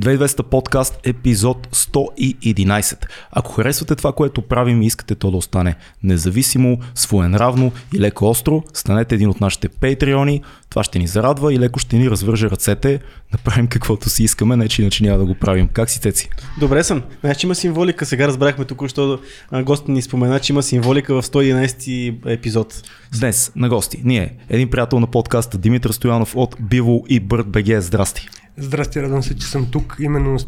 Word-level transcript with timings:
2200 0.00 0.42
подкаст, 0.42 1.00
епизод 1.04 1.68
111. 1.72 3.06
Ако 3.32 3.52
харесвате 3.52 3.94
това, 3.94 4.12
което 4.12 4.42
правим 4.42 4.82
и 4.82 4.86
искате 4.86 5.14
то 5.14 5.30
да 5.30 5.36
остане 5.36 5.74
независимо, 6.02 6.78
своенравно 6.94 7.72
и 7.94 8.00
леко 8.00 8.26
остро, 8.26 8.62
станете 8.72 9.14
един 9.14 9.28
от 9.28 9.40
нашите 9.40 9.68
патреони. 9.68 10.42
Това 10.70 10.84
ще 10.84 10.98
ни 10.98 11.06
зарадва 11.06 11.54
и 11.54 11.58
леко 11.58 11.78
ще 11.78 11.96
ни 11.96 12.10
развърже 12.10 12.50
ръцете 12.50 13.00
да 13.32 13.38
правим 13.38 13.66
каквото 13.66 14.10
си 14.10 14.24
искаме, 14.24 14.56
не 14.56 14.68
че 14.68 14.82
иначе 14.82 15.04
няма 15.04 15.18
да 15.18 15.24
го 15.24 15.34
правим. 15.34 15.68
Как 15.68 15.90
си, 15.90 16.00
Цеци? 16.00 16.28
Добре 16.60 16.84
съм. 16.84 17.02
Значи 17.20 17.46
има 17.46 17.54
символика. 17.54 18.06
Сега 18.06 18.28
разбрахме 18.28 18.64
току-що 18.64 19.18
гости 19.62 19.90
ни 19.90 20.02
спомена, 20.02 20.40
че 20.40 20.52
има 20.52 20.62
символика 20.62 21.22
в 21.22 21.26
111 21.26 22.32
епизод. 22.32 22.82
Днес 23.18 23.52
на 23.56 23.68
гости 23.68 24.02
ние, 24.04 24.36
един 24.48 24.70
приятел 24.70 25.00
на 25.00 25.06
подкаста 25.06 25.58
Димитър 25.58 25.90
Стоянов 25.90 26.36
от 26.36 26.56
Биво 26.60 27.04
и 27.08 27.20
Бърт 27.20 27.48
БГ. 27.48 27.80
Здрасти. 27.80 28.28
Здрасти, 28.56 29.02
радвам 29.02 29.22
се, 29.22 29.36
че 29.36 29.46
съм 29.46 29.70
тук. 29.70 29.96
Именно 30.00 30.32
на 30.32 30.38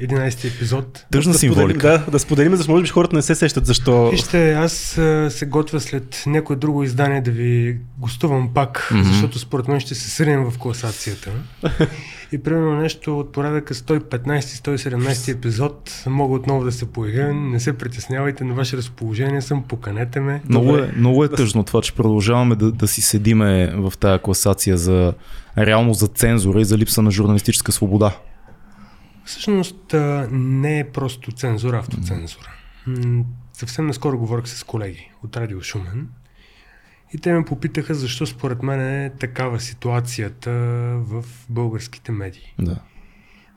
111 0.00 0.54
епизод. 0.54 1.06
Тъжна 1.10 1.32
да 1.32 1.38
символика. 1.38 1.78
Споделим, 1.78 2.04
да, 2.04 2.10
да 2.10 2.18
споделим, 2.18 2.52
защото 2.52 2.72
може 2.72 2.82
би 2.82 2.88
хората 2.88 3.16
не 3.16 3.22
се 3.22 3.34
сещат 3.34 3.66
защо. 3.66 4.10
Вижте, 4.10 4.52
аз 4.52 4.98
а, 4.98 5.30
се 5.30 5.46
готвя 5.46 5.80
след 5.80 6.22
някое 6.26 6.56
друго 6.56 6.82
издание 6.82 7.20
да 7.20 7.30
ви 7.30 7.78
гостувам 7.98 8.50
пак, 8.54 8.88
mm-hmm. 8.92 9.02
защото 9.02 9.38
според 9.38 9.68
мен 9.68 9.80
ще 9.80 9.94
се 9.94 10.10
сринем 10.10 10.50
в 10.50 10.58
класацията. 10.58 11.30
И 12.32 12.38
примерно 12.38 12.76
нещо 12.76 13.18
от 13.18 13.32
порядъка 13.32 13.74
115-117 13.74 15.32
епизод 15.32 16.02
мога 16.06 16.34
отново 16.34 16.64
да 16.64 16.72
се 16.72 16.86
появя. 16.86 17.32
Не 17.34 17.60
се 17.60 17.72
притеснявайте, 17.72 18.44
на 18.44 18.54
ваше 18.54 18.76
разположение 18.76 19.42
съм, 19.42 19.62
поканете 19.62 20.20
ме. 20.20 20.42
Много 20.48 20.76
е, 20.76 20.92
много 20.96 21.24
е 21.24 21.28
тъжно 21.28 21.64
това, 21.64 21.82
че 21.82 21.92
продължаваме 21.92 22.54
да, 22.54 22.72
да 22.72 22.88
си 22.88 23.02
седиме 23.02 23.72
в 23.76 23.92
тази 24.00 24.22
класация 24.22 24.76
за 24.76 25.14
реално 25.58 25.94
за 25.94 26.06
цензура 26.06 26.60
и 26.60 26.64
за 26.64 26.78
липса 26.78 27.02
на 27.02 27.10
журналистическа 27.10 27.72
свобода. 27.72 28.16
Всъщност 29.26 29.94
не 30.30 30.78
е 30.78 30.90
просто 30.90 31.32
цензура, 31.32 31.78
автоцензура. 31.78 32.50
Съвсем 33.52 33.86
наскоро 33.86 34.18
говорих 34.18 34.48
с 34.48 34.64
колеги 34.64 35.10
от 35.24 35.36
Радио 35.36 35.62
Шумен 35.62 36.08
и 37.14 37.18
те 37.18 37.32
ме 37.32 37.44
попитаха 37.44 37.94
защо 37.94 38.26
според 38.26 38.62
мен 38.62 38.80
е 38.80 39.10
такава 39.10 39.60
ситуацията 39.60 40.50
в 40.96 41.24
българските 41.48 42.12
медии. 42.12 42.54
Да. 42.58 42.78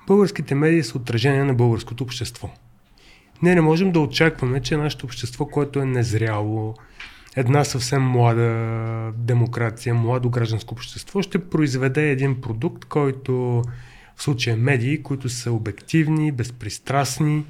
Българските 0.08 0.56
медии 0.56 0.84
са 0.84 0.98
отражение 0.98 1.44
на 1.44 1.54
българското 1.54 2.04
общество. 2.04 2.50
Ние 3.42 3.56
не 3.56 3.62
можем 3.62 3.92
да 3.92 4.00
очакваме, 4.00 4.62
че 4.62 4.78
нашето 4.78 5.06
общество, 5.06 5.46
което 5.46 5.80
е 5.80 5.86
незряло, 5.86 6.76
една 7.36 7.64
съвсем 7.64 8.04
млада 8.04 9.12
демокрация, 9.16 9.96
младо 9.96 10.30
гражданско 10.30 10.74
общество, 10.74 11.22
ще 11.22 11.50
произведе 11.50 12.12
един 12.12 12.42
продукт, 12.42 12.86
който 12.86 13.64
в 14.20 14.24
случая 14.24 14.58
медии, 14.58 15.04
които 15.04 15.30
са 15.30 15.52
обективни, 15.52 16.32
безпристрастни 16.32 17.46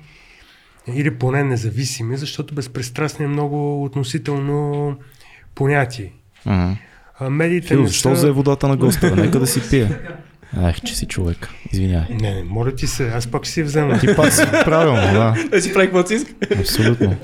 или 0.88 1.16
поне 1.16 1.44
независими, 1.44 2.18
защото 2.18 2.56
безпристрастни 2.56 3.26
е 3.26 3.28
много 3.28 3.84
относително 3.84 4.96
понятие. 5.56 6.14
Ага. 6.46 6.76
А 7.20 7.30
медиите 7.30 7.68
Фил, 7.68 7.82
не 7.82 7.88
защо 7.88 8.10
са... 8.10 8.14
взе 8.16 8.32
водата 8.32 8.68
на 8.68 8.78
госта? 8.78 9.16
Нека 9.16 9.40
да 9.40 9.48
си 9.48 9.70
пие. 9.70 10.00
Ах, 10.58 10.82
че 10.82 10.96
си 10.96 11.06
човек. 11.06 11.50
Извинявай. 11.72 12.16
Не, 12.22 12.34
не, 12.34 12.44
моля 12.44 12.76
ти 12.76 12.88
се, 12.88 13.10
аз 13.10 13.28
пак 13.28 13.48
си 13.48 13.64
взема. 13.64 14.00
Ти 14.00 14.16
пак 14.16 14.34
си 14.34 14.44
правилно, 14.66 15.02
да. 15.02 15.36
Да 15.50 15.62
си 15.62 15.74
прави 15.74 15.88
каквото 15.88 16.14
иска. 16.14 16.34
Абсолютно. 16.60 17.16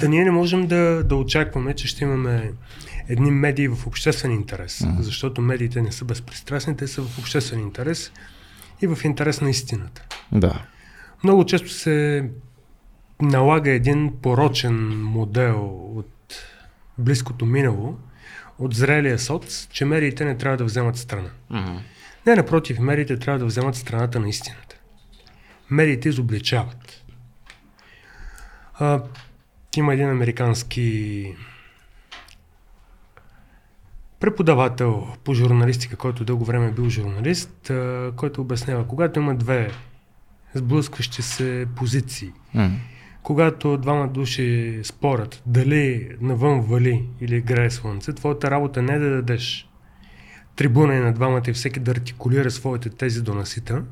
Та 0.00 0.08
ние 0.08 0.24
не 0.24 0.30
можем 0.30 0.66
да, 0.66 1.04
да 1.04 1.16
очакваме, 1.16 1.74
че 1.74 1.88
ще 1.88 2.04
имаме 2.04 2.52
едни 3.08 3.30
медии 3.30 3.68
в 3.68 3.86
обществен 3.86 4.32
интерес, 4.32 4.80
Мгм. 4.80 5.02
защото 5.02 5.40
медиите 5.40 5.82
не 5.82 5.92
са 5.92 6.04
безпристрастни, 6.04 6.76
те 6.76 6.86
са 6.86 7.02
в 7.02 7.18
обществен 7.18 7.60
интерес 7.60 8.12
и 8.82 8.86
в 8.86 8.98
интерес 9.04 9.40
на 9.40 9.50
истината. 9.50 10.06
Да. 10.32 10.62
Много 11.24 11.46
често 11.46 11.68
се 11.68 12.28
налага 13.22 13.70
един 13.70 14.12
порочен 14.22 15.02
модел 15.02 15.90
от 15.96 16.34
близкото 16.98 17.46
минало, 17.46 17.98
от 18.58 18.74
зрелия 18.74 19.18
соц, 19.18 19.68
че 19.70 19.84
медиите 19.84 20.24
не 20.24 20.38
трябва 20.38 20.56
да 20.56 20.64
вземат 20.64 20.96
страна. 20.96 21.30
Не, 22.26 22.34
напротив, 22.34 22.78
медиите 22.78 23.18
трябва 23.18 23.38
да 23.38 23.46
вземат 23.46 23.76
страната 23.76 24.20
на 24.20 24.28
истината. 24.28 24.76
Медиите 25.70 26.08
изобличават. 26.08 27.04
А, 28.74 29.02
има 29.76 29.94
един 29.94 30.10
американски 30.10 31.34
преподавател 34.22 35.06
по 35.24 35.34
журналистика, 35.34 35.96
който 35.96 36.24
дълго 36.24 36.44
време 36.44 36.66
е 36.66 36.70
бил 36.70 36.88
журналист, 36.88 37.72
който 38.16 38.40
обяснява, 38.40 38.88
когато 38.88 39.20
има 39.20 39.34
две 39.34 39.70
сблъскващи 40.54 41.22
се 41.22 41.66
позиции, 41.76 42.32
М. 42.54 42.70
когато 43.22 43.76
двама 43.76 44.08
души 44.08 44.80
спорят 44.84 45.42
дали 45.46 46.08
навън 46.20 46.60
вали 46.60 47.04
или 47.20 47.40
грее 47.40 47.70
слънце, 47.70 48.12
твоята 48.12 48.50
работа 48.50 48.82
не 48.82 48.92
е 48.92 48.98
да 48.98 49.10
дадеш 49.10 49.68
трибуна 50.56 50.94
и 50.94 51.00
на 51.00 51.12
двамата 51.12 51.42
и 51.48 51.52
всеки 51.52 51.80
да 51.80 51.90
артикулира 51.90 52.50
своите 52.50 52.90
тези 52.90 53.22
до 53.22 53.34
насита, 53.34 53.82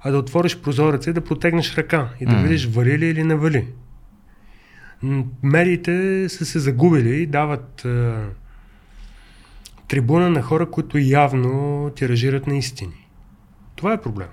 а 0.00 0.10
да 0.10 0.18
отвориш 0.18 0.58
прозореца 0.58 1.10
и 1.10 1.12
да 1.12 1.20
протегнеш 1.20 1.76
ръка 1.76 2.08
и 2.20 2.26
да 2.26 2.32
М. 2.32 2.42
видиш 2.42 2.66
вали 2.66 2.98
ли 2.98 3.06
или 3.06 3.24
не 3.24 3.34
вали. 3.34 3.66
Медиите 5.42 6.28
са 6.28 6.46
се 6.46 6.58
загубили 6.58 7.22
и 7.22 7.26
дават 7.26 7.86
трибуна 9.90 10.30
на 10.30 10.42
хора, 10.42 10.70
които 10.70 10.98
явно 10.98 11.90
тиражират 11.96 12.46
на 12.46 12.56
истини. 12.56 13.06
Това 13.76 13.92
е 13.92 14.00
проблем. 14.00 14.28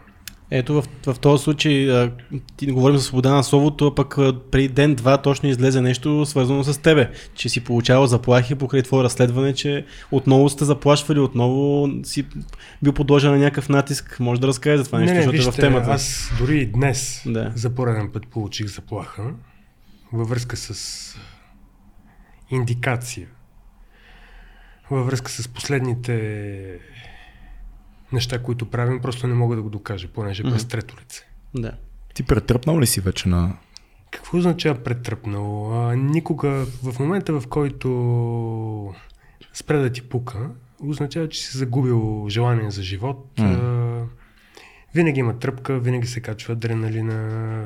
Ето 0.51 0.73
в, 0.73 0.85
в 1.05 1.19
този 1.19 1.43
случай 1.43 1.91
а, 1.91 2.11
ти 2.57 2.71
говорим 2.71 2.97
за 2.97 3.03
свобода 3.03 3.33
на 3.35 3.43
словото, 3.43 3.87
а 3.87 3.95
пък 3.95 4.17
а, 4.17 4.39
преди 4.51 4.67
ден-два 4.67 5.17
точно 5.21 5.49
излезе 5.49 5.81
нещо 5.81 6.25
свързано 6.25 6.63
с 6.63 6.77
тебе, 6.81 7.11
че 7.35 7.49
си 7.49 7.63
получавал 7.63 8.07
заплахи 8.07 8.55
покрай 8.55 8.81
твое 8.83 9.03
разследване, 9.03 9.53
че 9.53 9.85
отново 10.11 10.49
сте 10.49 10.65
заплашвали, 10.65 11.19
отново 11.19 11.89
си 12.03 12.25
бил 12.83 12.93
подложен 12.93 13.31
на 13.31 13.37
някакъв 13.37 13.69
натиск. 13.69 14.17
Може 14.19 14.41
да 14.41 14.47
разкажеш 14.47 14.79
за 14.79 14.85
това 14.85 14.99
нещо, 14.99 15.13
не, 15.13 15.19
не, 15.19 15.25
защото 15.25 15.45
вижте, 15.45 15.49
е 15.49 15.69
в 15.69 15.73
темата. 15.73 15.91
аз 15.91 16.31
дори 16.39 16.57
и 16.57 16.65
днес 16.65 17.21
Да. 17.25 17.51
за 17.55 17.75
пореден 17.75 18.09
път 18.13 18.27
получих 18.27 18.67
заплаха 18.67 19.23
във 20.13 20.29
връзка 20.29 20.57
с 20.57 21.15
индикация, 22.51 23.27
във 24.91 25.05
връзка 25.05 25.31
с 25.31 25.47
последните 25.47 26.79
неща, 28.11 28.39
които 28.39 28.65
правим, 28.65 28.99
просто 29.01 29.27
не 29.27 29.33
мога 29.33 29.55
да 29.55 29.61
го 29.61 29.69
докажа, 29.69 30.07
понеже 30.07 30.43
Мгм. 30.43 30.51
през 30.53 30.65
трето 30.65 30.95
лице. 31.01 31.27
Да. 31.55 31.71
Ти 32.13 32.23
претръпнал 32.23 32.79
ли 32.79 32.87
си 32.87 33.01
вече 33.01 33.29
на... 33.29 33.57
Какво 34.11 34.37
означава 34.37 34.83
претръпнал? 34.83 35.73
А, 35.89 35.95
никога, 35.95 36.65
в 36.83 36.99
момента 36.99 37.39
в 37.39 37.47
който 37.47 38.95
спре 39.53 39.77
да 39.77 39.89
ти 39.91 40.01
пука, 40.01 40.49
означава, 40.83 41.29
че 41.29 41.41
си 41.41 41.57
загубил 41.57 42.25
желание 42.29 42.71
за 42.71 42.83
живот. 42.83 43.31
А, 43.39 44.03
винаги 44.95 45.19
има 45.19 45.39
тръпка, 45.39 45.79
винаги 45.79 46.07
се 46.07 46.19
качва 46.21 46.53
адреналина, 46.53 47.15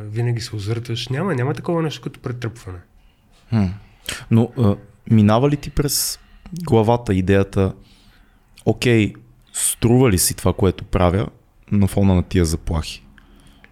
винаги 0.05 0.41
се 0.41 0.55
озърташ. 0.55 1.07
Няма, 1.09 1.35
няма 1.35 1.53
такова 1.53 1.81
нещо 1.81 2.01
като 2.01 2.19
претръпване. 2.19 2.79
М. 3.51 3.69
Но 4.31 4.51
а, 4.57 4.75
минава 5.11 5.49
ли 5.49 5.57
ти 5.57 5.69
през 5.69 6.19
главата 6.63 7.13
идеята, 7.13 7.73
окей, 8.65 9.13
струва 9.53 10.11
ли 10.11 10.17
си 10.17 10.33
това, 10.33 10.53
което 10.53 10.83
правя 10.83 11.27
на 11.71 11.87
фона 11.87 12.15
на 12.15 12.23
тия 12.23 12.45
заплахи? 12.45 13.05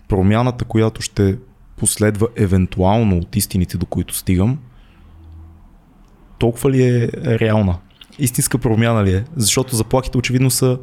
Промяната, 0.07 0.66
която 0.66 1.01
ще 1.01 1.38
последва 1.78 2.28
евентуално 2.35 3.18
от 3.18 3.35
истините, 3.35 3.78
до 3.78 3.85
които 3.85 4.16
стигам, 4.16 4.59
толкова 6.39 6.72
ли 6.72 6.84
е 6.84 7.09
реална? 7.16 7.78
Истинска 8.19 8.57
промяна 8.57 9.03
ли 9.03 9.13
е? 9.13 9.25
Защото 9.35 9.75
заплахите 9.75 10.18
очевидно 10.18 10.51
са 10.51 10.79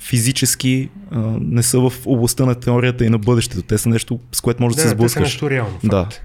физически, 0.00 0.88
а, 1.10 1.18
не 1.40 1.62
са 1.62 1.90
в 1.90 1.92
областта 2.06 2.46
на 2.46 2.54
теорията 2.54 3.04
и 3.04 3.08
на 3.08 3.18
бъдещето. 3.18 3.62
Те 3.62 3.78
са 3.78 3.88
нещо, 3.88 4.20
с 4.32 4.40
което 4.40 4.62
може 4.62 4.76
да, 4.76 4.82
се 4.82 4.86
те 4.86 4.90
са 4.90 4.94
сблъскаш. 4.94 5.22
нещо 5.22 5.50
реално. 5.50 5.78
Да. 5.84 6.04
Факт. 6.04 6.22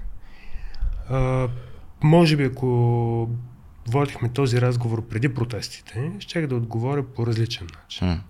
А, 1.10 1.48
може 2.02 2.36
би 2.36 2.44
ако 2.44 3.28
водихме 3.88 4.28
този 4.28 4.60
разговор 4.60 5.08
преди 5.08 5.34
протестите, 5.34 6.12
щях 6.18 6.46
да 6.46 6.56
отговоря 6.56 7.02
по 7.02 7.26
различен 7.26 7.66
начин. 7.82 8.08
М. 8.08 8.20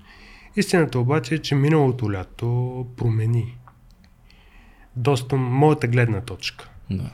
Истината 0.57 0.99
обаче 0.99 1.35
е, 1.35 1.39
че 1.39 1.55
миналото 1.55 2.13
лято 2.13 2.87
промени 2.97 3.59
доста 4.97 5.37
моята 5.37 5.89
гледна 5.89 6.21
точка. 6.21 6.69
Да. 6.91 7.11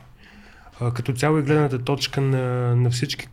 А, 0.80 0.94
като 0.94 1.12
цяло 1.12 1.38
и 1.38 1.42
гледната 1.42 1.84
точка 1.84 2.20
на, 2.20 2.76
на 2.76 2.90
всички 2.90 3.28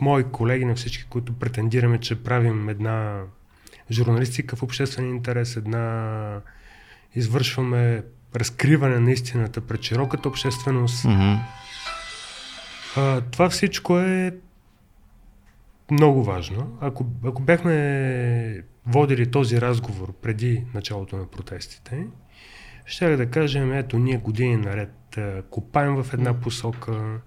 мои 0.00 0.24
колеги, 0.24 0.64
на 0.64 0.74
всички, 0.74 1.04
които 1.04 1.32
претендираме, 1.32 1.98
че 1.98 2.22
правим 2.22 2.68
една 2.68 3.20
журналистика 3.90 4.56
в 4.56 4.62
обществен 4.62 5.08
интерес, 5.08 5.56
една 5.56 6.40
извършваме 7.14 8.02
разкриване 8.36 8.98
на 8.98 9.12
истината 9.12 9.60
пред 9.60 9.82
широката 9.82 10.28
общественост. 10.28 11.04
Мгм. 11.04 11.34
А, 12.96 13.20
това 13.20 13.50
всичко 13.50 13.98
е 13.98 14.34
много 15.90 16.24
важно. 16.24 16.76
Ако, 16.80 17.06
ако 17.24 17.42
бяхме 17.42 18.64
водили 18.86 19.30
този 19.30 19.60
разговор 19.60 20.12
преди 20.12 20.64
началото 20.74 21.16
на 21.16 21.26
протестите, 21.26 22.06
ще 22.86 23.16
да 23.16 23.30
кажем, 23.30 23.72
ето 23.72 23.98
ние 23.98 24.18
години 24.18 24.56
наред 24.56 25.18
копаем 25.50 26.02
в 26.02 26.12
една 26.12 26.40
посока, 26.40 27.20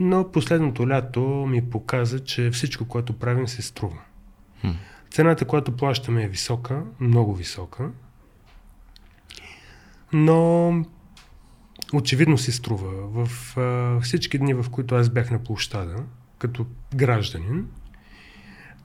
но 0.00 0.30
последното 0.32 0.88
лято 0.88 1.20
ми 1.48 1.70
показа, 1.70 2.18
че 2.18 2.50
всичко, 2.50 2.84
което 2.88 3.18
правим, 3.18 3.48
се 3.48 3.62
струва. 3.62 3.98
Хм. 4.60 4.70
Цената, 5.10 5.44
която 5.44 5.76
плащаме 5.76 6.24
е 6.24 6.28
висока, 6.28 6.82
много 7.00 7.34
висока, 7.34 7.90
но 10.12 10.72
очевидно 11.92 12.38
си 12.38 12.52
струва. 12.52 13.24
В 13.26 13.56
а, 13.56 14.00
всички 14.00 14.38
дни, 14.38 14.54
в 14.54 14.66
които 14.70 14.94
аз 14.94 15.08
бях 15.08 15.30
на 15.30 15.44
площада, 15.44 15.96
като 16.38 16.66
гражданин, 16.94 17.66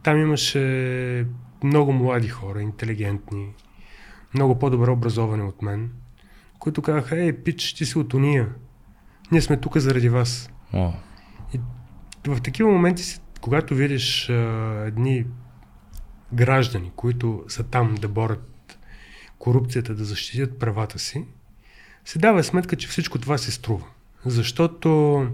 там 0.04 0.22
имаше 0.22 1.28
много 1.64 1.94
млади 1.94 2.28
хора, 2.28 2.62
интелигентни, 2.62 3.54
много 4.34 4.60
по-добре 4.60 4.92
образовани 4.92 5.44
от 5.44 5.62
мен, 5.62 5.92
които 6.60 6.82
казаха, 6.82 7.22
ей, 7.22 7.34
пич, 7.44 7.74
ти 7.74 7.86
си 7.86 7.98
от 7.98 8.14
уния. 8.14 8.50
Ние 9.32 9.42
сме 9.42 9.58
тук 9.58 9.78
заради 9.78 10.10
вас. 10.10 10.50
О. 10.74 10.94
И 11.54 11.60
в 12.28 12.42
такива 12.42 12.72
моменти, 12.72 13.20
когато 13.42 13.76
видиш 13.76 14.30
а, 14.30 14.34
едни 14.88 15.26
граждани, 16.34 16.92
които 16.96 17.44
са 17.48 17.64
там 17.64 17.96
да 17.96 18.08
борят 18.08 18.80
корупцията, 19.40 19.96
да 19.96 20.06
защитят 20.06 20.60
правата 20.60 21.00
си, 21.00 21.26
се 22.08 22.20
дава 22.20 22.44
сметка, 22.44 22.76
че 22.76 22.88
всичко 22.88 23.20
това 23.20 23.38
се 23.38 23.52
струва. 23.52 23.86
Защото 24.26 25.28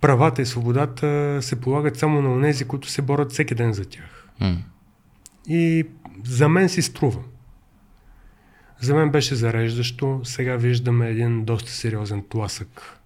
правата 0.00 0.42
и 0.42 0.46
свободата 0.46 1.38
се 1.42 1.60
полагат 1.60 1.98
само 1.98 2.22
на 2.22 2.32
онези, 2.32 2.64
които 2.64 2.88
се 2.88 3.02
борят 3.02 3.32
всеки 3.32 3.54
ден 3.54 3.72
за 3.72 3.84
тях. 3.84 4.28
Mm. 4.42 4.56
И 5.48 5.86
за 6.24 6.48
мен 6.48 6.68
си 6.68 6.82
струва. 6.82 7.20
За 8.80 8.94
мен 8.94 9.10
беше 9.10 9.34
зареждащо. 9.34 10.20
Сега 10.24 10.56
виждаме 10.56 11.08
един 11.08 11.44
доста 11.44 11.70
сериозен 11.70 12.24
тласък. 12.28 13.00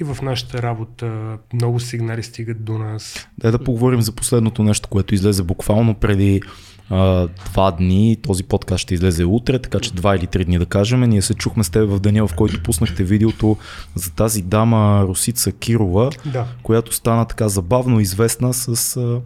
И 0.00 0.04
в 0.04 0.22
нашата 0.22 0.62
работа 0.62 1.38
много 1.52 1.80
сигнали 1.80 2.22
стигат 2.22 2.64
до 2.64 2.78
нас. 2.78 3.28
Дай 3.38 3.50
да 3.50 3.64
поговорим 3.64 4.02
за 4.02 4.12
последното 4.12 4.62
нещо, 4.62 4.88
което 4.88 5.14
излезе 5.14 5.42
буквално 5.42 5.94
преди 5.94 6.42
а, 6.90 7.28
два 7.44 7.70
дни. 7.70 8.16
Този 8.22 8.44
подкаст 8.44 8.82
ще 8.82 8.94
излезе 8.94 9.24
утре, 9.24 9.58
така 9.58 9.80
че 9.80 9.92
два 9.94 10.16
или 10.16 10.26
три 10.26 10.44
дни 10.44 10.58
да 10.58 10.66
кажем. 10.66 11.00
Ние 11.00 11.22
се 11.22 11.34
чухме 11.34 11.64
с 11.64 11.70
теб 11.70 11.90
в 11.90 12.00
деня, 12.00 12.26
в 12.26 12.34
който 12.34 12.62
пуснахте 12.62 13.04
видеото 13.04 13.56
за 13.94 14.12
тази 14.12 14.42
дама 14.42 15.04
Русица 15.08 15.52
Кирова, 15.52 16.10
Да. 16.26 16.46
която 16.62 16.94
стана 16.94 17.24
така 17.24 17.48
забавно 17.48 18.00
известна 18.00 18.54
с 18.54 18.96
а, 18.96 19.20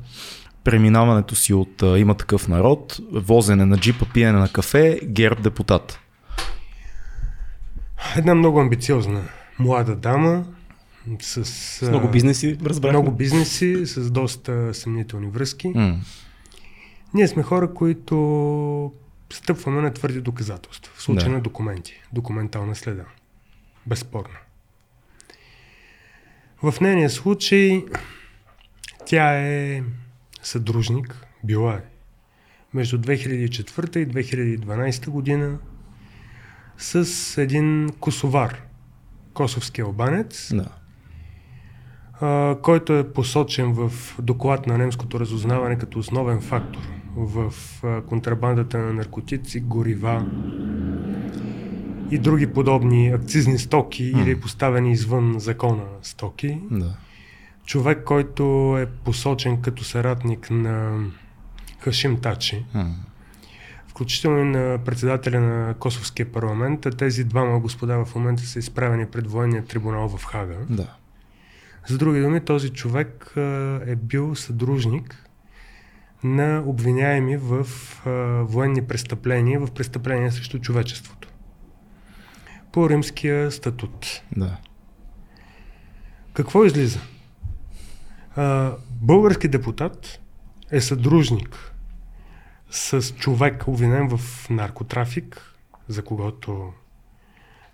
преминаването 0.64 1.36
си 1.36 1.54
от 1.54 1.82
а, 1.82 1.98
има 1.98 2.14
такъв 2.14 2.48
народ, 2.48 2.98
возене 3.12 3.64
на 3.64 3.76
джипа, 3.78 4.04
пиене 4.14 4.38
на 4.38 4.48
кафе, 4.48 5.00
герб 5.04 5.42
депутат. 5.42 5.98
Една 8.16 8.34
много 8.34 8.60
амбициозна 8.60 9.22
млада 9.58 9.96
дама 9.96 10.44
с, 11.20 11.44
С 11.44 11.88
много 11.88 12.08
бизнеси, 12.08 12.56
разбрахме. 12.64 12.98
много 12.98 13.16
бизнеси, 13.16 13.86
с 13.86 14.10
доста 14.10 14.74
съмнителни 14.74 15.26
връзки. 15.26 15.68
М. 15.68 15.96
Ние 17.14 17.28
сме 17.28 17.42
хора, 17.42 17.74
които 17.74 18.92
стъпваме 19.32 19.80
на 19.80 19.92
твърди 19.94 20.20
доказателства. 20.20 20.92
В 20.96 21.02
случай 21.02 21.28
Да. 21.28 21.34
на 21.34 21.40
документи. 21.40 22.02
Документална 22.12 22.74
следа. 22.74 23.04
Безспорно. 23.86 24.34
В 26.62 26.74
нейния 26.80 27.10
случай 27.10 27.84
тя 29.06 29.38
е 29.40 29.82
съдружник, 30.42 31.26
била 31.44 31.74
е, 31.74 31.80
между 32.74 32.98
2004 32.98 33.96
и 33.96 34.08
2012 34.58 35.08
година 35.10 35.58
с 36.78 37.04
един 37.42 37.90
косовар, 38.00 38.62
косовски 39.34 39.80
албанец, 39.80 40.54
Да. 40.54 40.68
а, 42.20 42.56
който 42.62 42.92
е 42.92 43.12
посочен 43.12 43.72
в 43.72 43.92
доклад 44.22 44.66
на 44.66 44.78
немското 44.78 45.20
разузнаване 45.20 45.78
като 45.78 45.98
основен 45.98 46.40
фактор 46.40 46.80
в 47.18 47.52
контрабандата 48.08 48.78
на 48.78 48.92
наркотици, 48.92 49.60
горива 49.60 50.26
и 52.10 52.18
други 52.18 52.46
подобни 52.46 53.08
акцизни 53.08 53.58
стоки 53.58 54.12
М. 54.14 54.22
или 54.22 54.40
поставени 54.40 54.92
извън 54.92 55.34
закона 55.38 55.84
стоки. 56.02 56.60
Да. 56.70 56.96
Човек, 57.64 58.04
който 58.04 58.76
е 58.78 58.86
посочен 58.86 59.62
като 59.62 59.84
съратник 59.84 60.50
на 60.50 61.04
Хашим 61.80 62.20
Тачи, 62.20 62.64
М. 62.74 62.94
включително 63.88 64.38
и 64.38 64.44
на 64.44 64.78
председателя 64.84 65.40
на 65.40 65.74
Косовския 65.74 66.32
парламент, 66.32 66.86
а 66.86 66.90
тези 66.90 67.24
двама 67.24 67.60
господа 67.60 68.04
в 68.04 68.14
момента 68.14 68.42
са 68.42 68.58
изправени 68.58 69.06
пред 69.06 69.30
военния 69.30 69.64
трибунал 69.64 70.08
в 70.08 70.24
Хага. 70.24 70.56
Да. 70.70 70.94
За 71.88 71.98
други 71.98 72.20
думи, 72.20 72.40
този 72.40 72.70
човек 72.70 73.32
е 73.86 73.96
бил 73.96 74.34
съдружник 74.34 75.27
на 76.24 76.62
обвиняеми 76.66 77.36
в 77.36 77.66
а, 78.06 78.10
военни 78.44 78.86
престъпления, 78.86 79.60
в 79.60 79.70
престъпления 79.70 80.32
срещу 80.32 80.58
човечеството. 80.58 81.28
По 82.72 82.90
римския 82.90 83.52
статут. 83.52 84.22
Да. 84.36 84.56
Какво 86.32 86.64
излиза? 86.64 87.00
А, 88.36 88.72
български 88.90 89.48
депутат 89.48 90.20
е 90.70 90.80
съдружник 90.80 91.74
с 92.70 93.02
човек, 93.02 93.68
обвинен 93.68 94.16
в 94.16 94.46
наркотрафик, 94.50 95.54
за 95.88 96.04
когото 96.04 96.72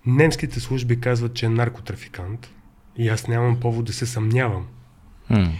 немските 0.05 0.59
служби 0.59 0.99
казват, 0.99 1.33
че 1.33 1.45
е 1.45 1.49
наркотрафикант. 1.49 2.49
И 2.97 3.09
аз 3.09 3.27
нямам 3.27 3.59
повод 3.59 3.85
да 3.85 3.93
се 3.93 4.05
съмнявам 4.05 4.67
М. 5.29 5.51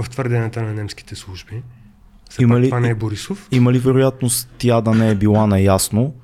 в 0.00 0.10
твърденията 0.10 0.62
на 0.62 0.72
немските 0.72 1.16
служби. 1.16 1.62
Има 2.38 2.60
ли- 2.60 2.64
това 2.64 2.80
не 2.80 2.88
е 2.88 2.94
Борисов. 2.94 3.48
Има 3.50 3.72
ли 3.72 3.78
вероятност 3.78 4.48
тя 4.58 4.80
да 4.80 4.90
не 4.90 5.10
е 5.10 5.14
била 5.14 5.46
наясно, 5.46 6.14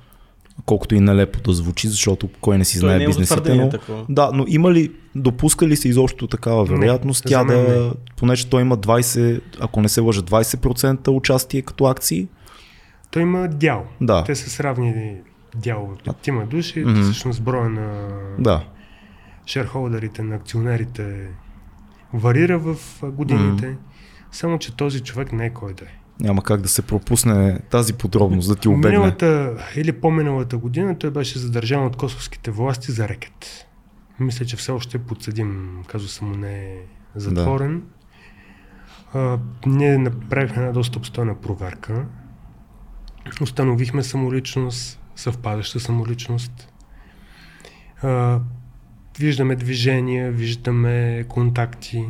колкото 0.65 0.95
и 0.95 0.99
нелепо 0.99 1.39
да 1.41 1.53
звучи, 1.53 1.87
защото 1.87 2.29
кой 2.31 2.57
не 2.57 2.65
си 2.65 2.73
Той 2.73 2.79
знае 2.81 2.97
не 2.97 3.03
е 3.03 3.07
бизнесите, 3.07 3.55
но... 3.55 3.69
такова. 3.69 4.05
Да, 4.09 4.31
но 4.33 4.45
има 4.47 4.71
ли, 4.71 4.91
допуска 5.15 5.67
ли 5.67 5.75
се 5.75 5.89
изобщо 5.89 6.27
такава 6.27 6.63
Не, 6.63 6.69
вероятност, 6.69 7.17
за 7.17 7.29
тя 7.29 7.43
да, 7.43 7.53
не. 7.53 7.91
понеже 8.17 8.45
той 8.45 8.61
има 8.61 8.77
20, 8.77 9.41
ако 9.59 9.81
не 9.81 9.89
се 9.89 10.01
лъжа, 10.01 10.21
20% 10.21 11.07
участие 11.09 11.61
като 11.61 11.85
акции? 11.85 12.27
Той 13.11 13.21
има 13.21 13.47
дял. 13.47 13.85
Да. 14.01 14.23
Те 14.23 14.35
са 14.35 14.49
сравни 14.49 15.15
дялове. 15.55 15.95
Петима 16.05 16.45
души, 16.45 16.79
Мгм. 16.79 17.01
всъщност 17.01 17.41
броя 17.41 17.69
на 17.69 18.07
Да. 18.39 18.63
шерхолдерите, 19.45 20.23
на 20.23 20.35
акционерите 20.35 21.27
варира 22.13 22.59
в 22.59 22.75
годините. 23.03 23.75
Само, 24.31 24.59
че 24.59 24.75
този 24.75 24.99
човек 24.99 25.33
не 25.33 25.45
е 25.45 25.49
кой 25.49 25.73
да 25.73 25.85
е. 25.85 25.98
Няма 26.19 26.43
как 26.43 26.61
да 26.61 26.69
се 26.69 26.81
пропусне 26.81 27.59
тази 27.69 27.93
подробност, 27.93 28.49
да 28.49 28.55
ти 28.55 28.67
обегне. 28.67 28.97
Миналата 28.97 29.57
или 29.75 29.91
по-миналата 29.91 30.57
година 30.57 30.97
той 30.97 31.11
беше 31.11 31.39
задържан 31.39 31.85
от 31.85 31.95
косовските 31.95 32.51
власти 32.51 32.91
за 32.91 33.07
рекет. 33.07 33.65
Мисля, 34.19 34.45
че 34.45 34.57
все 34.57 34.71
още 34.71 34.97
е 34.97 35.01
подсъдим, 35.01 35.77
казва 35.87 36.27
му 36.27 36.35
не 36.35 36.73
е 36.73 36.77
затворен. 37.15 37.83
А, 39.13 39.37
ние 39.65 39.97
направихме 39.97 40.61
една 40.61 40.71
доста 40.71 40.99
обстойна 40.99 41.35
проверка. 41.35 42.05
Установихме 43.41 44.03
самоличност, 44.03 45.01
съвпадаща 45.15 45.79
самоличност. 45.79 46.73
А, 48.01 48.39
виждаме 49.19 49.55
движения, 49.55 50.31
виждаме 50.31 51.25
контакти. 51.29 52.05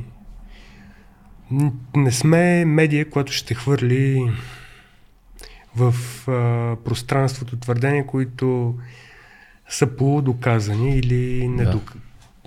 Не 1.96 2.12
сме 2.12 2.66
медия, 2.66 3.10
която 3.10 3.32
ще 3.32 3.54
хвърли 3.54 4.32
в 5.76 5.94
а, 6.28 6.76
пространството 6.84 7.58
твърдения, 7.58 8.06
които 8.06 8.76
са 9.70 9.88
полудоказани 9.88 10.98
или 10.98 11.48
не, 11.48 11.64
Да. 11.64 11.72
до, 11.72 11.82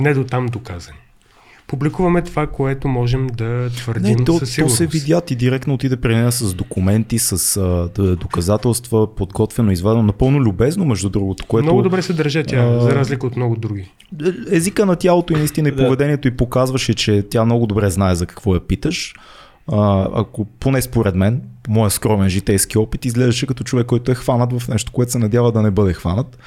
не 0.00 0.14
до 0.14 0.25
там 0.25 0.47
доказани. 0.47 0.99
Публикуваме 1.73 2.23
това, 2.23 2.47
което 2.47 2.88
можем 2.88 3.26
да 3.26 3.71
твърдим 3.71 4.17
Не, 4.17 4.25
то, 4.25 4.33
със 4.33 4.41
то 4.41 4.47
сигурност. 4.47 4.76
се 4.76 4.87
видя, 4.87 5.21
ти 5.21 5.37
директно 5.37 5.75
отиде 5.75 5.97
при 5.97 6.14
нея 6.14 6.33
с 6.33 6.55
документи, 6.55 7.19
с 7.19 7.57
а, 7.57 7.88
доказателства, 8.17 9.14
подготвено, 9.14 9.73
извадено, 9.73 10.02
напълно 10.02 10.41
любезно, 10.41 10.85
между 10.85 11.09
другото, 11.09 11.47
което... 11.47 11.64
Много 11.64 11.83
добре 11.83 12.02
се 12.02 12.12
държа 12.12 12.43
тя, 12.43 12.57
А, 12.57 12.81
за 12.81 12.95
разлика 12.95 13.26
от 13.26 13.37
много 13.37 13.57
други. 13.57 13.91
Е, 14.50 14.57
езика 14.57 14.87
на 14.87 14.97
тялото 14.97 15.33
и 15.33 15.37
наистина 15.37 15.69
и 15.69 15.76
поведението 15.76 16.29
и 16.29 16.37
показваше, 16.37 16.95
че 16.95 17.23
тя 17.31 17.45
много 17.45 17.67
добре 17.67 17.91
знае 17.91 18.14
за 18.14 18.26
какво 18.26 18.55
я 18.55 18.61
питаш. 18.61 19.14
А, 19.73 20.09
ако 20.14 20.45
поне 20.45 20.83
според 20.83 21.14
мен, 21.14 21.42
по 21.62 21.73
моя 21.73 21.90
скромен 21.90 22.28
житейски 22.28 22.78
опит, 22.78 23.04
изглеждаше 23.04 23.47
като 23.47 23.64
човек, 23.64 23.87
който 23.87 24.12
е 24.12 24.14
хванат 24.14 24.61
в 24.61 24.69
нещо, 24.69 24.92
което 24.92 25.12
се 25.12 25.19
надява 25.19 25.52
да 25.52 25.62
не 25.62 25.71
бъде 25.71 25.92
хванат. 25.92 26.38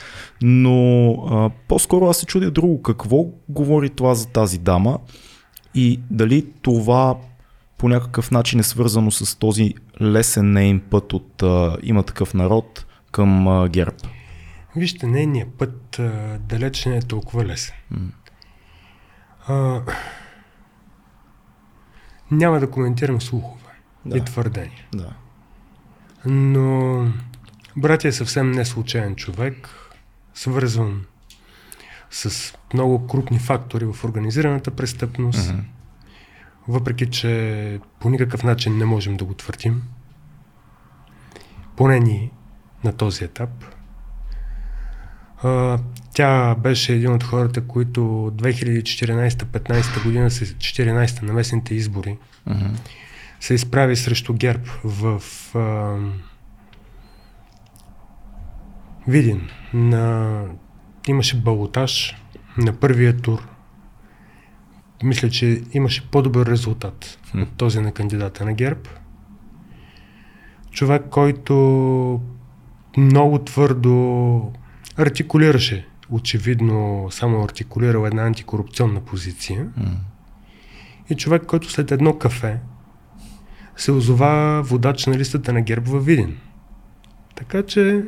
Но 0.41 1.11
а, 1.11 1.49
по-скоро 1.67 2.05
аз 2.05 2.17
се 2.17 2.25
чудя 2.25 2.51
друго. 2.51 2.81
Какво 2.81 3.25
говори 3.49 3.89
това 3.89 4.15
за 4.15 4.27
тази 4.27 4.57
дама 4.57 4.99
и 5.75 5.99
дали 6.11 6.45
това 6.61 7.15
по 7.77 7.89
някакъв 7.89 8.31
начин 8.31 8.59
е 8.59 8.63
свързано 8.63 9.11
с 9.11 9.39
този 9.39 9.73
лесен 10.01 10.51
нейн 10.51 10.79
път 10.79 11.13
от 11.13 11.43
а, 11.43 11.77
има 11.83 12.03
такъв 12.03 12.33
народ 12.33 12.85
към 13.11 13.47
а, 13.47 13.69
ГЕРБ? 13.69 13.95
Вижте, 14.75 15.07
нейният 15.07 15.49
път 15.57 15.99
а, 15.99 16.37
далеч 16.39 16.85
не 16.85 16.97
е 16.97 17.01
толкова 17.01 17.45
лесен. 17.45 17.75
А, 19.47 19.81
няма 22.31 22.59
да 22.59 22.71
коментирам 22.71 23.21
слухове 23.21 23.63
Да. 24.05 24.17
и 24.17 24.21
твърдения. 24.21 24.85
Да. 24.95 25.13
Но 26.25 27.07
братя 27.77 28.07
е 28.07 28.11
съвсем 28.11 28.51
не 28.51 28.65
случайен 28.65 29.15
човек, 29.15 29.69
свързван 30.33 31.05
с 32.11 32.53
много 32.73 33.07
крупни 33.07 33.39
фактори 33.39 33.85
в 33.85 34.03
организираната 34.03 34.71
престъпност, 34.71 35.49
Мгм. 35.53 35.61
въпреки 36.67 37.09
че 37.09 37.79
по 37.99 38.09
никакъв 38.09 38.43
начин 38.43 38.77
не 38.77 38.85
можем 38.85 39.17
да 39.17 39.25
го 39.25 39.33
твърдим. 39.33 39.83
Поне 41.75 41.99
ние 41.99 42.31
на 42.83 42.93
този 42.93 43.23
етап. 43.23 43.49
А, 45.43 45.79
тя 46.13 46.55
беше 46.55 46.93
един 46.93 47.11
от 47.11 47.23
хората, 47.23 47.61
които 47.61 48.01
2014-15 48.35 50.03
година, 50.03 50.31
с 50.31 50.45
14 50.45 51.21
на 51.21 51.33
местните 51.33 51.75
избори, 51.75 52.17
се 53.39 53.53
изправи 53.53 53.95
срещу 53.95 54.33
ГЕРБ 54.33 54.63
в 54.83 55.21
а, 55.55 55.97
Видин. 59.07 59.49
На, 59.73 60.41
имаше 61.07 61.41
балотаж 61.41 62.15
на 62.57 62.73
първия 62.73 63.17
тур. 63.17 63.47
Мисля, 65.03 65.29
че 65.29 65.61
имаше 65.73 66.09
по-добър 66.11 66.45
резултат 66.45 67.19
Хм. 67.31 67.41
от 67.41 67.49
този 67.57 67.79
на 67.79 67.91
кандидата 67.91 68.45
на 68.45 68.53
ГЕРБ. 68.53 68.89
Човек, 70.71 71.03
който 71.09 71.53
много 72.97 73.39
твърдо 73.39 74.53
артикулираше, 74.97 75.87
очевидно 76.09 77.07
само 77.11 77.43
артикулирал 77.43 78.05
една 78.05 78.23
антикорупционна 78.23 79.01
позиция. 79.01 79.67
М. 79.77 79.91
И 81.09 81.15
човек, 81.15 81.43
който 81.45 81.71
след 81.71 81.91
едно 81.91 82.17
кафе 82.17 82.59
се 83.77 83.91
озова 83.91 84.61
водач 84.65 85.05
на 85.05 85.17
листата 85.17 85.53
на 85.53 85.61
ГЕРБ 85.61 85.91
във 85.91 86.05
Видин. 86.05 86.37
Така 87.35 87.63
че 87.63 88.05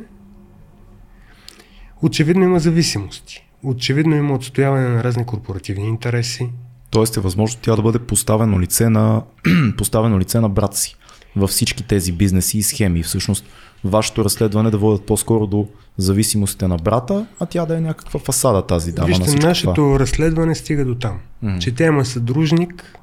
очевидно 2.02 2.44
има 2.44 2.58
зависимости. 2.58 3.44
Очевидно 3.62 4.16
има 4.16 4.34
отстояване 4.34 4.88
на 4.88 5.04
разни 5.04 5.26
корпоративни 5.26 5.88
интереси. 5.88 6.50
Тоест 6.90 7.16
е 7.16 7.20
възможно 7.20 7.60
тя 7.62 7.76
да 7.76 7.82
бъде 7.82 7.98
поставено 7.98 8.60
лице 8.60 8.88
на, 8.88 9.22
поставено 9.76 10.18
лице 10.18 10.40
на 10.40 10.48
брат 10.48 10.76
си 10.76 10.96
във 11.38 11.50
всички 11.50 11.82
тези 11.82 12.12
бизнеси 12.12 12.58
и 12.58 12.62
схеми. 12.62 13.02
Всъщност 13.02 13.44
вашето 13.84 14.24
разследване 14.24 14.70
да 14.70 14.78
водят 14.78 15.06
по-скоро 15.06 15.46
до 15.46 15.68
зависимостите 15.96 16.68
на 16.68 16.76
брата, 16.76 17.26
а 17.40 17.46
тя 17.46 17.66
да 17.66 17.76
е 17.76 17.80
някаква 17.80 18.20
фасада 18.20 18.66
тази 18.66 18.92
дама 18.92 19.08
на 19.08 19.08
Вижте, 19.08 19.24
всичко 19.24 19.46
нашето 19.46 19.74
това. 19.74 19.98
разследване 19.98 20.54
стига 20.54 20.84
до 20.84 20.94
там. 20.94 21.18
М. 21.42 21.58
Че 21.58 21.74
тя 21.74 21.86
има 21.86 22.04
съдружник, 22.04 22.98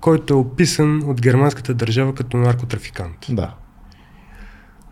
който 0.00 0.34
е 0.34 0.36
описан 0.36 1.02
от 1.10 1.20
германската 1.20 1.74
държава 1.74 2.14
като 2.14 2.36
наркотрафикант. 2.36 3.16
Да. 3.28 3.54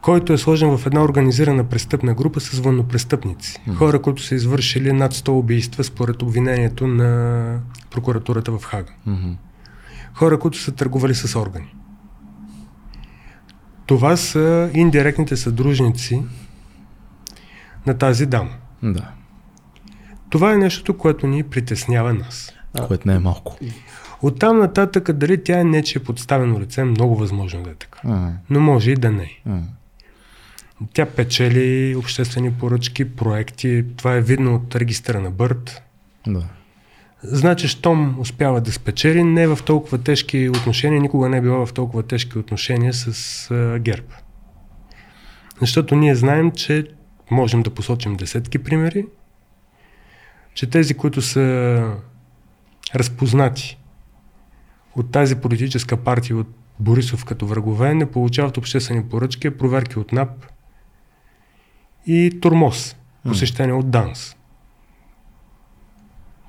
който 0.02 0.32
е 0.32 0.38
сложен 0.38 0.76
в 0.78 0.86
една 0.86 1.04
организирана 1.04 1.64
престъпна 1.64 2.14
група 2.14 2.40
с 2.40 2.58
военнопрестъпници. 2.58 3.60
Мгм. 3.66 3.76
Хора, 3.76 4.02
които 4.02 4.22
са 4.22 4.34
извършили 4.34 4.92
над 4.92 5.14
100 5.14 5.28
убийства 5.28 5.84
според 5.84 6.22
обвинението 6.22 6.86
на 6.86 7.58
прокуратурата 7.90 8.58
в 8.58 8.64
Хага. 8.64 8.92
Мгм. 9.06 9.30
Хора, 10.14 10.38
които 10.38 10.58
са 10.58 10.72
търгували 10.72 11.14
с 11.14 11.40
органи. 11.40 11.74
Това 13.86 14.16
са 14.16 14.70
индиректните 14.74 15.36
съдружници 15.36 16.22
на 17.86 17.98
тази 17.98 18.26
дама. 18.26 18.50
Да. 18.82 19.10
Това 20.30 20.52
е 20.52 20.56
нещото, 20.56 20.98
което 20.98 21.26
ни 21.26 21.42
притеснява 21.42 22.14
нас. 22.14 22.52
Което 22.86 23.08
не 23.08 23.14
е 23.14 23.18
малко. 23.18 23.58
Оттам 24.22 24.58
нататък, 24.58 25.12
дали 25.12 25.44
тя 25.44 25.60
е 25.60 25.64
нечие 25.64 26.02
подставено 26.02 26.60
лице, 26.60 26.84
много 26.84 27.16
възможно 27.16 27.62
да 27.62 27.70
е 27.70 27.74
така. 27.74 28.00
М. 28.04 28.32
Но 28.50 28.60
може 28.60 28.90
и 28.90 28.94
да 28.94 29.10
не 29.10 29.22
е. 29.22 29.52
Тя 30.92 31.06
печели 31.06 31.96
обществени 31.96 32.52
поръчки, 32.52 33.16
проекти. 33.16 33.84
Това 33.96 34.14
е 34.14 34.20
видно 34.20 34.54
от 34.54 34.76
регистъра 34.76 35.20
на 35.20 35.30
Бърт. 35.30 35.82
Да. 36.26 36.44
Значи, 37.24 37.68
щом 37.68 38.20
успява 38.20 38.60
да 38.60 38.72
спечели, 38.72 39.24
не 39.24 39.46
в 39.46 39.58
толкова 39.64 39.98
тежки 39.98 40.48
отношения, 40.48 41.00
никога 41.00 41.28
не 41.28 41.36
е 41.36 41.40
била 41.40 41.66
в 41.66 41.72
толкова 41.72 42.02
тежки 42.02 42.38
отношения 42.38 42.92
с 42.92 43.50
а, 43.50 43.78
ГЕРБ. 43.78 44.06
Защото 45.60 45.94
ние 45.94 46.14
знаем, 46.14 46.50
че 46.50 46.86
можем 47.30 47.62
да 47.62 47.70
посочим 47.70 48.16
десетки 48.16 48.58
примери, 48.58 49.06
че 50.54 50.70
тези, 50.70 50.94
които 50.94 51.22
са 51.22 51.96
разпознати 52.94 53.78
от 54.96 55.10
тази 55.10 55.36
политическа 55.36 55.96
партия, 55.96 56.36
от 56.36 56.48
Борисов 56.80 57.24
като 57.24 57.46
врагове, 57.46 57.94
не 57.94 58.10
получават 58.10 58.56
обществени 58.56 59.08
поръчки, 59.08 59.50
проверки 59.50 59.98
от 59.98 60.12
НАП 60.12 60.46
и 62.06 62.38
турмоз, 62.40 62.96
посещение 63.24 63.74
от 63.74 63.90
ДАНС. 63.90 64.36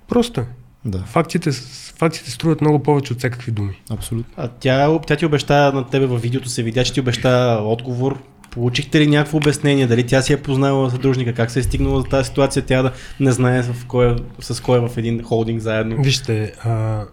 Просто 0.07 0.41
е. 0.41 0.45
Да. 0.85 0.99
Фактите, 0.99 1.51
фактите 1.97 2.31
струват 2.31 2.61
много 2.61 2.79
повече 2.79 3.13
от 3.13 3.19
всякакви 3.19 3.51
думи. 3.51 3.81
Абсолютно. 3.89 4.33
А 4.37 4.47
тя, 4.47 4.99
тя 5.07 5.15
ти 5.15 5.25
обеща 5.25 5.71
на 5.73 5.89
тебе 5.89 6.05
във 6.05 6.21
видеото 6.21 6.49
се 6.49 6.63
видя, 6.63 6.83
че 6.83 6.93
ти 6.93 6.99
обеща 6.99 7.59
отговор. 7.63 8.19
Получихте 8.51 8.99
ли 8.99 9.07
някакво 9.07 9.37
обяснение? 9.37 9.87
Дали 9.87 10.07
тя 10.07 10.21
си 10.21 10.33
е 10.33 10.41
познала 10.41 10.91
съдружника? 10.91 11.33
Как 11.33 11.51
се 11.51 11.59
е 11.59 11.63
стигнала 11.63 12.01
за 12.01 12.07
тази 12.07 12.27
ситуация? 12.29 12.65
Тя 12.65 12.81
да 12.81 12.91
не 13.19 13.31
знае 13.31 13.63
в 13.63 13.85
кой, 13.87 14.15
с 14.39 14.63
кой 14.63 14.77
е 14.77 14.89
в 14.89 14.97
един 14.97 15.23
холдинг 15.23 15.61
заедно. 15.61 16.03
Вижте, 16.03 16.53
а, 16.63 17.03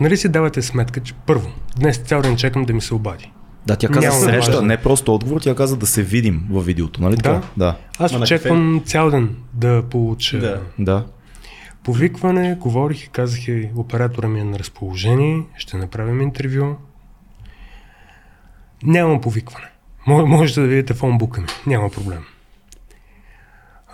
нали 0.00 0.16
си 0.16 0.28
давате 0.28 0.62
сметка, 0.62 1.00
че 1.00 1.14
първо, 1.26 1.50
днес 1.76 1.96
цял 1.98 2.22
ден 2.22 2.36
чакам 2.36 2.64
да 2.64 2.72
ми 2.72 2.80
се 2.80 2.94
обади. 2.94 3.32
Да, 3.66 3.76
тя 3.76 3.88
каза 3.88 4.08
Няма 4.08 4.20
среща, 4.20 4.62
не 4.62 4.76
просто 4.76 5.14
отговор, 5.14 5.40
тя 5.40 5.54
каза 5.54 5.76
да 5.76 5.86
се 5.86 6.02
видим 6.02 6.46
във 6.50 6.66
видеото, 6.66 7.02
нали 7.02 7.16
Да. 7.16 7.22
така? 7.22 7.40
Да. 7.56 7.76
Аз 7.98 8.12
Ма 8.12 8.18
на 8.18 8.22
очаквам 8.22 8.82
цял 8.86 9.10
ден 9.10 9.36
да 9.54 9.82
получа 9.90 10.38
Да. 10.38 10.60
Да. 10.78 11.04
Повикване, 11.84 12.54
говорих 12.54 13.04
и 13.04 13.08
казах 13.08 13.48
и 13.48 13.70
оператора 13.76 14.28
ми 14.28 14.40
е 14.40 14.44
на 14.44 14.58
разположение, 14.58 15.42
ще 15.56 15.76
направим 15.76 16.20
интервю. 16.20 16.76
Нямам 18.82 19.20
повикване. 19.20 19.66
Мо- 20.06 20.26
Можете 20.26 20.60
да 20.60 20.66
видите 20.66 20.94
фонбука 20.94 21.40
ми, 21.40 21.46
няма 21.66 21.90
проблем. 21.90 22.24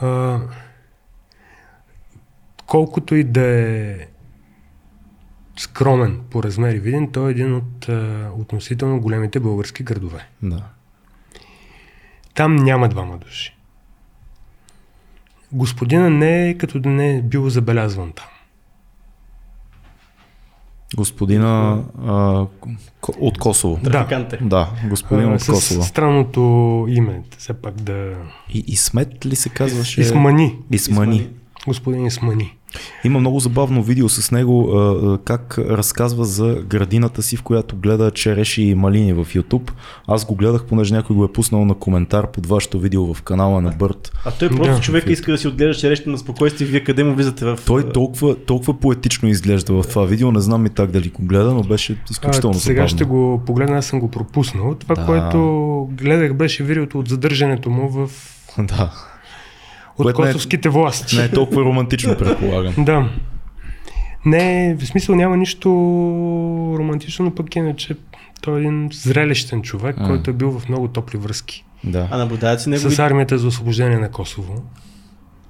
А, 0.00 0.40
колкото 2.66 3.14
и 3.14 3.24
да 3.24 3.46
е 3.46 3.96
скромен 5.56 6.20
по 6.30 6.42
размер 6.42 6.74
и 6.74 6.78
виден, 6.78 7.12
той 7.12 7.28
е 7.28 7.30
един 7.30 7.54
от 7.54 7.88
а, 7.88 8.30
относително 8.38 9.00
големите 9.00 9.40
български 9.40 9.82
градове. 9.82 10.28
Да. 10.42 10.64
Там 12.34 12.56
няма 12.56 12.88
двама 12.88 13.18
души. 13.18 13.55
Господина 15.52 16.10
не 16.10 16.48
е 16.48 16.54
като 16.54 16.80
да 16.80 16.88
не 16.88 17.16
е 17.16 17.22
бил 17.22 17.48
забелязван 17.48 18.12
там. 18.12 18.26
Господина 20.96 21.82
а, 22.06 22.46
от 23.18 23.38
Косово. 23.38 23.80
Да. 23.82 23.90
Трафиканте. 23.90 24.38
Да, 24.42 24.70
господин 24.88 25.32
от 25.32 25.40
с 25.40 25.46
Косово. 25.46 25.82
странното 25.82 26.40
име, 26.88 27.22
все 27.38 27.52
пак 27.54 27.74
да... 27.74 28.14
И, 28.54 28.64
и 28.66 28.76
Смет 28.76 29.26
ли 29.26 29.36
се 29.36 29.48
казваше? 29.48 30.00
Исмани. 30.00 30.58
Исмани. 30.70 31.28
Господин 31.66 32.06
Исмани. 32.06 32.55
Има 33.04 33.20
много 33.20 33.40
забавно 33.40 33.82
видео 33.82 34.08
с 34.08 34.30
него, 34.30 34.72
как 35.24 35.58
разказва 35.58 36.24
за 36.24 36.62
градината 36.68 37.22
си, 37.22 37.36
в 37.36 37.42
която 37.42 37.76
гледа 37.76 38.10
череши 38.10 38.62
и 38.62 38.74
малини 38.74 39.12
в 39.12 39.24
YouTube. 39.26 39.70
Аз 40.08 40.24
го 40.24 40.34
гледах, 40.34 40.64
понеже 40.64 40.94
някой 40.94 41.16
го 41.16 41.24
е 41.24 41.32
пуснал 41.32 41.64
на 41.64 41.74
коментар 41.74 42.30
под 42.30 42.46
вашето 42.46 42.78
видео 42.78 43.14
в 43.14 43.22
канала 43.22 43.60
на 43.60 43.70
Бърт. 43.70 44.12
А 44.24 44.30
той 44.30 44.48
просто 44.48 44.74
Да. 44.74 44.80
човека 44.80 45.12
иска 45.12 45.32
да 45.32 45.38
си 45.38 45.48
отгледа 45.48 45.74
черешите 45.74 46.10
на 46.10 46.18
спокойствие. 46.18 46.66
Вие 46.66 46.84
къде 46.84 47.04
му 47.04 47.14
влизате 47.14 47.44
в... 47.44 47.58
Той 47.66 47.88
толкова, 47.88 48.36
толкова 48.36 48.80
поетично 48.80 49.28
изглежда 49.28 49.72
в 49.72 49.88
това 49.88 50.04
видео, 50.04 50.32
не 50.32 50.40
знам 50.40 50.66
и 50.66 50.70
так 50.70 50.90
дали 50.90 51.08
го 51.08 51.22
гледа, 51.22 51.54
но 51.54 51.62
беше 51.62 51.96
изключително 52.10 52.56
А, 52.56 52.60
сега 52.60 52.74
забавно. 52.74 52.88
ще 52.88 53.04
го 53.04 53.42
погледна, 53.46 53.78
аз 53.78 53.86
съм 53.86 54.00
го 54.00 54.10
пропуснал. 54.10 54.74
Това, 54.74 54.94
Да. 54.94 55.06
което 55.06 55.38
гледах 55.92 56.34
беше 56.34 56.64
видеото 56.64 56.98
от 56.98 57.08
задържането 57.08 57.70
му 57.70 57.88
в... 57.88 58.10
Да. 58.58 58.92
От 59.98 60.10
е- 60.10 60.12
косовските 60.12 60.68
власти. 60.68 61.16
Не 61.16 61.24
е 61.24 61.30
толкова 61.30 61.62
романтично, 61.64 62.16
предполагам. 62.16 62.74
Да. 62.84 63.10
Не, 64.26 64.76
в 64.80 64.86
смисъл 64.86 65.14
няма 65.14 65.36
нищо 65.36 65.68
романтично, 66.78 67.24
но 67.24 67.34
пък 67.34 67.56
иначе 67.56 67.94
той 68.40 68.56
е 68.56 68.60
един 68.60 68.88
зрелищен 68.92 69.62
човек, 69.62 69.96
М. 69.98 70.06
който 70.06 70.30
е 70.30 70.34
бил 70.34 70.50
в 70.50 70.68
много 70.68 70.88
топли 70.88 71.18
връзки. 71.18 71.64
Да. 71.84 72.08
А 72.10 72.18
наблюдават 72.18 72.60
си 72.60 72.68
негови... 72.68 72.94
С 72.94 72.98
армията 72.98 73.38
за 73.38 73.46
освобождение 73.46 73.98
на 73.98 74.10
Косово. 74.10 74.62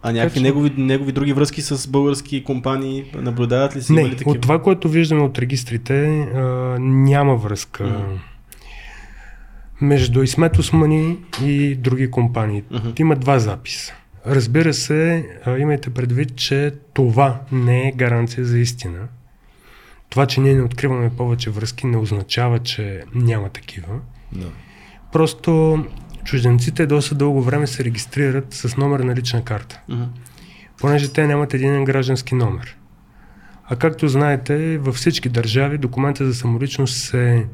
А 0.02 0.12
някакви 0.12 0.40
негови, 0.40 0.72
негови 0.76 1.12
други 1.12 1.32
връзки 1.32 1.62
с 1.62 1.88
български 1.88 2.44
компании 2.44 3.04
наблюдават 3.14 3.76
ли 3.76 3.82
си? 3.82 3.92
Не, 3.92 4.04
ли 4.04 4.10
такива? 4.10 4.30
от 4.30 4.40
това, 4.40 4.62
което 4.62 4.88
виждаме 4.88 5.22
от 5.22 5.38
регистрите, 5.38 6.06
а, 6.08 6.40
няма 6.80 7.36
връзка 7.36 7.84
Мгм. 7.84 8.18
между 9.80 10.22
Исмет 10.22 10.58
Османи 10.58 11.16
и 11.44 11.74
други 11.74 12.10
компании. 12.10 12.62
Мгм. 12.70 12.88
Има 12.98 13.16
два 13.16 13.38
записа. 13.38 13.94
Разбира 14.26 14.75
се, 14.75 15.28
имайте 15.59 15.90
предвид, 15.90 16.37
че 16.37 16.75
това 16.95 17.40
не 17.52 17.88
е 17.88 17.92
гаранция 17.92 18.45
за 18.45 18.59
истина. 18.59 19.09
Това, 20.11 20.26
че 20.26 20.40
ние 20.40 20.54
не 20.54 20.62
откриваме 20.62 21.11
повече 21.16 21.50
връзки, 21.50 21.87
не 21.87 21.97
означава, 21.97 22.59
че 22.59 23.04
няма 23.14 23.49
такива. 23.49 24.00
Да. 24.33 24.47
Просто 25.12 25.85
чужденците 26.25 26.87
доста 26.87 27.14
дълго 27.14 27.42
време 27.42 27.66
се 27.66 27.85
регистрират 27.85 28.54
с 28.54 28.76
номер 28.76 29.00
на 29.00 29.14
лична 29.14 29.45
карта, 29.45 29.80
Мгм. 29.88 30.02
понеже 30.78 31.12
те 31.12 31.26
нямат 31.26 31.54
един 31.54 31.85
граждански 31.85 32.35
номер. 32.35 32.76
А 33.68 33.76
както 33.76 34.09
знаете, 34.09 34.78
във 34.78 34.95
всички 34.95 35.28
държави 35.28 35.78
документа 35.78 36.26
за 36.26 36.35
самоличност 36.35 36.97
се 36.97 37.47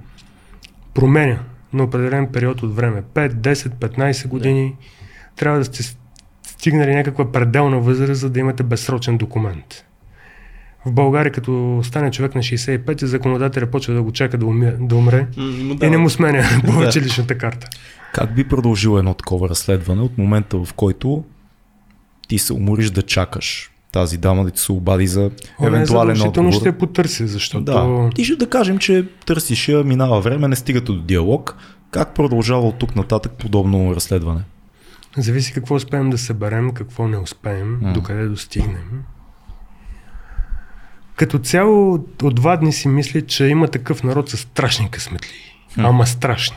променя 0.94 1.38
на 1.72 1.84
определен 1.84 2.32
период 2.32 2.62
от 2.62 2.76
време. 2.76 3.02
5, 3.14 3.32
10, 3.32 3.68
15 3.68 4.28
години. 4.28 4.76
Трябва 5.36 5.58
да 5.58 5.64
сте 5.64 5.82
стигнали 6.62 6.94
някаква 6.94 7.32
пределна 7.32 7.80
възраст, 7.80 8.20
за 8.20 8.30
да 8.30 8.40
имате 8.40 8.62
безсрочен 8.62 9.18
документ. 9.18 9.84
В 10.86 10.92
България, 10.92 11.32
като 11.32 11.80
стане 11.82 12.10
човек 12.10 12.34
на 12.34 12.42
65, 12.42 13.04
законодателя 13.04 13.66
почва 13.66 13.94
да 13.94 14.02
го 14.02 14.12
чака 14.12 14.38
да, 14.38 14.46
умре, 14.46 14.76
да 14.80 14.96
умре 14.96 15.26
М, 15.36 15.44
му 15.44 15.76
и 15.82 15.90
не 15.90 15.98
му 15.98 16.10
сменя 16.10 16.44
повече 16.66 17.02
личната 17.02 17.38
карта. 17.38 17.68
Как 18.12 18.34
би 18.34 18.44
продължило 18.44 18.98
едно 18.98 19.14
такова 19.14 19.48
разследване 19.48 20.02
от 20.02 20.18
момента, 20.18 20.64
в 20.64 20.74
който 20.74 21.24
ти 22.28 22.38
се 22.38 22.52
умориш 22.52 22.90
да 22.90 23.02
чакаш 23.02 23.70
тази 23.92 24.18
дама 24.18 24.44
да 24.44 24.50
ти 24.50 24.60
се 24.60 24.72
обади 24.72 25.06
за 25.06 25.20
О, 25.20 25.28
не, 25.60 25.66
евентуален 25.66 26.16
задължително 26.16 26.48
отговор? 26.48 26.60
ще 26.60 26.68
я 26.68 26.78
потърся, 26.78 27.26
защото... 27.26 27.64
Да, 27.64 28.10
ти 28.14 28.24
ще 28.24 28.36
да 28.36 28.48
кажем, 28.48 28.78
че 28.78 29.06
търсиш 29.26 29.68
я, 29.68 29.84
минава 29.84 30.20
време, 30.20 30.48
не 30.48 30.56
стигате 30.56 30.92
до 30.92 31.00
диалог. 31.00 31.56
Как 31.90 32.14
продължава 32.14 32.68
от 32.68 32.78
тук 32.78 32.96
нататък 32.96 33.32
подобно 33.32 33.94
разследване? 33.94 34.40
Зависи 35.16 35.52
какво 35.52 35.74
успеем 35.74 36.10
да 36.10 36.18
съберем, 36.18 36.70
какво 36.70 37.08
не 37.08 37.16
успеем, 37.16 37.78
М. 37.78 37.92
докъде 37.92 38.26
достигнем. 38.26 39.04
Като 41.16 41.38
цяло 41.38 41.94
от 42.22 42.34
два 42.34 42.56
дни 42.56 42.72
си 42.72 42.88
мисли, 42.88 43.26
че 43.26 43.44
има 43.44 43.68
такъв 43.68 44.02
народ 44.02 44.30
с 44.30 44.36
страшни 44.36 44.90
късметли. 44.90 45.56
М. 45.76 45.88
Ама 45.88 46.06
страшни. 46.06 46.56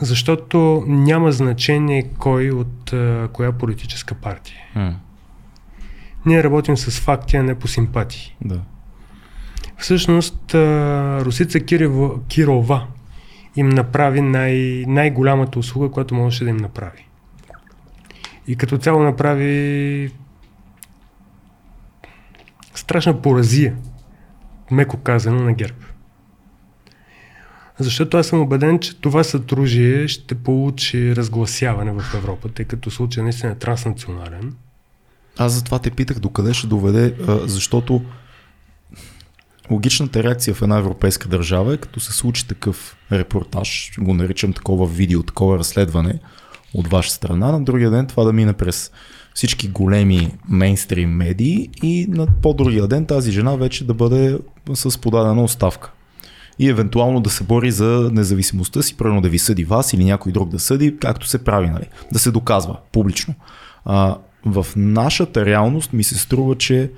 Защото 0.00 0.84
няма 0.86 1.32
значение 1.32 2.10
кой 2.10 2.50
от 2.50 2.92
а, 2.92 3.28
коя 3.32 3.52
политическа 3.52 4.14
партия. 4.14 4.58
М, 4.74 4.94
Ние 6.26 6.44
работим 6.44 6.76
с 6.76 7.00
факти, 7.00 7.36
а 7.36 7.42
не 7.42 7.54
по 7.54 7.68
симпатии. 7.68 8.36
да. 8.40 8.60
Всъщност 9.78 10.54
а, 10.54 10.58
Русица 11.20 11.60
Кирова, 11.60 12.22
Кирова 12.24 12.86
им 13.56 13.68
направи 13.68 14.20
най- 14.20 14.84
най-голямата 14.86 15.58
услуга, 15.58 15.90
която 15.90 16.14
можеше 16.14 16.44
да 16.44 16.50
им 16.50 16.56
направи. 16.56 17.08
И 18.46 18.56
като 18.56 18.78
цяло 18.78 19.02
направи 19.02 20.10
страшна 22.74 23.22
поразия, 23.22 23.76
меко 24.70 24.96
казано, 24.96 25.42
на 25.42 25.52
ГЕРБ. 25.52 25.76
Защото 27.78 28.16
аз 28.16 28.26
съм 28.26 28.40
убеден, 28.40 28.78
че 28.78 29.00
това 29.00 29.24
съдружие 29.24 30.08
ще 30.08 30.34
получи 30.34 31.16
разгласяване 31.16 31.92
в 31.92 32.14
Европа, 32.14 32.48
тъй 32.48 32.64
като 32.64 32.90
случай 32.90 33.22
наистина 33.22 33.52
е 33.52 33.58
транснационален. 33.58 34.54
Аз 35.38 35.52
затова 35.52 35.78
те 35.78 35.90
питах 35.90 36.18
докъде 36.18 36.54
ще 36.54 36.66
доведе, 36.66 37.14
защото 37.44 38.04
логичната 39.70 40.22
реакция 40.22 40.54
в 40.54 40.62
една 40.62 40.78
европейска 40.78 41.28
държава 41.28 41.74
е 41.74 41.76
като 41.76 42.00
се 42.00 42.12
случи 42.12 42.48
такъв 42.48 42.96
репортаж, 43.12 43.92
го 43.98 44.14
наричам 44.14 44.52
такова 44.52 44.86
видео, 44.86 45.22
такова 45.22 45.58
разследване 45.58 46.18
от 46.74 46.88
ваша 46.88 47.10
страна, 47.10 47.52
на 47.52 47.64
другия 47.64 47.90
ден 47.90 48.06
това 48.06 48.24
да 48.24 48.32
мине 48.32 48.52
през 48.52 48.90
всички 49.34 49.68
големи 49.68 50.34
мейнстрим 50.48 51.10
медии 51.10 51.70
и 51.82 52.06
на 52.08 52.26
по-другия 52.42 52.86
ден 52.86 53.06
тази 53.06 53.32
жена 53.32 53.56
вече 53.56 53.86
да 53.86 53.94
бъде 53.94 54.38
с 54.74 55.00
подадена 55.00 55.44
оставка. 55.44 55.92
И 56.58 56.68
евентуално 56.68 57.20
да 57.20 57.30
се 57.30 57.44
бори 57.44 57.70
за 57.70 58.10
независимостта 58.12 58.82
си, 58.82 58.96
примерно 58.96 59.20
да 59.20 59.28
ви 59.28 59.38
съди 59.38 59.64
вас 59.64 59.92
или 59.92 60.04
някой 60.04 60.32
друг 60.32 60.48
да 60.48 60.58
съди, 60.58 60.96
както 61.00 61.26
се 61.26 61.44
прави, 61.44 61.70
нали? 61.70 61.88
да 62.12 62.18
се 62.18 62.30
доказва 62.30 62.76
публично. 62.92 63.34
А, 63.84 64.18
в 64.46 64.66
нашата 64.76 65.46
реалност 65.46 65.92
ми 65.92 66.04
се 66.04 66.18
струва, 66.18 66.58
че 66.58 66.90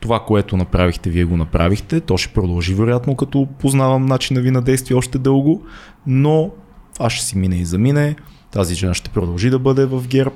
това, 0.00 0.20
което 0.20 0.56
направихте, 0.56 1.10
вие 1.10 1.24
го 1.24 1.36
направихте. 1.36 2.00
То 2.00 2.16
ще 2.16 2.32
продължи, 2.32 2.74
вероятно, 2.74 3.16
като 3.16 3.48
познавам 3.60 4.06
начина 4.06 4.40
ви 4.40 4.50
на 4.50 4.62
действие 4.62 4.96
още 4.96 5.18
дълго, 5.18 5.62
но 6.06 6.50
това 6.94 7.10
ще 7.10 7.24
си 7.24 7.38
мине 7.38 7.56
и 7.56 7.64
замине. 7.64 8.16
Тази 8.50 8.74
жена 8.74 8.94
ще 8.94 9.10
продължи 9.10 9.50
да 9.50 9.58
бъде 9.58 9.86
в 9.86 10.08
ГЕРБ. 10.08 10.34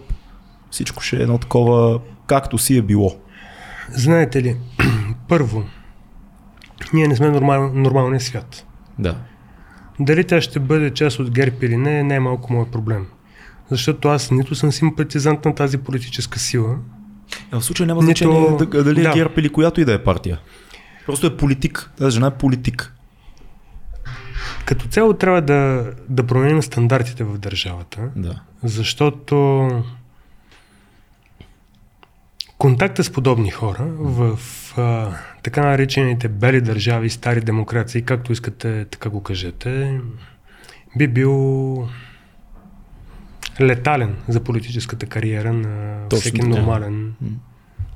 Всичко 0.71 1.03
ще 1.03 1.17
е 1.17 1.23
едно 1.23 1.39
такова, 1.39 2.01
както 2.27 2.59
си 2.59 2.77
е 2.77 2.83
било. 2.83 3.17
Знаете 3.91 4.43
ли, 4.43 4.57
първо, 5.29 5.65
ние 6.93 7.09
не 7.09 7.17
сме 7.17 7.31
нормал, 7.31 7.73
нормалния 7.75 8.21
свят. 8.21 8.67
Да. 8.99 9.17
Дали 10.01 10.25
тя 10.25 10.41
ще 10.41 10.61
бъде 10.61 10.95
част 10.95 11.19
от 11.19 11.31
ГЕРБ 11.31 11.57
или 11.63 11.77
не, 11.77 12.03
не 12.03 12.15
е 12.15 12.21
малко 12.21 12.53
моят 12.53 12.71
проблем. 12.71 13.07
Защото 13.71 14.09
аз 14.09 14.31
нито 14.31 14.55
съм 14.55 14.73
симпатизант 14.73 15.45
на 15.45 15.55
тази 15.55 15.79
политическа 15.79 16.39
сила, 16.39 16.77
Е, 17.53 17.57
В 17.57 17.63
случая 17.63 17.87
няма 17.87 18.03
Нито- 18.03 18.07
значение 18.09 18.57
да- 18.59 18.85
дали 18.85 19.01
е 19.01 19.05
да. 19.05 19.13
ГЕРБ 19.13 19.35
или 19.37 19.49
която 19.49 19.81
и 19.81 19.85
да 19.85 19.93
е 19.93 19.99
партия. 20.01 20.39
Просто 21.07 21.27
е 21.27 21.37
политик. 21.37 21.91
Тази 21.99 22.11
жена 22.11 22.27
е 22.27 22.33
политик. 22.33 22.93
като 24.65 24.87
цяло 24.87 25.13
трябва 25.15 25.43
да, 25.43 25.91
да 26.09 26.23
променим 26.25 26.63
стандартите 26.63 27.25
в 27.25 27.39
държавата, 27.39 28.09
Да. 28.17 28.41
защото 28.63 29.69
контакта 32.59 33.05
с 33.05 33.11
подобни 33.11 33.51
хора 33.51 33.85
в 33.91 34.39
а, 34.77 35.11
така 35.43 35.63
наречените 35.63 36.29
бели 36.29 36.61
държави, 36.61 37.11
стари 37.11 37.41
демокрации, 37.41 38.03
както 38.03 38.33
искате 38.33 38.85
така 38.85 39.09
го 39.09 39.23
кажете, 39.23 40.01
би 40.97 41.09
бил 41.09 41.89
летален 43.61 44.17
за 44.29 44.45
политическата 44.45 45.07
кариера 45.07 45.53
на 45.53 45.99
Точно 46.09 46.21
всеки 46.21 46.41
така. 46.41 46.49
нормален 46.49 47.15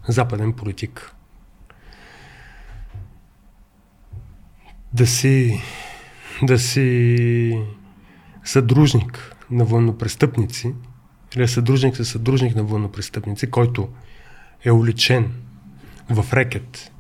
западен 0.09 0.53
политик. 0.53 1.13
Да 4.93 5.07
си, 5.07 5.63
да 6.43 6.59
си 6.59 7.63
съдружник 8.45 9.37
на 9.51 9.65
военнопрестъпници 9.65 10.75
или 11.37 11.49
съдружник 11.49 11.97
със 11.97 12.09
съдружник 12.09 12.57
на 12.57 12.63
военнопрестъпници, 12.63 13.51
който 13.51 13.89
е 14.65 14.73
уличен 14.73 15.33
в 16.11 16.33
рекет 16.33 16.93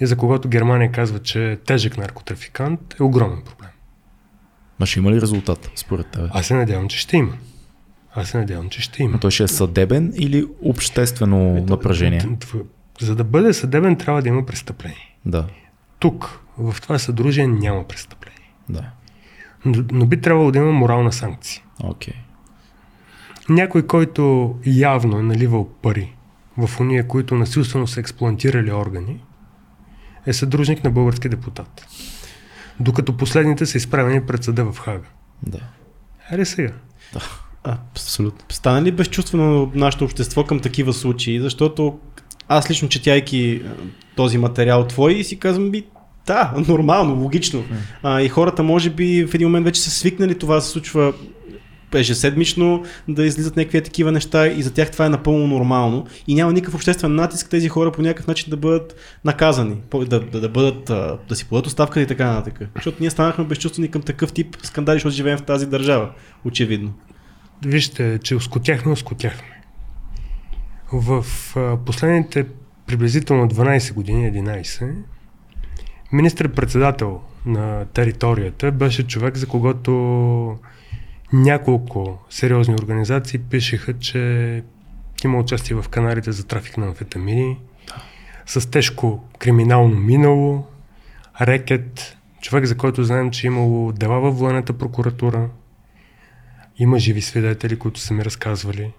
и 0.00 0.06
за 0.06 0.16
когото 0.16 0.48
Германия 0.48 0.92
казва, 0.92 1.18
че 1.18 1.52
е 1.52 1.56
тежък 1.56 1.98
наркотрафикант, 1.98 2.94
е 3.00 3.02
огромен 3.02 3.42
проблем. 3.44 3.70
Ма 4.80 4.86
ще 4.86 4.98
има 4.98 5.12
ли 5.12 5.20
резултат, 5.20 5.70
според 5.76 6.06
теб? 6.06 6.30
Аз 6.32 6.46
се 6.46 6.54
надявам, 6.54 6.88
че 6.88 6.98
ще 6.98 7.16
има. 7.16 7.32
Аз 8.14 8.28
се 8.28 8.38
надявам, 8.38 8.68
че 8.68 8.82
ще 8.82 9.02
има. 9.02 9.16
А 9.16 9.20
той 9.20 9.30
ще 9.30 9.42
е 9.42 9.48
съдебен 9.48 10.12
или 10.16 10.46
обществено 10.62 11.64
напрежение? 11.68 12.28
За 13.00 13.16
да 13.16 13.24
бъде 13.24 13.52
съдебен, 13.52 13.96
трябва 13.96 14.22
да 14.22 14.28
има 14.28 14.46
престъпление. 14.46 15.16
Да. 15.26 15.46
Тук, 15.98 16.40
в 16.58 16.76
това 16.82 16.98
съдружие, 16.98 17.46
няма 17.46 17.84
престъпление. 17.88 18.52
Да. 18.68 18.90
Но, 19.64 19.84
но 19.92 20.06
би 20.06 20.20
трябвало 20.20 20.50
да 20.50 20.58
има 20.58 20.72
морална 20.72 21.12
санкция. 21.12 21.62
Окей. 21.82 22.14
Някой, 23.48 23.86
който 23.86 24.54
явно 24.66 25.18
е 25.18 25.22
наливал 25.22 25.68
пари 25.82 26.14
в 26.58 26.80
уния, 26.80 27.08
които 27.08 27.34
насилствено 27.34 27.86
са 27.86 28.00
експлантирали 28.00 28.72
органи, 28.72 29.20
е 30.26 30.32
съдружник 30.32 30.84
на 30.84 30.90
български 30.90 31.28
депутат. 31.28 31.86
Докато 32.80 33.16
последните 33.16 33.66
са 33.66 33.78
изправени 33.78 34.26
пред 34.26 34.44
съда 34.44 34.72
в 34.72 34.78
Хага. 34.78 35.06
Да. 35.42 35.60
Ели 36.30 36.46
сега. 36.46 36.72
Абсолютно. 37.64 38.46
Стана 38.48 38.82
ли 38.82 38.92
безчувствено 38.92 39.72
нашето 39.74 40.04
общество 40.04 40.44
към 40.44 40.60
такива 40.60 40.92
случаи? 40.92 41.40
Защото 41.40 41.98
аз 42.48 42.70
лично 42.70 42.88
четяйки 42.88 43.62
а, 43.66 43.70
този 44.16 44.38
материал 44.38 44.86
твой 44.86 45.24
си 45.24 45.38
казвам 45.38 45.70
би, 45.70 45.84
да, 46.26 46.54
нормално, 46.68 47.22
логично. 47.22 47.64
А, 48.02 48.20
и 48.20 48.28
хората 48.28 48.62
може 48.62 48.90
би 48.90 49.26
в 49.26 49.34
един 49.34 49.48
момент 49.48 49.64
вече 49.64 49.80
са 49.80 49.90
свикнали 49.90 50.38
това 50.38 50.60
се 50.60 50.70
случва 50.70 51.12
ежеседмично 51.94 52.84
да 53.08 53.24
излизат 53.24 53.56
някакви 53.56 53.82
такива 53.82 54.12
неща 54.12 54.48
и 54.48 54.62
за 54.62 54.72
тях 54.72 54.90
това 54.90 55.06
е 55.06 55.08
напълно 55.08 55.46
нормално 55.46 56.06
и 56.28 56.34
няма 56.34 56.52
никакъв 56.52 56.74
обществен 56.74 57.14
натиск 57.14 57.50
тези 57.50 57.68
хора 57.68 57.92
по 57.92 58.02
някакъв 58.02 58.26
начин 58.26 58.50
да 58.50 58.56
бъдат 58.56 58.96
наказани, 59.24 59.76
да, 59.94 60.20
да, 60.20 60.40
да 60.40 60.48
бъдат, 60.48 60.84
да 61.28 61.36
си 61.36 61.48
подадат 61.48 61.66
оставка 61.66 62.00
и 62.00 62.06
така 62.06 62.32
нататък. 62.32 62.68
Защото 62.74 62.96
ние 63.00 63.10
станахме 63.10 63.44
безчувствени 63.44 63.90
към 63.90 64.02
такъв 64.02 64.32
тип 64.32 64.56
скандали, 64.62 64.96
защото 64.96 65.14
живеем 65.14 65.38
в 65.38 65.42
тази 65.42 65.66
държава, 65.66 66.10
очевидно. 66.44 66.92
Вижте, 67.64 68.18
че 68.22 68.34
оскотяхме, 68.34 68.92
оскотяхме. 68.92 69.62
В 70.92 71.24
последните 71.86 72.46
приблизително 72.86 73.48
12 73.48 73.94
години, 73.94 74.32
11, 74.32 74.94
министър-председател 76.12 77.20
на 77.46 77.84
територията 77.84 78.72
беше 78.72 79.06
човек, 79.06 79.36
за 79.36 79.46
когото 79.46 80.58
няколко 81.32 82.18
сериозни 82.30 82.74
организации 82.74 83.38
пишеха, 83.38 83.98
че 83.98 84.62
има 85.24 85.38
участие 85.38 85.76
в 85.76 85.88
каналите 85.88 86.32
за 86.32 86.46
трафик 86.46 86.76
на 86.76 86.86
амфетамини, 86.86 87.58
с 88.46 88.70
тежко 88.70 89.24
криминално 89.38 90.00
минало, 90.00 90.66
рекет, 91.40 92.16
човек, 92.40 92.64
за 92.64 92.76
който 92.76 93.04
знаем, 93.04 93.30
че 93.30 93.46
е 93.46 93.48
имало 93.48 93.92
дела 93.92 94.20
във 94.20 94.38
военната 94.38 94.72
прокуратура, 94.72 95.48
има 96.78 96.98
живи 96.98 97.22
свидетели, 97.22 97.78
които 97.78 98.00
са 98.00 98.14
ми 98.14 98.24
разказвали. 98.24 98.92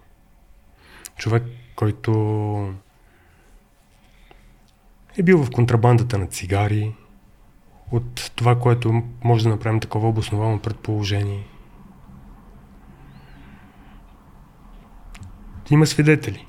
Човек, 1.17 1.43
който 1.75 2.11
е 5.17 5.23
бил 5.23 5.43
в 5.43 5.51
контрабандата 5.51 6.17
на 6.17 6.27
цигари, 6.27 6.95
от 7.91 8.31
това, 8.35 8.59
което 8.59 9.03
може 9.23 9.43
да 9.43 9.49
направим 9.49 9.79
такова 9.79 10.09
обосновано 10.09 10.59
предположение. 10.59 11.47
Има 15.71 15.87
свидетели. 15.87 16.47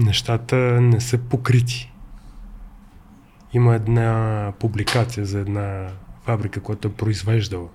Нещата 0.00 0.56
не 0.80 1.00
са 1.00 1.18
покрити. 1.18 1.92
Има 3.52 3.74
една 3.74 4.52
публикация 4.58 5.26
за 5.26 5.38
една 5.38 5.88
фабрика, 6.22 6.60
която 6.60 6.88
е 6.88 6.92
произвеждала 6.92 7.68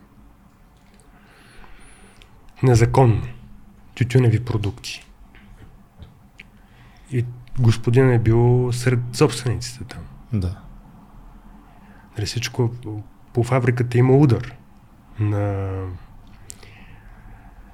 незаконно 2.63 3.21
тютюневи 3.95 4.45
продукти. 4.45 5.05
И 7.11 7.25
господин 7.59 8.09
е 8.09 8.19
бил 8.19 8.69
сред 8.73 8.99
собствениците 9.13 9.83
там. 9.83 10.01
Да. 10.33 10.59
Нали 12.17 12.25
всичко 12.25 12.71
по 13.33 13.43
фабриката 13.43 13.97
има 13.97 14.17
удар 14.17 14.55
на 15.19 15.71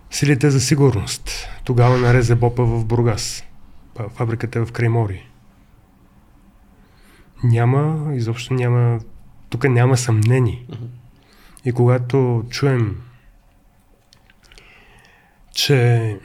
силите 0.09 0.51
за 0.51 0.59
сигурност. 0.59 1.49
Тогава 1.63 1.97
на 1.97 2.13
Резебопа 2.13 2.65
в 2.65 2.85
Бургас. 2.85 3.43
Фабриката 4.09 4.59
е 4.59 4.65
в 4.65 4.71
Краймори. 4.71 5.29
Няма, 7.43 8.15
изобщо 8.15 8.53
няма, 8.53 8.99
тук 9.49 9.63
няма 9.63 9.97
съмнение. 9.97 10.65
И 11.65 11.71
когато 11.71 12.45
чуем, 12.49 13.01
че 15.59 16.17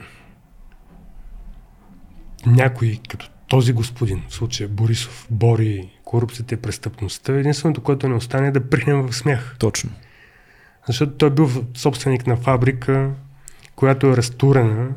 някой, 2.45 2.99
като 3.09 3.29
този 3.47 3.73
господин, 3.73 4.23
в 4.29 4.33
случая 4.33 4.69
Борисов, 4.69 5.27
бори 5.31 5.89
корупцията 6.03 6.53
и 6.53 6.57
престъпността, 6.57 7.33
единственото, 7.33 7.81
което 7.83 8.09
не 8.09 8.15
остане 8.15 8.47
е 8.47 8.51
да 8.51 8.69
прихнем 8.69 9.01
в 9.01 9.15
смях. 9.15 9.55
Точно. 9.59 9.89
Защото 10.87 11.11
той 11.11 11.29
бил 11.29 11.49
собственик 11.73 12.27
на 12.27 12.37
фабрика, 12.37 13.11
която 13.75 14.07
е 14.07 14.17
разтурена, 14.17 14.89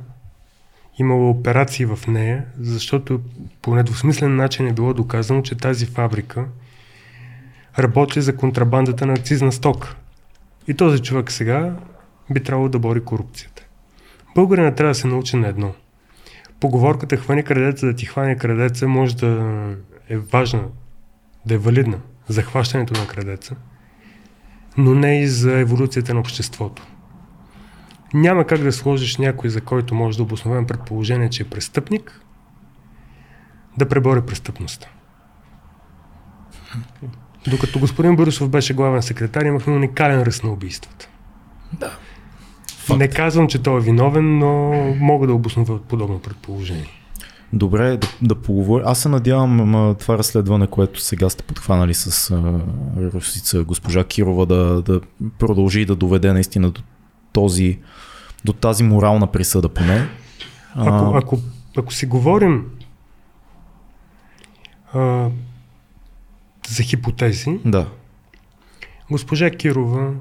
имало 0.98 1.30
операции 1.30 1.86
в 1.86 1.98
нея, 2.08 2.44
защото 2.60 3.20
по 3.62 3.74
недвусмислен 3.74 4.36
начин 4.36 4.66
е 4.68 4.72
било 4.72 4.94
доказано, 4.94 5.42
че 5.42 5.54
тази 5.54 5.86
фабрика 5.86 6.46
работи 7.78 8.20
за 8.20 8.36
контрабандата 8.36 9.06
на 9.06 9.12
акцизна 9.12 9.52
стока. 9.52 9.96
И 10.68 10.74
този 10.74 11.02
човек 11.02 11.32
сега 11.32 11.76
би 12.30 12.42
трябвало 12.42 12.68
да 12.68 12.78
бори 12.78 13.04
корупцията. 13.04 13.67
Българина 14.34 14.74
трябва 14.74 14.90
да 14.90 14.94
се 14.94 15.06
научи 15.06 15.36
на 15.36 15.48
едно. 15.48 15.74
Поговорката 16.60 17.16
хвани 17.16 17.42
крадеца 17.42 17.86
да 17.86 17.94
ти 17.94 18.06
хване 18.06 18.36
крадеца 18.36 18.88
може 18.88 19.16
да 19.16 19.76
е 20.08 20.16
важна, 20.16 20.64
да 21.46 21.54
е 21.54 21.58
валидна 21.58 21.98
за 22.28 22.42
хващането 22.42 23.00
на 23.00 23.06
крадеца, 23.06 23.56
но 24.76 24.94
не 24.94 25.20
и 25.20 25.26
за 25.26 25.58
еволюцията 25.58 26.14
на 26.14 26.20
обществото. 26.20 26.86
Няма 28.14 28.46
как 28.46 28.60
да 28.60 28.72
сложиш 28.72 29.16
някой, 29.16 29.50
за 29.50 29.60
който 29.60 29.94
може 29.94 30.16
да 30.16 30.22
обосновем 30.22 30.66
предположение, 30.66 31.30
че 31.30 31.42
е 31.42 31.46
престъпник, 31.46 32.20
да 33.78 33.88
пребори 33.88 34.22
престъпността. 34.22 34.88
Докато 37.46 37.78
господин 37.78 38.16
Борисов 38.16 38.48
беше 38.48 38.74
главен 38.74 39.02
секретар, 39.02 39.44
имахме 39.44 39.74
уникален 39.74 40.22
ръст 40.22 40.44
на 40.44 40.50
убийствата. 40.50 41.08
Да. 41.72 41.98
Факт. 42.88 42.98
Не 42.98 43.08
казвам, 43.08 43.48
че 43.48 43.62
той 43.62 43.76
е 43.76 43.80
виновен, 43.80 44.38
но 44.38 44.72
мога 45.00 45.26
да 45.26 45.34
обоснова 45.34 45.78
подобно 45.78 46.18
предположение. 46.18 46.86
Добре, 47.52 47.96
да, 47.96 48.08
да 48.22 48.34
поговоря. 48.34 48.82
Аз 48.86 48.98
се 48.98 49.08
надявам 49.08 49.94
това 50.00 50.18
разследване, 50.18 50.66
което 50.66 51.00
сега 51.00 51.28
сте 51.28 51.42
подхванали 51.42 51.94
с 51.94 52.30
а, 52.30 52.60
русица 53.14 53.64
госпожа 53.64 54.04
Кирова, 54.04 54.46
да, 54.46 54.82
да 54.82 55.00
продължи 55.38 55.84
да 55.84 55.96
доведе 55.96 56.32
наистина 56.32 56.70
до 56.70 56.82
този, 57.32 57.78
до 58.44 58.52
тази 58.52 58.82
морална 58.82 59.26
присъда 59.26 59.68
поне. 59.68 60.08
Ако, 60.74 61.16
ако, 61.16 61.38
ако 61.76 61.92
си 61.92 62.06
говорим 62.06 62.64
а, 64.94 65.28
за 66.68 66.82
хипотези, 66.82 67.60
да. 67.64 67.86
госпожа 69.10 69.50
Кирова 69.50 70.12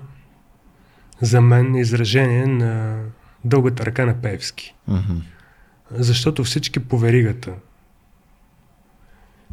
за 1.21 1.41
мен 1.41 1.75
изражение 1.75 2.45
на 2.45 3.01
дългата 3.45 3.86
ръка 3.86 4.06
на 4.06 4.21
Певски. 4.21 4.75
Uh-huh. 4.89 5.21
Защото 5.91 6.43
всички 6.43 6.80
по 6.80 6.97
веригата 6.97 7.53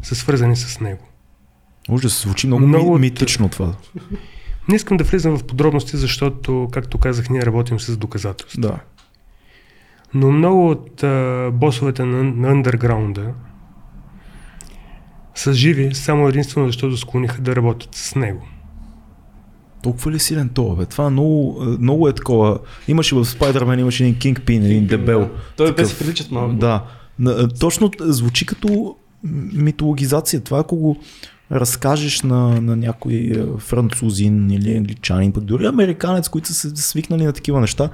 са 0.02 0.14
свързани 0.14 0.56
с 0.56 0.80
него. 0.80 1.08
Ужас, 1.88 2.22
звучи 2.22 2.46
много, 2.46 2.66
много 2.66 2.98
митично 2.98 3.48
това. 3.48 3.74
Не 4.68 4.76
искам 4.76 4.96
да 4.96 5.04
влизам 5.04 5.38
в 5.38 5.44
подробности, 5.44 5.96
защото, 5.96 6.68
както 6.72 6.98
казах, 6.98 7.30
ние 7.30 7.46
работим 7.46 7.80
с 7.80 7.96
доказателства. 7.96 8.60
Да. 8.60 8.78
Но 10.14 10.32
много 10.32 10.70
от 10.70 11.02
а, 11.02 11.50
босовете 11.52 12.04
на, 12.04 12.24
на 12.24 12.48
андерграунда 12.48 13.34
са 15.34 15.52
живи 15.52 15.94
само 15.94 16.28
единствено 16.28 16.66
защото 16.66 16.96
склониха 16.96 17.40
да 17.40 17.56
работят 17.56 17.94
с 17.94 18.14
него. 18.14 18.48
Толкова 19.84 20.12
ли 20.12 20.18
силен 20.18 20.48
това, 20.48 20.74
бе? 20.74 20.86
Това 20.86 21.10
много, 21.10 21.62
много 21.80 22.08
е 22.08 22.12
такова. 22.12 22.58
Имаше 22.88 23.14
в 23.14 23.24
Spider-Man, 23.24 23.80
имаше 23.80 24.04
един 24.04 24.14
Kingpin, 24.14 24.64
един 24.64 24.86
дебел. 24.86 25.20
Да. 25.20 25.30
Той 25.56 25.74
бе 25.74 25.84
се 25.84 25.98
приличат 25.98 26.30
малко. 26.30 26.54
Да. 26.54 26.84
Точно 27.60 27.90
звучи 28.00 28.46
като 28.46 28.96
митологизация. 29.52 30.40
Това 30.40 30.58
ако 30.58 30.76
го 30.76 30.96
разкажеш 31.52 32.22
на, 32.22 32.60
на 32.60 32.76
някой 32.76 33.46
французин 33.58 34.50
или 34.50 34.76
англичанин, 34.76 35.32
пък 35.32 35.44
дори 35.44 35.66
американец, 35.66 36.28
които 36.28 36.48
са 36.48 36.54
се 36.54 36.82
свикнали 36.82 37.24
на 37.24 37.32
такива 37.32 37.60
неща, 37.60 37.90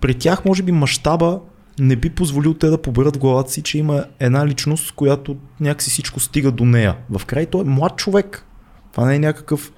при 0.00 0.14
тях 0.14 0.44
може 0.44 0.62
би 0.62 0.72
мащаба 0.72 1.40
не 1.78 1.96
би 1.96 2.10
позволил 2.10 2.54
те 2.54 2.66
да 2.66 2.82
поберат 2.82 3.16
в 3.16 3.18
главата 3.18 3.50
си, 3.50 3.62
че 3.62 3.78
има 3.78 4.04
една 4.20 4.46
личност, 4.46 4.92
която 4.92 5.36
някакси 5.60 5.90
всичко 5.90 6.20
стига 6.20 6.50
до 6.50 6.64
нея. 6.64 6.96
В 7.10 7.26
край 7.26 7.46
той 7.46 7.60
е 7.60 7.64
млад 7.64 7.96
човек. 7.96 8.44
Това 8.92 9.06
не 9.06 9.14
е 9.14 9.18
някакъв 9.18 9.72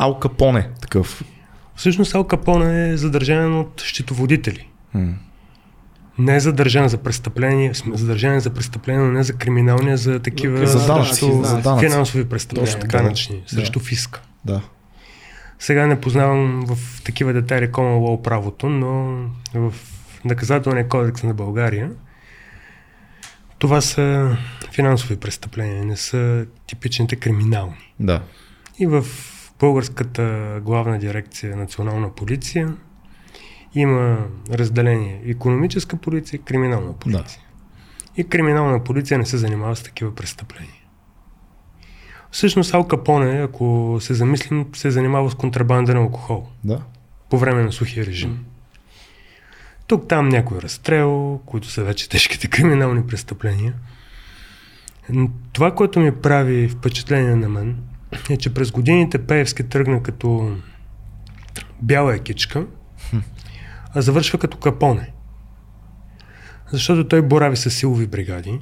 Ал 0.00 0.18
Капоне 0.18 0.68
такъв. 0.80 1.24
Всъщност 1.76 2.14
Ал 2.14 2.24
Капоне 2.24 2.88
е 2.88 2.96
задържан 2.96 3.58
от 3.58 3.80
счетоводители. 3.80 4.68
Hmm. 4.96 5.14
Не 6.18 6.36
е 6.36 6.40
задържан 6.40 6.88
за 6.88 6.98
престъпление, 6.98 7.72
задържан 7.92 8.40
за 8.40 8.50
престъпление, 8.50 9.02
но 9.02 9.12
не 9.12 9.22
за 9.22 9.32
криминални, 9.32 9.90
а 9.90 9.96
за 9.96 10.20
такива 10.20 10.66
за 10.66 10.86
данъци, 10.86 11.32
за 11.42 11.58
данъци. 11.60 11.86
финансови 11.86 12.28
престъпления, 12.28 12.78
така, 12.78 12.98
данъчни, 12.98 13.42
да. 13.42 13.48
срещу 13.48 13.80
фиска. 13.80 14.22
Да. 14.44 14.60
Сега 15.58 15.86
не 15.86 16.00
познавам 16.00 16.64
в 16.66 17.02
такива 17.04 17.32
детайли 17.32 17.68
Common 17.68 18.22
правото, 18.22 18.68
но 18.68 19.18
в 19.54 19.74
наказателния 20.24 20.88
кодекс 20.88 21.22
на 21.22 21.34
България 21.34 21.90
това 23.58 23.80
са 23.80 24.36
финансови 24.72 25.16
престъпления, 25.16 25.84
не 25.84 25.96
са 25.96 26.46
типичните 26.66 27.16
криминални. 27.16 27.92
Да. 28.00 28.22
И 28.78 28.86
в 28.86 29.06
Българската 29.60 30.60
главна 30.64 30.98
дирекция 30.98 31.56
Национална 31.56 32.14
полиция 32.14 32.74
има 33.74 34.26
разделение 34.50 35.22
економическа 35.24 35.96
полиция 35.96 36.38
и 36.38 36.42
криминална 36.42 36.92
полиция. 36.92 37.24
Да. 37.24 38.20
И 38.20 38.24
криминална 38.24 38.84
полиция 38.84 39.18
не 39.18 39.26
се 39.26 39.36
занимава 39.38 39.76
с 39.76 39.82
такива 39.82 40.14
престъпления. 40.14 40.74
Всъщност 42.30 42.74
Ал 42.74 42.88
Капоне, 42.88 43.42
ако 43.42 43.98
се 44.00 44.14
замислим, 44.14 44.66
се 44.74 44.90
занимава 44.90 45.30
с 45.30 45.34
контрабанда 45.34 45.94
на 45.94 46.00
алкохол. 46.00 46.48
Да. 46.64 46.82
По 47.30 47.38
време 47.38 47.62
на 47.62 47.72
сухия 47.72 48.06
режим. 48.06 48.44
Тук 49.86 50.08
там 50.08 50.28
някой 50.28 50.58
разстрел, 50.58 51.40
които 51.46 51.68
са 51.68 51.84
вече 51.84 52.08
тежките 52.08 52.48
криминални 52.48 53.06
престъпления. 53.06 53.74
Това, 55.52 55.74
което 55.74 56.00
ми 56.00 56.12
прави 56.12 56.68
впечатление 56.68 57.36
на 57.36 57.48
мен, 57.48 57.76
е, 58.30 58.36
че 58.36 58.54
през 58.54 58.70
годините 58.70 59.26
Пеевски 59.26 59.68
тръгна 59.68 60.02
като 60.02 60.56
бяла 61.82 62.14
екичка, 62.14 62.66
а 63.94 64.02
завършва 64.02 64.38
като 64.38 64.58
капоне. 64.58 65.12
Защото 66.72 67.08
той 67.08 67.22
борави 67.22 67.56
с 67.56 67.70
силови 67.70 68.06
бригади, 68.06 68.60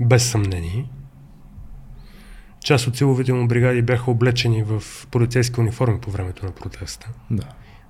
без 0.00 0.30
съмнение. 0.30 0.90
Част 2.64 2.86
от 2.86 2.96
силовите 2.96 3.32
му 3.32 3.48
бригади 3.48 3.82
бяха 3.82 4.10
облечени 4.10 4.62
в 4.62 4.82
полицейски 5.10 5.60
униформи 5.60 6.00
по 6.00 6.10
времето 6.10 6.46
на 6.46 6.52
протеста. 6.52 7.08
Да. 7.30 7.44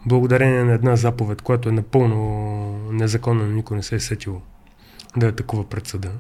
Благодарение 0.07 0.65
на 0.65 0.73
една 0.73 0.97
заповед, 0.97 1.43
която 1.43 1.69
е 1.69 1.73
напълно 1.73 2.93
незаконна, 2.93 3.47
никой 3.47 3.77
не 3.77 3.83
се 3.83 3.95
е 3.95 4.01
сетил 4.01 4.43
да 5.17 5.27
атакува 5.27 5.69
пред 5.69 5.87
съда, 5.87 6.13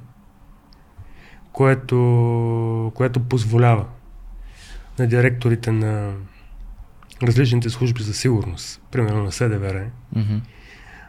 което, 1.52 1.96
което 2.94 3.20
позволява 3.20 3.84
на 4.98 5.06
директорите 5.06 5.72
на 5.72 6.12
различните 7.22 7.70
служби 7.70 8.02
за 8.02 8.14
сигурност, 8.14 8.80
примерно 8.90 9.22
на 9.22 9.32
СДВР, 9.32 9.84
Мгм. 10.16 10.36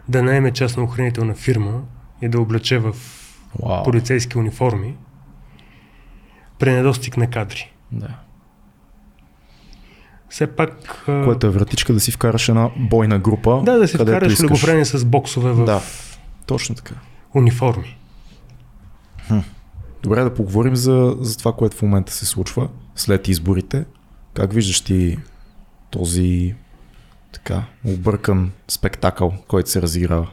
да 0.07 0.23
наеме 0.23 0.51
частна 0.51 0.83
охранителна 0.83 1.35
фирма 1.35 1.81
и 2.21 2.29
да 2.29 2.41
облече 2.41 2.77
в 2.77 2.95
Вау. 3.59 3.83
полицейски 3.83 4.37
униформи 4.37 4.95
при 6.59 6.71
недостиг 6.71 7.17
на 7.17 7.29
кадри. 7.29 7.71
Да. 7.91 8.07
Все 10.29 10.47
пак... 10.47 11.01
Което 11.05 11.47
е 11.47 11.49
вратичка 11.49 11.93
да 11.93 11.99
си 11.99 12.11
вкараш 12.11 12.49
една 12.49 12.69
бойна 12.77 13.19
група. 13.19 13.61
Да, 13.65 13.77
да 13.77 13.87
си 13.87 13.97
вкараш 13.97 14.33
искаш. 14.33 14.47
с 14.85 15.05
боксове 15.05 15.51
в 15.51 15.65
Да. 15.65 15.81
Точно 16.45 16.75
така. 16.75 16.95
униформи. 17.35 17.97
Добре 20.03 20.23
да 20.23 20.33
поговорим 20.33 20.75
за, 20.75 21.15
за 21.19 21.37
това, 21.37 21.53
което 21.53 21.77
в 21.77 21.81
момента 21.81 22.13
се 22.13 22.25
случва 22.25 22.69
след 22.95 23.27
изборите. 23.27 23.85
Как 24.33 24.53
виждаш 24.53 24.81
ти 24.81 25.19
този 25.89 26.55
така 27.31 27.63
объркан 27.85 28.51
спектакъл, 28.67 29.33
който 29.47 29.69
се 29.69 29.81
разиграва? 29.81 30.27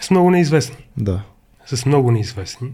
С 0.00 0.10
много 0.10 0.30
неизвестни. 0.30 0.76
Да. 0.96 1.22
С 1.66 1.86
много 1.86 2.10
неизвестни. 2.10 2.72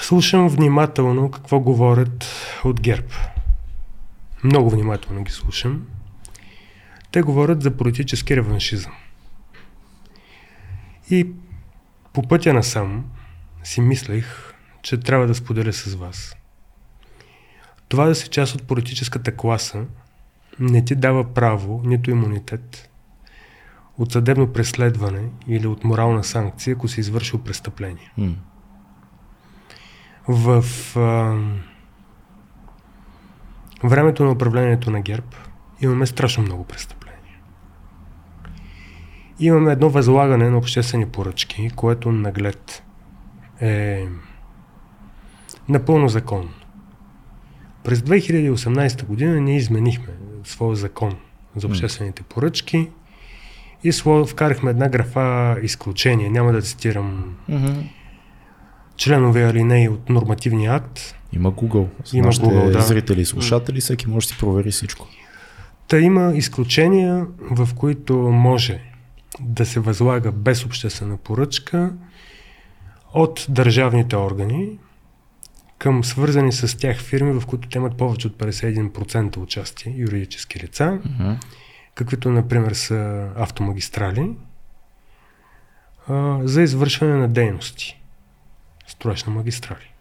Слушам 0.00 0.48
внимателно 0.48 1.30
какво 1.30 1.60
говорят 1.60 2.26
от 2.64 2.80
ГЕРБ. 2.80 3.08
Много 4.44 4.70
внимателно 4.70 5.24
ги 5.24 5.32
слушам. 5.32 5.86
Те 7.10 7.22
говорят 7.22 7.62
за 7.62 7.70
политически 7.70 8.36
реваншизъм. 8.36 8.92
И 11.10 11.26
по 12.14 12.22
пътя 12.22 12.52
насам 12.52 13.04
си 13.62 13.80
мислех, 13.80 14.54
че 14.82 15.00
трябва 15.00 15.26
да 15.26 15.34
споделя 15.34 15.72
с 15.72 15.94
вас. 15.94 16.36
Това 17.88 18.06
да 18.06 18.14
си 18.14 18.28
част 18.28 18.54
от 18.54 18.62
политическата 18.62 19.36
класа 19.36 19.84
не 20.58 20.84
ти 20.84 20.94
дава 20.94 21.34
право, 21.34 21.82
нито 21.84 22.10
имунитет, 22.10 22.90
от 23.98 24.12
съдебно 24.12 24.52
преследване 24.52 25.28
или 25.48 25.66
от 25.66 25.84
морална 25.84 26.24
санкция, 26.24 26.74
ако 26.74 26.88
си 26.88 27.00
извършил 27.00 27.42
престъпление. 27.42 28.12
М. 28.18 28.34
В 30.28 30.64
а, 30.96 31.38
времето 33.84 34.24
на 34.24 34.30
управлението 34.30 34.90
на 34.90 35.00
ГЕРБ 35.00 35.26
имаме 35.80 36.06
страшно 36.06 36.42
много 36.42 36.64
престъпления. 36.64 37.03
Имаме 39.40 39.72
едно 39.72 39.90
възлагане 39.90 40.50
на 40.50 40.58
обществени 40.58 41.06
поръчки, 41.06 41.70
което 41.76 42.12
наглед 42.12 42.82
е 43.60 44.04
напълно 45.68 46.08
законно. 46.08 46.50
През 47.84 47.98
2018 47.98 49.04
година 49.04 49.40
ние 49.40 49.56
изменихме 49.56 50.12
своя 50.44 50.76
закон 50.76 51.16
за 51.56 51.66
обществените 51.66 52.22
поръчки 52.22 52.90
и 53.84 53.92
вкарахме 54.28 54.70
една 54.70 54.88
графа 54.88 55.56
изключение. 55.62 56.30
Няма 56.30 56.52
да 56.52 56.62
цитирам 56.62 57.36
членове 58.96 59.44
алинеи 59.44 59.88
от 59.88 60.08
нормативния 60.08 60.74
акт. 60.74 61.14
Има 61.32 61.52
Google. 61.52 61.86
За 62.04 62.18
Има 62.18 62.28
Google, 62.28 62.72
да. 62.72 62.82
зрители 62.82 63.20
и 63.20 63.24
слушатели, 63.24 63.80
всеки 63.80 64.08
може 64.08 64.26
да 64.26 64.34
си 64.34 64.38
провери 64.38 64.70
всичко. 64.70 65.06
Та 65.88 65.98
има 65.98 66.32
изключения, 66.34 67.26
в 67.50 67.68
които 67.74 68.16
може 68.16 68.93
да 69.40 69.66
се 69.66 69.80
възлага 69.80 70.32
без 70.32 70.64
обществена 70.64 71.16
поръчка 71.16 71.92
от 73.14 73.46
държавните 73.48 74.16
органи 74.16 74.78
към 75.78 76.04
свързани 76.04 76.52
с 76.52 76.78
тях 76.78 77.00
фирми, 77.00 77.40
в 77.40 77.46
които 77.46 77.68
те 77.68 77.78
имат 77.78 77.96
повече 77.96 78.26
от 78.26 78.36
51% 78.36 79.36
участие, 79.36 79.94
юридически 79.96 80.60
лица, 80.60 81.00
Мгм. 81.04 81.32
каквито 81.94 82.30
например 82.30 82.72
са 82.72 83.30
автомагистрали, 83.36 84.30
а, 86.08 86.38
за 86.42 86.62
извършване 86.62 87.14
на 87.14 87.28
дейности. 87.28 88.00
Строеж 88.86 89.24
на 89.24 89.32
магистрали. 89.32 89.92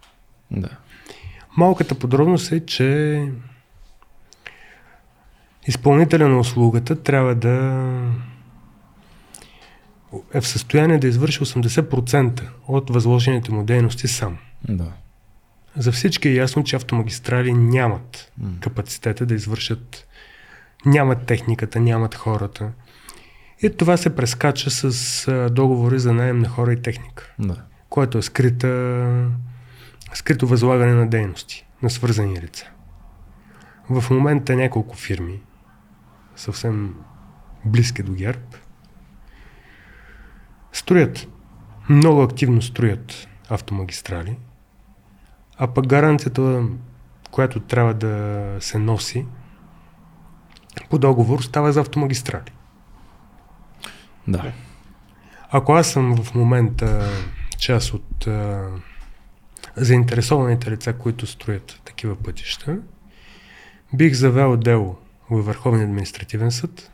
Да. 0.51 0.69
Малката 1.57 1.95
подробност 1.95 2.51
е, 2.51 2.65
че 2.65 3.27
изпълнителя 5.67 6.27
на 6.27 6.39
услугата 6.39 7.03
трябва 7.03 7.35
да 7.35 7.81
е 10.33 10.41
в 10.41 10.47
състояние 10.47 10.97
да 10.97 11.07
извърши 11.07 11.39
80% 11.39 12.49
от 12.67 12.89
възложените 12.89 13.51
му 13.51 13.63
дейности 13.63 14.07
сам. 14.07 14.37
Да. 14.69 14.91
За 15.77 15.91
всички 15.91 16.29
е 16.29 16.33
ясно, 16.33 16.63
че 16.63 16.75
автомагистрали 16.75 17.53
нямат 17.53 18.31
М. 18.37 18.49
капацитета 18.59 19.25
да 19.25 19.33
извършат, 19.33 20.07
нямат 20.85 21.25
техниката, 21.25 21.79
нямат 21.79 22.15
хората. 22.15 22.71
И 23.61 23.69
това 23.77 23.97
се 23.97 24.15
прескача 24.15 24.69
с 24.69 24.83
а, 25.27 25.49
договори 25.49 25.99
за 25.99 26.13
найем 26.13 26.39
на 26.39 26.49
хора 26.49 26.73
и 26.73 26.81
техника 26.81 27.33
Да. 27.39 27.55
което 27.89 28.17
е 28.17 28.21
скрита, 28.21 29.29
скрито 30.13 30.47
възлагане 30.47 30.93
на 30.93 31.09
дейности 31.09 31.65
на 31.81 31.89
свързани 31.89 32.41
лица. 32.41 32.65
В 33.89 34.09
момента 34.09 34.55
няколко 34.55 34.95
фирми, 34.95 35.39
съвсем 36.35 36.95
близки 37.65 38.03
до 38.03 38.13
ГЕРБ, 38.13 38.41
строят, 40.73 41.27
много 41.89 42.21
активно 42.21 42.61
строят 42.61 43.27
автомагистрали, 43.49 44.37
а 45.57 45.67
пък 45.67 45.87
гаранцията, 45.87 46.63
която 47.31 47.59
трябва 47.59 47.93
да 47.93 48.57
се 48.59 48.77
носи 48.77 49.25
по 50.89 50.97
договор, 50.97 51.41
става 51.41 51.73
за 51.73 51.81
автомагистрали. 51.81 52.51
Да. 54.27 54.51
Ако 55.49 55.73
аз 55.73 55.91
съм 55.91 56.23
в 56.23 56.35
момента 56.35 57.09
част 57.57 57.93
от 57.93 58.27
а, 58.27 58.69
заинтересованите 59.75 60.71
лица, 60.71 60.93
които 60.93 61.27
строят 61.27 61.81
такива 61.85 62.15
пътища, 62.15 62.77
бих 63.93 64.13
завел 64.13 64.57
дело 64.57 64.97
във 65.29 65.45
Върховния 65.45 65.83
административен 65.83 66.51
съд 66.51 66.92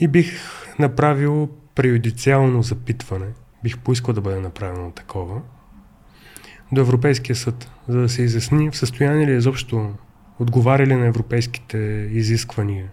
и 0.00 0.08
бих 0.08 0.40
направил 0.78 1.48
преюдициално 1.74 2.62
запитване, 2.62 3.26
бих 3.62 3.78
поискал 3.78 4.14
да 4.14 4.20
бъде 4.20 4.40
направено 4.40 4.90
такова, 4.90 5.42
до 6.72 6.80
Европейския 6.80 7.36
съд, 7.36 7.70
за 7.88 8.00
да 8.00 8.08
се 8.08 8.22
изясни 8.22 8.70
в 8.70 8.76
състояние 8.76 9.26
ли 9.26 9.32
е 9.32 9.36
изобщо 9.36 9.94
отговаря 10.38 10.86
ли 10.86 10.94
на 10.94 11.06
европейските 11.06 11.78
изисквания 12.12 12.90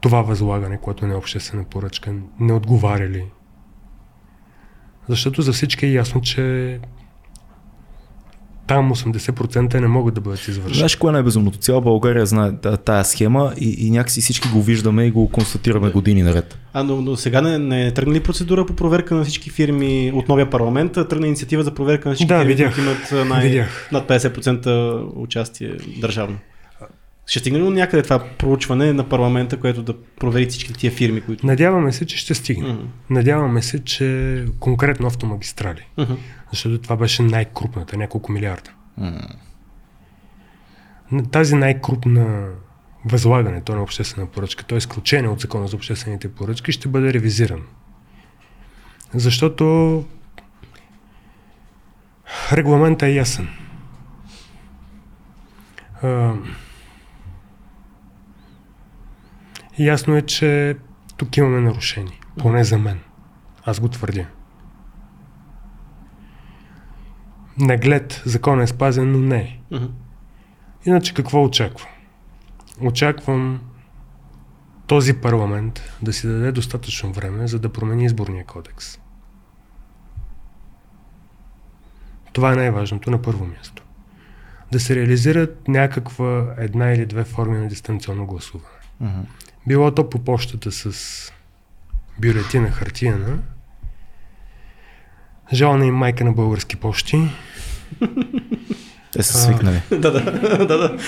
това 0.00 0.22
възлагане, 0.22 0.78
което 0.78 1.06
не 1.06 1.12
е 1.12 1.16
обществена 1.16 1.64
поръчка, 1.64 2.14
не 2.40 2.52
отговаря 2.52 3.08
ли? 3.08 3.24
Защото 5.08 5.42
за 5.42 5.52
всички 5.52 5.86
е 5.86 5.92
ясно, 5.92 6.20
че 6.20 6.80
там 8.70 8.92
80% 8.92 9.74
не 9.74 9.88
могат 9.88 10.14
да 10.14 10.20
бъдат 10.20 10.40
извършени. 10.40 10.74
Знаеш 10.74 10.96
кое 10.96 11.08
е 11.08 11.12
най-безумното? 11.12 11.58
Цяла 11.58 11.80
България 11.80 12.26
знае 12.26 12.52
та- 12.52 12.76
тая 12.76 13.04
схема 13.04 13.52
и, 13.58 13.76
и 13.78 13.90
някакси 13.90 14.20
всички 14.20 14.48
го 14.48 14.62
виждаме 14.62 15.04
и 15.04 15.10
го 15.10 15.28
констатираме 15.28 15.90
години 15.90 16.22
наред. 16.22 16.58
А, 16.72 16.82
но, 16.82 16.96
но 16.96 17.16
сега 17.16 17.40
не, 17.40 17.58
не 17.58 17.86
е 17.86 17.94
тръгна 17.94 18.14
ли 18.14 18.20
процедура 18.20 18.66
по 18.66 18.72
проверка 18.74 19.14
на 19.14 19.24
всички 19.24 19.50
фирми 19.50 20.12
от 20.14 20.28
новия 20.28 20.50
парламент? 20.50 20.96
а 20.96 21.08
Тръгна 21.08 21.26
инициатива 21.26 21.62
за 21.62 21.70
проверка 21.70 22.08
на 22.08 22.14
всички 22.14 22.28
Да, 22.28 22.38
фирми, 22.38 22.48
видях. 22.48 22.74
които 22.74 22.90
имат 23.14 23.28
най- 23.28 23.42
Видях. 23.42 23.88
над 23.92 24.08
50% 24.08 24.66
участие 25.16 25.70
държавно. 25.98 26.36
Ще 27.30 27.38
стигне 27.38 27.58
ли 27.58 27.70
някъде 27.70 28.02
това 28.02 28.24
проучване 28.38 28.92
на 28.92 29.08
парламента, 29.08 29.60
което 29.60 29.82
да 29.82 30.02
провери 30.02 30.46
всички 30.46 30.72
тия 30.72 30.92
фирми, 30.92 31.20
които... 31.20 31.46
Надяваме 31.46 31.92
се, 31.92 32.06
че 32.06 32.16
ще 32.16 32.34
стигне. 32.34 32.72
Мгм. 32.72 32.86
Надяваме 33.10 33.62
се, 33.62 33.84
че 33.84 34.46
конкретно 34.60 35.06
автомагистрали, 35.06 35.88
Мгм. 35.98 36.12
защото 36.50 36.78
това 36.78 36.96
беше 36.96 37.22
най-крупната, 37.22 37.96
няколко 37.96 38.32
милиарда. 38.32 38.70
На 41.12 41.30
Тази 41.30 41.54
най-крупна 41.54 42.48
възлагането 43.04 43.74
на 43.74 43.82
обществена 43.82 44.26
поръчка, 44.26 44.64
т.е. 44.64 44.78
изключение 44.78 45.30
от 45.30 45.40
закона 45.40 45.68
за 45.68 45.76
обществените 45.76 46.32
поръчки, 46.32 46.72
ще 46.72 46.88
бъде 46.88 47.12
ревизиран. 47.12 47.62
Защото 49.14 50.04
регламентът 52.52 53.02
е 53.02 53.12
ясен. 53.12 53.48
А, 56.02 56.34
ясно 59.78 60.16
е, 60.16 60.22
че 60.22 60.76
тук 61.16 61.36
имаме 61.36 61.60
нарушение, 61.60 62.20
поне 62.38 62.64
за 62.64 62.78
мен. 62.78 63.00
Аз 63.64 63.80
го 63.80 63.88
твърдя. 63.88 64.26
Наглед 67.58 68.22
закон 68.24 68.60
е 68.60 68.66
спазен, 68.66 69.12
но 69.12 69.18
не 69.18 69.40
е. 69.40 69.60
Иначе 70.86 71.14
какво 71.14 71.44
очаквам? 71.44 71.88
Очаквам 72.80 73.60
този 74.86 75.14
парламент 75.14 75.82
да 76.02 76.12
си 76.12 76.26
даде 76.26 76.52
достатъчно 76.52 77.12
време, 77.12 77.46
за 77.46 77.58
да 77.58 77.72
промени 77.72 78.04
изборния 78.04 78.46
кодекс. 78.46 78.98
Това 82.32 82.52
е 82.52 82.56
най-важното 82.56 83.10
на 83.10 83.22
първо 83.22 83.46
място. 83.46 83.82
Да 84.72 84.80
се 84.80 84.96
реализират 84.96 85.68
някаква 85.68 86.54
една 86.58 86.92
или 86.92 87.06
две 87.06 87.24
форми 87.24 87.58
на 87.58 87.68
дистанционно 87.68 88.26
гласуване. 88.26 88.80
Мгм. 89.00 89.20
Било 89.66 89.90
то 89.90 90.10
по 90.10 90.18
почтата 90.18 90.72
с 90.72 91.32
бюлетина 92.18 92.70
хартияна, 92.70 93.38
жална 95.52 95.86
им 95.86 95.94
майка 95.94 96.24
на 96.24 96.32
български 96.32 96.76
почти, 96.76 97.28
Те 99.12 99.22
са 99.22 99.38
свикнали. 99.38 99.80
да, 99.90 99.98
да, 100.00 100.20
да, 100.58 100.78
да. 100.78 100.98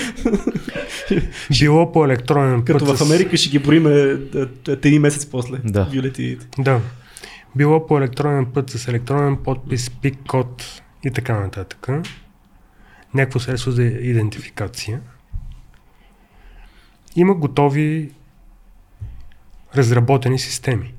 било 1.59 1.93
по 1.93 2.05
електронен 2.05 2.63
Като 2.63 2.87
път 2.87 2.89
в 2.89 2.99
с- 2.99 3.03
Америка 3.03 3.37
ще 3.37 3.51
ги 3.51 3.59
броиме 3.59 4.17
един 4.69 5.03
месец 5.03 5.27
после. 5.27 5.59
Да. 5.65 5.85
Бюлетините. 5.85 6.47
Да. 6.59 6.81
Било 7.57 7.87
по 7.87 7.99
електронен 7.99 8.47
път 8.47 8.71
с 8.71 8.89
електронен 8.89 9.37
подпис, 9.37 9.91
пик 9.91 10.19
код 10.29 10.83
и 11.05 11.11
така 11.11 11.41
нататък. 11.41 11.89
Някакво 13.15 13.39
средство 13.39 13.71
за 13.71 13.83
идентификация. 13.83 15.01
Има 17.17 17.35
готови 17.35 18.11
разработени 19.77 20.39
системи, 20.39 20.95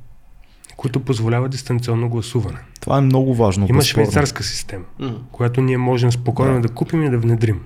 които 0.77 0.99
позволяват 0.99 1.51
дистанционно 1.51 2.09
гласуване. 2.09 2.57
Това 2.81 2.97
е 2.97 3.01
много 3.01 3.35
важно. 3.35 3.65
Има 3.69 3.77
безспорно. 3.77 4.05
швейцарска 4.05 4.43
система, 4.43 4.83
Мгм. 4.99 5.13
която 5.31 5.61
ние 5.61 5.77
можем 5.77 6.11
спокойно 6.11 6.61
да. 6.61 6.67
Да. 6.67 6.73
купим 6.73 7.03
и 7.03 7.09
да 7.09 7.17
внедрим. 7.17 7.61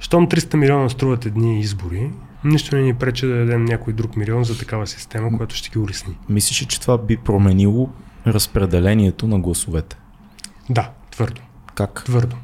Щом 0.00 0.28
300 0.28 0.54
милиона 0.54 0.88
струват 0.88 1.26
едни 1.26 1.60
избори, 1.60 2.10
нищо 2.44 2.76
не 2.76 2.82
ни 2.82 2.94
пречи 2.94 3.26
да 3.26 3.34
дадем 3.34 3.64
някой 3.64 3.92
друг 3.92 4.16
милион 4.16 4.44
за 4.44 4.58
такава 4.58 4.86
система, 4.86 5.36
която 5.36 5.54
ще 5.54 5.70
ги 5.70 5.78
улесни. 5.78 6.18
Мислиш, 6.28 6.62
ли, 6.62 6.66
че 6.66 6.80
това 6.80 6.98
би 6.98 7.16
променило 7.16 7.88
разпределението 8.26 9.26
на 9.28 9.38
гласовете? 9.38 9.96
Да, 10.70 10.90
твърдо. 11.10 11.40
Как? 11.74 12.02
Твърдо. 12.04 12.36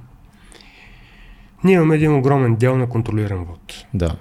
Ние 1.65 1.75
имаме 1.75 1.95
един 1.95 2.15
огромен 2.15 2.57
дял 2.57 2.77
на 2.77 2.89
контролиран 2.89 3.45
вод. 3.45 3.85
Да. 3.95 4.17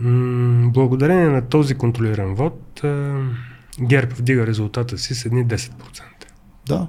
Благодарение 0.00 1.28
на 1.28 1.48
този 1.48 1.74
контролиран 1.74 2.34
вод, 2.34 2.80
ГЕРБ 3.80 4.14
вдига 4.14 4.46
резултата 4.46 4.98
си 4.98 5.14
с 5.14 5.24
едни 5.24 5.46
10%. 5.46 6.02
Да. 6.66 6.88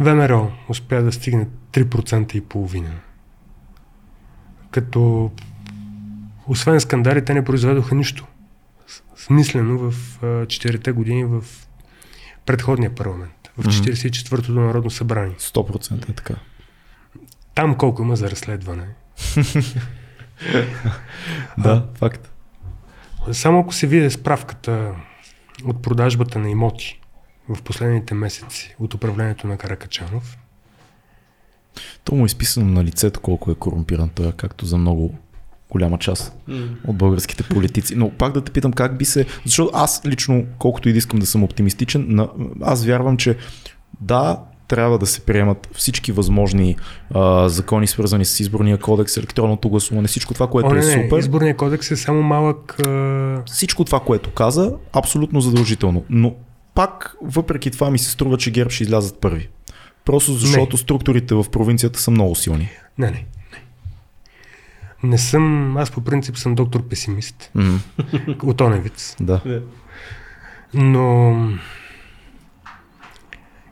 ВМРО 0.00 0.52
успя 0.68 1.02
да 1.02 1.12
стигне 1.12 1.46
3% 1.72 2.34
и 2.34 2.40
половина. 2.40 2.90
Като 4.70 5.30
освен 6.46 6.80
скандали, 6.80 7.24
те 7.24 7.34
не 7.34 7.44
произведоха 7.44 7.94
нищо. 7.94 8.26
Смислено 9.16 9.90
в 9.90 10.18
а, 10.24 10.46
четирите 10.46 10.92
години 10.92 11.24
в 11.24 11.44
предходния 12.46 12.94
парламент, 12.94 13.50
в 13.56 13.58
Мгм. 13.58 13.70
44-то 13.70 14.52
Народно 14.52 14.90
събрание. 14.90 15.34
100% 15.38 16.08
е 16.10 16.12
така. 16.12 16.34
Там 17.54 17.74
колко 17.74 18.02
има 18.02 18.16
за 18.16 18.30
разследване. 18.30 18.86
Да, 21.58 21.86
факт. 21.94 22.30
Само 23.32 23.60
ако 23.60 23.74
се 23.74 23.86
види 23.86 24.10
справката 24.10 24.94
от 25.64 25.82
продажбата 25.82 26.38
на 26.38 26.50
имоти 26.50 27.00
в 27.48 27.62
последните 27.62 28.14
месеци 28.14 28.76
от 28.78 28.94
управлението 28.94 29.46
на 29.46 29.58
Каракачанов, 29.58 30.38
То 32.04 32.14
му 32.14 32.22
е 32.22 32.26
изписано 32.26 32.66
на 32.66 32.84
лицето 32.84 33.20
колко 33.20 33.50
е 33.50 33.54
корумпиран 33.54 34.08
той, 34.08 34.32
както 34.32 34.66
за 34.66 34.78
много 34.78 35.14
голяма 35.70 35.98
част 35.98 36.36
от 36.86 36.96
българските 36.96 37.42
политици. 37.42 37.94
Но 37.94 38.10
пак 38.10 38.32
да 38.32 38.44
те 38.44 38.52
питам 38.52 38.72
как 38.72 38.98
би 38.98 39.04
се... 39.04 39.26
Защото 39.44 39.70
аз 39.74 40.02
лично, 40.06 40.46
колкото 40.58 40.88
и 40.88 40.92
да 40.92 40.98
искам 40.98 41.20
да 41.20 41.26
съм 41.26 41.44
оптимистичен, 41.44 42.06
на... 42.08 42.28
аз 42.62 42.84
вярвам, 42.84 43.16
че 43.16 43.36
да, 44.00 44.40
трябва 44.68 44.98
да 44.98 45.06
се 45.06 45.20
приемат 45.20 45.68
всички 45.72 46.12
възможни 46.12 46.76
а, 47.14 47.48
закони, 47.48 47.86
свързани 47.86 48.24
с 48.24 48.40
изборния 48.40 48.78
кодекс, 48.78 49.16
електронното 49.16 49.68
гласуване, 49.68 50.08
всичко 50.08 50.34
това, 50.34 50.46
което 50.46 50.68
О, 50.68 50.74
не, 50.74 50.80
е 50.80 50.96
не, 50.96 51.02
супер. 51.02 51.18
изборният 51.18 51.56
кодекс 51.56 51.90
е 51.90 51.96
само 51.96 52.22
малък... 52.22 52.80
А... 52.86 53.42
Всичко 53.46 53.84
това, 53.84 54.00
което 54.00 54.30
каза, 54.30 54.72
абсолютно 54.92 55.40
задължително. 55.40 56.04
Но 56.10 56.34
пак, 56.74 57.16
въпреки 57.22 57.70
това 57.70 57.90
ми 57.90 57.98
се 57.98 58.10
струва, 58.10 58.36
че 58.38 58.50
ГЕРБ 58.50 58.70
ще 58.70 58.82
излязат 58.82 59.20
първи. 59.20 59.48
Просто 60.04 60.32
защото 60.32 60.76
структурите 60.76 61.34
в 61.34 61.46
провинцията 61.52 62.00
са 62.00 62.10
много 62.10 62.34
силни. 62.34 62.70
Не, 62.98 63.06
не, 63.06 63.12
не. 63.52 63.62
Не 65.02 65.18
съм... 65.18 65.76
Аз 65.76 65.90
по 65.90 66.00
принцип 66.00 66.36
съм 66.36 66.54
доктор 66.54 66.88
песимист. 66.88 67.50
М, 67.54 67.80
От 68.42 68.60
Оневиц. 68.60 69.16
Да. 69.20 69.62
Но... 70.74 71.32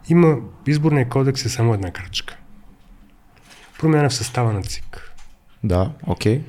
Има... 0.08 0.36
Изборният 0.66 1.08
кодекс 1.08 1.44
е 1.44 1.48
само 1.48 1.74
една 1.74 1.90
крачка. 1.90 2.36
Промяна 3.78 4.08
в 4.08 4.14
състава 4.14 4.52
на 4.52 4.62
ЦИК. 4.62 5.12
Да, 5.64 5.92
окей. 6.06 6.42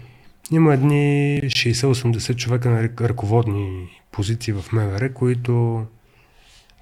Има 0.52 0.74
едни 0.74 1.41
60-80 1.43 2.36
човека 2.36 2.70
на 2.70 2.84
ръ- 2.84 3.02
ръководни 3.02 3.88
позиции 4.12 4.54
в 4.54 4.65
МВР, 4.72 5.13
които 5.13 5.86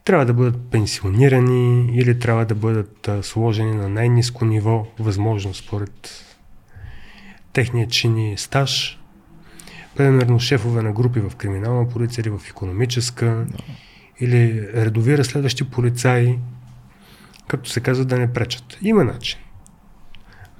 трябва 0.05 0.25
да 0.25 0.33
бъдат 0.33 0.71
пенсионирани 0.71 1.89
или 1.97 2.19
трябва 2.19 2.45
да 2.45 2.55
бъдат 2.55 3.09
сложени 3.21 3.75
на 3.75 3.89
най-низко 3.89 4.45
ниво, 4.45 4.87
възможно 4.99 5.53
според 5.53 6.25
техния 7.53 7.87
чин 7.87 8.17
и 8.17 8.37
стаж. 8.37 8.99
Примерно 9.95 10.39
шефове 10.39 10.81
на 10.81 10.91
групи 10.91 11.19
в 11.19 11.35
криминална 11.35 11.89
полиция 11.89 12.21
или 12.21 12.29
в 12.29 12.41
економическа, 12.49 13.45
или 14.19 14.67
редови 14.73 15.17
разследващи 15.17 15.69
полицаи, 15.69 16.39
както 17.47 17.69
се 17.69 17.79
казва, 17.79 18.05
да 18.05 18.19
не 18.19 18.33
пречат. 18.33 18.77
Има 18.81 19.03
начин. 19.03 19.39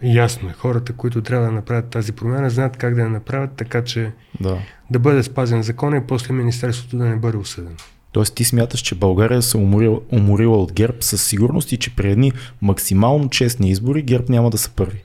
Ясно 0.01 0.49
е, 0.49 0.53
хората, 0.53 0.93
които 0.93 1.21
трябва 1.21 1.45
да 1.45 1.51
направят 1.51 1.89
тази 1.89 2.11
промяна, 2.11 2.49
знаят 2.49 2.77
как 2.77 2.95
да 2.95 3.01
я 3.01 3.09
направят, 3.09 3.51
така 3.55 3.83
че 3.83 4.11
Да. 4.39 4.57
да 4.91 4.99
бъде 4.99 5.23
спазен 5.23 5.63
закон 5.63 5.95
и 5.95 6.07
после 6.07 6.33
Министерството 6.33 6.97
да 6.97 7.05
не 7.05 7.15
бъде 7.15 7.37
осъдено. 7.37 7.75
Тоест 8.11 8.35
ти 8.35 8.43
смяташ, 8.43 8.79
че 8.79 8.95
България 8.95 9.41
се 9.41 9.57
уморила, 9.57 9.99
уморила 10.11 10.57
от 10.57 10.73
ГЕРБ 10.73 10.97
със 11.01 11.23
сигурност 11.25 11.71
и 11.71 11.77
че 11.77 11.95
при 11.95 12.11
едни 12.11 12.31
максимално 12.61 13.29
честни 13.29 13.69
избори 13.69 14.01
ГЕРБ 14.01 14.25
няма 14.29 14.49
да 14.49 14.57
са 14.57 14.69
първи. 14.69 15.03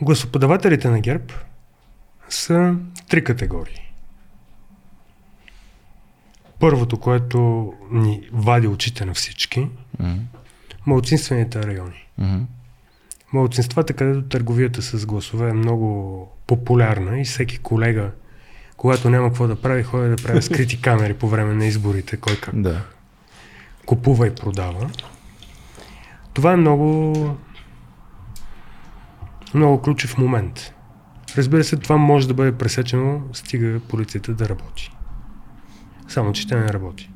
Гласоподавателите 0.00 0.88
на 0.88 1.00
ГЕРБ 1.00 1.24
са 2.28 2.74
три 3.08 3.24
категории. 3.24 3.85
Първото, 6.58 6.96
което 6.96 7.38
ни 7.90 8.28
вади 8.32 8.66
очите 8.68 9.04
на 9.04 9.14
всички, 9.14 9.68
М, 9.98 10.16
малцинствените 10.86 11.62
райони. 11.62 12.06
м, 12.18 12.40
Малцинствата, 13.32 13.92
където 13.92 14.22
търговията 14.22 14.82
с 14.82 15.06
гласове 15.06 15.48
е 15.48 15.54
много 15.54 15.88
популярна 16.46 17.20
и 17.20 17.24
всеки 17.24 17.58
колега, 17.58 18.10
когато 18.76 19.10
няма 19.10 19.28
какво 19.28 19.46
да 19.46 19.56
прави, 19.56 19.82
ходи 19.82 20.08
да 20.08 20.16
прави 20.16 20.42
скрити 20.42 20.80
камери 20.80 21.14
по 21.14 21.28
време 21.28 21.54
на 21.54 21.66
изборите, 21.66 22.16
кой 22.16 22.36
как 22.36 22.54
Да. 22.54 22.82
купува 23.86 24.26
и 24.26 24.34
продава. 24.34 24.90
Това 26.34 26.52
е 26.52 26.56
много 26.56 27.14
много 29.54 29.82
ключов 29.82 30.18
момент. 30.18 30.72
Разбира 31.36 31.64
се, 31.64 31.76
това 31.76 31.96
може 31.96 32.28
да 32.28 32.34
бъде 32.34 32.52
пресечено, 32.52 33.22
стига 33.32 33.80
полицията 33.80 34.34
да 34.34 34.48
работи. 34.48 34.90
Само, 36.08 36.32
че 36.32 36.48
тя 36.48 36.56
не 36.56 36.68
работи. 36.68 37.10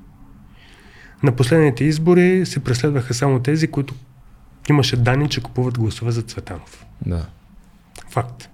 На 1.22 1.36
последните 1.36 1.84
избори 1.84 2.46
се 2.46 2.64
преследваха 2.64 3.14
само 3.14 3.40
тези, 3.40 3.70
които 3.70 3.94
имаше 4.70 4.96
данни, 4.96 5.28
че 5.28 5.42
купуват 5.42 5.78
гласове 5.78 6.10
за 6.10 6.22
Цветанов. 6.22 6.86
Да. 7.06 7.26
Факт. 8.10 8.50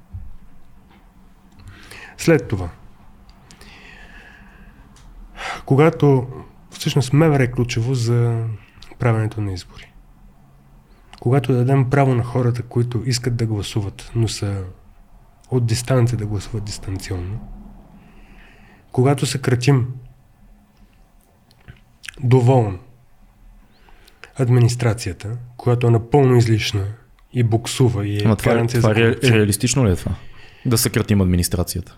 След 2.18 2.48
това, 2.48 2.70
когато 5.64 6.26
всъщност 6.70 7.12
МВР 7.12 7.42
е 7.42 7.50
ключово 7.50 7.94
за 7.94 8.44
правенето 8.98 9.40
на 9.40 9.52
избори. 9.52 9.92
Когато 11.20 11.52
дадем 11.52 11.90
право 11.90 12.14
на 12.14 12.24
хората, 12.24 12.62
които 12.62 13.02
искат 13.06 13.36
да 13.36 13.46
гласуват, 13.46 14.10
но 14.14 14.28
са 14.28 14.62
от 15.50 15.66
дистанция 15.66 16.18
да 16.18 16.26
гласуват 16.26 16.64
дистанционно, 16.64 17.40
когато 18.92 19.26
съкратим 19.26 19.86
доволно 22.22 22.78
администрацията, 24.36 25.28
която 25.56 25.86
е 25.86 25.90
напълно 25.90 26.36
излишна 26.36 26.84
и 27.32 27.42
буксува 27.42 28.06
и 28.06 28.16
е 28.16 28.22
Ама 28.24 28.36
това, 28.36 28.52
гаранция 28.52 28.80
това 28.80 28.94
ре, 28.94 29.02
корупция. 29.08 29.32
реалистично 29.34 29.86
ли 29.86 29.92
е 29.92 29.96
това? 29.96 30.14
Да 30.66 30.78
съкратим 30.78 31.20
администрацията. 31.20 31.96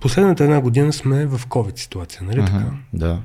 Последната 0.00 0.44
една 0.44 0.60
година 0.60 0.92
сме 0.92 1.26
в 1.26 1.38
COVID 1.38 1.78
ситуация, 1.78 2.22
нали 2.22 2.44
така? 2.44 2.58
Мгм, 2.58 2.74
Да. 2.92 3.20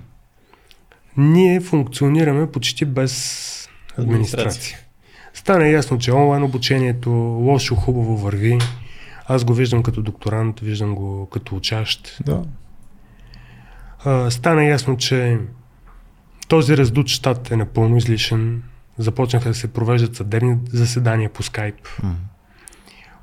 ние 1.17 1.59
функционираме 1.59 2.51
почти 2.51 2.85
без 2.85 3.69
администрация. 3.97 4.41
Администрация. 4.41 4.77
Стана 5.33 5.67
ясно, 5.67 5.97
че 5.97 6.11
онлайн 6.11 6.43
обучението 6.43 7.09
лошо, 7.41 7.75
хубаво 7.75 8.17
върви. 8.17 8.59
Аз 9.25 9.43
го 9.45 9.53
виждам 9.53 9.83
като 9.83 10.01
докторант, 10.01 10.59
виждам 10.59 10.95
го 10.95 11.29
като 11.29 11.55
учащ. 11.55 12.17
Да. 12.25 12.43
А, 14.05 14.31
стана 14.31 14.63
ясно, 14.65 14.97
че 14.97 15.39
този 16.47 16.77
раздут 16.77 17.07
щат 17.07 17.51
е 17.51 17.55
напълно 17.55 17.97
излишен. 17.97 18.63
Започнаха 18.97 19.49
да 19.49 19.55
се 19.55 19.73
провеждат 19.73 20.15
съдебни 20.15 20.57
заседания 20.69 21.29
по 21.29 21.43
скайп. 21.43 21.87
М. 22.03 22.15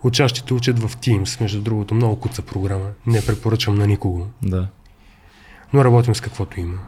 Учащите 0.02 0.54
учат 0.54 0.78
в 0.78 0.96
Teams, 0.96 1.40
между 1.40 1.62
другото, 1.62 1.94
много 1.94 2.20
куца 2.20 2.42
програма. 2.42 2.90
Не 3.06 3.26
препоръчвам 3.26 3.74
на 3.74 3.86
никого. 3.86 4.26
Да. 4.42 4.68
но 5.72 5.84
работим 5.84 6.14
с 6.14 6.20
каквото 6.20 6.60
има. 6.60 6.78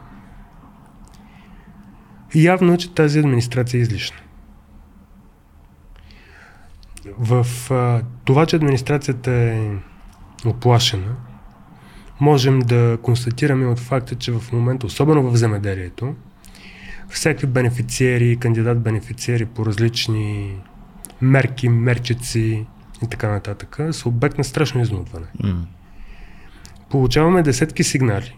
И 2.33 2.45
явно 2.45 2.73
е, 2.73 2.77
че 2.77 2.93
тази 2.93 3.19
администрация 3.19 3.77
е 3.77 3.81
излишна. 3.81 4.17
В 7.19 7.47
а, 7.71 8.01
това, 8.25 8.45
че 8.45 8.55
администрацията 8.55 9.31
е 9.31 9.71
оплашена, 10.45 11.15
можем 12.19 12.59
да 12.59 12.97
констатираме 13.01 13.65
от 13.65 13.79
факта, 13.79 14.15
че 14.15 14.31
в 14.31 14.51
момента, 14.51 14.85
особено 14.85 15.31
в 15.31 15.35
земеделието, 15.35 16.15
всякакви 17.09 17.47
бенефициери, 17.47 18.37
кандидат-бенефициери 18.37 19.45
по 19.45 19.65
различни 19.65 20.55
мерки, 21.21 21.69
мерчици 21.69 22.65
и 23.03 23.07
така 23.09 23.29
нататък 23.29 23.79
са 23.91 24.09
обект 24.09 24.37
на 24.37 24.43
страшно 24.43 24.81
изнудване. 24.81 25.25
М. 25.43 25.65
Получаваме 26.89 27.43
десетки 27.43 27.83
сигнали 27.83 28.37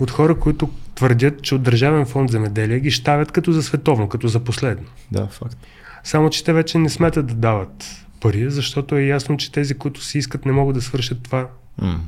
от 0.00 0.10
хора, 0.10 0.38
които 0.38 0.70
твърдят, 0.94 1.42
че 1.42 1.54
от 1.54 1.62
Държавен 1.62 2.06
фонд 2.06 2.30
земеделие 2.30 2.80
ги 2.80 2.90
щавят 2.90 3.32
като 3.32 3.52
за 3.52 3.62
световно, 3.62 4.08
като 4.08 4.28
за 4.28 4.40
последно. 4.40 4.86
Да, 5.12 5.26
факт. 5.26 5.56
Само, 6.04 6.30
че 6.30 6.44
те 6.44 6.52
вече 6.52 6.78
не 6.78 6.88
смятат 6.88 7.26
да 7.26 7.34
дават 7.34 8.06
пари, 8.20 8.50
защото 8.50 8.96
е 8.96 9.02
ясно, 9.02 9.36
че 9.36 9.52
тези, 9.52 9.74
които 9.74 10.04
си 10.04 10.18
искат, 10.18 10.46
не 10.46 10.52
могат 10.52 10.74
да 10.74 10.82
свършат 10.82 11.22
това, 11.22 11.48
М. 11.82 12.00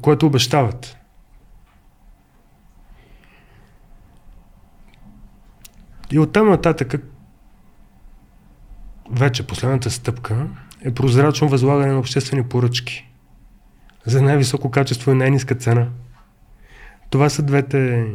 което 0.00 0.26
обещават. 0.26 0.96
И 6.14 6.18
оттам 6.18 6.48
нататък 6.48 6.94
вече 9.10 9.46
последната 9.46 9.90
стъпка 9.90 10.46
е 10.84 10.90
прозрачно 10.94 11.48
възлагане 11.48 11.92
на 11.92 11.98
обществени 11.98 12.42
поръчки 12.42 13.10
за 14.06 14.22
най-високо 14.22 14.70
качество 14.70 15.10
и 15.10 15.14
най-низка 15.14 15.54
цена. 15.54 15.88
Това 17.10 17.28
са 17.28 17.42
двете... 17.42 18.06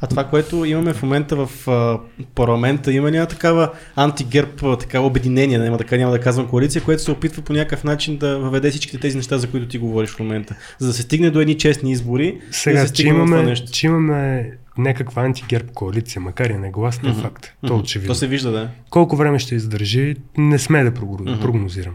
А 0.00 0.06
това, 0.06 0.24
което 0.24 0.64
имаме 0.64 0.92
в 0.92 1.02
момента 1.02 1.46
в 1.46 1.68
а, 1.68 1.98
парламента, 2.34 2.92
има 2.92 3.12
ли 3.12 3.26
такава 3.28 3.72
антигерб, 3.96 4.78
такава 4.80 5.06
обединение, 5.06 5.58
няма 5.58 5.78
да, 5.78 5.98
няма 5.98 6.12
да 6.12 6.20
казвам 6.20 6.48
коалиция, 6.48 6.82
което 6.82 7.02
се 7.02 7.10
опитва 7.10 7.42
по 7.42 7.52
някакъв 7.52 7.84
начин 7.84 8.16
да 8.16 8.38
въведе 8.38 8.70
всичките 8.70 9.00
тези 9.00 9.16
неща, 9.16 9.38
за 9.38 9.50
които 9.50 9.68
ти 9.68 9.78
говориш 9.78 10.10
в 10.10 10.18
момента. 10.18 10.56
За 10.78 10.86
да 10.86 10.92
се 10.92 11.02
стигне 11.02 11.30
до 11.30 11.40
едни 11.40 11.58
честни 11.58 11.92
избори, 11.92 12.26
и 12.26 12.46
да 12.48 12.54
Сега, 12.54 12.86
се 12.86 12.92
че 12.92 13.06
имаме, 13.06 13.54
че 13.54 13.86
имаме 13.86 14.50
някаква 14.78 15.22
антигерб 15.22 15.72
коалиция, 15.72 16.22
макар 16.22 16.46
и 16.46 16.54
негласна, 16.54 17.10
е 17.10 17.14
факт. 17.14 17.52
То 17.60 17.66
е 17.66 17.70
Мгм. 17.70 17.80
очевидно. 17.80 18.08
То 18.08 18.14
се 18.14 18.26
вижда, 18.26 18.50
да. 18.50 18.70
Колко 18.90 19.16
време 19.16 19.38
ще 19.38 19.54
издържи, 19.54 20.16
не 20.38 20.58
сме 20.58 20.84
да 20.84 20.94
прогнозирам. 20.94 21.94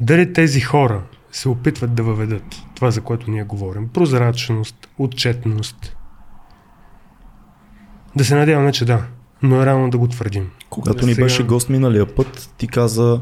Дали 0.00 0.32
тези 0.32 0.60
хора 0.60 1.02
се 1.32 1.48
опитват 1.48 1.94
да 1.94 2.02
въведат 2.02 2.42
това, 2.74 2.90
за 2.90 3.00
което 3.00 3.30
ние 3.30 3.44
говорим, 3.44 3.88
прозрачност, 3.88 4.88
отчетност, 4.98 5.96
да 8.16 8.24
се 8.24 8.34
надяваме, 8.34 8.72
че 8.72 8.84
да, 8.84 9.04
но 9.42 9.62
е 9.62 9.66
рано 9.66 9.90
да 9.90 9.98
го 9.98 10.08
твърдим. 10.08 10.50
Когато 10.70 11.06
ни 11.06 11.14
Сега- 11.14 11.24
беше 11.24 11.42
гост 11.42 11.68
миналия 11.68 12.14
път, 12.14 12.50
ти 12.58 12.68
каза 12.68 13.20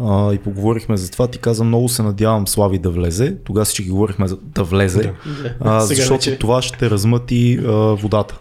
а, 0.00 0.32
и 0.32 0.38
поговорихме 0.38 0.96
за 0.96 1.10
това, 1.10 1.26
ти 1.26 1.38
каза 1.38 1.64
много 1.64 1.88
се 1.88 2.02
надявам 2.02 2.48
Слави 2.48 2.78
да 2.78 2.90
влезе. 2.90 3.36
Тогава 3.44 3.64
всички 3.64 3.88
говорихме 3.88 4.28
за 4.28 4.36
да 4.42 4.64
влезе, 4.64 5.02
Да. 5.02 5.54
а, 5.60 5.80
защото 5.80 6.12
вече- 6.14 6.38
това 6.38 6.62
ще 6.62 6.90
размъти 6.90 7.58
а, 7.58 7.70
водата. 7.72 8.38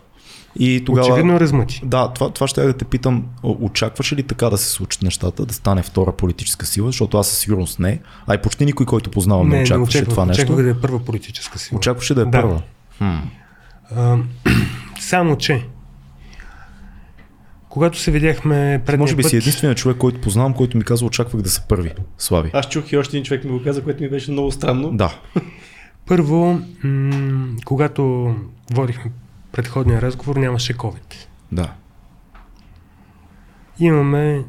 И 0.60 0.84
тогава... 0.86 1.08
Очевидно 1.08 1.40
размъти. 1.40 1.82
Да, 1.86 2.08
това, 2.08 2.30
това 2.30 2.48
ще 2.48 2.62
я 2.62 2.68
да 2.68 2.74
те 2.74 2.86
питам. 2.86 3.26
О, 3.44 3.56
Очакваше 3.62 4.16
ли 4.16 4.24
така 4.24 4.50
да 4.50 4.58
се 4.58 4.70
случат 4.70 5.02
нещата, 5.02 5.46
да 5.46 5.54
стане 5.54 5.84
втора 5.84 6.12
политическа 6.12 6.66
сила, 6.66 6.88
защото 6.88 7.18
аз 7.18 7.28
със 7.28 7.38
сигурност 7.38 7.80
не, 7.80 8.00
а 8.28 8.36
и 8.36 8.38
почти 8.38 8.66
никой, 8.66 8.86
който 8.86 9.12
познавам, 9.12 9.50
не, 9.50 9.62
очакваше 9.62 9.98
очаквах, 9.98 10.10
това 10.10 10.26
нещо. 10.26 10.44
очаквах 10.44 10.64
да 10.66 10.70
е 10.70 10.74
първа 10.74 11.00
политическа 11.00 11.60
сила. 11.60 11.78
Очакваше 11.78 12.14
да 12.14 12.22
е 12.22 12.26
Да. 12.26 12.32
първа. 12.32 12.62
Хм. 12.98 13.06
А, 13.96 14.18
само, 15.00 15.36
че 15.38 15.66
когато 17.76 18.00
се 18.00 18.12
видяхме 18.12 18.82
предния 18.86 19.04
Може 19.04 19.16
би 19.16 19.22
път, 19.22 19.30
си 19.30 19.38
единственият 19.38 19.78
човек, 19.78 19.98
който 19.98 20.22
познавам, 20.22 20.54
който 20.54 20.78
ми 20.78 20.84
казва, 20.84 21.08
очаквах 21.08 21.42
да 21.42 21.50
са 21.50 21.68
първи. 21.68 21.92
Слави. 22.18 22.52
Аз 22.54 22.70
чух 22.70 22.92
и 22.92 22.98
още 22.98 23.18
един 23.18 23.26
човек 23.26 23.44
ми 23.44 23.52
го 23.52 23.64
каза, 23.64 23.84
което 23.84 24.04
ми 24.04 24.10
беше 24.10 24.32
много 24.32 24.52
странно. 24.52 24.92
Да. 24.92 25.20
Първо, 26.08 26.62
м- 26.84 27.56
когато 27.66 28.36
водихме 28.74 29.12
предходния 29.52 30.02
разговор, 30.02 30.36
нямаше 30.36 30.74
COVID. 30.74 31.28
Да. 31.52 31.74
Имаме 33.80 34.44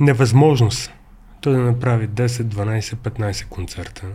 невъзможност 0.00 0.92
той 1.40 1.52
да 1.52 1.58
направи 1.58 2.08
10, 2.08 2.26
12, 2.26 2.80
15 2.80 3.48
концерта 3.48 4.06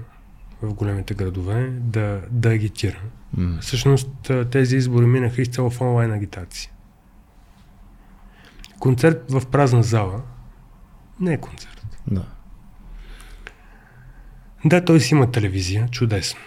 в 0.62 0.74
големите 0.74 1.14
градове, 1.14 1.70
да, 1.72 2.22
да 2.32 2.50
агитира. 2.50 3.00
М. 3.38 3.58
Всъщност 3.62 4.32
тези 4.52 4.76
избори 4.76 5.06
минаха 5.06 5.42
изцяло 5.42 5.70
в 5.70 5.82
онлайн 5.82 6.12
агитация. 6.12 6.72
Концерт 8.80 9.32
в 9.32 9.46
празна 9.46 9.84
зала 9.84 10.22
не 11.20 11.34
е 11.34 11.38
концерт. 11.38 11.98
Да. 12.08 12.26
Да, 14.66 14.86
той 14.86 15.00
си 15.00 15.14
има 15.14 15.32
телевизия, 15.32 15.88
чудесно. 15.92 16.40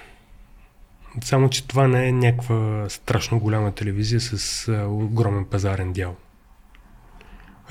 Само, 1.24 1.50
че 1.50 1.68
това 1.68 1.88
не 1.88 2.08
е 2.08 2.12
някаква 2.12 2.86
страшно 2.88 3.40
голяма 3.40 3.72
телевизия 3.72 4.20
с 4.20 4.68
а, 4.68 4.86
огромен 4.86 5.44
пазарен 5.44 5.92
дял. 5.92 6.16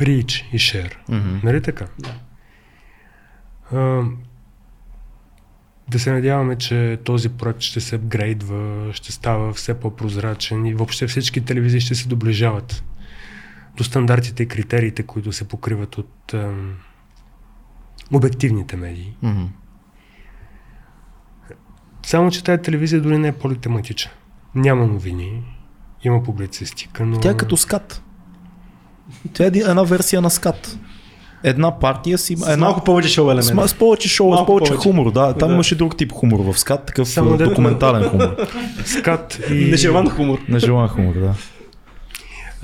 Рич 0.01 0.49
и 0.53 0.59
шер. 0.59 0.99
Мгм. 1.09 1.39
Нали 1.43 1.61
така? 1.61 1.87
Да. 1.99 2.15
А, 3.71 4.03
да 5.91 5.99
се 5.99 6.11
надяваме, 6.11 6.55
че 6.55 6.99
този 7.03 7.29
проект 7.29 7.61
ще 7.61 7.81
се 7.81 7.95
апгрейдва, 7.95 8.93
ще 8.93 9.11
става 9.11 9.53
все 9.53 9.79
по-прозрачен 9.79 10.65
и 10.65 10.73
въобще 10.73 11.07
всички 11.07 11.45
телевизии 11.45 11.81
ще 11.81 11.95
се 11.95 12.07
доближават 12.07 12.83
до 13.77 13.83
стандартите 13.83 14.43
и 14.43 14.47
критериите, 14.47 15.03
които 15.03 15.31
се 15.31 15.47
покриват 15.47 15.97
от 15.97 16.33
ам, 16.33 16.75
обективните 18.13 18.77
медии. 18.77 19.15
Мгм. 19.21 19.43
Само, 22.05 22.31
че 22.31 22.43
тази 22.43 22.61
телевизия 22.61 23.01
дори 23.01 23.17
не 23.17 23.27
е 23.27 23.31
политематична. 23.31 24.11
Няма 24.55 24.87
новини, 24.87 25.43
има 26.03 26.23
публицистика, 26.23 27.05
но... 27.05 27.19
Тя 27.19 27.31
е 27.31 27.37
като 27.37 27.57
скат. 27.57 28.03
Тя 29.33 29.43
е 29.43 29.47
една 29.47 29.83
версия 29.83 30.21
на 30.21 30.29
скат. 30.29 30.77
Една 31.43 31.71
партия 31.71 32.17
си 32.17 32.33
има. 32.33 32.45
С 32.45 32.49
Една, 32.49 32.65
малко 32.65 32.83
повече 32.83 33.09
шоу 33.09 33.25
с, 33.25 33.31
елемент. 33.31 33.45
ма- 33.49 33.65
с 33.65 33.73
повече 33.73 34.09
шоу, 34.09 34.27
с 34.27 34.29
Малко 34.29 34.45
повече, 34.45 34.69
повече. 34.69 34.83
хумор. 34.83 35.11
Да, 35.11 35.33
там 35.33 35.47
Да. 35.49 35.53
имаше 35.53 35.75
друг 35.75 35.97
тип 35.97 36.11
хумор 36.11 36.39
в 36.43 36.59
скат, 36.59 36.85
такъв 36.85 37.07
Само 37.09 37.37
дето- 37.37 37.49
документален 37.49 38.03
хумор. 38.03 38.35
Скат 38.85 39.39
и... 39.49 39.53
Нежелан 39.53 40.09
хумор. 40.09 40.39
Нежелан 40.49 40.87
хумор, 40.87 41.13
да. 41.13 41.33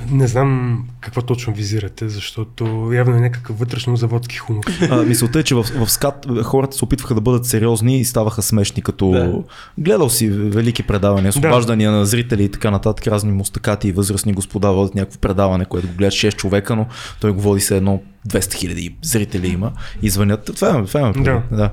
Не 0.09 0.27
знам 0.27 0.83
какво 1.01 1.21
точно 1.21 1.53
визирате, 1.53 2.09
защото 2.09 2.65
явно 2.93 3.15
е 3.15 3.19
някакъв 3.19 3.59
вътрешно-заводски 3.59 4.35
хумор. 4.35 4.63
А, 4.89 4.95
мисълта 4.97 5.39
е, 5.39 5.43
че 5.43 5.55
в, 5.55 5.63
в 5.63 5.91
скат 5.91 6.25
хората 6.43 6.77
се 6.77 6.85
опитваха 6.85 7.15
да 7.15 7.21
бъдат 7.21 7.45
сериозни 7.45 7.99
и 7.99 8.05
ставаха 8.05 8.41
смешни, 8.41 8.81
като 8.81 9.09
Да. 9.09 9.33
гледал 9.77 10.09
си 10.09 10.29
велики 10.29 10.83
предавания, 10.83 11.33
с 11.33 11.39
Да. 11.39 11.47
обаждания 11.47 11.91
на 11.91 12.05
зрители 12.05 12.43
и 12.43 12.49
така 12.51 12.71
нататък, 12.71 13.07
разни 13.07 13.31
мустакати 13.31 13.87
и 13.87 13.91
възрастни 13.91 14.33
господа 14.33 14.71
водят 14.71 14.95
някакво 14.95 15.19
предаване, 15.19 15.65
което 15.65 15.87
го 15.87 15.93
гледат 15.93 16.13
6 16.13 16.35
човека, 16.35 16.75
но 16.75 16.85
той 17.19 17.31
го 17.31 17.41
води 17.41 17.61
се 17.61 17.77
едно 17.77 18.01
200 18.27 18.53
хиляди 18.53 18.95
зрители 19.01 19.47
има 19.47 19.71
и 20.01 20.09
звънят. 20.09 20.51
Това 20.55 20.69
е, 20.69 20.85
това 20.85 20.99
е 21.09 21.11
Да. 21.13 21.41
да. 21.51 21.69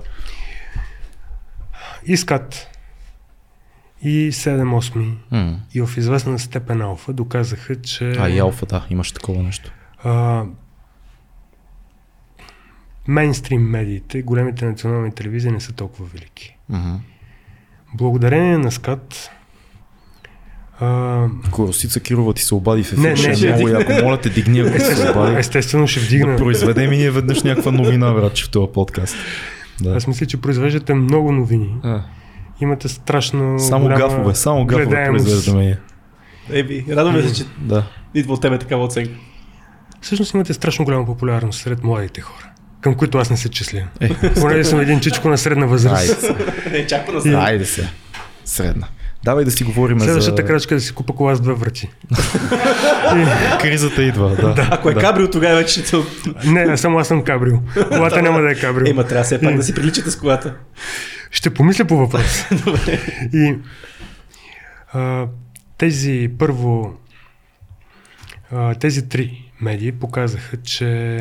И 2.06 2.16
скат 2.16 2.66
и 4.02 4.32
7-8 4.32 5.12
М. 5.30 5.60
и 5.74 5.82
в 5.82 5.96
известна 5.96 6.38
степен 6.38 6.82
алфа 6.82 7.12
доказаха, 7.12 7.76
че 7.76 8.12
А 8.12 8.28
и 8.28 8.38
алфа, 8.38 8.66
да, 8.66 8.86
имаше 8.90 9.14
такова 9.14 9.42
нещо. 9.42 9.72
а, 10.04 10.44
мейнстрим 13.08 13.62
медиите, 13.62 14.22
големите 14.22 14.64
национални 14.64 15.12
телевизии 15.12 15.50
не 15.50 15.60
са 15.60 15.72
толкова 15.72 16.06
велики. 16.06 16.56
Мгм. 16.68 16.94
Благодарение 17.94 18.58
на 18.58 18.70
скат 18.70 19.30
а, 20.80 21.26
Ако 21.44 21.68
Росица 21.68 22.00
Кирова 22.00 22.34
ти 22.34 22.42
се 22.42 22.54
обади 22.54 22.82
в 22.84 22.92
Не, 22.92 23.08
ефир, 23.08 23.16
ще 23.16 23.26
не, 23.26 23.32
е 23.32 23.36
ще 23.36 23.46
много 23.48 23.68
яко. 23.70 23.92
Моля 24.02 24.20
те, 24.20 24.28
дигни 24.30 24.60
ако 24.60 24.72
ти 24.72 24.80
се 24.80 25.10
обади. 25.10 25.36
естествено 25.36 25.86
ще 25.86 26.00
Да 26.00 26.06
вдигна. 26.06 26.36
произведем 26.36 26.92
и 26.92 26.96
ние 26.96 27.10
веднъж 27.10 27.42
някаква 27.42 27.70
новина, 27.72 28.12
брат, 28.12 28.34
че 28.34 28.44
в 28.44 28.50
този 28.50 28.72
подкаст. 28.72 29.16
Да. 29.80 29.90
Аз 29.90 30.06
мисля, 30.06 30.26
че 30.26 30.40
произвеждате 30.40 30.94
много 30.94 31.32
новини 31.32 31.74
А, 31.82 32.02
Имате 32.60 32.88
страшно 32.88 33.58
Само 33.58 33.88
гафове, 33.88 34.34
само 34.34 34.66
гафове 34.66 35.06
произвеждаме. 35.06 35.78
Еби, 36.50 36.84
радваме 36.90 37.22
се, 37.22 37.34
че 37.34 37.44
Да. 37.60 37.82
идва 38.14 38.34
от 38.34 38.42
тебе 38.42 38.58
такава 38.58 38.84
оценка. 38.84 39.14
Всъщност 40.00 40.34
имате 40.34 40.54
страшно 40.54 40.84
голяма 40.84 41.06
популярност 41.06 41.60
сред 41.62 41.84
младите 41.84 42.20
хора, 42.20 42.46
към 42.80 42.94
които 42.94 43.18
аз 43.18 43.30
не 43.30 43.36
се 43.36 43.48
числя. 43.48 43.82
Е, 44.00 44.08
Понеже 44.40 44.64
съм 44.64 44.80
един 44.80 45.00
чичко 45.00 45.28
на 45.28 45.38
средна 45.38 45.66
възраст. 45.66 45.96
айде 45.96 46.14
се. 46.14 47.12
На 47.12 47.20
сега. 47.20 47.38
Айде 47.38 47.64
се. 47.64 47.88
Средна. 48.44 48.86
Давай 49.24 49.44
да 49.44 49.50
си 49.50 49.64
говорим 49.64 50.00
Следващата 50.00 50.42
за... 50.42 50.46
крачка 50.46 50.74
е 50.74 50.78
да 50.78 50.80
си 50.80 50.94
купа 50.94 51.12
кола 51.12 51.34
с 51.34 51.40
две 51.40 51.52
врати. 51.52 51.88
Кризата 53.60 54.02
идва, 54.02 54.28
да. 54.28 54.68
Ако 54.70 54.90
е 54.90 54.94
кабрио, 54.94 55.30
тогава 55.30 55.56
вече 55.56 55.82
ще... 55.82 55.96
Не, 56.46 56.76
само 56.76 56.98
аз 56.98 57.08
съм 57.08 57.22
кабрил. 57.22 57.60
Колата 57.88 58.22
няма 58.22 58.40
да 58.40 58.50
е 58.50 58.54
кабрил. 58.54 58.90
Ема, 58.90 59.04
трябва 59.04 59.24
все 59.24 59.40
пак 59.40 59.56
да 59.56 59.62
си 59.62 59.74
приличате 59.74 60.10
с 60.10 60.16
колата. 60.16 60.54
Ще 61.34 61.54
помисля 61.54 61.84
по 61.84 61.96
въпрос. 61.96 62.44
Добре. 62.64 63.00
И 63.32 63.56
а, 64.92 65.28
тези 65.78 66.30
първо 66.38 66.98
а, 68.50 68.74
тези 68.74 69.08
три 69.08 69.52
медии 69.60 69.92
показаха, 69.92 70.62
че 70.62 71.20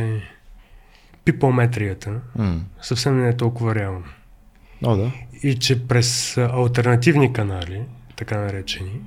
пипометрията 1.25 2.21
М. 2.35 2.61
съвсем 2.81 3.21
не 3.21 3.29
е 3.29 3.37
толкова 3.37 3.75
реална. 3.75 4.05
О, 4.83 4.95
да. 4.95 5.11
И 5.43 5.55
че 5.55 5.87
през 5.87 6.37
альтернативни 6.37 7.33
канали, 7.33 7.81
така 8.15 8.39
наречени, 8.39 9.01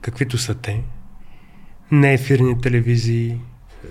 каквито 0.00 0.38
са 0.38 0.54
те, 0.54 0.82
неефирни 1.92 2.60
телевизии 2.60 3.40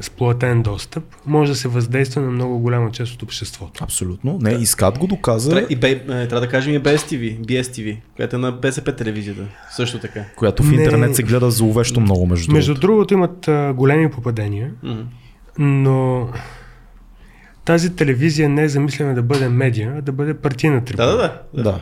с 0.01 0.09
платен 0.09 0.61
достъп, 0.61 1.03
може 1.25 1.51
да 1.51 1.57
се 1.57 1.67
въздейства 1.67 2.21
на 2.21 2.31
много 2.31 2.59
голяма 2.59 2.91
част 2.91 3.13
от 3.13 3.23
обществото. 3.23 3.83
Абсолютно. 3.83 4.37
Не, 4.41 4.51
Искат 4.51 4.97
го 4.97 5.07
доказа, 5.07 5.65
и 5.69 5.75
бе, 5.75 5.89
е, 5.91 5.99
трябва 6.05 6.39
да 6.39 6.49
кажем 6.49 6.73
и 6.73 6.79
BSTV, 6.79 7.39
BSTV, 7.39 7.97
която 8.15 8.35
е 8.35 8.39
на 8.39 8.51
БСП 8.51 8.95
телевизията. 8.95 9.41
Също 9.71 9.99
така. 9.99 10.23
която 10.35 10.63
в 10.63 10.71
Не. 10.71 10.83
интернет 10.83 11.15
се 11.15 11.23
гледа 11.23 11.51
зловещо 11.51 11.99
много, 11.99 12.25
между, 12.25 12.51
Между 12.53 12.73
другото. 12.73 12.87
другото 12.87 13.13
имат 13.13 13.47
а, 13.47 13.73
големи 13.73 14.11
попадения, 14.11 14.71
Мгм. 14.83 15.01
но 15.59 16.27
тази 17.65 17.95
телевизия 17.95 18.49
не 18.49 18.63
е 18.63 18.69
замислена 18.69 19.15
да 19.15 19.23
бъде 19.23 19.49
медия, 19.49 19.95
а 19.97 20.01
да 20.01 20.11
бъде 20.11 20.33
партийна 20.33 20.85
трибуна. 20.85 21.07
Да, 21.07 21.17
да, 21.17 21.41
да. 21.53 21.63
Да. 21.63 21.79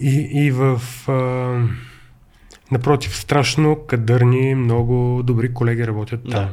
И, 0.00 0.28
и 0.32 0.50
в... 0.50 0.80
А, 1.08 1.12
напротив, 2.72 3.16
страшно 3.16 3.76
кадърни, 3.86 4.54
много 4.54 5.22
добри 5.24 5.52
колеги 5.54 5.86
работят 5.86 6.20
там. 6.22 6.30
Да. 6.30 6.48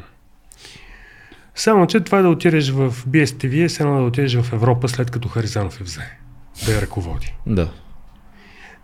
Само, 1.56 1.88
че 1.88 2.00
това 2.00 2.22
да 2.22 2.30
отидеш 2.30 2.70
в 2.70 2.94
BSTV 3.08 3.64
е 3.64 3.70
само 3.70 4.00
да 4.00 4.06
отидеш 4.06 4.36
в 4.36 4.54
Европа, 4.54 4.88
след 4.88 5.12
като 5.12 5.30
Харизанов 5.30 5.80
я 5.80 5.84
взе. 5.84 6.02
Да 6.66 6.72
я 6.72 6.82
ръководи. 6.82 7.36
Да. 7.48 7.72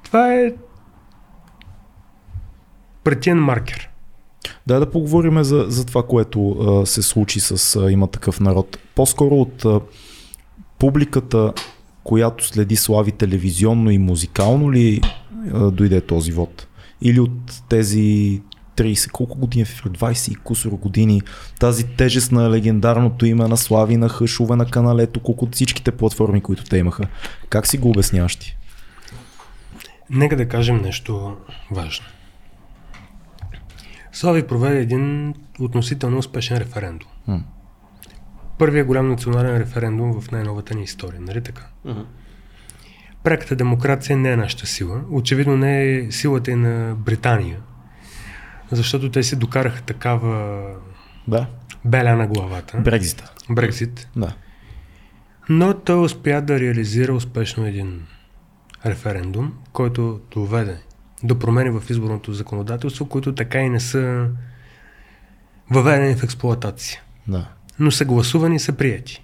Това 0.03 0.33
е 0.33 0.53
партиен 3.03 3.37
маркер. 3.37 3.89
Да, 4.67 4.79
да 4.79 4.91
поговорим 4.91 5.43
за, 5.43 5.65
за 5.67 5.85
това, 5.85 6.03
което 6.03 6.49
а, 6.51 6.85
се 6.85 7.01
случи 7.01 7.39
с 7.39 7.75
а, 7.75 7.91
има 7.91 8.07
такъв 8.07 8.39
народ. 8.39 8.77
По-скоро 8.95 9.35
от 9.35 9.65
а, 9.65 9.81
публиката, 10.79 11.53
която 12.03 12.47
следи 12.47 12.75
Слави 12.75 13.11
телевизионно 13.11 13.91
и 13.91 13.97
музикално 13.97 14.71
ли 14.71 15.01
а, 15.53 15.71
дойде 15.71 16.01
този 16.01 16.31
вод? 16.31 16.67
Или 17.01 17.19
от 17.19 17.61
тези 17.69 18.41
30, 18.81 19.11
колко 19.11 19.39
години, 19.39 19.65
в 19.65 19.83
20 19.83 20.31
и 20.31 20.35
кусор 20.35 20.71
години, 20.71 21.21
тази 21.59 21.87
тежест 21.87 22.31
на 22.31 22.49
легендарното 22.49 23.25
име 23.25 23.47
на 23.47 23.57
Слави, 23.57 23.97
на 23.97 24.09
Хъшове, 24.09 24.55
на 24.55 24.65
каналето, 24.65 25.19
колко 25.19 25.45
от 25.45 25.55
всичките 25.55 25.91
платформи, 25.91 26.41
които 26.41 26.63
те 26.63 26.77
имаха. 26.77 27.03
Как 27.49 27.67
си 27.67 27.77
го 27.77 27.89
обясняваш 27.89 28.35
ти? 28.35 28.57
Нека 30.09 30.35
да 30.35 30.47
кажем 30.47 30.77
нещо 30.77 31.37
важно. 31.71 32.05
Слави 34.11 34.47
проведе 34.47 34.79
един 34.79 35.33
относително 35.59 36.17
успешен 36.17 36.57
референдум. 36.57 37.09
М. 37.27 37.43
Първият 38.57 38.87
голям 38.87 39.09
национален 39.09 39.57
референдум 39.57 40.21
в 40.21 40.31
най-новата 40.31 40.75
ни 40.75 40.83
история, 40.83 41.21
нали 41.21 41.43
така? 41.43 41.67
Мгм. 41.85 42.01
Пряката 43.23 43.55
демокрация 43.55 44.17
не 44.17 44.31
е 44.31 44.37
нашата 44.37 44.67
сила. 44.67 45.01
Очевидно 45.11 45.57
не 45.57 45.95
е 45.95 46.11
силата 46.11 46.51
и 46.51 46.55
на 46.55 46.95
Британия, 46.95 47.59
защото 48.71 49.11
те 49.11 49.23
си 49.23 49.35
докараха 49.35 49.81
такава 49.81 50.63
Да. 51.27 51.47
беля 51.85 52.15
на 52.15 52.27
главата. 52.27 52.77
Брекзита. 52.77 53.31
Брекзит. 53.49 54.09
Да. 54.15 54.33
Но 55.49 55.73
той 55.73 56.03
успя 56.03 56.41
да 56.41 56.59
реализира 56.59 57.13
успешно 57.13 57.65
един 57.65 58.05
референдум, 58.85 59.53
който 59.73 60.21
доведе 60.31 60.77
до 61.23 61.39
промени 61.39 61.69
в 61.69 61.89
изборното 61.89 62.33
законодателство, 62.33 63.05
които 63.05 63.35
така 63.35 63.59
и 63.59 63.69
не 63.69 63.79
са 63.79 64.27
въведени 65.69 66.15
в 66.15 66.23
експлоатация, 66.23 67.01
Да. 67.27 67.47
но 67.79 67.91
са 67.91 68.05
гласувани 68.05 68.55
и 68.55 68.59
са 68.59 68.73
прияти. 68.73 69.23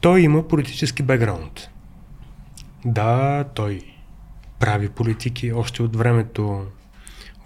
Той 0.00 0.20
има 0.20 0.48
политически 0.48 1.02
бекграунд. 1.02 1.68
Да, 2.84 3.44
той 3.54 3.80
прави 4.58 4.88
политики 4.88 5.52
още 5.52 5.82
от 5.82 5.96
времето, 5.96 6.66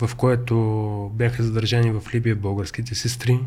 в 0.03 0.15
което 0.17 1.11
бяха 1.15 1.43
задържани 1.43 1.91
в 1.91 2.15
Либия 2.15 2.37
българските 2.37 2.95
сестри. 2.95 3.41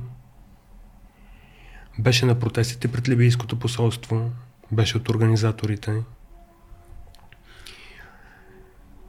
Беше 1.99 2.25
на 2.25 2.39
протестите 2.39 2.87
пред 2.87 3.09
Либийското 3.09 3.59
посолство, 3.59 4.31
беше 4.71 4.97
от 4.97 5.09
организаторите. 5.09 5.93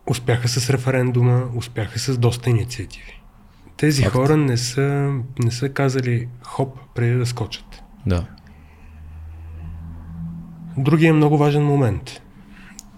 Успяха 0.07 0.49
с 0.49 0.71
референдума, 0.71 1.49
успяха 1.55 1.99
с 1.99 2.19
доста 2.19 2.51
инициативи. 2.51 3.21
Тези 3.77 4.03
Факт. 4.03 4.13
хора 4.13 4.37
не 4.37 4.57
са, 4.57 5.13
не 5.39 5.51
са 5.51 5.69
казали 5.69 6.29
хоп 6.43 6.79
преди 6.95 7.15
да 7.15 7.27
скочат. 7.27 7.83
Да. 8.07 8.27
Другия 10.77 11.15
много 11.15 11.39
важен 11.39 11.65
момент. 11.65 12.23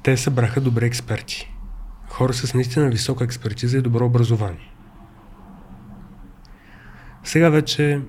Те 0.07 0.17
събраха 0.17 0.61
добре 0.61 0.87
експерти. 0.87 1.53
Хора 2.09 2.33
с 2.33 2.55
наистина 2.55 2.89
висока 2.89 3.25
експертиза 3.25 3.79
и 3.79 3.83
добро 3.83 4.07
образование. 4.07 4.75
Сега 7.25 7.49
вече 7.49 8.01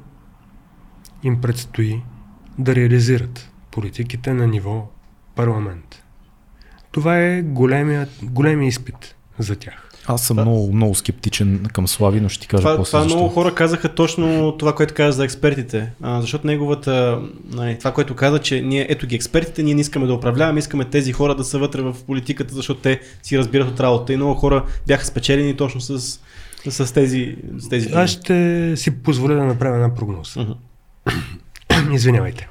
им 1.23 1.41
предстои 1.41 2.03
да 2.57 2.75
реализират 2.75 3.51
политиките 3.71 4.33
на 4.33 4.47
ниво 4.47 4.91
парламент. 5.35 6.03
Това 6.91 7.19
е 7.19 7.41
големия, 7.41 8.07
големия 8.23 8.67
изпит 8.67 9.15
за 9.39 9.55
тях. 9.55 9.86
Аз 10.09 10.21
съм 10.21 10.35
Да. 10.35 10.41
много, 10.41 10.73
много 10.73 10.95
скептичен 10.95 11.65
към 11.73 11.87
Слави, 11.87 12.21
но 12.21 12.29
ще 12.29 12.41
ти 12.41 12.47
кажа 12.47 12.61
Това, 12.63 12.77
после 12.77 12.91
това 12.91 13.01
защо. 13.03 13.17
много 13.17 13.29
хора 13.29 13.55
казаха 13.55 13.95
точно 13.95 14.51
това, 14.57 14.75
което 14.75 14.93
каза 14.93 15.11
за 15.11 15.23
експертите. 15.25 15.91
А, 16.01 16.21
защото 16.21 16.47
неговата, 16.47 17.21
нали, 17.45 17.77
това, 17.77 17.91
което 17.91 18.15
каза, 18.15 18.39
че 18.39 18.61
ние, 18.61 18.85
ето 18.89 19.07
ги 19.07 19.15
експертите, 19.15 19.63
ние 19.63 19.73
не 19.75 19.81
искаме 19.81 20.07
да 20.07 20.13
управляваме, 20.13 20.59
искаме 20.59 20.85
тези 20.85 21.13
хора 21.13 21.35
да 21.35 21.43
са 21.43 21.59
вътре 21.59 21.81
в 21.81 21.95
политиката, 22.05 22.55
защото 22.55 22.81
те 22.81 22.99
си 23.23 23.37
разбират 23.37 23.67
от 23.69 23.79
работа. 23.79 24.13
И 24.13 24.17
много 24.17 24.33
хора 24.33 24.65
бяха 24.87 25.05
спечелени 25.05 25.57
точно 25.57 25.81
с, 25.81 26.19
с 26.69 26.93
тези, 26.93 27.35
с 27.57 27.69
тези. 27.69 27.89
Аз 27.93 28.09
ще 28.09 28.73
си 28.77 29.03
позволя 29.03 29.33
да 29.33 29.43
направя 29.43 29.75
една 29.75 29.93
прогноза. 29.95 30.45
Извинявайте. 31.93 32.49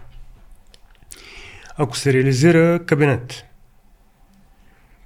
Ако 1.76 1.96
се 1.96 2.12
реализира 2.12 2.80
кабинет, 2.86 3.44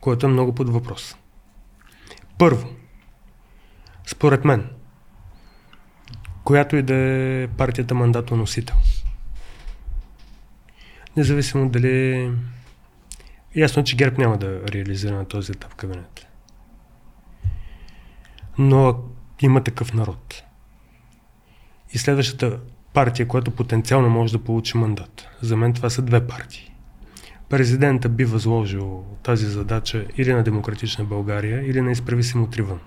което 0.01 0.27
е 0.27 0.31
много 0.31 0.55
под 0.55 0.71
въпрос. 0.71 1.17
Първо, 2.41 2.69
според 4.07 4.45
мен, 4.45 4.71
която 6.45 6.77
и 6.77 6.83
да 6.83 6.95
е 6.95 7.49
партията 7.49 7.95
мандатоносител, 7.95 8.77
независимо 11.17 11.69
дали... 11.69 12.31
Ясно, 13.57 13.85
че 13.85 13.97
ГЕРБ 13.97 14.17
няма 14.19 14.39
да 14.39 14.63
реализира 14.69 15.15
на 15.15 15.25
този 15.25 15.53
етап 15.53 15.75
кабинет. 15.75 16.27
Но 18.59 18.99
има 19.41 19.65
такъв 19.65 19.93
народ. 19.93 20.43
И 21.93 21.99
следващата 21.99 22.61
партия, 22.93 23.29
която 23.29 23.51
потенциално 23.51 24.11
може 24.11 24.33
да 24.33 24.45
получи 24.45 24.79
мандат. 24.79 25.29
За 25.43 25.57
мен 25.57 25.73
това 25.73 25.91
са 25.91 26.03
две 26.03 26.27
партии. 26.27 26.70
Президента 27.51 28.09
би 28.09 28.25
възложил 28.25 29.05
тази 29.23 29.47
задача 29.47 30.07
или 30.17 30.33
на 30.33 30.43
Демократична 30.43 31.05
България, 31.05 31.67
или 31.67 31.81
на 31.81 31.91
Изправи 31.91 32.23
се 32.23 32.39
мутривън. 32.39 32.79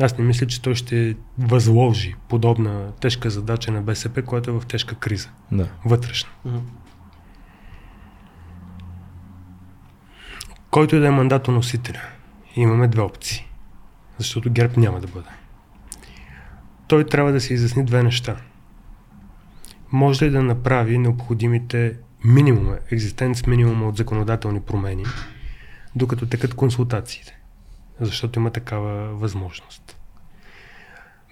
Аз 0.00 0.18
не 0.18 0.24
мисля, 0.24 0.46
че 0.46 0.62
той 0.62 0.74
ще 0.74 1.16
възложи 1.38 2.14
подобна 2.28 2.92
тежка 3.00 3.30
задача 3.30 3.72
на 3.72 3.82
БСП, 3.82 4.22
която 4.22 4.50
е 4.50 4.60
в 4.60 4.66
тежка 4.66 4.94
криза, 4.94 5.30
Да. 5.52 5.68
вътрешна. 5.84 6.30
Който 10.70 10.96
и 10.96 11.00
да 11.00 11.06
е 11.06 11.10
мандатоносителя, 11.10 12.02
имаме 12.56 12.88
две 12.88 13.02
опции. 13.02 13.48
Защото 14.18 14.50
ГЕРБ 14.50 14.74
няма 14.76 15.00
да 15.00 15.06
бъде. 15.06 15.28
Той 16.88 17.04
трябва 17.04 17.32
да 17.32 17.40
се 17.40 17.54
изясни 17.54 17.84
две 17.84 18.02
неща. 18.02 18.36
Може 19.92 20.24
ли 20.24 20.30
да 20.30 20.42
направи 20.42 20.98
необходимите 20.98 21.96
минимума, 22.24 22.78
екзистенц 22.90 23.46
минимума 23.46 23.88
от 23.88 23.96
законодателни 23.96 24.60
промени, 24.60 25.04
докато 25.96 26.26
текат 26.26 26.54
консултациите. 26.54 27.38
Защото 28.00 28.38
има 28.38 28.50
такава 28.50 29.14
възможност. 29.14 29.96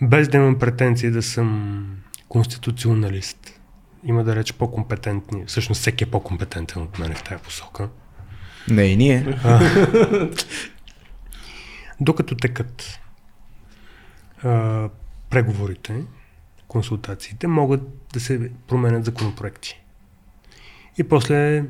Без 0.03 0.29
да 0.29 0.37
имам 0.37 0.59
претенции 0.59 1.11
да 1.11 1.23
съм 1.23 1.87
конституционалист, 2.29 3.61
има 4.05 4.25
да 4.25 4.37
реч 4.37 4.53
по-компетентни, 4.53 5.47
всъщност 5.47 5.81
всеки 5.81 6.05
е 6.05 6.11
по-компетентен 6.11 6.83
от 6.83 6.99
мен 6.99 7.15
в 7.15 7.23
тази 7.23 7.43
посока. 7.43 7.89
Не 8.69 8.83
и 8.83 8.97
ние. 8.97 9.39
Докато 12.01 12.35
текат 12.35 13.01
а, 14.43 14.89
преговорите, 15.31 16.03
консултациите, 16.69 17.47
могат 17.47 17.83
да 18.13 18.21
се 18.21 18.51
променят 18.69 19.05
законопроекти. 19.05 19.80
И 20.99 21.05
после 21.05 21.65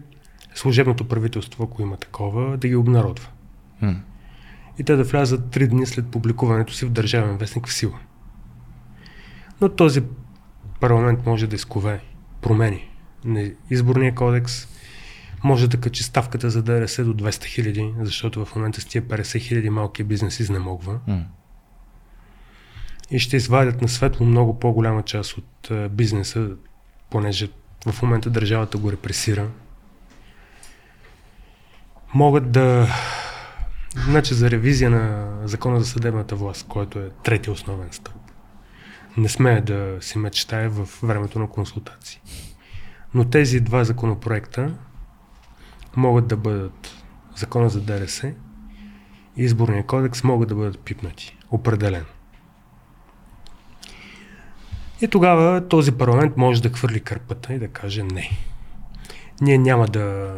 служебното 0.54 1.08
правителство, 1.08 1.64
ако 1.64 1.82
има 1.82 1.96
такова, 1.96 2.56
да 2.56 2.68
ги 2.68 2.76
обнародва. 2.76 3.28
М. 3.82 4.00
И 4.78 4.84
те 4.84 4.96
да 4.96 5.04
влязат 5.04 5.50
три 5.50 5.68
дни 5.68 5.86
след 5.86 6.10
публикуването 6.10 6.72
си 6.72 6.86
в 6.86 6.90
Държавен 6.90 7.36
вестник 7.36 7.66
в 7.66 7.72
сила. 7.72 7.98
Но 9.60 9.68
този 9.68 10.02
парламент 10.80 11.26
може 11.26 11.46
да 11.46 11.56
изкове 11.56 12.00
промени 12.40 12.90
на 13.24 13.50
изборния 13.70 14.14
кодекс, 14.14 14.68
може 15.44 15.68
да 15.68 15.80
качи 15.80 16.02
ставката 16.02 16.50
за 16.50 16.62
ДРС 16.62 16.96
до 16.96 17.14
200 17.14 17.44
хиляди, 17.44 17.94
защото 18.00 18.44
в 18.44 18.56
момента 18.56 18.80
с 18.80 18.84
тия 18.84 19.02
50 19.02 19.40
хиляди 19.40 19.70
малкия 19.70 20.06
бизнес 20.06 20.40
изнемогва. 20.40 21.00
М. 21.06 21.24
и 23.10 23.18
ще 23.18 23.36
извадят 23.36 23.82
на 23.82 23.88
светло 23.88 24.26
много 24.26 24.58
по-голяма 24.58 25.02
част 25.02 25.38
от 25.38 25.70
а, 25.70 25.88
бизнеса, 25.88 26.50
понеже 27.10 27.48
в 27.86 28.02
момента 28.02 28.30
държавата 28.30 28.78
го 28.78 28.92
репресира. 28.92 29.48
Могат 32.14 32.52
да... 32.52 32.88
Значи 33.96 34.34
за 34.34 34.50
ревизия 34.50 34.90
на 34.90 35.32
закона 35.44 35.80
за 35.80 35.86
съдебната 35.86 36.36
власт, 36.36 36.66
който 36.68 36.98
е 36.98 37.10
третия 37.22 37.52
основен 37.52 37.88
стълб. 37.92 38.16
Не 39.16 39.28
смея 39.28 39.62
да 39.62 39.98
си 40.00 40.18
мечтая 40.18 40.70
в 40.70 40.88
времето 41.02 41.38
на 41.38 41.48
консултации. 41.48 42.20
Но 43.14 43.24
тези 43.24 43.60
два 43.60 43.84
законопроекта 43.84 44.74
могат 45.96 46.26
да 46.26 46.36
бъдат 46.36 46.94
закона 47.36 47.70
за 47.70 47.80
ДРС 47.80 48.22
и 48.22 48.34
изборния 49.36 49.86
кодекс 49.86 50.24
могат 50.24 50.48
да 50.48 50.54
бъдат 50.54 50.78
пипнати. 50.78 51.36
Определено. 51.50 52.06
И 55.02 55.08
тогава 55.08 55.68
този 55.68 55.92
парламент 55.92 56.36
може 56.36 56.62
да 56.62 56.68
хвърли 56.68 57.00
кърпата 57.00 57.54
и 57.54 57.58
да 57.58 57.68
каже 57.68 58.02
не. 58.02 58.30
Ние 59.40 59.58
няма 59.58 59.86
да 59.86 60.34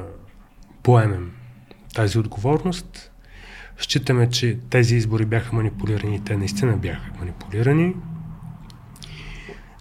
поемем 0.83 1.33
тази 1.95 2.19
отговорност. 2.19 3.13
Считаме, 3.79 4.31
че 4.31 4.59
тези 4.71 4.97
избори 4.97 5.25
бяха 5.25 5.57
манипулирани 5.57 6.25
те 6.25 6.37
наистина 6.37 6.77
бяха 6.77 7.11
манипулирани. 7.19 7.95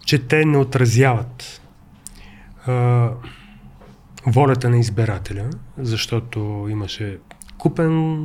Че 0.06 0.26
те 0.26 0.44
не 0.44 0.58
отразяват 0.58 1.60
а, 2.66 3.10
волята 4.26 4.70
на 4.70 4.78
избирателя, 4.78 5.50
защото 5.78 6.66
имаше 6.70 7.18
купен, 7.58 8.24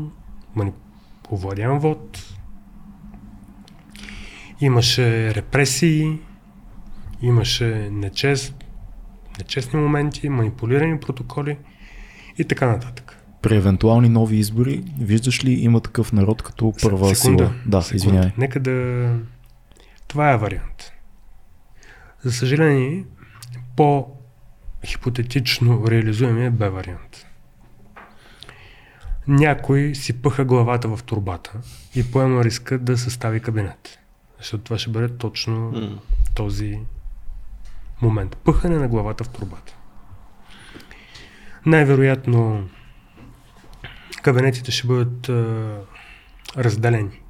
мани... 0.56 0.72
овладян 1.32 1.80
вод, 1.80 2.34
имаше 4.62 5.36
репресии, 5.36 6.20
имаше 7.22 7.90
нечест, 7.92 8.56
нечестни 9.38 9.80
моменти, 9.80 10.30
манипулирани 10.30 11.00
протоколи 11.00 11.58
и 12.38 12.44
така 12.44 12.68
нататък. 12.68 13.24
При 13.42 13.56
евентуални 13.56 14.10
нови 14.10 14.38
избори, 14.38 14.84
виждаш 15.00 15.46
ли 15.46 15.52
има 15.52 15.82
такъв 15.82 16.14
народ 16.14 16.42
като 16.42 16.74
първа 16.82 17.16
Секунда, 17.16 17.44
сила? 17.44 17.54
Да, 17.66 17.82
секунда. 17.82 17.98
извинявай. 17.98 18.32
Нека 18.38 18.60
да... 18.60 19.10
Това 20.08 20.32
е 20.32 20.38
вариант. 20.38 20.92
За 22.24 22.32
съжаление, 22.32 23.04
по-хипотетично 23.76 25.84
реализуемия 25.88 26.52
бе 26.52 26.70
вариант. 26.70 27.26
Някой 29.28 29.96
си 29.96 30.22
пъха 30.22 30.46
главата 30.46 30.88
в 30.88 31.00
турбата 31.04 31.54
и 31.96 32.12
поема 32.12 32.44
риска 32.44 32.80
да 32.80 32.98
състави 32.98 33.40
кабинет. 33.40 34.00
Защото 34.38 34.64
това 34.64 34.78
ще 34.78 34.90
бъде 34.90 35.18
точно 35.18 35.74
този 36.36 36.80
момент. 38.02 38.38
Пъхане 38.38 38.78
на 38.78 38.88
главата 38.88 39.24
в 39.24 39.30
турбата. 39.30 39.76
Най-вероятно 41.66 42.70
кабинетите 44.22 44.72
ще 44.72 44.88
бъдат 44.88 45.30
а, 45.30 45.68
разделени 46.58 47.22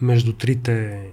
между 0.00 0.32
трите 0.32 1.06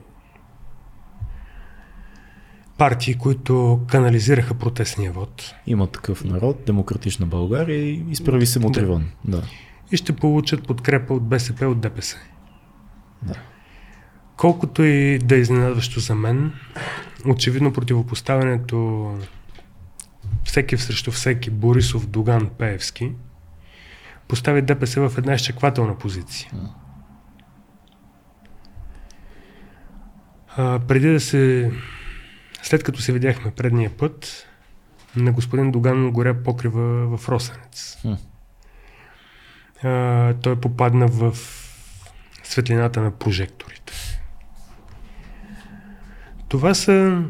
партии, 2.77 3.15
които 3.15 3.81
канализираха 3.87 4.53
протестния 4.53 5.11
вод 5.11 5.53
Има 5.67 5.87
такъв 5.87 6.23
народ, 6.23 6.65
Демократична 6.65 7.25
България 7.25 7.77
и 7.77 8.05
изправи 8.09 8.45
се 8.45 8.59
Мотривон. 8.59 9.09
Да. 9.25 9.43
и 9.91 9.97
ще 9.97 10.15
получат 10.15 10.67
подкрепа 10.67 11.13
от 11.13 11.27
БСП, 11.27 11.67
от 11.67 11.79
ДПС. 11.79 12.17
Да. 13.21 13.33
Колкото 14.38 14.84
и 14.84 15.19
да 15.19 15.36
е 15.36 15.39
изненадващо 15.39 15.99
за 15.99 16.15
мен, 16.15 16.53
очевидно 17.25 17.73
противопоставянето 17.73 19.11
всеки 20.43 20.77
срещу 20.77 21.11
всеки 21.11 21.49
Борисов, 21.49 22.07
Доган, 22.07 22.49
Пеевски 22.57 23.11
постави 24.27 24.61
ДПС 24.61 25.09
в 25.09 25.17
една 25.17 25.34
изчеквателна 25.34 25.97
позиция. 25.97 26.51
А, 30.57 30.79
преди 30.79 31.11
да 31.11 31.19
се... 31.19 31.71
След 32.63 32.84
като 32.84 33.01
се 33.01 33.13
видяхме 33.13 33.51
предния 33.51 33.97
път, 33.97 34.47
на 35.15 35.31
господин 35.31 35.71
Доган 35.71 36.11
горя 36.11 36.43
покрива 36.43 37.17
в 37.17 37.29
Росенец. 37.29 37.97
А, 39.84 40.34
той 40.34 40.59
попадна 40.61 41.07
в 41.07 41.38
светлината 42.43 43.01
на 43.01 43.11
прожекторите. 43.11 43.72
Това 46.53 46.73
са, 46.73 47.23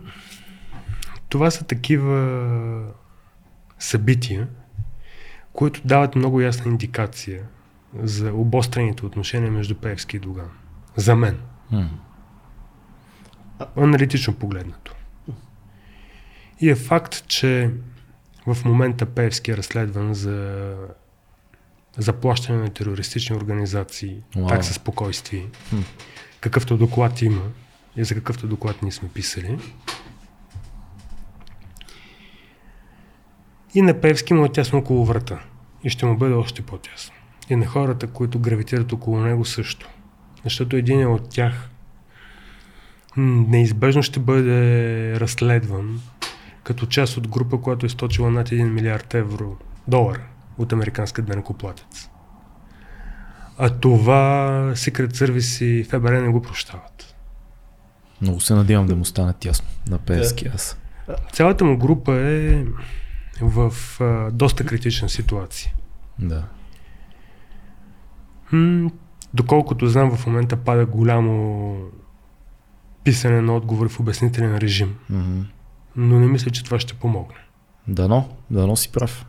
това 1.29 1.51
са 1.51 1.63
такива 1.63 2.91
събития, 3.79 4.47
които 5.53 5.81
дават 5.85 6.15
много 6.15 6.41
ясна 6.41 6.71
индикация 6.71 7.43
за 7.99 8.33
обострените 8.33 9.05
отношения 9.05 9.51
между 9.51 9.75
Певски 9.75 10.17
и 10.17 10.19
Доган. 10.19 10.49
За 10.95 11.15
мен. 11.15 11.39
М. 11.71 11.89
Аналитично 13.75 14.33
погледнато. 14.33 14.95
И 16.61 16.69
е 16.69 16.75
факт, 16.75 17.27
че 17.27 17.71
в 18.47 18.65
момента 18.65 19.05
Певски 19.05 19.51
е 19.51 19.57
разследван 19.57 20.13
за 20.13 20.75
заплащане 21.97 22.59
на 22.59 22.69
терористични 22.69 23.35
организации, 23.35 24.23
Уау. 24.37 24.47
такса 24.47 24.73
спокойствие, 24.73 25.47
Хм. 25.69 25.81
какъвто 26.39 26.77
доклад 26.77 27.21
има 27.21 27.41
и 27.95 28.03
за 28.03 28.15
какъвто 28.15 28.47
доклад 28.47 28.81
ние 28.81 28.91
сме 28.91 29.09
писали. 29.09 29.59
И 33.75 33.81
на 33.81 34.01
Певски 34.01 34.33
му 34.33 34.45
е 34.45 34.51
тясно 34.51 34.79
около 34.79 35.05
врата. 35.05 35.39
И 35.83 35.89
ще 35.89 36.05
му 36.05 36.17
бъде 36.17 36.33
още 36.33 36.61
по-тясно. 36.61 37.15
И 37.49 37.55
на 37.55 37.65
хората, 37.65 38.07
които 38.07 38.39
гравитират 38.39 38.93
около 38.93 39.19
него 39.19 39.45
също. 39.45 39.89
Защото 40.43 40.75
един 40.75 41.07
от 41.07 41.29
тях 41.29 41.69
неизбежно 43.17 44.03
ще 44.03 44.19
бъде 44.19 45.19
разследван 45.19 46.01
като 46.63 46.85
част 46.85 47.17
от 47.17 47.27
група, 47.27 47.61
която 47.61 47.85
е 47.85 47.87
източила 47.87 48.31
над 48.31 48.49
1 48.49 48.69
милиард 48.69 49.13
евро, 49.13 49.57
долар 49.87 50.21
от 50.57 50.73
американска 50.73 51.21
денекоплатец. 51.21 52.09
А 53.57 53.69
това 53.69 54.49
Secret 54.73 55.07
Service 55.07 55.65
и 55.65 55.83
ФБР 55.83 56.11
не 56.11 56.29
го 56.29 56.41
прощават. 56.41 57.12
Много 58.23 58.39
се 58.39 58.53
надявам 58.53 58.87
да 58.87 58.95
му 58.95 59.05
стане 59.05 59.33
тясно 59.33 59.67
на 59.89 59.97
Пеевски 59.99 60.47
аз. 60.55 60.77
Цялата 61.33 61.65
му 61.65 61.77
група 61.77 62.15
е 62.15 62.65
в 63.41 63.73
а, 64.01 64.31
доста 64.31 64.65
критична 64.65 65.09
ситуация. 65.09 65.73
Да. 66.19 66.43
М, 68.51 68.91
доколкото 69.33 69.87
знам, 69.87 70.15
в 70.15 70.27
момента 70.27 70.57
пада 70.57 70.85
голямо 70.85 71.77
писане 73.03 73.41
на 73.41 73.55
отговори 73.55 73.89
в 73.89 73.99
обяснителен 73.99 74.57
режим. 74.57 74.95
Мгм. 75.09 75.41
Но 75.95 76.19
не 76.19 76.27
мисля, 76.27 76.51
че 76.51 76.63
това 76.63 76.79
ще 76.79 76.93
помогне. 76.93 77.39
Дано, 77.87 78.29
дано 78.51 78.75
си 78.75 78.91
прав. 78.91 79.25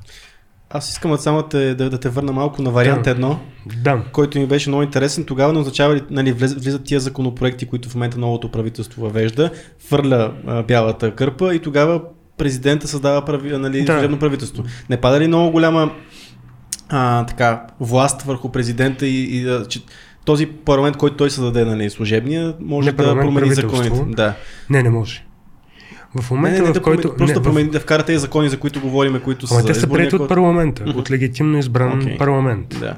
Аз 0.71 0.91
искам 0.91 1.17
само 1.17 1.43
да, 1.43 1.49
те- 1.49 1.75
да, 1.75 1.91
да 1.91 1.99
те 2.01 2.09
върна 2.09 2.33
малко 2.33 2.62
на 2.62 2.71
вариант 2.71 3.05
Да. 3.05 3.11
едно, 3.11 3.41
Да, 3.77 4.03
който 4.12 4.39
ми 4.39 4.47
беше 4.47 4.71
много 4.71 4.83
интересен. 4.83 5.25
Тогава 5.25 5.53
не 5.53 5.59
означава 5.59 5.95
ли, 5.95 6.03
нали, 6.11 6.33
влизат 6.33 6.85
тия 6.85 7.01
законопроекти, 7.01 7.67
които 7.67 7.89
в 7.89 7.95
момента 7.95 8.19
новото 8.19 8.51
правителство 8.51 9.03
въвежда, 9.03 9.51
фърля 9.79 10.33
а, 10.47 10.62
бялата 10.62 11.15
кърпа 11.15 11.55
и 11.55 11.59
тогава 11.59 12.01
президента 12.39 12.89
създава 12.89 13.25
прави, 13.25 13.57
нали, 13.59 13.83
Да. 13.83 13.93
служебно 13.93 14.19
правителство. 14.19 14.65
Не 14.91 14.97
пада 14.97 15.21
ли 15.21 15.27
много 15.27 15.51
голяма 15.51 15.91
а, 16.89 17.27
така, 17.27 17.67
власт 17.81 18.23
върху 18.23 18.49
президента 18.49 19.07
и, 19.07 19.39
и 19.39 19.49
че 19.69 19.81
този 20.25 20.47
парламент, 20.47 20.97
който 20.97 21.17
той 21.17 21.31
създаде, 21.31 21.65
нали, 21.65 21.91
служебния, 21.91 22.55
може 22.61 22.87
Не 22.87 22.93
да 22.93 23.15
промени 23.21 23.55
законите. 23.55 24.05
Да. 24.09 24.35
Не, 24.71 24.83
не 24.83 24.91
може. 24.91 25.25
В 26.15 26.31
Не, 26.31 26.37
момента, 26.37 26.59
не, 26.59 26.65
не, 26.65 26.71
в 26.71 26.75
да 26.75 26.83
който... 26.83 27.09
просто 27.09 27.25
не, 27.27 27.33
да, 27.35 27.41
в- 27.41 27.43
промени, 27.43 27.71
да 27.71 27.81
вкара 27.81 28.03
тези 28.03 28.19
закони, 28.19 28.49
за 28.49 28.59
които 28.59 28.81
говорим, 28.81 29.21
които 29.21 29.47
Ама 29.51 29.61
са 29.61 29.67
те 29.67 29.75
са 29.75 29.89
прияти 29.89 30.17
от 30.17 30.29
парламента, 30.29 30.85
от 30.87 31.11
легитимно 31.11 31.59
избран 31.59 31.99
Окей. 31.99 32.19
парламент. 32.19 32.77
Да. 32.81 32.97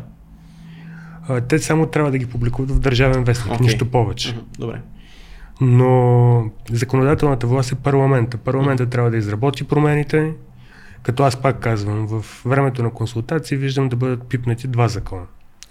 А, 1.28 1.40
Те 1.40 1.58
само 1.58 1.86
трябва 1.86 2.10
да 2.10 2.18
ги 2.18 2.26
публикуват 2.26 2.70
в 2.70 2.80
Държавен 2.80 3.24
вестник, 3.24 3.54
Окей. 3.54 3.64
нищо 3.64 3.86
повече. 3.86 4.36
Добре. 4.58 4.80
Но 5.60 6.44
законодателната 6.70 7.46
власт 7.46 7.72
е 7.72 7.74
парламента. 7.74 8.36
Парламента 8.36 8.86
трябва 8.86 9.10
да 9.10 9.16
изработи 9.16 9.64
промените, 9.64 10.32
като 11.02 11.22
аз 11.22 11.36
пак 11.36 11.60
казвам, 11.60 12.06
в 12.06 12.42
времето 12.44 12.82
на 12.82 12.90
консултации 12.90 13.56
виждам 13.56 13.88
да 13.88 13.96
бъдат 13.96 14.22
пипнати 14.22 14.68
два 14.68 14.88
закона. 14.88 15.22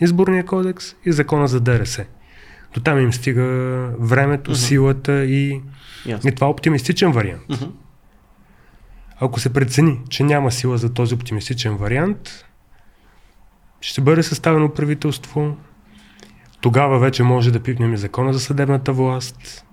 Изборния 0.02 0.46
кодекс 0.46 0.96
и 1.06 1.12
закона 1.12 1.48
за 1.48 1.60
ДРС. 1.60 2.00
До 2.76 2.82
там 2.82 3.00
им 3.00 3.14
стига 3.14 3.44
времето, 4.00 4.52
Мгм. 4.52 4.58
силата 4.58 5.26
и, 5.26 5.62
Ясно. 6.06 6.30
и 6.30 6.36
това 6.36 6.48
е 6.48 6.50
оптимистичен 6.50 7.12
вариант. 7.12 7.50
Мгм. 7.50 7.66
Ако 9.20 9.40
се 9.40 9.54
прецени, 9.54 10.00
че 10.10 10.24
няма 10.24 10.52
сила 10.52 10.78
за 10.78 10.94
този 10.94 11.16
оптимистичен 11.16 11.78
вариант, 11.78 12.46
ще 13.82 14.02
бъде 14.02 14.24
съставено 14.24 14.74
правителство. 14.74 15.58
Тогава 16.62 17.00
вече 17.00 17.24
може 17.24 17.52
да 17.52 17.64
пипнем 17.64 17.94
и 17.94 17.98
закона 17.98 18.34
за 18.34 18.40
съдебната 18.40 18.94
власт. 18.94 19.66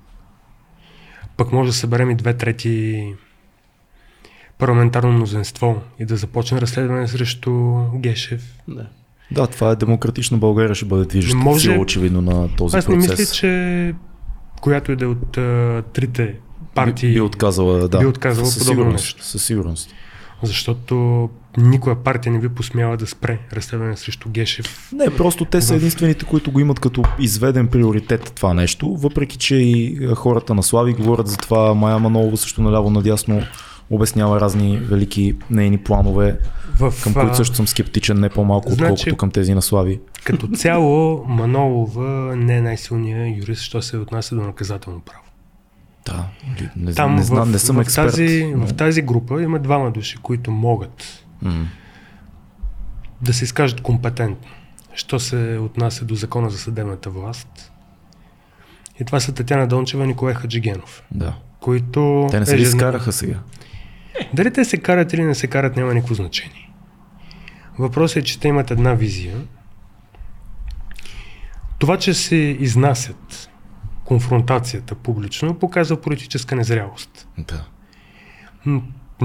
Пък 1.36 1.52
може 1.52 1.70
да 1.70 1.74
съберем 1.74 2.10
и 2.10 2.14
две 2.14 2.36
трети 2.36 3.14
парламентарно 4.58 5.12
мнозинство 5.12 5.82
и 5.98 6.04
да 6.04 6.16
започне 6.16 6.60
разследване 6.60 7.08
срещу 7.08 7.52
Гешев. 7.94 8.42
Да. 8.68 8.86
Да, 9.32 9.46
това 9.46 9.70
е 9.70 9.76
демократична 9.76 10.38
България, 10.38 10.74
ще 10.74 10.84
бъде 10.84 11.04
движеща 11.04 11.36
Не 11.38 11.44
може- 11.44 11.60
сила 11.60 11.76
очевидно 11.78 12.20
на 12.22 12.48
този 12.56 12.76
Аз 12.76 12.88
не 12.88 12.94
процес. 12.94 13.18
мисля, 13.18 13.34
че 13.34 13.94
която 14.60 14.92
и 14.92 14.96
да 14.96 15.04
е 15.04 15.08
от 15.08 15.36
а, 15.36 15.82
трите 15.92 16.34
партии, 16.74 17.08
би, 17.08 17.14
би 17.14 17.20
отказала, 17.20 17.88
да. 17.88 17.98
би 17.98 18.06
отказала 18.06 18.46
със 18.46 18.58
подобно 18.58 18.74
сигурност, 18.74 19.04
нещо. 19.04 19.24
Със 19.24 19.44
сигурност. 19.44 19.90
защото 20.42 21.28
никоя 21.58 21.96
партия 21.96 22.32
не 22.32 22.38
би 22.38 22.48
посмяла 22.48 22.96
да 22.96 23.06
спре 23.06 23.38
разследване 23.52 23.96
срещу 23.96 24.28
Гешев. 24.28 24.90
Не, 24.92 25.10
просто 25.10 25.44
те 25.44 25.60
са 25.62 25.74
единствените, 25.74 26.24
които 26.24 26.50
го 26.50 26.60
имат 26.60 26.80
като 26.80 27.02
изведен 27.18 27.68
приоритет 27.68 28.32
това 28.36 28.54
нещо, 28.54 28.96
въпреки 28.96 29.36
че 29.38 29.56
и 29.56 30.08
хората 30.14 30.54
на 30.54 30.62
Слави 30.62 30.92
говорят 30.92 31.28
за 31.28 31.36
това, 31.36 31.74
Майя 31.74 31.98
Манолова 31.98 32.36
също 32.36 32.62
наляво 32.62 32.90
надясно 32.90 33.42
обяснява 33.90 34.40
разни 34.40 34.76
велики 34.78 35.36
нейни 35.50 35.78
планове, 35.78 36.38
В, 36.74 36.94
към 37.02 37.14
които 37.14 37.36
също 37.36 37.56
съм 37.56 37.68
скептичен 37.68 38.20
не 38.20 38.28
по-малко, 38.28 38.68
Значи- 38.68 38.82
отколкото 38.84 39.16
към 39.16 39.30
тези 39.30 39.54
на 39.54 39.62
Слави. 39.62 40.00
Като 40.24 40.48
цяло, 40.48 41.24
Манолова 41.26 42.06
не 42.36 42.56
е 42.56 42.62
най-силният 42.62 43.38
юрист, 43.38 43.62
що 43.62 43.82
се 43.82 43.96
отнася 43.96 44.34
до 44.34 44.40
наказателно 44.40 45.00
право. 45.00 45.18
Да, 46.06 46.24
не, 46.76 46.94
Там 46.94 47.14
не, 47.14 47.22
в, 47.22 47.24
знам, 47.24 47.50
не 47.50 47.58
съм 47.58 47.76
в, 47.76 47.80
експерт. 47.80 48.06
тази, 48.06 48.52
но- 48.56 48.66
в 48.66 48.74
тази 48.74 49.02
група 49.02 49.42
има 49.42 49.58
двама 49.58 49.90
души, 49.90 50.16
които 50.16 50.50
могат 50.50 51.24
М, 51.42 51.66
да 53.20 53.34
се 53.34 53.44
изкажат 53.44 53.80
компетентно, 53.80 54.48
що 54.94 55.20
се 55.20 55.36
отнася 55.58 56.04
до 56.04 56.14
закона 56.14 56.50
за 56.50 56.58
съдебната 56.58 57.10
власт. 57.10 57.72
И 59.00 59.04
това 59.04 59.20
са 59.20 59.32
Татяна 59.32 59.66
Дончева 59.66 60.04
и 60.04 60.08
Николай 60.08 60.34
Хаджигенов, 60.34 61.02
да. 61.10 61.34
които... 61.60 62.28
Те 62.30 62.40
не 62.40 62.46
се 62.46 62.54
ежедневно- 62.54 62.78
скараха 62.78 63.12
сега? 63.12 63.38
Дали 64.34 64.52
те 64.52 64.64
се 64.64 64.76
карат 64.76 65.12
или 65.12 65.24
не 65.24 65.34
се 65.34 65.46
карат, 65.46 65.76
няма 65.76 65.94
никакво 65.94 66.14
значение. 66.14 66.70
Въпросът 67.78 68.16
е, 68.16 68.22
че 68.22 68.40
те 68.40 68.48
имат 68.48 68.70
една 68.70 68.94
визия. 68.94 69.36
Това, 71.78 71.96
че 71.96 72.14
се 72.14 72.36
изнасят 72.36 73.50
конфронтацията 74.04 74.94
публично, 74.94 75.58
показва 75.58 76.00
политическа 76.00 76.56
незрялост. 76.56 77.28
Да. 77.38 77.64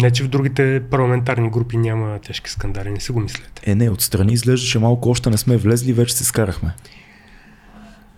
Не, 0.02 0.12
че 0.12 0.24
в 0.24 0.28
другите 0.28 0.84
парламентарни 0.92 1.50
групи 1.50 1.78
няма 1.78 2.20
тежки 2.20 2.50
скандали, 2.50 2.90
не 2.90 3.00
си 3.00 3.12
го 3.12 3.20
мислете. 3.20 3.72
Е, 3.72 3.76
не, 3.76 3.90
отстрани 3.90 4.34
изглеждаше 4.34 4.80
малко, 4.80 5.10
още 5.10 5.30
не 5.30 5.38
сме 5.38 5.58
влезли, 5.58 5.94
вече 5.94 6.14
се 6.14 6.24
скарахме. 6.24 6.74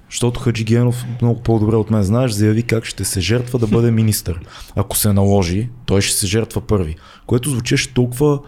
Защото 0.10 0.40
Хаджигенов 0.40 1.06
много 1.22 1.42
по-добре 1.42 1.76
от 1.76 1.92
мен 1.92 2.04
знаеш, 2.04 2.32
заяви 2.32 2.64
как 2.64 2.86
ще 2.86 3.06
се 3.06 3.20
жертва 3.20 3.60
да 3.60 3.68
бъде 3.68 3.92
министър. 3.92 4.40
Ако 4.76 4.98
се 4.98 5.14
наложи, 5.14 5.70
той 5.86 6.02
ще 6.02 6.18
се 6.18 6.28
жертва 6.28 6.62
първи. 6.62 6.96
Което 7.26 7.50
звучеше 7.50 7.94
толкова 7.94 8.40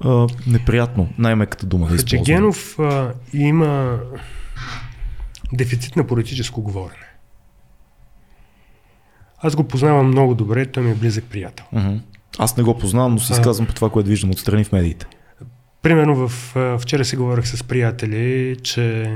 а, 0.00 0.26
неприятно, 0.46 1.08
най-меката 1.18 1.66
дума 1.66 1.86
да 1.86 1.94
използвам. 1.94 2.18
Хаджигенов 2.18 2.78
а, 2.78 3.12
има 3.32 3.98
дефицит 5.52 5.96
на 5.96 6.06
политическо 6.06 6.62
говорене. 6.62 7.06
Аз 9.38 9.56
го 9.56 9.64
познавам 9.64 10.06
много 10.06 10.34
добре, 10.34 10.66
той 10.66 10.82
ми 10.82 10.90
е 10.90 10.94
близък 10.94 11.24
приятел. 11.24 11.64
Мгм. 11.72 11.96
Аз 12.38 12.56
не 12.56 12.62
го 12.62 12.78
познавам, 12.78 13.14
но 13.14 13.20
А. 13.30 13.32
изказвам 13.32 13.66
по 13.66 13.74
това, 13.74 13.90
което 13.90 14.08
виждам 14.08 14.30
отстрани 14.30 14.64
в 14.64 14.72
медиите. 14.72 15.06
Примерно 15.82 16.28
в, 16.28 16.54
вчера 16.80 17.04
си 17.04 17.16
говорих 17.16 17.46
с 17.46 17.64
приятели, 17.64 18.56
че 18.62 19.10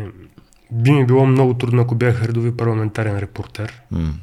би 0.71 0.91
ми 0.91 1.07
било 1.07 1.27
много 1.27 1.55
трудно, 1.55 1.83
ако 1.83 1.95
бях 1.95 2.25
редови 2.25 2.57
парламентарен 2.57 3.19
репортер, 3.19 3.83
М, 3.91 4.15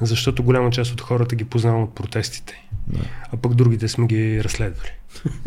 защото 0.00 0.42
голяма 0.42 0.70
част 0.70 0.92
от 0.92 1.00
хората 1.00 1.36
ги 1.36 1.44
познавам 1.44 1.82
от 1.82 1.94
протестите, 1.94 2.66
да. 2.86 3.00
а 3.32 3.36
пък 3.36 3.54
другите 3.54 3.88
сме 3.88 4.06
ги 4.06 4.44
разследвали. 4.44 4.90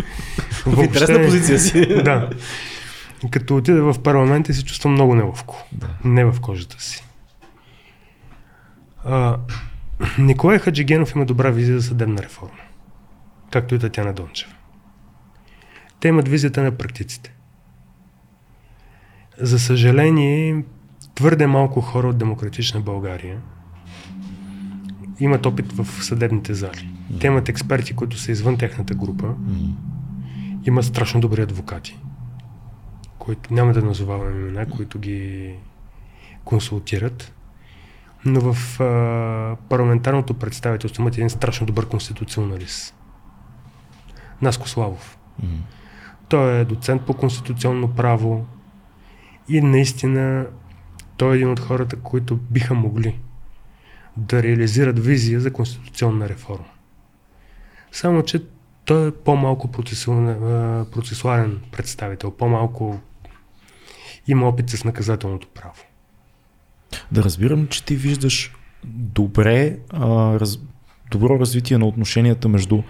В 0.66 0.84
интересна 0.84 1.26
позиция 1.26 1.60
си. 1.60 1.86
да. 2.04 2.30
Като 3.32 3.58
отида 3.58 3.94
в 3.94 4.04
парламента 4.04 4.54
се 4.54 4.66
чувствам 4.66 4.94
много 4.94 5.16
неловко. 5.16 5.68
Да. 5.72 5.90
Не 6.04 6.26
в 6.26 6.42
кожата 6.42 6.82
си. 6.82 7.04
А, 9.06 9.38
Николай 10.20 10.60
Хаджигенов 10.60 11.16
има 11.16 11.26
добра 11.26 11.50
визия 11.50 11.80
за 11.80 11.88
съдебна 11.88 12.24
реформа. 12.24 12.60
Както 13.52 13.76
и 13.76 13.80
Татяна 13.80 14.14
Дончева. 14.14 14.52
Те 16.00 16.08
имат 16.08 16.28
визията 16.28 16.64
на 16.64 16.72
практиците. 16.72 17.33
За 19.42 19.60
съжаление, 19.60 20.64
твърде 21.16 21.48
малко 21.48 21.82
хора 21.82 22.08
от 22.08 22.18
демократична 22.18 22.82
България 22.82 23.38
имат 25.20 25.46
опит 25.46 25.72
в 25.72 26.04
съдебните 26.04 26.54
зали. 26.54 26.90
Те 27.20 27.28
имат 27.28 27.50
експерти, 27.50 27.96
които 27.96 28.18
са 28.18 28.32
извън 28.32 28.58
техната 28.58 28.94
група, 28.94 29.28
М, 29.28 29.36
има 30.66 30.84
страшно 30.84 31.22
добри 31.22 31.42
адвокати, 31.42 32.00
които 33.20 33.54
няма 33.54 33.74
да 33.74 33.82
назовавам 33.82 34.40
имена, 34.40 34.70
които 34.70 35.00
ги 35.00 35.54
консултират. 36.46 37.34
Но 38.26 38.54
в 38.54 38.80
а, 38.82 39.56
парламентарното 39.70 40.34
представителство 40.34 41.02
имат 41.02 41.18
един 41.18 41.30
страшно 41.30 41.68
добър 41.68 41.88
конституционалист. 41.88 42.96
Наско 44.42 44.70
Славов. 44.70 45.18
Той 46.30 46.60
е 46.60 46.66
доцент 46.66 47.02
по 47.02 47.14
конституционно 47.14 47.88
право 47.88 48.46
и 49.50 49.62
наистина 49.62 50.46
той 51.18 51.34
е 51.34 51.36
един 51.36 51.52
от 51.52 51.60
хората, 51.60 51.96
които 51.96 52.36
биха 52.36 52.74
могли 52.74 53.20
да 54.18 54.44
реализират 54.44 55.06
визия 55.06 55.40
за 55.40 55.54
конституционна 55.54 56.30
реформа. 56.30 56.66
Само, 57.92 58.24
че 58.24 58.44
той 58.86 59.08
е 59.08 59.12
по-малко 59.12 59.72
процесуален, 60.92 61.62
представител, 61.72 62.32
по-малко 62.32 63.00
има 64.28 64.48
опит 64.48 64.70
с 64.70 64.84
наказателното 64.84 65.48
право. 65.54 65.84
Да 67.12 67.24
разбирам, 67.24 67.68
че 67.68 67.84
ти 67.84 67.96
виждаш 67.96 68.54
добре, 68.86 69.78
а, 69.90 70.40
раз, 70.40 70.60
добро 71.12 71.40
развитие 71.40 71.78
на 71.78 71.86
отношенията 71.86 72.50
между 72.50 72.84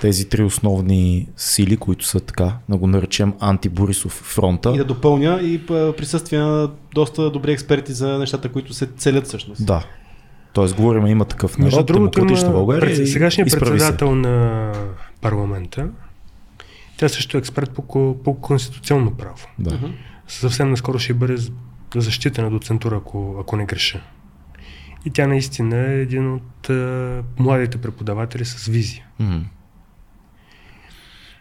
тези 0.00 0.28
три 0.28 0.42
основни 0.42 1.28
сили, 1.36 1.76
които 1.76 2.06
са 2.06 2.20
така, 2.20 2.52
да 2.68 2.76
го 2.76 2.86
наречем 2.86 3.34
антиборисов 3.40 4.12
фронта. 4.12 4.72
И 4.74 4.78
да 4.78 4.84
допълня 4.84 5.40
и 5.42 5.66
присъствие 5.66 6.38
на 6.38 6.70
доста 6.94 7.30
добри 7.30 7.52
експерти 7.52 7.92
за 7.92 8.18
нещата, 8.18 8.48
които 8.48 8.74
се 8.74 8.86
целят 8.86 9.26
всъщност. 9.26 9.66
Да. 9.66 9.84
Тоест, 10.52 10.74
говорим, 10.74 11.06
има 11.06 11.24
такъв 11.24 11.58
народ, 11.58 11.86
другото, 11.86 11.92
демократична 11.92 12.50
България. 12.50 13.06
сегашният 13.06 13.48
изправи 13.48 13.66
се. 13.66 13.70
председател 13.70 14.14
на 14.14 14.72
парламента, 15.20 15.88
тя 16.96 17.08
също 17.08 17.36
е 17.36 17.40
експерт 17.40 17.70
по, 17.70 18.16
по 18.24 18.40
конституционно 18.40 19.10
право. 19.10 19.46
Да. 19.58 19.74
Мгм. 19.74 19.86
Съвсем 20.28 20.70
наскоро 20.70 20.98
ще 20.98 21.14
бъде 21.14 21.36
защитена 21.96 22.50
доцентура, 22.50 22.96
ако, 22.96 23.36
ако 23.40 23.56
не 23.56 23.64
греша. 23.66 24.00
И 25.06 25.10
тя 25.10 25.26
наистина 25.26 25.92
е 25.92 26.00
един 26.00 26.32
от 26.34 26.70
а, 26.70 27.22
младите 27.38 27.78
преподаватели 27.78 28.44
с 28.44 28.66
визия. 28.66 29.04
М. 29.18 29.44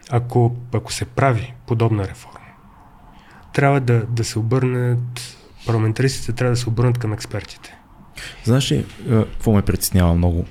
Ако, 0.10 0.56
ако 0.74 0.94
се 0.94 1.06
прави 1.06 1.54
подобна 1.68 2.08
реформа, 2.08 2.40
трябва 3.54 3.80
да, 3.80 4.06
да 4.06 4.24
се 4.24 4.40
обърнат, 4.40 5.38
парламентаристите 5.66 6.32
трябва 6.32 6.54
да 6.54 6.60
се 6.60 6.70
обърнат 6.70 6.98
към 6.98 7.14
експертите. 7.14 7.78
Знаеш 8.44 8.72
ли, 8.72 8.76
е, 8.76 8.86
какво 9.10 9.52
ме 9.52 9.62
притеснява 9.62 10.14
много? 10.14 10.46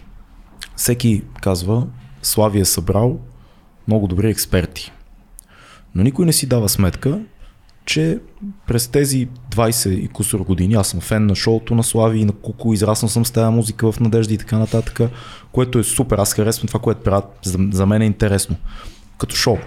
Всеки 0.77 1.23
казва, 1.43 1.87
Слави 2.23 2.61
е 2.61 2.65
събрал 2.65 3.19
много 3.89 4.07
добри 4.07 4.31
експерти. 4.31 4.93
Но 5.95 6.03
никой 6.03 6.27
не 6.27 6.33
си 6.33 6.47
дава 6.47 6.69
сметка, 6.69 7.21
че 7.85 8.19
през 8.67 8.89
тези 8.89 9.29
20 9.51 9.89
и 9.89 10.09
кусор 10.09 10.41
години 10.41 10.75
аз 10.75 10.89
съм 10.89 11.01
фен 11.01 11.27
на 11.27 11.35
шоуто 11.35 11.75
на 11.75 11.85
Слави 11.85 12.19
и 12.19 12.25
на 12.25 12.33
Куко, 12.33 12.73
израснал 12.73 13.09
съм 13.09 13.27
с 13.27 13.31
тази 13.31 13.55
музика 13.55 13.93
в 13.93 14.01
Надежда 14.01 14.35
и 14.35 14.39
така 14.39 14.59
нататък, 14.59 15.01
което 15.53 15.79
е 15.79 15.85
супер, 15.85 16.19
аз 16.19 16.35
харесвам 16.35 16.67
това, 16.67 16.81
което 16.81 17.03
правят, 17.03 17.39
за, 17.43 17.59
за 17.73 17.87
мен 17.87 18.03
е 18.03 18.07
интересно, 18.07 18.57
като 19.19 19.37
шоу. 19.37 19.59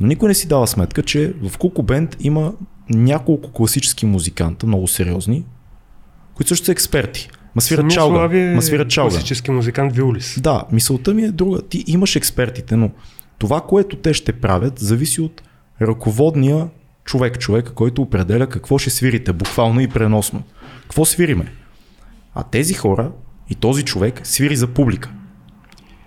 Но 0.00 0.06
никой 0.06 0.28
не 0.28 0.34
си 0.34 0.48
дава 0.48 0.66
сметка, 0.66 1.02
че 1.02 1.34
в 1.42 1.58
Куко 1.58 1.82
Бенд 1.82 2.16
има 2.20 2.52
няколко 2.90 3.52
класически 3.52 4.06
музиканта, 4.06 4.66
много 4.66 4.88
сериозни, 4.88 5.44
които 6.34 6.48
също 6.48 6.66
са 6.66 6.72
експерти. 6.72 7.30
Ма 7.54 7.60
свират 7.62 7.90
чалга. 7.90 8.38
Е 8.38 8.54
Ма 8.54 8.62
свират 8.62 8.90
чалга. 8.90 9.10
класически 9.10 9.50
музикант 9.50 9.94
Виолис. 9.94 10.40
Да, 10.40 10.64
мисълта 10.72 11.14
ми 11.14 11.22
е 11.22 11.30
друга. 11.30 11.62
Ти 11.62 11.84
имаш 11.86 12.16
експертите, 12.16 12.76
но 12.76 12.90
това, 13.38 13.60
което 13.60 13.96
те 13.96 14.14
ще 14.14 14.32
правят, 14.32 14.78
зависи 14.78 15.20
от 15.20 15.42
ръководния 15.82 16.68
човек, 17.04 17.38
човека, 17.38 17.74
който 17.74 18.02
определя 18.02 18.46
какво 18.46 18.78
ще 18.78 18.90
свирите, 18.90 19.32
буквално 19.32 19.80
и 19.80 19.88
преносно. 19.88 20.42
Какво 20.82 21.04
свириме? 21.04 21.52
А 22.34 22.42
тези 22.42 22.74
хора 22.74 23.12
и 23.50 23.54
този 23.54 23.82
човек 23.84 24.20
свири 24.24 24.56
за 24.56 24.66
публика. 24.66 25.10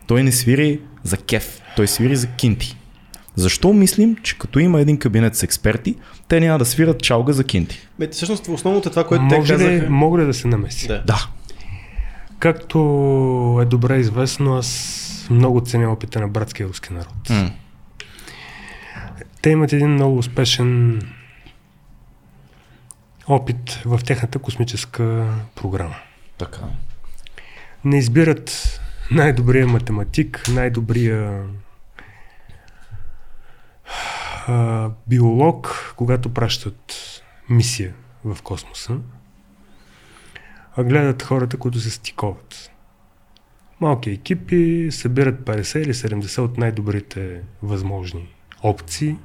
Той 0.07 0.23
не 0.23 0.31
свири 0.31 0.81
за 1.03 1.17
кеф, 1.17 1.61
той 1.75 1.87
свири 1.87 2.15
за 2.15 2.27
кинти. 2.27 2.77
Защо 3.35 3.73
мислим, 3.73 4.15
че 4.23 4.37
като 4.37 4.59
има 4.59 4.81
един 4.81 4.97
кабинет 4.97 5.35
с 5.35 5.43
експерти, 5.43 5.95
те 6.27 6.39
няма 6.39 6.59
да 6.59 6.65
свират 6.65 7.01
чалга 7.03 7.33
за 7.33 7.43
кинти? 7.43 7.87
Бе, 7.99 8.07
всъщност 8.07 8.47
основното 8.47 8.89
е 8.89 8.91
това, 8.91 9.07
което 9.07 9.27
те 9.29 9.37
Може 9.37 9.53
казаха. 9.53 9.71
ли, 9.71 9.89
мога 9.89 10.21
ли 10.21 10.25
да 10.25 10.33
се 10.33 10.47
намеси? 10.47 10.87
Да. 10.87 11.03
Да. 11.07 11.27
Както 12.39 12.77
е 13.61 13.65
добре 13.65 13.97
известно, 13.97 14.55
аз 14.55 15.27
много 15.29 15.61
ценя 15.61 15.91
опита 15.91 16.19
на 16.19 16.27
братския 16.27 16.67
руски 16.67 16.93
народ. 16.93 17.29
М. 17.29 17.51
Те 19.41 19.49
имат 19.49 19.73
един 19.73 19.89
много 19.89 20.17
успешен 20.17 21.01
опит 23.27 23.81
в 23.85 23.99
техната 24.05 24.39
космическа 24.39 25.27
програма. 25.55 25.95
Така. 26.37 26.59
Не 27.85 27.97
избират 27.97 28.80
най-добрия 29.11 29.67
математик, 29.67 30.43
най-добрия 30.53 31.43
а, 34.47 34.89
биолог, 35.07 35.93
когато 35.97 36.33
пращат 36.33 36.93
мисия 37.49 37.93
в 38.25 38.41
космоса, 38.41 38.97
а 40.77 40.83
гледат 40.83 41.23
хората, 41.23 41.57
които 41.57 41.79
се 41.79 41.89
стиковат. 41.91 42.71
Малки 43.81 44.09
екипи 44.09 44.87
събират 44.91 45.41
50 45.41 45.79
или 45.79 45.93
70 45.93 46.39
от 46.41 46.57
най-добрите 46.57 47.41
възможни 47.63 48.33
опции 48.63 49.15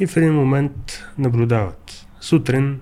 и 0.00 0.06
в 0.06 0.16
един 0.16 0.34
момент 0.34 1.04
наблюдават. 1.18 2.06
Сутрин, 2.20 2.80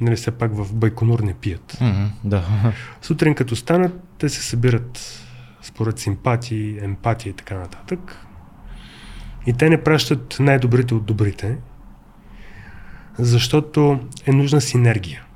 нали 0.00 0.16
все 0.16 0.30
пак 0.30 0.54
в 0.54 0.74
Байконур 0.74 1.20
не 1.20 1.34
пият. 1.34 1.76
М, 1.80 2.12
Да. 2.24 2.72
Сутрин 3.02 3.34
като 3.34 3.56
станат, 3.56 4.02
те 4.18 4.28
се 4.28 4.42
събират 4.42 5.22
според 5.62 5.98
симпатии, 5.98 6.78
емпатия 6.84 7.30
и 7.30 7.34
така 7.34 7.58
нататък. 7.58 8.26
И 9.46 9.52
те 9.52 9.68
не 9.68 9.84
пращат 9.84 10.36
най-добрите 10.40 10.94
от 10.94 11.04
добрите, 11.04 11.58
защото 13.18 14.08
е 14.26 14.32
нужна 14.32 14.60
синергия. 14.60 15.26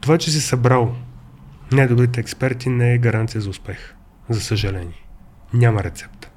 Това, 0.00 0.18
че 0.18 0.30
си 0.30 0.40
събрал 0.40 0.96
най-добрите 1.72 2.20
експерти, 2.20 2.68
не 2.68 2.94
е 2.94 2.98
гаранция 2.98 3.40
за 3.40 3.50
успех. 3.50 3.94
За 4.28 4.40
съжаление. 4.40 5.06
Няма 5.52 5.84
рецепта. 5.84 6.30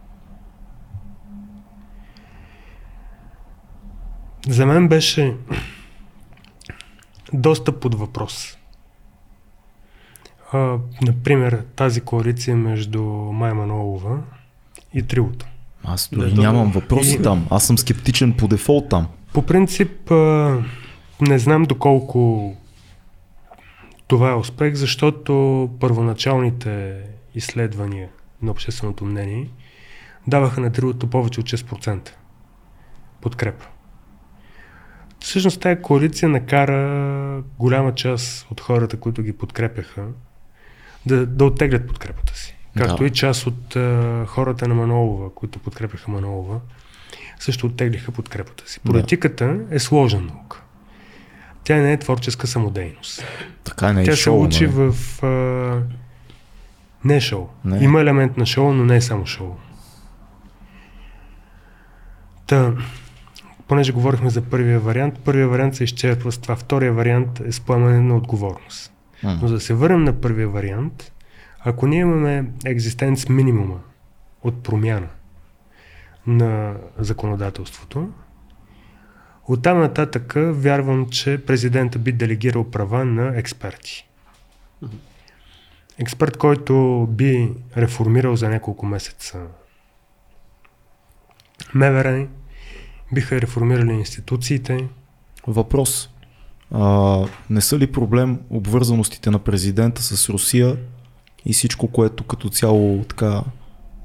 За 4.48 4.66
мен 4.66 4.88
беше 4.88 5.36
доста 7.34 7.80
под 7.80 7.96
въпрос. 7.96 8.57
А, 10.52 10.78
например, 11.02 11.64
тази 11.76 12.02
коалиция 12.02 12.56
между 12.56 13.04
Майя 13.34 13.56
Манолова 13.56 14.20
и 14.94 15.04
Триото. 15.04 15.46
Аз 15.84 16.10
дори 16.12 16.34
Да, 16.34 16.42
нямам 16.42 16.72
въпроси 16.72 17.16
И- 17.16 17.22
там. 17.22 17.48
Аз 17.50 17.68
съм 17.68 17.78
скептичен 17.78 18.34
по 18.34 18.48
дефолт 18.48 18.90
там. 18.90 19.08
По 19.34 19.42
принцип, 19.42 20.12
а, 20.12 20.58
не 21.22 21.40
знам 21.40 21.64
доколко 21.64 22.54
това 24.08 24.32
е 24.32 24.36
успех, 24.36 24.74
защото 24.74 25.70
първоначалните 25.80 27.02
изследвания 27.36 28.10
на 28.42 28.52
общественото 28.52 29.06
мнение 29.06 29.50
даваха 30.28 30.62
на 30.62 30.72
Триото 30.72 31.08
повече 31.10 31.40
от 31.40 31.46
6% 31.46 32.10
подкрепа. 33.22 33.66
Всъщност 35.20 35.62
тази 35.62 35.82
коалиция 35.82 36.30
накара 36.30 37.44
голяма 37.60 37.96
част 37.96 38.48
от 38.52 38.62
хората, 38.62 39.00
които 39.00 39.22
ги 39.24 39.34
подкрепяха, 39.34 40.06
да, 41.08 41.26
да 41.26 41.46
оттеглят 41.46 41.88
подкрепата 41.88 42.36
си. 42.36 42.56
Както 42.78 42.96
Да. 42.98 43.06
и 43.06 43.10
част 43.10 43.48
от 43.48 43.76
а, 43.76 44.26
хората 44.28 44.68
на 44.68 44.76
Манолова, 44.76 45.34
които 45.36 45.60
подкрепяха 45.60 46.12
Манолова, 46.12 46.60
също 47.40 47.66
оттеглиха 47.66 48.12
подкрепата 48.12 48.70
си. 48.70 48.80
Да. 48.86 48.92
Политиката 48.92 49.60
е 49.72 49.80
сложна 49.80 50.22
наука. 50.22 50.62
Тя 51.64 51.76
не 51.76 51.94
е 51.94 51.98
творческа 51.98 52.48
самодейност. 52.48 53.24
Така 53.64 53.94
не 53.94 54.02
е 54.02 54.06
Тя 54.06 54.16
шоу, 54.16 54.42
се 54.42 54.48
учи 54.48 54.68
нали? 54.68 54.92
в... 54.92 55.24
А... 55.24 55.82
Не 57.06 57.16
е 57.16 57.22
шоу. 57.22 57.48
Не. 57.66 57.84
Има 57.84 58.02
елемент 58.02 58.38
на 58.38 58.46
шоу, 58.46 58.74
но 58.74 58.86
не 58.86 58.96
е 58.96 59.02
само 59.02 59.26
шоу. 59.26 59.56
Та, 62.48 62.74
понеже 63.68 63.92
говорихме 63.92 64.30
за 64.30 64.42
първия 64.42 64.80
вариант, 64.80 65.20
първия 65.26 65.48
вариант 65.48 65.76
се 65.76 65.84
изчерпва 65.84 66.32
с 66.32 66.38
това. 66.38 66.56
Втория 66.56 66.94
вариант 66.94 67.40
е 67.40 67.52
с 67.52 67.60
поемане 67.60 68.00
на 68.02 68.16
отговорност. 68.16 68.94
М. 69.24 69.40
Но 69.42 69.48
за 69.48 69.54
да 69.54 69.60
се 69.60 69.74
върнем 69.74 70.04
на 70.04 70.22
първия 70.22 70.50
вариант, 70.50 71.12
ако 71.60 71.88
ние 71.88 72.00
имаме 72.00 72.52
екзистенц 72.66 73.30
минимума 73.30 73.80
от 74.44 74.64
промяна 74.64 75.08
на 76.28 76.76
законодателството, 76.98 78.10
оттам 79.48 79.80
нататък 79.80 80.34
вярвам, 80.38 81.10
че 81.10 81.46
президента 81.46 82.00
би 82.00 82.12
делегирал 82.12 82.72
права 82.72 83.06
на 83.06 83.38
експерти. 83.38 84.08
Експерт, 86.00 86.38
който 86.38 87.08
би 87.10 87.54
реформирал 87.78 88.36
за 88.36 88.50
няколко 88.50 88.86
месеца 88.86 89.42
МВР, 91.74 92.28
биха 93.12 93.42
реформирали 93.42 93.92
институциите, 93.92 94.88
Въпрос. 95.48 96.10
А, 96.72 97.20
не 97.50 97.62
са 97.62 97.80
ли 97.80 97.88
проблем 97.88 98.40
обвързаностите 98.50 99.30
на 99.30 99.40
президента 99.40 100.02
с 100.02 100.30
Русия 100.30 100.76
и 101.46 101.54
всичко, 101.54 101.88
което 101.88 102.24
като 102.24 102.50
цяло 102.50 103.04
така 103.04 103.42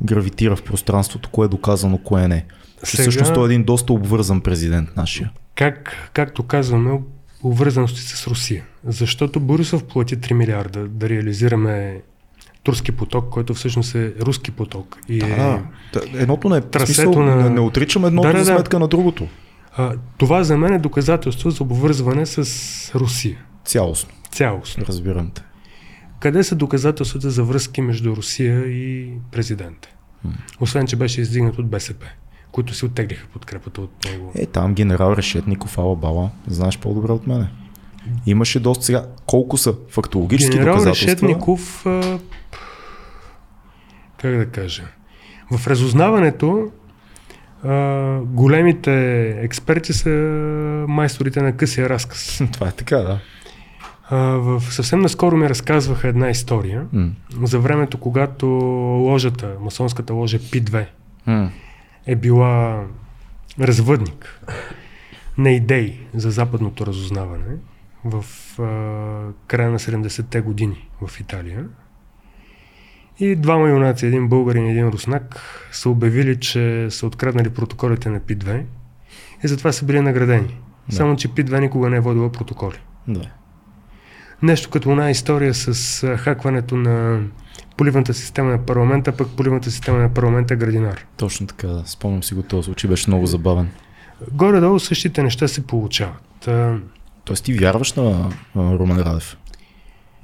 гравитира 0.02 0.56
в 0.56 0.62
пространството, 0.62 1.28
кое 1.30 1.44
е 1.44 1.50
доказано, 1.50 1.98
кое 1.98 2.28
не? 2.28 2.44
Че 2.84 2.90
Сега- 2.90 3.02
всъщност 3.02 3.34
той 3.34 3.44
е 3.44 3.46
един 3.46 3.64
доста 3.64 3.92
обвързан 3.92 4.40
президент 4.40 4.96
нашия. 4.96 5.30
Как, 5.54 5.96
както 6.12 6.42
казваме, 6.42 7.00
обвързаности 7.42 8.00
с 8.00 8.26
Русия. 8.26 8.64
Защото 8.84 9.40
Борисов 9.40 9.84
плати 9.84 10.16
3 10.16 10.32
милиарда 10.32 10.88
да 10.88 11.08
реализираме 11.08 12.00
турски 12.62 12.92
поток, 12.92 13.28
който 13.28 13.54
всъщност 13.54 13.94
е 13.94 14.12
руски 14.20 14.50
поток. 14.50 14.98
И 15.08 15.16
е, 15.16 15.28
Да, 15.28 15.62
да. 15.92 16.02
Едното 16.14 16.48
не 16.48 16.56
е 16.56 16.60
Трасето 16.60 16.94
смисъл, 17.02 17.22
на- 17.22 17.36
не, 17.36 17.50
не 17.50 17.60
отричам 17.60 18.04
едното 18.04 18.28
Да, 18.28 18.34
да, 18.34 18.44
за 18.44 18.52
да. 18.52 18.58
сметка 18.58 18.78
на 18.78 18.88
другото. 18.88 19.28
А, 19.76 19.94
това 20.18 20.44
за 20.44 20.56
мен 20.56 20.72
е 20.72 20.78
доказателство 20.78 21.50
за 21.50 21.62
обвързване 21.62 22.26
с 22.26 22.44
Русия. 22.94 23.38
Цялостно. 23.64 24.12
Цялостно. 24.30 24.84
Разбирам 24.86 25.30
те. 25.34 25.42
Къде 26.20 26.44
са 26.44 26.54
доказателствата 26.54 27.30
за 27.30 27.44
връзки 27.44 27.80
между 27.80 28.16
Русия 28.16 28.66
и 28.66 29.12
президента? 29.32 29.88
Освен, 30.60 30.86
че 30.86 30.96
беше 30.96 31.20
издигнат 31.20 31.58
от 31.58 31.68
БСП, 31.68 32.06
които 32.52 32.74
си 32.74 32.84
оттеглиха 32.84 33.26
подкрепата 33.32 33.80
от 33.80 34.04
него. 34.04 34.32
Е, 34.34 34.46
там 34.46 34.74
генерал 34.74 35.14
Решетников, 35.16 35.78
Ала 35.78 35.96
Бала, 35.96 36.30
знаеш 36.46 36.78
по-добре 36.78 37.12
от 37.12 37.26
мене. 37.26 37.50
Имаше 38.26 38.60
доста 38.60 38.84
сега. 38.84 39.06
Колко 39.26 39.56
са 39.56 39.74
фактологически 39.88 40.52
Генерал 40.52 40.74
доказателства? 40.74 41.06
Решетников, 41.06 41.86
а, 41.86 42.18
как 44.20 44.36
да 44.36 44.46
кажа, 44.46 44.84
в 45.50 45.66
разузнаването 45.66 46.70
а, 47.64 48.20
големите 48.20 49.28
експерти 49.30 49.92
са 49.92 50.10
майсторите 50.88 51.42
на 51.42 51.56
късия 51.56 51.88
разказ. 51.88 52.42
Това 52.52 52.68
е 52.68 52.72
така, 52.72 52.96
да. 52.96 53.18
А, 54.10 54.16
в 54.18 54.62
съвсем 54.70 55.00
наскоро 55.00 55.36
ми 55.36 55.48
разказваха 55.48 56.08
една 56.08 56.30
история 56.30 56.86
М. 56.92 57.10
за 57.42 57.58
времето, 57.58 58.00
когато 58.00 58.46
ложата, 59.06 59.56
масонската 59.60 60.14
ложа 60.14 60.38
Пи-2 60.50 60.86
М. 61.26 61.50
е 62.06 62.16
била 62.16 62.84
развъдник 63.60 64.40
на 65.38 65.50
идеи 65.50 66.00
за 66.14 66.30
западното 66.30 66.86
разузнаване 66.86 67.56
в 68.04 68.24
а, 68.58 68.64
края 69.46 69.70
на 69.70 69.78
70-те 69.78 70.40
години 70.40 70.88
в 71.06 71.20
Италия. 71.20 71.64
И 73.22 73.36
двама 73.36 73.68
юнаци, 73.68 74.06
един 74.06 74.28
българин 74.28 74.66
и 74.66 74.70
един 74.70 74.88
руснак, 74.88 75.40
са 75.72 75.90
обявили, 75.90 76.40
че 76.40 76.86
са 76.90 77.06
откраднали 77.06 77.50
протоколите 77.50 78.08
на 78.08 78.20
Пи-2 78.20 78.62
и 79.44 79.48
затова 79.48 79.72
са 79.72 79.84
били 79.84 80.00
наградени. 80.00 80.60
Да. 80.88 80.96
Само, 80.96 81.16
че 81.16 81.28
Пи-2 81.28 81.60
никога 81.60 81.90
не 81.90 81.96
е 81.96 82.00
водила 82.00 82.32
протоколи. 82.32 82.76
Да. 83.08 83.20
Нещо 84.42 84.70
като 84.70 84.90
една 84.90 85.10
история 85.10 85.54
с 85.54 86.16
хакването 86.16 86.76
на 86.76 87.20
поливната 87.76 88.14
система 88.14 88.50
на 88.50 88.66
парламента, 88.66 89.16
пък 89.16 89.28
поливната 89.36 89.70
система 89.70 89.98
на 89.98 90.14
парламента 90.14 90.54
е 90.54 90.56
градинар. 90.56 91.06
Точно 91.16 91.46
така, 91.46 91.66
да. 91.66 91.82
Спомням 91.86 92.22
си 92.22 92.34
го 92.34 92.42
този 92.42 92.64
случай, 92.64 92.90
беше 92.90 93.10
много 93.10 93.26
забавен. 93.26 93.70
Горе-долу 94.32 94.78
същите 94.78 95.22
неща 95.22 95.48
се 95.48 95.66
получават. 95.66 96.48
Тоест 97.24 97.44
ти 97.44 97.54
вярваш 97.54 97.92
на 97.92 98.30
Румен 98.56 98.98
Радев? 98.98 99.36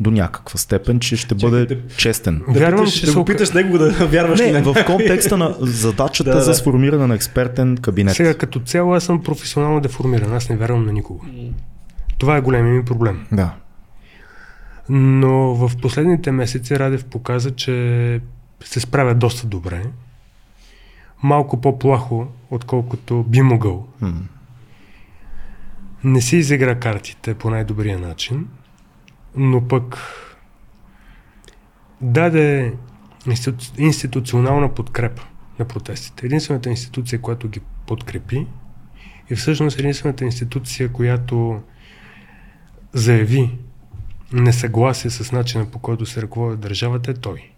До 0.01 0.11
някаква 0.11 0.59
степен, 0.59 1.01
че 1.01 1.17
ще 1.17 1.35
бъде 1.35 1.67
да- 1.67 1.89
честен. 1.97 2.43
Да, 2.49 2.61
Вярвам, 2.61 2.81
питаш, 2.81 2.95
че 2.95 3.07
да 3.07 3.13
се 3.13 3.19
го 3.19 3.25
питаш 3.25 3.51
него 3.51 3.79
да 3.79 3.91
вярваш 4.07 4.41
Не, 4.41 4.63
в 4.63 4.85
контекста 4.87 5.37
на 5.37 5.57
задачата 5.61 6.31
Да, 6.33 6.41
за 6.41 6.51
да. 6.51 6.55
сформиране 6.55 7.07
на 7.07 7.15
експертен 7.15 7.77
кабинет. 7.77 8.15
Сега 8.15 8.35
като 8.35 8.61
цяло 8.61 8.95
аз 8.95 9.05
съм 9.05 9.23
професионално 9.23 9.81
деформиран, 9.81 10.33
аз 10.33 10.49
не 10.49 10.57
вярвам 10.57 10.87
на 10.87 10.93
никого. 10.93 11.25
Това 12.19 12.37
е 12.37 12.41
големия 12.41 12.75
ми 12.75 12.85
проблем. 12.85 13.27
Да. 13.33 13.55
Но 14.89 15.29
в 15.55 15.77
последните 15.83 16.33
месеци 16.33 16.79
Радев 16.79 17.05
показа, 17.05 17.51
че 17.51 18.21
се 18.65 18.81
справя 18.81 19.15
доста 19.15 19.47
добре. 19.47 19.83
Малко 21.23 21.61
по-плахо, 21.61 22.27
отколкото 22.51 23.23
би 23.23 23.43
могъл. 23.43 23.87
М. 24.01 24.13
Не 26.05 26.21
си 26.21 26.37
изигра 26.37 26.75
картите 26.75 27.35
по 27.35 27.51
най-добрия 27.51 27.99
начин, 27.99 28.47
но 29.37 29.69
пък 29.69 29.99
даде 32.01 32.75
институ... 33.27 33.65
институционална 33.79 34.75
подкрепа 34.75 35.23
на 35.59 35.65
протестите. 35.65 36.27
Единствената 36.27 36.71
институция, 36.71 37.21
която 37.21 37.49
ги 37.49 37.61
подкрепи 37.87 38.47
и 39.31 39.35
всъщност 39.35 39.79
единствената 39.79 40.25
институция, 40.25 40.93
която 40.93 41.63
заяви 42.93 43.59
несъгласие 44.33 45.11
с 45.11 45.33
начина 45.33 45.71
по 45.71 45.79
който 45.79 46.07
се 46.07 46.23
ръководи 46.23 46.57
държавата 46.57 47.11
е 47.11 47.15
той. 47.15 47.51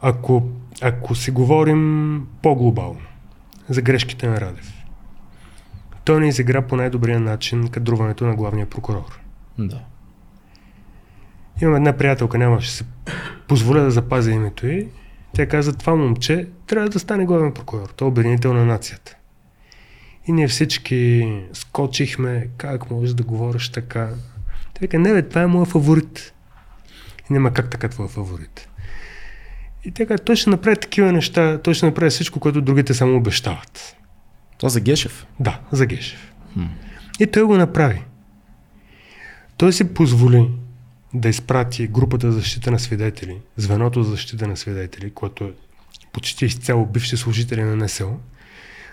Ако, 0.00 0.48
ако 0.82 1.14
си 1.14 1.30
говорим 1.30 2.26
по-глобално 2.42 3.00
за 3.68 3.82
грешките 3.82 4.28
на 4.28 4.40
Радев, 4.40 4.72
той 6.04 6.20
не 6.20 6.28
изигра 6.28 6.66
по 6.66 6.76
най-добрия 6.76 7.20
начин 7.20 7.68
кадруването 7.68 8.26
на 8.26 8.34
главния 8.34 8.70
прокурор. 8.70 9.21
Да. 9.58 9.80
Имам 11.62 11.76
една 11.76 11.92
приятелка, 11.92 12.38
нямаше 12.38 12.70
се 12.70 12.84
позволя 13.48 13.80
да 13.80 13.90
запазя 13.90 14.30
името 14.30 14.66
й. 14.66 14.88
Тя 15.32 15.48
каза, 15.48 15.72
това 15.72 15.94
момче 15.94 16.48
трябва 16.66 16.88
да 16.88 16.98
стане 16.98 17.24
главен 17.24 17.52
прокурор. 17.52 17.88
Той 17.96 18.08
е 18.08 18.10
обединител 18.10 18.54
на 18.54 18.64
нацията. 18.64 19.16
И 20.26 20.32
ние 20.32 20.48
всички 20.48 21.32
скочихме, 21.52 22.48
как 22.56 22.90
можеш 22.90 23.14
да 23.14 23.22
говориш 23.22 23.68
така. 23.68 24.08
Тя 24.74 24.78
вика, 24.80 24.98
не 24.98 25.12
бе, 25.12 25.22
това 25.28 25.42
е 25.42 25.46
моят 25.46 25.68
фаворит. 25.68 26.34
И 27.30 27.32
няма 27.32 27.52
как 27.52 27.70
така 27.70 27.88
твой 27.88 28.08
фаворит. 28.08 28.68
И 29.84 29.90
тя 29.90 30.06
каза, 30.06 30.18
той 30.24 30.36
ще 30.36 30.50
направи 30.50 30.76
такива 30.76 31.12
неща, 31.12 31.58
той 31.58 31.74
ще 31.74 31.86
направи 31.86 32.10
всичко, 32.10 32.40
което 32.40 32.60
другите 32.60 32.94
само 32.94 33.16
обещават. 33.16 33.96
Това 34.58 34.68
за 34.68 34.80
Гешев. 34.80 35.26
Да, 35.40 35.60
за 35.72 35.86
Гешев. 35.86 36.32
Хм. 36.52 36.64
И 37.20 37.26
той 37.26 37.42
го 37.42 37.56
направи. 37.56 38.02
Той 39.62 39.72
си 39.72 39.94
позволи 39.94 40.50
да 41.14 41.28
изпрати 41.28 41.86
групата 41.86 42.32
за 42.32 42.38
защита 42.38 42.70
на 42.70 42.78
свидетели, 42.78 43.40
звеното 43.56 44.02
за 44.02 44.10
защита 44.10 44.46
на 44.46 44.56
свидетели, 44.56 45.10
което 45.10 45.44
е 45.44 45.52
почти 46.12 46.44
изцяло 46.44 46.86
бивши 46.86 47.16
служители 47.16 47.62
на 47.62 47.76
НСО, 47.76 48.16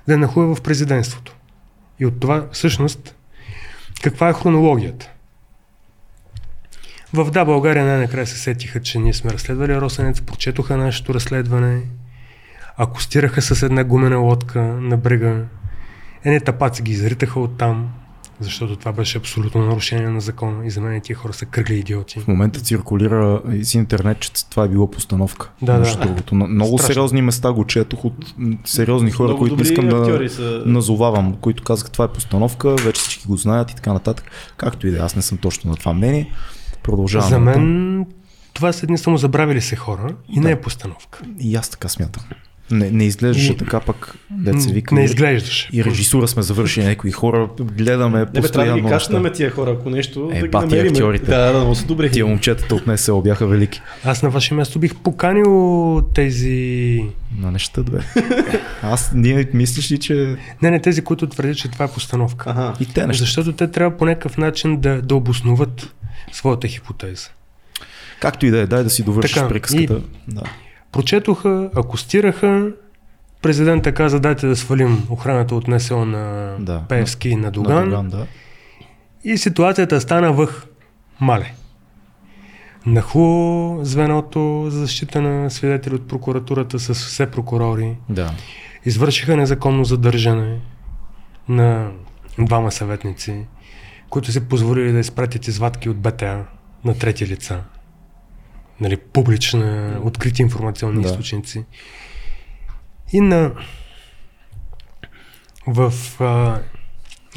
да 0.07 0.17
нахуя 0.17 0.55
в 0.55 0.61
президентството. 0.61 1.35
И 1.99 2.05
от 2.05 2.19
това, 2.19 2.47
всъщност, 2.51 3.15
каква 4.03 4.29
е 4.29 4.33
хронологията? 4.33 5.11
В 7.13 7.31
Да, 7.31 7.45
България 7.45 7.85
най-накрая 7.85 8.27
се 8.27 8.37
сетиха, 8.37 8.81
че 8.81 8.99
ние 8.99 9.13
сме 9.13 9.33
разследвали 9.33 9.81
Росенец, 9.81 10.21
прочетоха 10.21 10.77
нашето 10.77 11.13
разследване, 11.13 11.81
акустираха 12.77 13.41
с 13.41 13.63
една 13.63 13.83
гумена 13.83 14.17
лодка 14.17 14.61
на 14.61 14.97
брега, 14.97 15.45
Едни 16.23 16.41
тапаци 16.41 16.81
ги 16.81 16.91
изритаха 16.91 17.39
оттам, 17.39 17.93
защото 18.39 18.75
това 18.75 18.91
беше 18.91 19.17
абсолютно 19.17 19.61
нарушение 19.61 20.09
на 20.09 20.21
закона 20.21 20.65
и 20.65 20.69
за 20.69 20.81
мен 20.81 21.01
тия 21.01 21.15
хора 21.15 21.33
са 21.33 21.45
кръгли 21.45 21.75
идиоти. 21.75 22.19
В 22.19 22.27
момента 22.27 22.59
циркулира 22.59 23.41
из 23.51 23.73
интернет, 23.73 24.19
че 24.19 24.45
това 24.45 24.63
е 24.63 24.67
било 24.67 24.91
постановка. 24.91 25.49
Да, 25.61 25.77
да. 25.79 25.95
Другото. 25.97 26.35
Много 26.35 26.77
Страшно. 26.77 26.93
сериозни 26.93 27.21
места 27.21 27.51
го 27.51 27.65
четох 27.65 28.05
от 28.05 28.13
сериозни 28.65 29.11
хора, 29.11 29.27
Много 29.27 29.39
които 29.39 29.55
не 29.55 29.63
добри 29.63 29.69
искам 29.73 29.89
да 29.89 30.29
са. 30.29 30.63
назовавам, 30.65 31.35
които 31.35 31.63
казаха 31.63 31.91
това 31.91 32.05
е 32.05 32.13
постановка, 32.13 32.75
вече 32.75 33.01
всички 33.01 33.27
го 33.27 33.37
знаят 33.37 33.71
и 33.71 33.75
така 33.75 33.93
нататък. 33.93 34.25
Както 34.57 34.87
и 34.87 34.91
да 34.91 34.97
е, 34.97 34.99
аз 34.99 35.15
не 35.15 35.21
съм 35.21 35.37
точно 35.37 35.69
на 35.71 35.77
това 35.77 35.93
мнение. 35.93 36.31
Продължавам. 36.83 37.29
За 37.29 37.39
мен 37.39 38.05
това 38.53 38.71
са 38.73 38.85
едни 38.85 38.97
само 38.97 39.17
забравили 39.17 39.61
се 39.61 39.75
хора 39.75 40.15
и 40.29 40.35
не 40.35 40.41
Да. 40.41 40.51
е 40.51 40.61
постановка. 40.61 41.21
И 41.39 41.55
аз 41.55 41.69
така 41.69 41.89
смятам. 41.89 42.23
Не, 42.71 42.91
не 42.91 43.03
изглеждаше 43.03 43.51
И- 43.51 43.57
така 43.57 43.79
пък, 43.79 44.15
дет 44.31 44.61
се 44.61 44.71
вика. 44.71 44.95
не 44.95 45.01
и- 45.01 45.05
изглеждаше. 45.05 45.69
И 45.73 45.83
режисура 45.83 46.27
сме 46.27 46.41
завършили 46.41 46.85
някои 46.85 47.11
хора, 47.11 47.49
гледаме 47.61 48.19
Не, 48.19 48.25
бе, 48.25 48.31
трябва 48.31 48.33
да 48.33 48.41
постоянно. 48.41 48.75
ги 48.77 48.89
кашнаме 48.89 49.31
тия 49.31 49.51
хора, 49.51 49.71
ако 49.71 49.89
нещо, 49.89 50.29
Е, 50.31 50.35
да 50.35 50.41
ги 50.41 50.49
бати 50.49 50.65
намерим. 50.65 50.91
актьорите. 50.91 51.25
Да, 51.25 51.51
да, 51.53 51.59
но 51.59 51.75
са 51.75 51.85
добре. 51.85 52.09
Тия 52.09 52.25
момчетата 52.25 52.75
от 52.75 52.87
НСО 52.87 53.21
бяха 53.21 53.47
велики. 53.47 53.81
Аз 54.03 54.23
на 54.23 54.29
ваше 54.29 54.53
място 54.53 54.79
бих 54.79 54.95
поканил 54.95 56.01
тези... 56.13 57.05
На 57.37 57.51
неща, 57.51 57.83
бе. 57.83 57.97
Аз, 58.81 59.11
ние 59.15 59.47
мислиш 59.53 59.91
ли, 59.91 59.97
че 59.99 60.35
Не, 60.61 60.71
не 60.71 60.79
тези, 60.79 61.01
които 61.01 61.27
твърдят, 61.27 61.57
че 61.57 61.67
това 61.67 61.85
е 61.85 61.91
постановка. 61.91 62.49
Ага. 62.49 62.73
и 62.79 62.85
те 62.85 63.07
неща. 63.07 63.19
Защото 63.19 63.53
те 63.53 63.67
трябва 63.67 63.97
по 63.97 64.05
някакъв 64.05 64.37
начин 64.37 64.77
да, 64.77 65.01
да 65.01 65.15
обосноват 65.15 65.93
своята 66.31 66.67
хипотеза. 66.67 67.27
Както 68.19 68.45
и 68.45 68.51
да 68.51 68.59
е, 68.59 68.67
дай 68.67 68.83
да 68.83 68.89
си 68.89 69.03
довършиш 69.03 69.33
Така, 69.33 69.47
приказката. 69.47 70.01
Да. 70.27 70.41
Прочетоха, 70.91 71.69
акустираха, 71.75 72.71
президента 73.41 73.93
каза, 73.93 74.19
дайте 74.19 74.47
да 74.47 74.55
свалим 74.55 75.07
охраната 75.09 75.55
от 75.55 75.67
НСО 75.67 76.05
на 76.05 76.55
Да. 76.59 76.83
Певски 76.89 77.29
и 77.29 77.35
на 77.35 77.41
На 77.41 77.51
Доган. 77.51 77.89
Доган, 77.89 78.09
да. 78.09 78.27
И 79.23 79.37
ситуацията 79.37 80.01
стана 80.01 80.33
въх 80.33 80.65
мале. 81.19 81.53
Нахлу 82.85 83.79
звеното 83.85 84.65
за 84.69 84.79
защита 84.79 85.21
на 85.21 85.51
свидетели 85.51 85.95
от 85.95 86.07
прокуратурата 86.07 86.79
с 86.79 86.93
все 86.93 87.31
прокурори. 87.31 87.97
Да. 88.09 88.31
Извършиха 88.85 89.37
незаконно 89.37 89.83
задържане 89.83 90.59
на 91.49 91.91
двама 92.39 92.71
съветници, 92.71 93.45
които 94.09 94.31
си 94.31 94.47
позволили 94.47 94.91
да 94.91 94.99
изпратят 94.99 95.47
извадки 95.47 95.89
от 95.89 95.97
БТА 95.97 96.45
на 96.85 96.97
трети 96.97 97.27
лица. 97.27 97.63
Нали, 98.81 98.97
публична, 98.97 99.99
открити 100.03 100.41
информационни 100.41 101.03
Да. 101.03 101.09
източници. 101.09 101.65
И 103.13 103.21
на 103.21 103.51
в 105.67 105.93
а, 106.19 106.59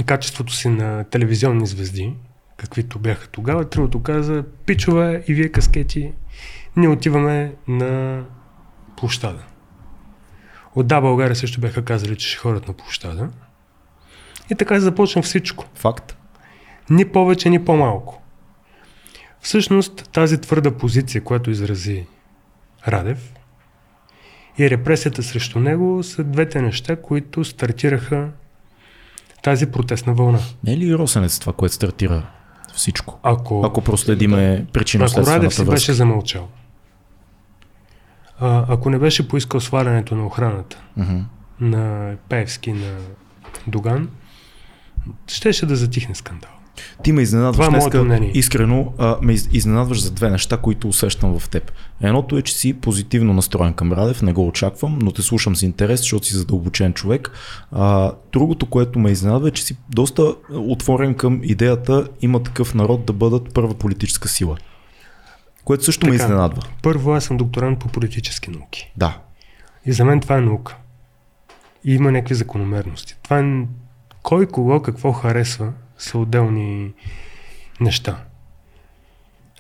качеството 0.06 0.52
си 0.52 0.68
на 0.68 1.04
телевизионни 1.04 1.66
звезди, 1.66 2.14
каквито 2.56 2.98
бяха 2.98 3.28
тогава, 3.28 3.68
Трилото 3.68 4.02
каза, 4.02 4.44
пичове 4.66 5.24
и 5.28 5.34
вие 5.34 5.48
каскети, 5.48 6.12
ние 6.76 6.88
отиваме 6.88 7.54
на 7.68 8.24
площада. 8.96 9.44
От 10.74 10.86
Да, 10.86 11.00
България 11.00 11.36
също 11.36 11.60
бяха 11.60 11.84
казали, 11.84 12.16
че 12.16 12.28
ще 12.28 12.38
ходят 12.38 12.68
на 12.68 12.74
площада. 12.74 13.28
И 14.50 14.54
така 14.54 14.80
започна 14.80 15.22
всичко. 15.22 15.64
Факт. 15.74 16.16
Ни 16.90 17.04
повече, 17.04 17.50
ни 17.50 17.64
по-малко. 17.64 18.21
Всъщност 19.42 20.08
тази 20.12 20.40
твърда 20.40 20.70
позиция, 20.70 21.24
която 21.24 21.50
изрази 21.50 22.06
Радев 22.88 23.32
и 24.58 24.70
репресията 24.70 25.22
срещу 25.22 25.58
него 25.60 26.02
са 26.02 26.24
двете 26.24 26.62
неща, 26.62 26.96
които 26.96 27.44
стартираха 27.44 28.28
тази 29.42 29.66
протестна 29.66 30.14
вълна. 30.14 30.38
Не 30.64 30.72
е 30.72 30.76
ли 30.76 30.94
Росенец 30.94 31.38
това, 31.38 31.52
което 31.52 31.74
стартира 31.74 32.26
всичко? 32.74 33.18
Ако, 33.22 33.62
Ако 33.64 33.82
проследиме 33.82 34.60
ако 34.62 34.72
причинно-следствената 34.72 35.36
Радев 35.36 35.54
си 35.54 35.64
беше 35.64 35.92
замълчал, 35.92 36.48
а, 38.40 38.64
ако 38.68 38.90
не 38.90 38.98
беше 38.98 39.28
поискал 39.28 39.60
свалянето 39.60 40.16
на 40.16 40.26
охраната 40.26 40.82
Мгм. 40.96 41.18
на 41.60 42.14
Певски, 42.28 42.72
на 42.72 42.96
Доган, 43.66 44.08
щеше 45.26 45.66
да 45.66 45.76
затихне 45.76 46.14
скандал. 46.14 46.50
Ти 47.02 47.12
ме 47.12 47.22
изненадваш 47.22 47.56
Това 47.56 47.66
е 47.66 47.80
днеска, 47.80 48.04
мнение. 48.04 48.30
искрено, 48.34 48.92
а, 48.98 49.16
ме 49.22 49.32
из- 49.32 49.48
изненадваш 49.52 50.02
за 50.02 50.10
две 50.10 50.30
неща, 50.30 50.56
които 50.56 50.88
усещам 50.88 51.38
в 51.38 51.48
теб. 51.48 51.72
Едното 52.00 52.38
е, 52.38 52.42
че 52.42 52.54
си 52.54 52.72
позитивно 52.72 53.34
настроен 53.34 53.72
към 53.72 53.92
Радев, 53.92 54.22
не 54.22 54.32
го 54.32 54.46
очаквам, 54.46 54.98
но 55.02 55.12
те 55.12 55.22
слушам 55.22 55.56
с 55.56 55.62
интерес, 55.62 56.00
защото 56.00 56.26
си 56.26 56.34
задълбочен 56.36 56.92
човек. 56.92 57.30
А, 57.72 58.12
другото, 58.32 58.66
което 58.66 58.98
ме 58.98 59.10
изненадва 59.10 59.48
е, 59.48 59.52
че 59.52 59.64
си 59.64 59.76
доста 59.90 60.34
отворен 60.50 61.14
към 61.14 61.40
идеята 61.42 62.08
има 62.20 62.42
такъв 62.42 62.74
народ 62.74 63.04
да 63.04 63.12
бъдат 63.12 63.54
първа 63.54 63.74
политическа 63.74 64.28
сила. 64.28 64.56
Което 65.64 65.84
също 65.84 66.06
ме 66.06 66.12
Така. 66.12 66.24
изненадва. 66.24 66.62
Първо, 66.82 67.12
аз 67.12 67.24
съм 67.24 67.36
докторант 67.36 67.78
по 67.78 67.88
политически 67.88 68.50
науки. 68.50 68.92
Да. 68.96 69.18
И 69.86 69.92
за 69.92 70.04
мен 70.04 70.20
това 70.20 70.36
е 70.36 70.40
наука. 70.40 70.76
И 71.84 71.94
има 71.94 72.12
някакви 72.12 72.34
закономерности. 72.34 73.16
Това 73.22 73.38
е... 73.38 73.44
Кой 74.22 74.46
кого 74.46 74.82
какво 74.82 75.12
харесва 75.12 75.72
са 76.02 76.18
отделни 76.18 76.92
неща. 77.80 78.24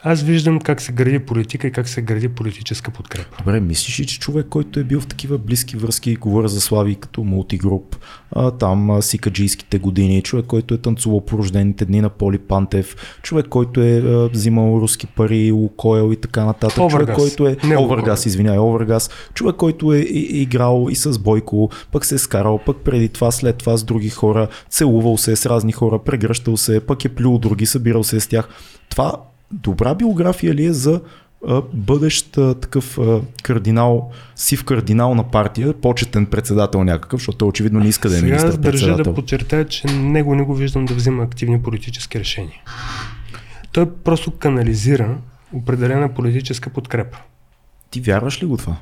Аз 0.04 0.22
виждам 0.22 0.60
как 0.60 0.80
се 0.80 0.92
гради 0.92 1.18
политика 1.18 1.66
и 1.66 1.70
как 1.70 1.88
се 1.88 2.02
гради 2.02 2.28
политическа 2.28 2.90
подкрепа. 2.90 3.36
Добре, 3.38 3.60
мислиш 3.60 4.00
ли, 4.00 4.06
че 4.06 4.20
човек, 4.20 4.46
който 4.50 4.80
е 4.80 4.84
бил 4.84 5.00
в 5.00 5.06
такива 5.06 5.38
близки 5.38 5.76
връзки, 5.76 6.16
говоря 6.16 6.48
за 6.48 6.60
Слави 6.60 6.94
като 6.94 7.24
мултигруп, 7.24 7.96
а, 8.30 8.50
там 8.50 8.90
а, 8.90 9.02
сикаджийските 9.02 9.78
години, 9.78 10.22
човек, 10.22 10.46
който 10.46 10.74
е 10.74 10.78
танцувал 10.78 11.24
по 11.24 11.38
рождените 11.38 11.84
дни 11.84 12.00
на 12.00 12.10
Поли 12.10 12.38
Пантев, 12.38 12.96
човек, 13.22 13.46
който 13.48 13.82
е 13.82 13.98
а, 13.98 14.28
взимал 14.28 14.80
руски 14.80 15.06
пари, 15.06 15.52
Лукойл 15.52 16.12
и 16.12 16.16
така 16.16 16.44
нататък, 16.44 16.76
човек, 16.76 16.94
Овергаз. 16.94 17.16
който 17.16 17.46
е 17.46 17.56
Не 17.64 17.76
Лукойл. 17.76 18.14
извинявай, 18.26 18.58
Овергаз, 18.58 19.10
човек, 19.34 19.56
който 19.56 19.92
е 19.92 19.98
играл 19.98 20.86
и 20.90 20.94
с 20.94 21.18
Бойко, 21.18 21.70
пък 21.92 22.04
се 22.04 22.14
е 22.14 22.18
скарал, 22.18 22.60
пък 22.66 22.76
преди 22.76 23.08
това, 23.08 23.30
след 23.30 23.56
това 23.56 23.76
с 23.76 23.84
други 23.84 24.10
хора, 24.10 24.48
целувал 24.70 25.18
се 25.18 25.36
с 25.36 25.46
разни 25.46 25.72
хора, 25.72 25.98
прегръщал 25.98 26.56
се, 26.56 26.80
пък 26.80 27.04
е 27.04 27.08
плюл 27.08 27.38
други, 27.38 27.66
събирал 27.66 28.04
се 28.04 28.20
с 28.20 28.26
тях. 28.26 28.48
Това 28.90 29.12
добра 29.52 29.94
биография 29.94 30.54
ли 30.54 30.64
е 30.64 30.72
за 30.72 31.00
а, 31.48 31.62
бъдещ 31.72 32.38
а, 32.38 32.54
такъв 32.54 32.98
а, 32.98 33.20
кардинал, 33.42 34.10
сив 34.36 34.64
кардинал 34.64 35.14
на 35.14 35.30
партия, 35.30 35.72
почетен 35.72 36.26
председател 36.26 36.84
някакъв, 36.84 37.20
защото 37.20 37.38
той 37.38 37.48
очевидно 37.48 37.80
не 37.80 37.88
иска 37.88 38.08
да 38.08 38.16
е 38.16 38.18
Сега 38.18 38.36
аз 38.36 38.58
държа 38.58 38.96
да 38.96 39.14
подчертая, 39.14 39.68
че 39.68 39.86
него 39.86 40.34
не 40.34 40.42
го 40.42 40.54
виждам 40.54 40.84
да 40.84 40.94
взима 40.94 41.22
активни 41.22 41.62
политически 41.62 42.20
решения. 42.20 42.60
Той 43.72 43.90
просто 43.90 44.30
канализира 44.30 45.16
определена 45.52 46.14
политическа 46.14 46.70
подкрепа. 46.70 47.18
Ти 47.90 48.00
вярваш 48.00 48.42
ли 48.42 48.46
го 48.46 48.56
това? 48.56 48.76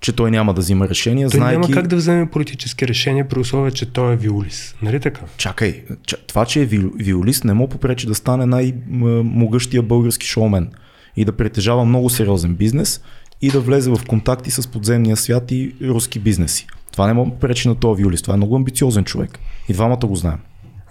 Че 0.00 0.12
той 0.12 0.30
няма 0.30 0.54
да 0.54 0.60
взима 0.60 0.88
решения, 0.88 1.30
Той 1.30 1.38
знайки... 1.38 1.60
няма 1.60 1.70
как 1.70 1.86
да 1.86 1.96
вземе 1.96 2.30
политически 2.30 2.88
решения 2.88 3.28
при 3.28 3.38
условие, 3.38 3.70
че 3.70 3.86
той 3.86 4.12
е 4.12 4.16
виолис. 4.16 4.74
Нали 4.82 5.00
така? 5.00 5.20
Чакай, 5.36 5.84
ча- 5.88 6.26
това, 6.26 6.44
че 6.44 6.62
е 6.62 6.66
ви- 6.66 6.90
виолист, 6.94 7.44
не 7.44 7.54
му 7.54 7.68
попречи 7.68 8.06
да 8.06 8.14
стане 8.14 8.46
най-могъщия 8.46 9.82
български 9.82 10.26
шоумен 10.26 10.70
и 11.16 11.24
да 11.24 11.32
притежава 11.32 11.84
много 11.84 12.10
сериозен 12.10 12.54
бизнес 12.54 13.00
и 13.42 13.50
да 13.50 13.60
влезе 13.60 13.90
в 13.90 14.00
контакти 14.08 14.50
с 14.50 14.68
подземния 14.68 15.16
свят 15.16 15.50
и 15.50 15.74
руски 15.82 16.18
бизнеси. 16.18 16.66
Това 16.92 17.06
не 17.06 17.12
му 17.12 17.38
пречи 17.38 17.68
на 17.68 17.74
този 17.74 18.02
виолист. 18.02 18.22
Това 18.24 18.34
е 18.34 18.36
много 18.36 18.56
амбициозен 18.56 19.04
човек. 19.04 19.38
И 19.68 19.72
двамата 19.72 19.96
го 19.96 20.16
знаем. 20.16 20.38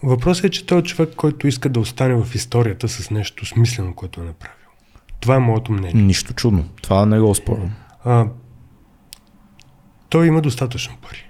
Въпросът 0.03 0.45
е, 0.45 0.49
че 0.49 0.65
той 0.65 0.79
е 0.79 0.83
човек, 0.83 1.09
който 1.15 1.47
иска 1.47 1.69
да 1.69 1.79
остане 1.79 2.15
в 2.15 2.35
историята 2.35 2.87
с 2.87 3.11
нещо 3.11 3.45
смислено, 3.45 3.93
което 3.95 4.21
е 4.21 4.23
направил. 4.23 4.53
Това 5.19 5.35
е 5.35 5.39
моето 5.39 5.71
мнение. 5.71 6.01
Нищо 6.03 6.33
чудно. 6.33 6.65
Това 6.81 7.05
не 7.05 7.19
го 7.19 7.35
спорвам. 7.35 7.71
Той 10.09 10.27
има 10.27 10.41
достатъчно 10.41 10.97
пари. 11.01 11.29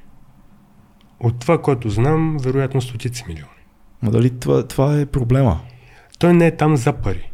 От 1.20 1.40
това, 1.40 1.62
което 1.62 1.90
знам, 1.90 2.38
вероятно 2.42 2.82
стотици 2.82 3.24
милиони. 3.28 3.52
Ма 4.02 4.12
дали 4.12 4.40
това, 4.40 4.68
това 4.68 5.00
е 5.00 5.06
проблема? 5.06 5.60
Той 6.20 6.34
не 6.34 6.48
е 6.48 6.56
там 6.56 6.78
за 6.78 6.94
пари. 6.94 7.32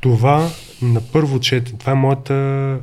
Това 0.00 0.48
на 0.82 1.00
първо 1.12 1.40
чете, 1.40 1.78
това 1.78 1.92
е 1.92 1.94
моята 1.94 2.34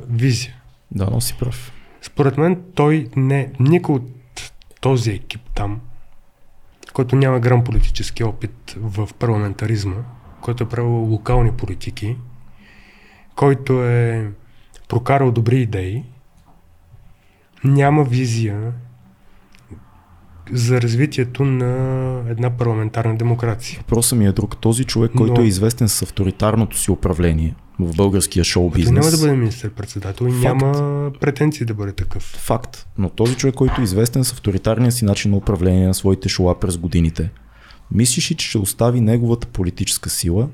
визия. 0.08 0.54
Да, 0.90 1.08
но 1.10 1.20
си 1.20 1.36
прав. 1.38 1.72
Според 2.02 2.38
мен 2.38 2.62
той 2.74 3.08
не, 3.16 3.52
никой 3.60 3.94
от 3.94 4.52
този 4.80 5.10
екип 5.10 5.40
там, 5.54 5.80
който 6.92 7.16
няма 7.16 7.40
грам 7.40 7.64
политически 7.64 8.24
опит 8.24 8.76
в 8.76 9.08
парламентаризма, 9.18 9.96
който 10.40 10.64
е 10.64 10.68
правил 10.68 10.90
локални 10.90 11.52
политики, 11.52 12.16
който 13.36 13.84
е 13.84 14.30
прокарал 14.88 15.32
добри 15.32 15.60
идеи, 15.60 16.04
няма 17.64 18.04
визия 18.04 18.72
за 20.52 20.80
развитието 20.80 21.44
на 21.44 22.22
една 22.28 22.50
парламентарна 22.50 23.16
демокрация. 23.16 23.78
Въпросът 23.78 24.18
ми 24.18 24.26
е 24.26 24.32
друг. 24.32 24.56
Този 24.60 24.84
човек, 24.84 25.10
който 25.16 25.34
Но- 25.34 25.42
е 25.42 25.46
известен 25.46 25.88
с 25.88 26.02
авторитарното 26.02 26.78
си 26.78 26.90
управление 26.90 27.54
в 27.78 27.96
българския 27.96 28.44
шоу 28.44 28.70
Той 28.70 28.76
бизнес. 28.80 29.04
няма 29.04 29.10
да 29.10 29.18
бъде 29.18 29.32
министър-председател 29.32 30.24
и 30.24 30.32
няма 30.32 30.72
претенции 31.20 31.66
да 31.66 31.74
бъде 31.74 31.92
такъв. 31.92 32.22
Факт. 32.22 32.86
Но 32.98 33.08
този 33.10 33.36
човек, 33.36 33.54
който 33.54 33.80
е 33.80 33.84
известен 33.84 34.24
с 34.24 34.32
авторитарния 34.32 34.92
си 34.92 35.04
начин 35.04 35.30
на 35.30 35.36
управление 35.36 35.86
на 35.86 35.94
своите 35.94 36.28
шоа 36.28 36.60
през 36.60 36.76
годините, 36.78 37.30
мислиш 37.90 38.30
ли, 38.30 38.34
че 38.34 38.48
ще 38.48 38.58
остави 38.58 39.00
неговата 39.00 39.46
политическа 39.46 40.10
сила 40.10 40.48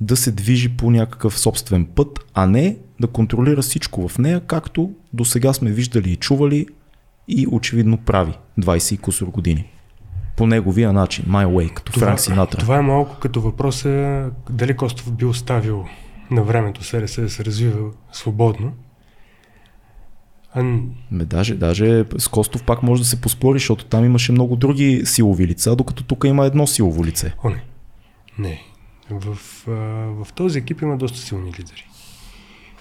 да 0.00 0.16
се 0.16 0.32
движи 0.32 0.68
по 0.76 0.90
някакъв 0.90 1.38
собствен 1.38 1.86
път, 1.86 2.18
а 2.34 2.46
не 2.46 2.76
да 3.00 3.06
контролира 3.06 3.62
всичко 3.62 4.08
в 4.08 4.18
нея, 4.18 4.40
както 4.40 4.90
до 5.12 5.24
сега 5.24 5.52
сме 5.52 5.70
виждали 5.70 6.10
и 6.10 6.16
чували 6.16 6.66
и 7.28 7.46
очевидно 7.50 7.98
прави 7.98 8.32
20 8.60 8.94
и 8.94 8.98
кусор 8.98 9.26
години. 9.26 9.70
По 10.36 10.46
неговия 10.46 10.92
начин, 10.92 11.24
my 11.28 11.46
way, 11.46 11.74
като 11.74 11.92
Франк 11.92 12.20
Синатра. 12.20 12.58
това 12.58 12.76
е 12.78 12.82
малко 12.82 13.16
като 13.20 13.40
въпроса 13.40 14.30
дали 14.50 14.76
Костов 14.76 15.12
би 15.12 15.24
оставил 15.24 15.84
на 16.30 16.42
времето 16.42 16.84
СРС 16.84 17.20
да 17.20 17.30
се 17.30 17.44
развива 17.44 17.90
свободно. 18.12 18.72
А, 20.54 20.62
Ме, 21.10 21.24
даже, 21.24 21.54
даже 21.54 22.04
с 22.18 22.28
Костов 22.28 22.64
пак 22.64 22.82
може 22.82 23.02
да 23.02 23.08
се 23.08 23.20
поспори, 23.20 23.58
защото 23.58 23.84
там 23.84 24.04
имаше 24.04 24.32
много 24.32 24.56
други 24.56 25.02
силови 25.04 25.46
лица, 25.46 25.76
докато 25.76 26.04
тук 26.04 26.24
има 26.26 26.46
едно 26.46 26.66
силово 26.66 27.04
лице. 27.04 27.34
о, 27.44 27.50
не. 27.50 27.64
Не. 28.38 28.62
В, 29.10 29.38
а, 29.68 29.72
в 30.24 30.32
този 30.34 30.58
екип 30.58 30.82
има 30.82 30.96
доста 30.96 31.18
силни 31.18 31.46
лидери. 31.46 31.89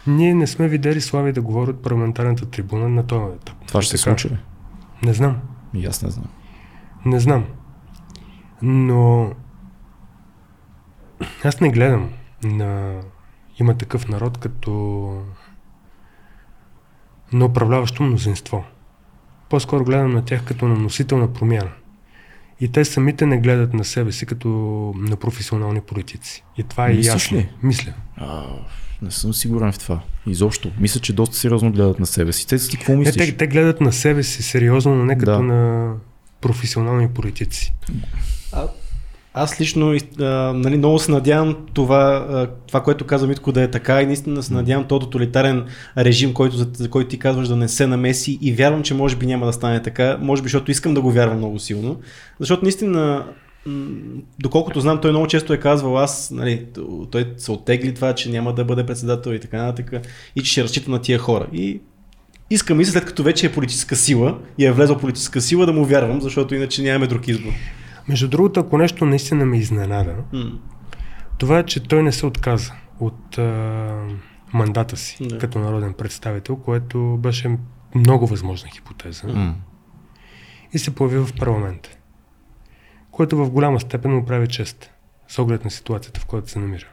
Ние 0.09 0.33
не 0.33 0.47
сме 0.47 0.67
видели 0.67 1.01
Слави 1.01 1.33
да 1.33 1.41
говори 1.41 1.69
от 1.69 1.83
парламентарната 1.83 2.45
трибуна 2.45 2.89
на 2.89 3.07
този 3.07 3.35
етап. 3.35 3.55
Това 3.67 3.81
ще 3.81 3.97
се 3.97 4.03
Така. 4.03 4.17
случи 4.19 4.29
ли? 4.29 4.37
Не 5.03 5.13
знам. 5.13 5.37
И 5.73 5.85
аз 5.85 6.03
не 6.03 6.09
знам. 6.09 6.27
Не 7.05 7.19
знам. 7.19 7.45
Но 8.61 9.31
аз 11.43 11.61
не 11.61 11.69
гледам 11.69 12.09
на 12.43 12.99
има 13.59 13.77
такъв 13.77 14.07
народ 14.07 14.37
като 14.37 14.71
на 17.33 17.45
управляващо 17.45 18.03
мнозинство. 18.03 18.63
По-скоро 19.49 19.83
гледам 19.83 20.11
на 20.11 20.25
тях 20.25 20.45
като 20.45 20.67
на 20.67 20.75
носител 20.75 21.17
на 21.17 21.33
промяна. 21.33 21.69
И 22.59 22.71
те 22.71 22.85
самите 22.85 23.25
не 23.25 23.37
гледат 23.37 23.73
на 23.73 23.83
себе 23.83 24.11
си 24.11 24.25
като 24.25 24.49
на 24.97 25.15
професионални 25.15 25.81
политици. 25.81 26.43
И 26.57 26.63
това 26.63 26.85
е 26.85 26.93
Мислиш 26.93 27.05
ясно. 27.13 27.37
ли? 27.37 27.49
Мисля. 27.63 27.93
А, 28.17 28.45
не 29.01 29.11
съм 29.11 29.33
сигурен 29.33 29.71
в 29.71 29.79
това. 29.79 29.99
Изобщо. 30.27 30.71
Мисля, 30.79 30.99
че 30.99 31.13
доста 31.13 31.35
сериозно 31.35 31.71
гледат 31.71 31.99
на 31.99 32.05
себе 32.05 32.33
си. 32.33 32.47
Те 32.47 32.59
си 32.59 32.77
какво 32.77 32.91
Не, 32.91 32.97
мислиш? 32.97 33.25
те, 33.25 33.37
те 33.37 33.47
гледат 33.47 33.81
на 33.81 33.93
себе 33.93 34.23
си 34.23 34.43
сериозно, 34.43 34.95
но 34.95 35.05
не 35.05 35.17
като 35.17 35.31
Да. 35.31 35.39
на 35.39 35.93
професионални 36.41 37.09
политици. 37.09 37.73
А, 38.51 38.67
аз 39.33 39.61
лично 39.61 39.95
а, 40.19 40.23
нали, 40.55 40.77
много 40.77 40.99
се 40.99 41.11
надявам 41.11 41.57
това, 41.73 42.25
а, 42.29 42.47
това, 42.67 42.83
което 42.83 43.05
каза 43.05 43.27
Митко 43.27 43.51
да 43.51 43.61
е 43.61 43.71
така 43.71 44.01
и 44.01 44.05
наистина 44.05 44.43
се 44.43 44.53
надявам 44.53 44.87
този 44.87 44.99
тоталитарен 44.99 45.65
режим, 45.97 46.33
който, 46.33 46.57
за, 46.57 46.67
за 46.73 46.89
който 46.89 47.09
ти 47.09 47.19
казваш 47.19 47.47
да 47.47 47.55
не 47.55 47.67
се 47.67 47.87
намеси 47.87 48.39
и 48.41 48.53
вярвам, 48.53 48.83
че 48.83 48.93
може 48.93 49.15
би 49.15 49.25
няма 49.25 49.45
да 49.45 49.53
стане 49.53 49.81
така, 49.81 50.17
може 50.21 50.41
би 50.41 50.45
защото 50.45 50.71
искам 50.71 50.93
да 50.93 51.01
го 51.01 51.11
вярвам 51.11 51.37
много 51.37 51.59
силно, 51.59 51.99
защото 52.39 52.63
наистина 52.63 53.25
доколкото 54.39 54.79
знам, 54.81 55.01
той 55.01 55.11
много 55.11 55.27
често 55.27 55.53
е 55.53 55.59
казвал 55.59 55.99
аз, 55.99 56.31
нали, 56.31 56.65
той 57.11 57.33
се 57.37 57.51
оттегли 57.51 57.93
това, 57.93 58.15
че 58.15 58.31
няма 58.31 58.53
да 58.53 58.65
бъде 58.65 58.85
председател 58.85 59.31
и 59.31 59.39
така 59.39 59.57
нататък 59.57 60.07
и 60.35 60.41
че 60.41 60.51
ще 60.51 60.63
разчита 60.63 60.91
на 60.91 61.01
тия 61.01 61.19
хора. 61.19 61.47
И 61.53 61.81
искам 62.49 62.77
мисля, 62.77 62.91
след 62.91 63.05
като 63.05 63.23
вече 63.23 63.45
е 63.45 63.51
политическа 63.51 63.95
сила 63.95 64.39
и 64.57 64.65
е 64.65 64.71
влезла 64.71 64.97
политическа 64.97 65.41
сила, 65.41 65.65
да 65.65 65.73
му 65.73 65.85
вярвам, 65.85 66.21
защото 66.21 66.55
иначе 66.55 66.81
нямаме 66.81 67.07
друг 67.07 67.27
избор. 67.27 67.51
Между 68.07 68.27
другото, 68.27 68.59
ако 68.59 68.77
нещо 68.77 69.05
наистина 69.05 69.45
ме 69.45 69.57
изненада, 69.57 70.15
М. 70.33 70.51
Това 71.37 71.59
е, 71.59 71.63
че 71.63 71.79
той 71.79 72.03
не 72.03 72.11
се 72.11 72.25
отказа 72.25 72.73
от 72.99 73.37
а, 73.37 74.07
мандата 74.53 74.97
си 74.97 75.17
Да. 75.27 75.37
като 75.37 75.59
народен 75.59 75.93
представител, 75.93 76.55
което 76.55 77.17
беше 77.17 77.57
много 77.95 78.27
възможна 78.27 78.69
хипотеза. 78.69 79.27
М. 79.27 79.55
И 80.73 80.79
се 80.79 80.95
появи 80.95 81.17
в 81.17 81.29
парламента, 81.39 81.89
което 83.19 83.37
в 83.37 83.49
голяма 83.49 83.79
степен 83.79 84.11
му 84.11 84.25
прави 84.25 84.47
чест, 84.47 84.91
с 85.27 85.39
оглед 85.39 85.65
на 85.65 85.71
ситуацията, 85.71 86.19
в 86.19 86.25
която 86.25 86.49
се 86.49 86.59
намира. 86.59 86.85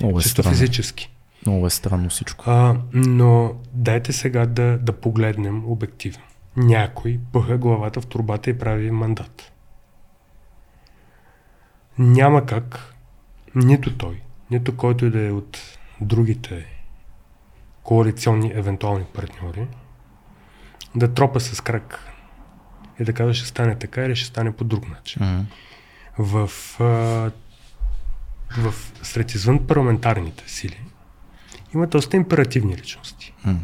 Много 0.00 0.18
е 0.18 0.22
странно. 0.22 0.50
физически. 0.50 1.14
Много 1.46 1.66
е 1.66 1.70
странно 1.70 2.08
всичко. 2.08 2.44
А, 2.50 2.76
но 2.92 3.54
дайте 3.72 4.12
сега 4.12 4.46
да, 4.46 4.78
да 4.78 4.92
погледнем 4.92 5.70
обективно. 5.70 6.22
Някой 6.56 7.20
пъха 7.32 7.58
главата 7.58 8.00
в 8.00 8.06
турбата 8.06 8.50
и 8.50 8.58
прави 8.58 8.90
мандат. 8.90 9.52
Няма 11.98 12.46
как 12.46 12.94
нито 13.54 13.96
той, 13.96 14.20
нито 14.50 14.76
който 14.76 15.06
и 15.06 15.10
да 15.10 15.26
е 15.26 15.30
от 15.30 15.78
другите 16.00 16.66
коалиционни 17.82 18.52
евентуални 18.54 19.04
партньори 19.04 19.66
да 20.94 21.14
тропа 21.14 21.40
с 21.40 21.60
крак 21.60 22.11
и 23.00 23.04
да 23.04 23.12
казва 23.12 23.34
ще 23.34 23.46
стане 23.46 23.78
така 23.78 24.04
или 24.04 24.16
ще 24.16 24.26
стане 24.26 24.56
по 24.56 24.64
друг 24.64 24.88
начин. 24.88 25.24
М. 25.26 25.46
В 26.18 26.50
а, 26.80 26.84
в 28.58 28.74
сред 29.02 29.34
извън 29.34 29.66
парламентарните 29.66 30.44
сили 30.46 30.84
има 31.74 31.86
доста 31.86 32.16
императивни 32.16 32.76
личности. 32.76 33.34
М. 33.44 33.60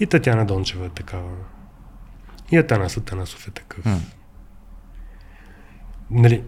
И 0.00 0.06
Татяна 0.06 0.46
Дончева 0.46 0.86
е 0.86 0.88
такава. 0.88 1.30
И 2.52 2.56
Атанас 2.56 2.96
Атанасов 2.96 3.48
е 3.48 3.50
такъв. 3.50 3.84
Нали, 6.10 6.44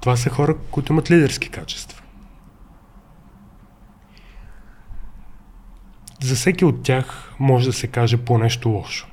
това 0.00 0.16
са 0.16 0.30
хора, 0.30 0.56
които 0.70 0.92
имат 0.92 1.10
лидерски 1.10 1.48
качества. 1.48 2.02
За 6.22 6.34
всеки 6.34 6.64
от 6.64 6.82
тях 6.82 7.32
може 7.38 7.66
да 7.66 7.72
се 7.72 7.86
каже 7.86 8.16
по 8.16 8.38
нещо 8.38 8.68
лошо. 8.68 9.08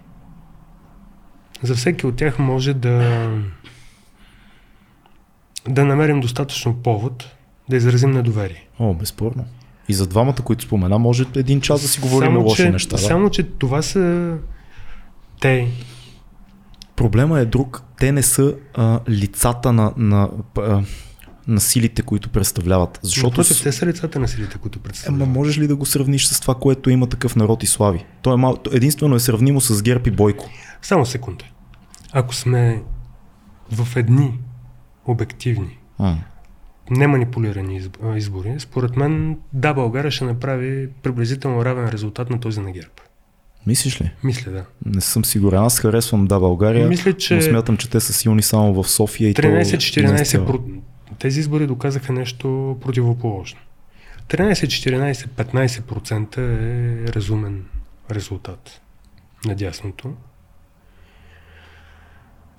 За 1.63 1.75
всеки 1.75 2.05
от 2.07 2.15
тях 2.15 2.39
може 2.39 2.73
да 2.73 3.27
да 5.69 5.85
намерим 5.85 6.19
достатъчно 6.19 6.73
повод 6.73 7.31
да 7.69 7.75
изразим 7.75 8.11
недоверие. 8.11 8.67
О, 8.79 8.93
безспорно. 8.93 9.45
И 9.89 9.93
за 9.93 10.07
двамата, 10.07 10.35
които 10.43 10.63
спомена, 10.63 10.99
може 10.99 11.25
един 11.35 11.61
час 11.61 11.81
да 11.81 11.87
си 11.87 11.99
говорим 11.99 12.37
лоши 12.37 12.61
че, 12.61 12.69
неща. 12.69 12.95
Да? 12.95 13.01
Само, 13.01 13.29
че 13.29 13.43
това 13.43 13.81
са 13.81 14.33
те. 15.41 15.67
Проблема 16.95 17.39
е 17.39 17.45
друг. 17.45 17.83
Те 17.99 18.11
не 18.11 18.23
са 18.23 18.55
а, 18.73 18.99
лицата 19.09 19.73
на, 19.73 19.93
на, 19.97 20.29
а, 20.57 20.81
на 21.47 21.61
силите, 21.61 22.01
които 22.01 22.29
представляват. 22.29 22.99
Защото 23.01 23.43
Защото 23.43 23.63
те 23.63 23.71
са 23.71 23.85
лицата 23.85 24.19
на 24.19 24.27
силите, 24.27 24.57
които 24.57 24.79
представляват. 24.79 25.29
можеш 25.29 25.57
ли 25.57 25.67
да 25.67 25.75
го 25.75 25.85
сравниш 25.85 26.25
с 26.25 26.39
това, 26.39 26.55
което 26.55 26.89
има 26.89 27.07
такъв 27.07 27.35
народ 27.35 27.63
и 27.63 27.67
слави? 27.67 28.05
То 28.21 28.33
е 28.33 28.37
мал... 28.37 28.57
единствено 28.71 29.15
е 29.15 29.19
сравнимо 29.19 29.61
с 29.61 29.83
Герб 29.83 30.07
и 30.07 30.11
Бойко. 30.11 30.49
Само 30.85 31.05
секунда. 31.05 31.45
Ако 32.11 32.35
сме 32.35 32.83
в 33.71 33.95
едни 33.95 34.39
обективни, 35.05 35.77
А, 35.99 36.15
неманипулирани 36.89 37.81
избори, 38.15 38.55
според 38.59 38.95
мен 38.95 39.39
да, 39.53 39.73
България 39.73 40.11
ще 40.11 40.25
направи 40.25 40.89
приблизително 41.03 41.65
равен 41.65 41.89
резултат 41.89 42.29
на 42.29 42.39
този 42.39 42.59
на 42.59 42.71
ГЕРБ. 42.71 42.91
мислиш 43.67 44.01
ли? 44.01 44.11
Мисля, 44.23 44.51
да. 44.51 44.65
Не 44.85 45.01
съм 45.01 45.25
сигурен. 45.25 45.59
Аз 45.59 45.79
харесвам 45.79 46.27
да 46.27 46.39
България, 46.39 46.87
Мисля, 46.87 47.13
че 47.13 47.35
но 47.35 47.41
смятам, 47.41 47.77
че 47.77 47.89
те 47.89 47.99
са 47.99 48.13
силни 48.13 48.41
само 48.41 48.83
в 48.83 48.89
София 48.89 49.29
и 49.29 49.33
то 49.33 49.41
13-14 49.41 50.03
изнестява. 50.03 50.45
про... 50.45 50.63
тези 51.19 51.39
избори 51.39 51.67
доказаха 51.67 52.13
нещо 52.13 52.77
противоположно. 52.81 53.59
13-14-15% 54.29 56.37
е 56.37 57.13
разумен 57.13 57.65
резултат 58.11 58.81
на 59.45 59.55
дясното. 59.55 60.13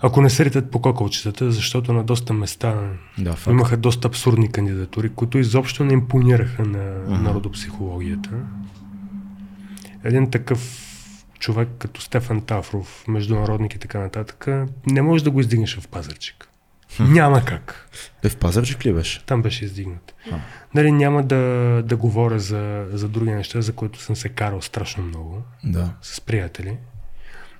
Ако 0.01 0.20
не 0.20 0.31
се 0.31 0.44
ритат 0.44 0.70
по 0.70 0.81
кокалчетата, 0.81 1.51
защото 1.51 1.93
на 1.93 2.05
доста 2.05 2.32
места 2.32 2.90
Да, 3.18 3.32
факт. 3.32 3.51
имаха 3.51 3.77
доста 3.77 4.09
абсурдни 4.09 4.52
кандидатури, 4.52 5.09
които 5.09 5.39
изобщо 5.39 5.85
не 5.85 5.93
импонираха 5.93 6.64
на 6.64 6.94
Мгм. 7.09 7.23
народопсихологията. 7.23 8.31
Един 10.05 10.31
такъв 10.31 10.82
човек 11.39 11.68
като 11.78 12.01
Стефан 12.01 12.40
Тафров, 12.40 13.05
международник 13.09 13.74
и 13.74 13.78
така 13.78 13.98
нататък, 13.98 14.47
не 14.86 15.02
можеш 15.02 15.23
да 15.23 15.31
го 15.31 15.40
издигнеш 15.40 15.78
в 15.78 15.89
Пазарчик. 15.89 16.48
Няма 17.01 17.44
как. 17.44 17.89
Те 18.23 18.28
в 18.28 18.36
Пазарджик 18.36 18.86
ли 18.86 18.93
беше? 18.93 19.24
Там 19.24 19.43
беше 19.43 19.64
издигнат. 19.64 20.14
А. 20.32 20.36
Нали, 20.74 20.93
няма 20.93 21.23
да, 21.23 21.36
да 21.85 21.97
говоря 21.97 22.39
за, 22.39 22.86
за 22.93 23.09
други 23.09 23.31
неща, 23.31 23.60
за 23.60 23.73
които 23.73 24.01
съм 24.01 24.16
се 24.16 24.28
карал 24.28 24.60
страшно 24.62 25.05
много 25.05 25.43
Да. 25.64 25.90
с 26.02 26.20
приятели. 26.20 26.77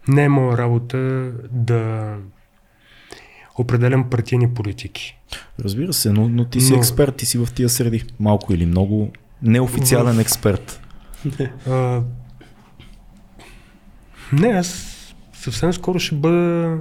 Не 0.09 0.25
е 0.25 0.29
моя 0.29 0.59
работа 0.59 0.99
да 1.51 2.15
определям 3.59 4.11
партийни 4.11 4.55
политики. 4.55 5.19
Разбира 5.61 5.93
се, 5.93 6.13
но, 6.13 6.29
но 6.29 6.45
ти 6.45 6.61
си 6.61 6.73
Но- 6.73 6.79
експерт, 6.79 7.17
ти 7.17 7.27
си 7.27 7.39
в 7.39 7.49
тия 7.55 7.69
среди. 7.69 8.05
Малко 8.21 8.55
или 8.55 8.67
много. 8.67 9.11
Неофициален 9.43 10.15
В- 10.15 10.21
експерт. 10.21 10.81
А, 11.69 12.03
не, 14.33 14.49
аз 14.49 14.93
съвсем 15.33 15.73
скоро 15.73 15.99
ще 15.99 16.15
бъда 16.15 16.77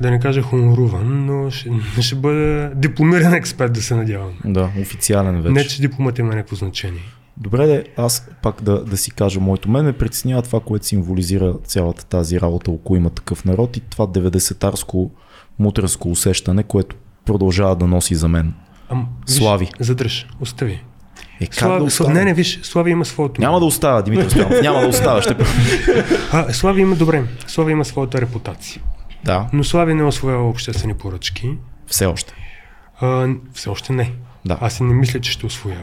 да 0.00 0.10
не 0.10 0.20
кажа 0.20 0.42
хуморуван, 0.42 1.26
но 1.26 1.50
ще, 1.50 1.70
ще 2.00 2.14
бъда 2.14 2.72
дипломиран 2.74 3.34
експерт, 3.34 3.72
да 3.72 3.82
се 3.82 3.94
надявам. 3.94 4.32
Да, 4.44 4.70
официален 4.80 5.42
вече. 5.42 5.52
Не, 5.52 5.64
че 5.64 5.80
дипломата 5.80 6.20
има 6.20 6.30
някакво 6.30 6.56
значение. 6.56 7.00
Добре, 7.36 7.66
де, 7.66 7.84
аз 7.96 8.28
пак 8.42 8.62
да, 8.62 8.84
да 8.84 8.96
си 8.96 9.10
кажа 9.10 9.40
моето. 9.40 9.70
Мен 9.70 9.84
ме 9.84 9.92
притеснява 9.92 10.42
това, 10.42 10.60
което 10.60 10.86
символизира 10.86 11.54
цялата 11.64 12.06
тази 12.06 12.40
работа 12.40 12.70
около 12.70 12.96
има 12.96 13.10
такъв 13.10 13.44
народ 13.44 13.76
и 13.76 13.80
това 13.80 14.06
90-тарско 14.06 15.10
мутренско 15.58 16.10
усещане, 16.10 16.62
което 16.62 16.96
продължава 17.24 17.76
да 17.76 17.86
носи 17.86 18.14
за 18.14 18.28
мен. 18.28 18.54
Ам, 18.88 19.08
виж, 19.28 19.36
Слави. 19.36 19.70
Задръж, 19.80 20.26
остави. 20.40 20.84
Е, 21.40 21.46
как 21.46 21.54
Слави, 21.54 21.78
да 21.78 21.84
остане? 21.84 22.14
Не, 22.14 22.24
не, 22.24 22.34
виж, 22.34 22.60
Слави 22.62 22.90
има 22.90 23.04
своето. 23.04 23.40
Няма 23.40 23.60
да 23.60 23.66
остава, 23.66 24.02
Димитър 24.02 24.30
Стоянов. 24.30 24.62
Няма 24.62 24.80
да 24.80 24.86
остава. 24.86 25.22
Ще... 25.22 25.36
А, 26.32 26.52
Слави 26.52 26.80
има 26.80 26.96
добре. 26.96 27.24
Слави 27.46 27.72
има 27.72 27.84
своята 27.84 28.20
репутация. 28.20 28.82
Да, 29.24 29.48
Но 29.52 29.64
Слави 29.64 29.94
не 29.94 30.02
освоява 30.04 30.48
обществени 30.48 30.94
поръчки. 30.94 31.50
все 31.86 32.06
още. 32.06 32.34
А, 33.00 33.28
все 33.52 33.68
още 33.68 33.92
не. 33.92 34.12
Да. 34.44 34.58
Аз 34.60 34.80
не 34.80 34.94
мисля, 34.94 35.20
че 35.20 35.30
ще 35.32 35.46
освоява. 35.46 35.82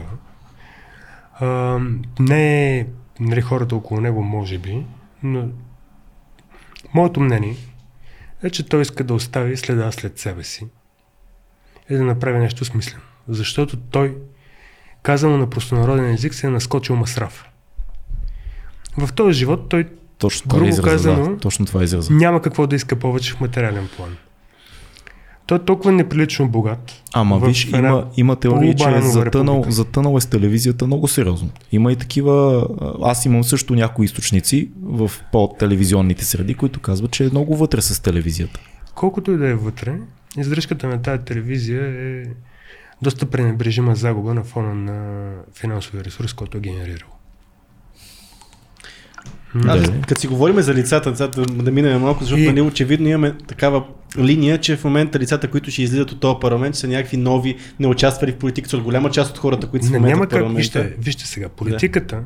А, 1.40 1.78
не 2.20 2.86
нали, 3.20 3.40
хората 3.40 3.76
около 3.76 4.00
него, 4.00 4.22
може 4.22 4.58
би, 4.58 4.86
но 5.22 5.48
моето 6.94 7.20
мнение 7.20 7.56
е, 8.42 8.50
че 8.50 8.68
той 8.68 8.82
иска 8.82 9.04
да 9.04 9.14
остави 9.14 9.56
следа 9.56 9.92
след 9.92 10.18
себе 10.18 10.44
си 10.44 10.66
и 11.90 11.94
да 11.94 12.04
направи 12.04 12.38
нещо 12.38 12.64
смислено. 12.64 13.02
Защото 13.28 13.76
той, 13.76 14.16
казано 15.02 15.38
на 15.38 15.50
простонароден 15.50 16.10
език, 16.14 16.34
се 16.34 16.46
е 16.46 16.50
наскочил 16.50 16.96
масрав. 16.96 17.48
В 18.98 19.12
този 19.12 19.38
живот 19.38 19.68
той 19.68 19.88
Точно 20.18 20.48
е 20.48 20.50
Грубо 20.50 20.68
израза. 20.68 20.88
казано, 20.90 21.28
да. 21.28 21.38
Точно 21.38 21.66
това 21.66 21.80
е 21.80 21.84
израза. 21.84 22.12
няма 22.12 22.42
какво 22.42 22.66
да 22.66 22.76
иска 22.76 22.96
повече 22.96 23.32
в 23.32 23.40
материален 23.40 23.88
план. 23.96 24.16
Той 25.46 25.58
е 25.58 25.60
толкова 25.60 25.92
неприлично 25.92 26.48
богат. 26.48 27.02
Ама 27.14 27.38
в 27.38 27.46
виж, 27.46 27.64
има, 27.68 28.06
има 28.16 28.36
теории, 28.36 28.74
че 28.76 28.88
е 28.88 29.02
затънал, 29.02 29.64
затънал 29.68 30.16
е 30.16 30.20
с 30.20 30.26
телевизията 30.26 30.86
много 30.86 31.08
сериозно. 31.08 31.50
Има 31.72 31.92
и 31.92 31.96
такива, 31.96 32.66
а, 32.80 33.10
аз 33.10 33.24
имам 33.26 33.44
също 33.44 33.74
някои 33.74 34.04
източници 34.04 34.70
в 34.82 35.10
по-телевизионните 35.32 36.24
среди, 36.24 36.54
които 36.54 36.80
казват, 36.80 37.10
че 37.10 37.24
е 37.24 37.28
много 37.30 37.56
вътре 37.56 37.82
с 37.82 38.02
телевизията. 38.02 38.60
Колкото 38.94 39.32
и 39.32 39.36
да 39.36 39.48
е 39.48 39.54
вътре, 39.54 39.98
издръжката 40.38 40.86
на 40.88 41.02
тази 41.02 41.22
телевизия 41.22 41.82
е 41.84 42.24
доста 43.02 43.26
пренебрежима 43.26 43.94
загуба 43.94 44.34
на 44.34 44.44
фона 44.44 44.74
на 44.74 45.30
финансовия 45.54 46.04
ресурс, 46.04 46.32
който 46.32 46.56
е 46.56 46.60
генерирал. 46.60 47.08
Аз, 49.68 49.82
Да. 49.82 50.00
като 50.00 50.20
си 50.20 50.26
говорим 50.26 50.60
за 50.60 50.74
лицата, 50.74 51.12
да, 51.12 51.28
да 51.46 51.70
минем 51.70 52.00
малко, 52.00 52.20
защото 52.20 52.40
И- 52.42 52.46
нали, 52.46 52.60
очевидно 52.60 53.08
имаме 53.08 53.32
такава 53.46 53.84
линия, 54.18 54.58
че 54.58 54.76
в 54.76 54.84
момента 54.84 55.18
лицата, 55.18 55.50
които 55.50 55.70
ще 55.70 55.82
излизат 55.82 56.12
от 56.12 56.20
този 56.20 56.36
парламент, 56.40 56.76
са 56.76 56.88
някакви 56.88 57.16
нови, 57.16 57.56
не 57.80 57.86
участвали 57.86 58.32
в 58.32 58.36
политиката. 58.36 58.76
От 58.76 58.82
голяма 58.82 59.10
част 59.10 59.30
от 59.30 59.38
хората, 59.38 59.66
които 59.66 59.86
са 59.86 59.90
в 59.90 59.92
Не, 59.92 59.98
момента 59.98 60.16
няма 60.16 60.26
в 60.26 60.28
как. 60.28 60.38
парламента. 60.38 60.58
Вижте, 60.58 60.94
вижте 60.98 61.26
сега, 61.26 61.48
политиката 61.48 62.22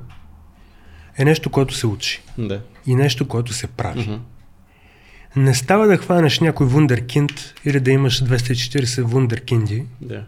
е 1.19 1.25
нещо, 1.25 1.51
което 1.51 1.75
се 1.75 1.87
учи 1.87 2.23
Да. 2.39 2.61
и 2.87 2.95
нещо, 2.95 3.29
което 3.29 3.53
се 3.53 3.67
прави. 3.67 4.01
Мгм. 4.01 4.15
Не 5.37 5.55
става 5.55 5.87
да 5.87 5.97
хванеш 5.97 6.41
някой 6.41 6.67
вундеркинд 6.67 7.55
или 7.65 7.81
да 7.81 7.91
имаш 7.91 8.25
240 8.25 9.03
вундеркинди 9.03 9.85
да. 10.01 10.25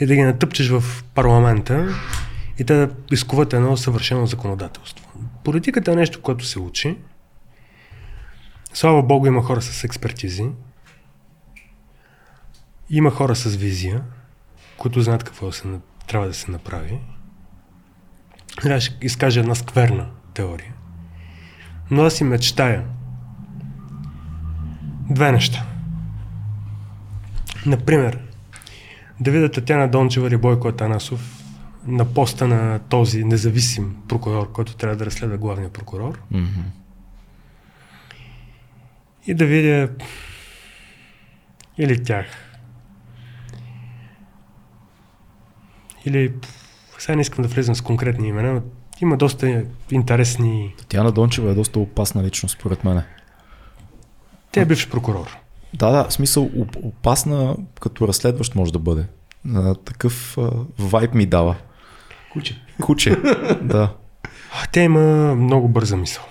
и 0.00 0.06
да 0.06 0.14
ги 0.14 0.22
натъпчеш 0.22 0.68
в 0.68 1.04
парламента 1.14 1.88
и 2.58 2.64
те 2.64 2.74
да 2.74 2.88
изкуват 3.12 3.52
едно 3.52 3.76
съвършено 3.76 4.26
законодателство. 4.26 5.06
Политиката 5.44 5.92
е 5.92 5.96
нещо, 5.96 6.20
което 6.20 6.44
се 6.44 6.58
учи. 6.58 6.96
Слава 8.74 9.02
Богу, 9.02 9.26
има 9.26 9.42
хора 9.42 9.62
с 9.62 9.84
експертизи. 9.84 10.44
Има 12.92 13.10
хора 13.10 13.36
с 13.36 13.56
визия, 13.56 14.02
които 14.76 15.00
знаят 15.00 15.24
какво 15.24 15.52
се, 15.52 15.68
трябва 16.06 16.26
да 16.26 16.34
се 16.34 16.50
направи. 16.50 16.98
Сега 18.62 18.80
ще 18.80 19.06
изкажа 19.06 19.40
една 19.40 19.54
скверна 19.54 20.06
теория. 20.34 20.72
Но 21.90 22.02
аз 22.02 22.14
си 22.14 22.24
мечтая 22.24 22.84
две 25.10 25.32
неща. 25.32 25.66
Например, 27.66 28.18
да 29.20 29.30
видя 29.30 29.50
Татяна 29.50 29.88
Дончева 29.88 30.28
или 30.28 30.36
Бойко 30.36 30.68
Атанасов 30.68 31.42
на 31.86 32.14
поста 32.14 32.46
на 32.46 32.78
този 32.78 33.24
независим 33.24 33.96
прокурор, 34.08 34.52
който 34.52 34.76
трябва 34.76 34.96
да 34.96 35.06
разследва 35.06 35.36
главния 35.36 35.72
прокурор 35.72 36.20
Мгм. 36.30 36.60
и 39.26 39.34
да 39.34 39.46
видя 39.46 39.88
или 41.78 42.02
тях, 42.04 42.51
или 46.06 46.32
сега 46.98 47.16
не 47.16 47.22
искам 47.22 47.42
да 47.42 47.48
влизам 47.48 47.74
с 47.74 47.80
конкретни 47.80 48.28
имена, 48.28 48.52
но 48.52 48.62
има 49.00 49.16
доста 49.16 49.64
интересни... 49.90 50.74
Татьяна 50.78 51.12
Дончева 51.12 51.50
е 51.50 51.54
доста 51.54 51.78
опасна 51.78 52.22
личност, 52.22 52.58
според 52.58 52.84
мен. 52.84 53.02
Тя 54.52 54.60
е 54.60 54.64
бивш 54.64 54.90
прокурор. 54.90 55.36
Да, 55.74 55.90
да, 55.90 56.04
в 56.04 56.12
смисъл 56.12 56.44
оп- 56.44 56.76
опасна 56.82 57.56
като 57.80 58.08
разследващ 58.08 58.54
може 58.54 58.72
да 58.72 58.78
бъде. 58.78 59.06
А, 59.54 59.74
такъв 59.74 60.38
а, 60.38 60.50
вайб 60.78 61.14
ми 61.14 61.26
дава. 61.26 61.56
Куче. 62.32 62.62
Куче, 62.82 63.10
да. 63.62 63.94
Тя 64.72 64.82
има 64.82 65.34
много 65.34 65.68
бърза 65.68 65.96
мисъл. 65.96 66.24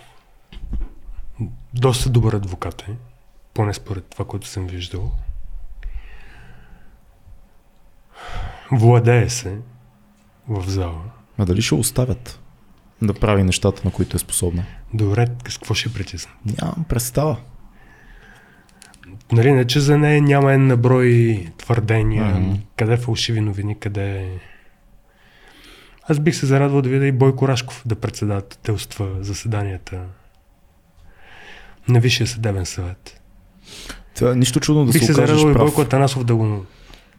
Доста 1.74 2.10
добър 2.10 2.34
адвокат 2.34 2.82
е, 2.82 2.92
поне 3.54 3.74
според 3.74 4.06
това, 4.06 4.26
което 4.26 4.48
съм 4.48 4.68
виждал. 4.68 5.12
Владее 8.72 9.30
се 9.30 9.58
в 10.48 10.70
зала. 10.70 11.02
А 11.38 11.46
дали 11.46 11.62
ще 11.62 11.76
оставят 11.76 12.40
да 13.02 13.14
прави 13.14 13.44
нещата, 13.44 13.82
на 13.86 13.92
които 13.92 14.16
е 14.16 14.20
способна? 14.20 14.64
Добре, 14.94 15.28
с 15.50 15.58
какво 15.58 15.74
ще 15.74 15.94
притисна? 15.94 16.32
Нямам 16.62 16.86
представа. 16.90 17.38
Нали, 19.32 19.52
не 19.52 19.66
че 19.68 19.80
за 19.80 19.98
нея 19.98 20.22
няма 20.22 20.54
една 20.54 20.78
брой 20.78 21.46
твърдения, 21.58 22.26
Мгм. 22.26 22.54
къде 22.78 22.98
фалшиви 22.98 23.42
новини, 23.42 23.80
къде... 23.80 24.30
Аз 26.08 26.20
бих 26.20 26.36
се 26.36 26.46
зарадвал 26.46 26.82
да 26.82 26.90
видя 26.90 27.06
и 27.06 27.12
Бойко 27.12 27.48
Рашков 27.48 27.84
да 27.86 27.96
председателства 27.96 29.08
заседанията 29.20 30.02
на 31.88 32.00
Висшия 32.00 32.28
съдебен 32.28 32.66
съвет. 32.66 33.22
Това 34.16 34.32
е 34.32 34.36
нищо 34.36 34.60
чудно 34.60 34.86
да 34.86 34.92
бих 34.92 35.02
се 35.02 35.14
се 35.14 35.22
окажеш 35.22 35.42
и. 35.42 35.54
Бойко 35.54 35.82
Атанасов 35.82 36.24
да 36.24 36.36
го... 36.36 36.66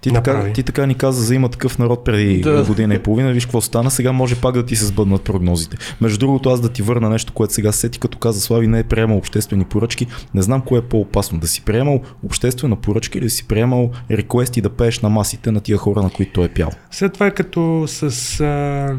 Ти 0.02 0.12
така, 0.12 0.52
ти 0.52 0.62
така 0.62 0.86
ни 0.86 0.94
каза 0.94 1.22
за 1.22 1.34
има 1.34 1.48
такъв 1.48 1.78
народ 1.78 2.04
преди 2.04 2.40
Да. 2.40 2.64
година 2.64 2.94
и 2.94 2.98
половина, 2.98 3.32
виж 3.32 3.46
какво 3.46 3.60
стана, 3.60 3.90
сега 3.90 4.12
може 4.12 4.40
пак 4.40 4.54
да 4.54 4.66
ти 4.66 4.76
се 4.76 4.86
сбъднат 4.86 5.22
прогнозите. 5.22 5.76
Между 6.00 6.18
другото, 6.18 6.50
аз 6.50 6.60
да 6.60 6.68
ти 6.68 6.82
върна 6.82 7.10
нещо, 7.10 7.32
което 7.32 7.54
сега 7.54 7.72
сети, 7.72 7.98
като 7.98 8.18
каза 8.18 8.40
Слави, 8.40 8.66
не 8.66 8.78
е 8.78 8.84
приемал 8.84 9.18
обществени 9.18 9.64
поръчки, 9.64 10.06
не 10.34 10.42
знам 10.42 10.60
кое 10.60 10.78
е 10.78 10.82
по-опасно, 10.82 11.38
да 11.38 11.48
си 11.48 11.62
приемал 11.64 12.00
обществена 12.24 12.76
поръчка 12.76 13.18
или 13.18 13.24
да 13.24 13.30
си 13.30 13.48
приемал 13.48 13.90
реквести 14.10 14.60
да 14.60 14.70
пееш 14.70 15.00
на 15.00 15.08
масите 15.08 15.50
на 15.50 15.60
тия 15.60 15.78
хора, 15.78 16.02
на 16.02 16.10
които 16.10 16.32
той 16.32 16.44
е 16.44 16.48
пял. 16.48 16.70
След 16.90 17.12
това 17.12 17.26
е 17.26 17.30
като 17.30 17.84
с 17.86 18.02
а, 18.40 18.98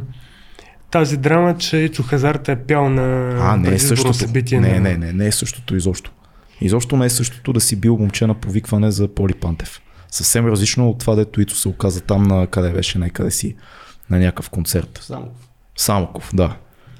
тази 0.91 1.17
драма, 1.17 1.57
че 1.57 1.77
Ицо 1.77 2.03
Хазарта 2.03 2.51
е 2.51 2.55
пял 2.55 2.89
на 2.89 3.29
А, 3.41 3.57
не 3.57 3.73
е 3.75 3.79
същото. 3.79 4.13
събитие 4.13 4.59
Не, 4.59 4.73
на... 4.73 4.79
не, 4.79 4.97
не, 4.97 5.13
не 5.13 5.27
е 5.27 5.31
същото 5.31 5.75
изобщо. 5.75 6.11
Изобщо 6.61 6.97
не 6.97 7.05
е 7.05 7.09
същото 7.09 7.53
да 7.53 7.61
си 7.61 7.75
бил 7.75 7.97
момче 7.97 8.27
на 8.27 8.33
повикване 8.33 8.91
за 8.91 9.07
Поли 9.07 9.33
Пантев. 9.33 9.79
Съвсем 10.13 10.47
различно 10.47 10.89
от 10.89 10.99
това, 10.99 11.15
дето 11.15 11.41
Ицо 11.41 11.55
се 11.55 11.67
оказа 11.67 12.01
там 12.01 12.23
на 12.23 12.47
къде 12.47 12.71
беше, 12.71 12.99
някъде 12.99 13.31
си 13.31 13.55
на 14.09 14.19
някакъв 14.19 14.49
концерт. 14.49 14.99
Само. 15.01 15.31
Самоков, 15.75 16.29
да. 16.33 16.57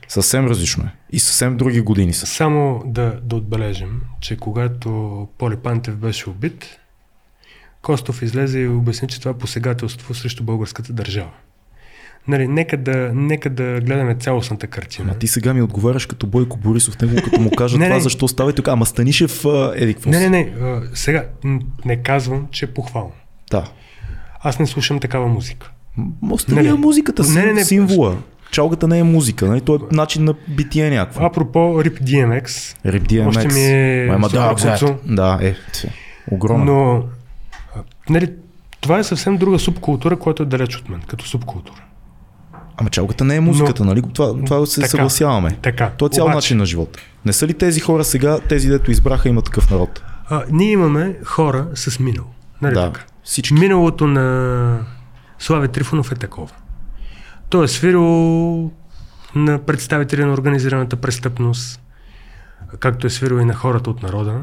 Съвсем 0.08 0.48
различно 0.48 0.84
е. 0.84 0.96
И 1.12 1.20
съвсем 1.20 1.58
други 1.58 1.82
години 1.82 2.14
са. 2.14 2.26
Само 2.26 2.84
да, 2.86 3.20
да 3.22 3.36
отбележим, 3.36 4.02
че 4.22 4.38
когато 4.38 5.28
Поли 5.38 5.58
Пантев 5.58 5.96
беше 5.96 6.30
убит, 6.30 6.80
Костов 7.82 8.22
излезе 8.22 8.60
и 8.60 8.68
обясни, 8.68 9.08
че 9.08 9.20
това 9.20 9.32
е 9.32 9.38
посегателство 9.38 10.14
срещу 10.14 10.44
българската 10.44 10.94
държава. 10.94 11.32
Нали, 12.28 12.48
нека 12.48 12.78
да, 12.78 13.12
нека 13.14 13.50
да 13.50 13.82
гледаме 13.82 14.16
цялостната 14.16 14.68
картина. 14.68 15.08
Ама 15.10 15.20
ти 15.20 15.28
сега 15.28 15.54
ми 15.54 15.62
отговаряш 15.62 16.06
като 16.06 16.28
Бойко 16.28 16.58
Борисов, 16.58 17.02
него 17.02 17.16
като 17.24 17.42
му 17.42 17.52
кажа 17.52 17.78
Не, 17.80 17.86
това, 17.86 17.96
не. 17.96 18.02
защо 18.02 18.28
става 18.28 18.54
така. 18.54 18.72
Ама 18.72 18.86
Станишев, 18.86 19.46
а, 19.46 19.74
еди, 19.76 19.94
какво 19.94 20.10
Не, 20.10 20.20
не, 20.20 20.30
не. 20.30 20.54
а, 20.62 20.82
Сега 20.94 21.26
не 21.86 21.96
казвам, 21.96 22.48
че 22.52 22.66
е 22.66 22.68
похвално. 22.68 23.12
Да. 23.52 23.64
Аз 24.42 24.60
не 24.60 24.68
слушам 24.68 25.00
такава 25.00 25.28
музика. 25.28 25.72
Остани 26.32 26.56
Не, 26.56 26.64
не. 26.64 26.70
е 26.70 26.74
музиката, 26.74 27.24
Не, 27.24 27.46
не, 27.46 27.54
не. 27.54 27.66
символа. 27.66 28.18
Чалгата 28.52 28.88
не 28.88 29.00
е 29.00 29.04
музика, 29.04 29.46
нали? 29.46 29.62
Той 29.62 29.76
е 29.78 29.96
начин 29.96 30.24
на 30.24 30.34
битие 30.48 30.90
някакво. 30.90 31.26
Апропо 31.26 31.60
Rip 31.60 32.02
DMX, 32.02 32.76
Реп 32.86 33.04
DMX. 33.04 33.28
още 33.28 33.48
ми 33.48 33.62
е 33.62 34.08
Ама 34.08 34.30
да, 34.30 34.56
да, 35.06 35.40
е. 35.42 35.56
Огромно. 36.32 36.66
но 36.66 37.04
а, 37.76 37.80
нали, 38.10 38.32
това 38.82 39.00
е 39.00 39.04
съвсем 39.04 39.38
друга 39.38 39.60
субкултура, 39.60 40.20
която 40.20 40.44
е 40.44 40.46
далеч 40.46 40.78
от 40.78 40.90
мен, 40.90 41.02
като 41.08 41.28
субкултура. 41.28 41.82
Ама 42.78 42.90
чалгата 42.90 43.24
не 43.24 43.36
е 43.36 43.40
музиката, 43.40 43.86
нали? 43.86 44.02
Това, 44.14 44.46
това 44.46 44.66
се 44.66 44.82
Така. 44.82 44.90
съгласяваме. 44.90 45.58
Така. 45.62 45.92
То 45.98 46.06
е 46.06 46.10
цял 46.10 46.26
Обаче, 46.26 46.36
начин 46.36 46.58
на 46.58 46.66
живота. 46.66 47.00
Не 47.26 47.34
са 47.34 47.48
ли 47.48 47.54
тези 47.54 47.80
хора 47.80 48.04
сега, 48.04 48.40
тези 48.40 48.70
дето 48.70 48.92
избраха, 48.92 49.30
има 49.30 49.42
такъв 49.42 49.70
народ? 49.72 50.04
А, 50.30 50.44
ние 50.52 50.72
имаме 50.72 51.16
хора 51.26 51.68
с 51.76 52.00
минало. 52.00 52.28
Нали 52.62 52.74
да. 52.74 52.86
така? 52.92 53.06
Всички. 53.24 53.54
Миналото 53.54 54.08
на 54.08 54.80
Слави 55.40 55.68
Трифонов 55.68 56.12
е 56.12 56.16
такова. 56.16 56.52
Той 57.50 57.66
е 57.66 57.68
свирил 57.68 58.72
на 59.36 59.60
представители 59.66 60.26
на 60.26 60.34
организираната 60.34 60.96
престъпност, 60.96 61.82
както 62.80 63.08
е 63.08 63.10
свирил 63.10 63.36
и 63.36 63.46
на 63.46 63.54
хората 63.54 63.90
от 63.90 64.04
народа, 64.04 64.42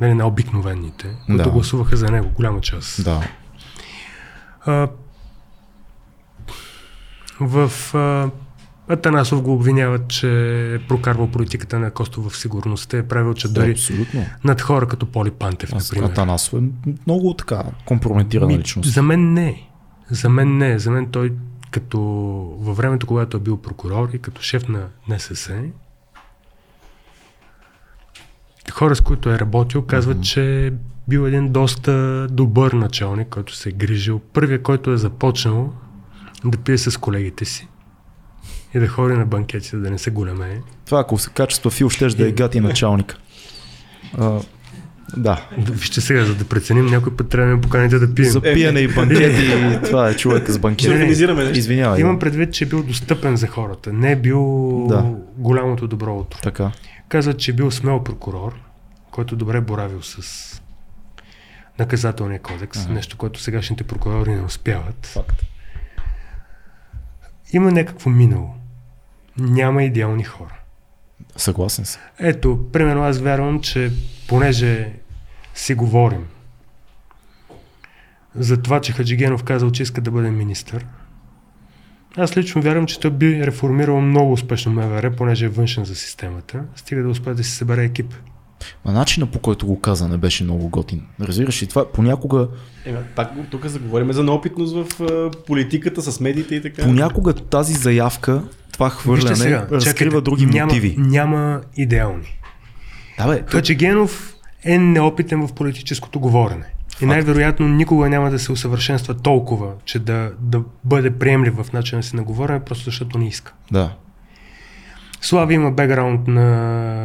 нали, 0.00 0.14
на 0.14 0.26
обикновените, 0.26 1.06
които 1.26 1.44
Да. 1.44 1.50
гласуваха 1.50 1.96
за 1.96 2.06
него, 2.10 2.28
голяма 2.34 2.60
част. 2.60 3.04
Да. 3.04 3.20
А, 4.66 4.88
в 7.40 7.72
а, 7.94 8.30
Атанасов 8.88 9.42
го 9.42 9.52
обвиняват, 9.54 10.08
че 10.08 10.28
е 10.74 10.78
прокарвал 10.78 11.30
политиката 11.30 11.78
на 11.78 11.90
Костов 11.90 12.26
в 12.26 12.36
сигурността, 12.36 12.98
е 12.98 13.02
правил 13.02 13.32
Да, 13.32 13.34
чадъри 13.34 13.70
абсолютно. 13.70 14.26
над 14.44 14.60
хора 14.60 14.88
като 14.88 15.06
Поли 15.06 15.30
Пантев, 15.30 15.72
Аз, 15.74 15.92
например. 15.92 16.10
Атанасов 16.12 16.62
е 16.62 16.64
много 17.06 17.34
така 17.34 17.62
компрометирана 17.84 18.46
Ми, 18.46 18.58
личност. 18.58 18.92
За 18.92 19.02
мен 19.02 19.32
не. 19.32 19.68
За 20.10 20.28
мен 20.28 20.58
не. 20.58 20.78
За 20.78 20.90
мен 20.90 21.06
той 21.06 21.32
като 21.70 22.00
във 22.60 22.76
времето, 22.76 23.06
когато 23.06 23.36
е 23.36 23.40
бил 23.40 23.56
прокурор 23.56 24.08
и 24.12 24.18
като 24.18 24.42
шеф 24.42 24.68
на 24.68 24.86
НСС, 25.08 25.62
хора 28.70 28.96
с 28.96 29.00
които 29.00 29.30
е 29.30 29.38
работил 29.38 29.82
казват, 29.82 30.16
Мгм. 30.16 30.22
че 30.24 30.66
е 30.66 30.72
бил 31.08 31.20
един 31.20 31.52
доста 31.52 32.26
добър 32.30 32.72
началник, 32.72 33.28
който 33.28 33.56
се 33.56 33.68
е 33.68 33.72
грижил. 33.72 34.20
Първият, 34.32 34.62
който 34.62 34.90
е 34.92 34.96
започнал 34.96 35.72
да 36.44 36.58
пие 36.58 36.78
с 36.78 37.00
колегите 37.00 37.44
си 37.44 37.68
и 38.74 38.78
да 38.78 38.88
ходи 38.88 39.14
на 39.14 39.26
банкети, 39.26 39.76
да 39.76 39.90
не 39.90 39.98
се 39.98 40.10
големе. 40.10 40.60
Това 40.86 41.00
ако 41.00 41.18
се 41.18 41.30
качества 41.30 41.70
Фил, 41.70 41.90
щеш 41.90 42.14
да 42.14 42.28
е 42.28 42.32
гати 42.32 42.60
началник. 42.60 43.16
А, 44.18 44.40
да. 45.16 45.48
Вижте 45.58 46.00
сега, 46.00 46.24
за 46.24 46.34
да 46.34 46.44
преценим, 46.44 46.86
някой 46.86 47.16
път 47.16 47.28
трябва 47.28 47.50
да 47.50 47.56
ме 47.56 47.60
поканите 47.60 47.98
да 47.98 48.14
пием. 48.14 48.30
За 48.30 48.40
пиене 48.42 48.80
и 48.80 48.88
банкети, 48.88 49.50
това 49.84 50.08
е 50.08 50.16
човека 50.16 50.46
с 50.46 50.54
Ще 50.54 50.60
банкети. 50.60 50.90
организираме 50.90 51.42
нещо. 51.42 51.58
Извинявай. 51.58 52.00
Имам 52.00 52.18
предвид, 52.18 52.52
че 52.52 52.64
е 52.64 52.68
бил 52.68 52.82
достъпен 52.82 53.36
за 53.36 53.46
хората. 53.46 53.92
Не 53.92 54.12
е 54.12 54.16
бил 54.16 54.42
Да. 54.88 55.02
голямото 55.36 55.86
добро 55.86 56.16
утро. 56.16 56.38
Така. 56.42 56.72
Казват, 57.08 57.38
че 57.38 57.50
е 57.50 57.54
бил 57.54 57.70
смел 57.70 58.04
прокурор, 58.04 58.52
който 59.10 59.36
добре 59.36 59.60
боравил 59.60 60.02
с 60.02 60.22
наказателния 61.78 62.40
кодекс, 62.42 62.84
Ага. 62.84 62.92
нещо, 62.92 63.16
което 63.16 63.40
сегашните 63.40 63.84
прокурори 63.84 64.30
не 64.30 64.42
успяват. 64.42 65.06
Факт. 65.06 65.42
Има 67.52 67.70
някакво 67.72 68.10
минало. 68.10 68.54
Няма 69.38 69.84
идеални 69.84 70.24
хора. 70.24 70.54
Съгласен 71.36 71.84
съм. 71.84 72.02
Ето, 72.18 72.68
примерно 72.72 73.02
аз 73.02 73.18
вярвам, 73.18 73.60
че 73.60 73.92
понеже 74.28 74.92
си 75.54 75.74
говорим 75.74 76.26
за 78.34 78.62
това, 78.62 78.80
че 78.80 78.92
Хаджигенов 78.92 79.44
казал, 79.44 79.70
че 79.70 79.82
иска 79.82 80.00
да 80.00 80.10
бъде 80.10 80.30
министър, 80.30 80.86
аз 82.16 82.36
лично 82.36 82.62
вярвам, 82.62 82.86
че 82.86 83.00
той 83.00 83.10
би 83.10 83.46
реформирал 83.46 84.00
много 84.00 84.32
успешно 84.32 84.72
МВР, 84.72 85.16
понеже 85.16 85.46
е 85.46 85.48
външен 85.48 85.84
за 85.84 85.94
системата, 85.94 86.64
стига 86.76 87.02
да 87.02 87.08
успее 87.08 87.34
да 87.34 87.44
си 87.44 87.50
събере 87.50 87.84
екип. 87.84 88.14
А 88.84 88.92
начина 88.92 89.26
по 89.26 89.38
който 89.38 89.66
го 89.66 89.80
каза 89.80 90.08
не 90.08 90.16
беше 90.16 90.44
много 90.44 90.68
готин. 90.68 91.02
Разбираш 91.20 91.62
ли 91.62 91.66
това? 91.66 91.84
Понякога, 91.86 92.48
Е, 92.86 92.94
пак 92.94 93.34
го- 93.34 93.42
тук 93.42 93.66
заговорим 93.66 94.12
за 94.12 94.22
неопитност 94.22 94.74
в 94.76 95.00
а, 95.02 95.30
политиката 95.42 96.02
с 96.02 96.20
медиите 96.20 96.54
и 96.54 96.62
така. 96.62 96.82
понякога 96.82 97.32
тази 97.34 97.72
заявка, 97.74 98.42
това 98.72 98.90
хвърляне, 98.90 99.30
разкрива 99.62 99.80
чакайте, 99.80 100.20
други 100.20 100.46
няма, 100.46 100.66
мотиви. 100.66 100.94
Няма 100.98 101.60
идеални. 101.76 102.38
Да, 103.18 103.26
бе, 103.26 103.40
то- 103.40 103.52
Хаджигенов 103.52 104.34
е 104.64 104.78
неопитен 104.78 105.46
в 105.46 105.52
политическото 105.52 106.20
говорене. 106.20 106.64
И 107.00 107.06
най-вероятно 107.06 107.68
никога 107.68 108.08
няма 108.08 108.30
да 108.30 108.38
се 108.38 108.52
усъвършенства 108.52 109.14
толкова, 109.14 109.72
че 109.84 109.98
да, 109.98 110.32
да 110.40 110.62
бъде 110.84 111.10
приемлив 111.10 111.54
в 111.56 111.72
начина 111.72 112.02
си 112.02 112.16
на 112.16 112.22
говорене, 112.22 112.60
просто 112.60 112.84
защото 112.84 113.18
не 113.18 113.28
иска. 113.28 113.54
да. 113.72 113.92
Слави 115.20 115.54
има 115.54 115.70
бекграунд 115.70 116.28
на 116.28 116.46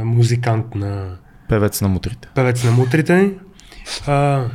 музикант, 0.06 0.76
на 0.76 1.16
Певец 1.50 1.82
на 1.82 1.88
мутрите. 1.88 2.28
певец 2.36 2.64
на 2.64 2.72
мутрите. 2.72 3.32
А, 4.08 4.46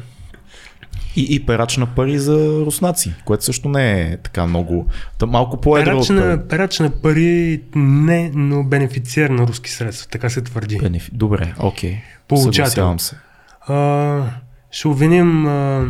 И, 1.17 1.35
и 1.35 1.47
перач 1.47 1.77
на 1.77 1.87
пари 1.87 2.19
за 2.19 2.37
руснаци, 2.67 3.15
което 3.25 3.45
също 3.45 3.69
не 3.69 4.01
е 4.03 4.17
така 4.17 4.47
много. 4.47 4.87
Та 5.19 5.27
малко 5.27 5.61
по-едро 5.61 5.91
перач, 5.91 6.09
на, 6.09 6.49
перач 6.49 6.79
на 6.79 6.91
пари 6.91 7.63
не, 7.75 8.31
но 8.35 8.65
бенефициер 8.65 9.31
на 9.31 9.47
руски 9.47 9.71
средства, 9.71 10.09
така 10.11 10.31
се 10.31 10.43
твърди. 10.43 10.79
бенефи. 10.79 11.11
Добре, 11.15 11.55
окей. 11.59 11.97
Получател. 12.29 12.99
Се. 12.99 13.17
А, 13.61 14.25
ще 14.71 14.89
обвиним 14.89 15.47
а, 15.47 15.87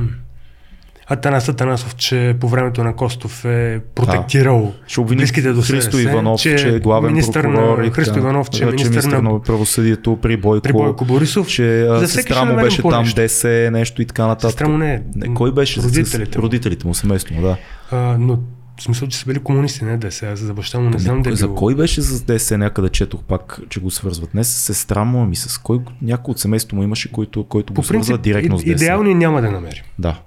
Атанас 1.11 1.49
Атанасов, 1.49 1.97
че 1.97 2.37
по 2.41 2.49
времето 2.49 2.85
на 2.85 2.97
Костов 2.97 3.45
е 3.45 3.81
протектирал 3.95 4.73
Ще 4.87 5.01
обвини 5.01 5.19
близките 5.19 5.53
до 5.53 5.63
Христо 5.63 5.91
СДС, 5.91 6.03
Иванов, 6.03 6.41
че, 6.41 6.69
е 6.69 6.79
главен 6.79 7.11
министър 7.11 7.43
прокурор. 7.43 7.79
на, 7.79 7.91
Христо. 7.91 8.19
Иванов, 8.19 8.51
че 8.51 8.63
е 8.63 8.67
Да, 8.67 8.73
министър 8.73 9.03
на, 9.05 9.23
на 9.23 9.43
правосъдието 9.43 10.19
при 10.23 10.37
Бойко. 10.37 10.63
при 10.63 10.73
Бойко 10.73 11.05
Борисов. 11.05 11.49
че 11.49 11.83
а, 11.83 11.99
За 11.99 12.09
сестра 12.09 12.35
ще 12.37 12.45
му 12.45 12.57
беше 12.57 12.83
там. 12.83 13.05
ДС, 13.17 13.71
нещо 13.73 14.03
и 14.03 14.07
така 14.07 14.27
нататък. 14.27 14.51
Сестра 14.51 14.69
му 14.69 14.79
не 14.79 14.95
е. 14.95 15.03
Кой 15.35 15.53
беше? 15.53 15.81
Родителите 15.83 16.33
с, 16.33 16.37
му. 16.37 16.43
родителите 16.43 16.87
му, 16.87 16.95
семейство 16.95 17.35
му, 17.35 17.43
да. 17.43 17.57
А, 17.91 18.17
но 18.19 18.39
в 18.79 18.83
смисъл, 18.83 19.09
че 19.09 19.19
са 19.19 19.27
били 19.27 19.39
комунисти, 19.39 19.85
не 19.85 19.97
да 19.97 20.13
сега 20.13 20.37
за 20.37 20.55
баща 20.55 20.81
му 20.81 20.91
не 20.91 20.99
знам 20.99 21.23
да 21.23 21.31
е 21.31 21.35
за 21.35 21.47
било. 21.47 21.57
кой 21.57 21.75
беше 21.75 22.03
с 22.03 22.23
ДС, 22.23 22.59
някъде 22.59 22.89
четох 22.89 23.23
пак, 23.23 23.61
че 23.69 23.81
го 23.81 23.91
свързват. 23.91 24.35
Не 24.35 24.45
с 24.45 24.49
сестра 24.49 25.05
му, 25.05 25.23
ами 25.23 25.37
с 25.37 25.59
кой 25.59 25.79
някой 26.03 26.33
от 26.33 26.39
семейството 26.39 26.77
му 26.77 26.83
имаше, 26.83 27.13
който, 27.13 27.45
който 27.45 27.73
го 27.75 27.83
свързва 27.83 28.19
директно 28.19 28.59
с 28.59 28.63
ДС. 28.63 28.71
идеални 28.71 29.15
няма 29.15 29.43
да 29.43 29.51
намерим. 29.51 29.83
Да. 29.99 30.19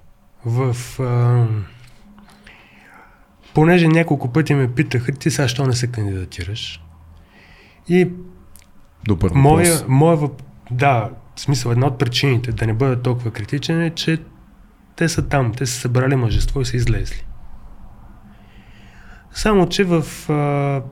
В... 0.44 0.76
А, 1.00 1.46
понеже 3.54 3.88
няколко 3.88 4.32
пъти 4.32 4.54
ме 4.54 4.74
питаха, 4.74 5.12
ти 5.12 5.30
сега 5.30 5.48
що 5.48 5.66
не 5.66 5.72
се 5.72 5.86
кандидатираш? 5.86 6.84
И 7.88 8.10
Добър 9.04 9.30
моя, 9.34 9.72
въпрос. 9.72 9.88
моя 9.88 10.16
въп... 10.16 10.42
да, 10.70 11.10
в 11.36 11.40
смисъл 11.40 11.70
една 11.70 11.86
от 11.86 11.98
причините 11.98 12.52
да 12.52 12.66
не 12.66 12.72
бъда 12.72 13.02
толкова 13.02 13.30
критичен 13.30 13.82
е, 13.82 13.90
че 13.90 14.18
те 14.96 15.08
са 15.08 15.28
там, 15.28 15.52
те 15.54 15.66
са 15.66 15.80
събрали 15.80 16.16
мъжество 16.16 16.60
и 16.60 16.64
са 16.64 16.76
излезли. 16.76 17.24
Само, 19.32 19.68
че 19.68 19.84
в... 19.84 20.30
А, 20.30 20.82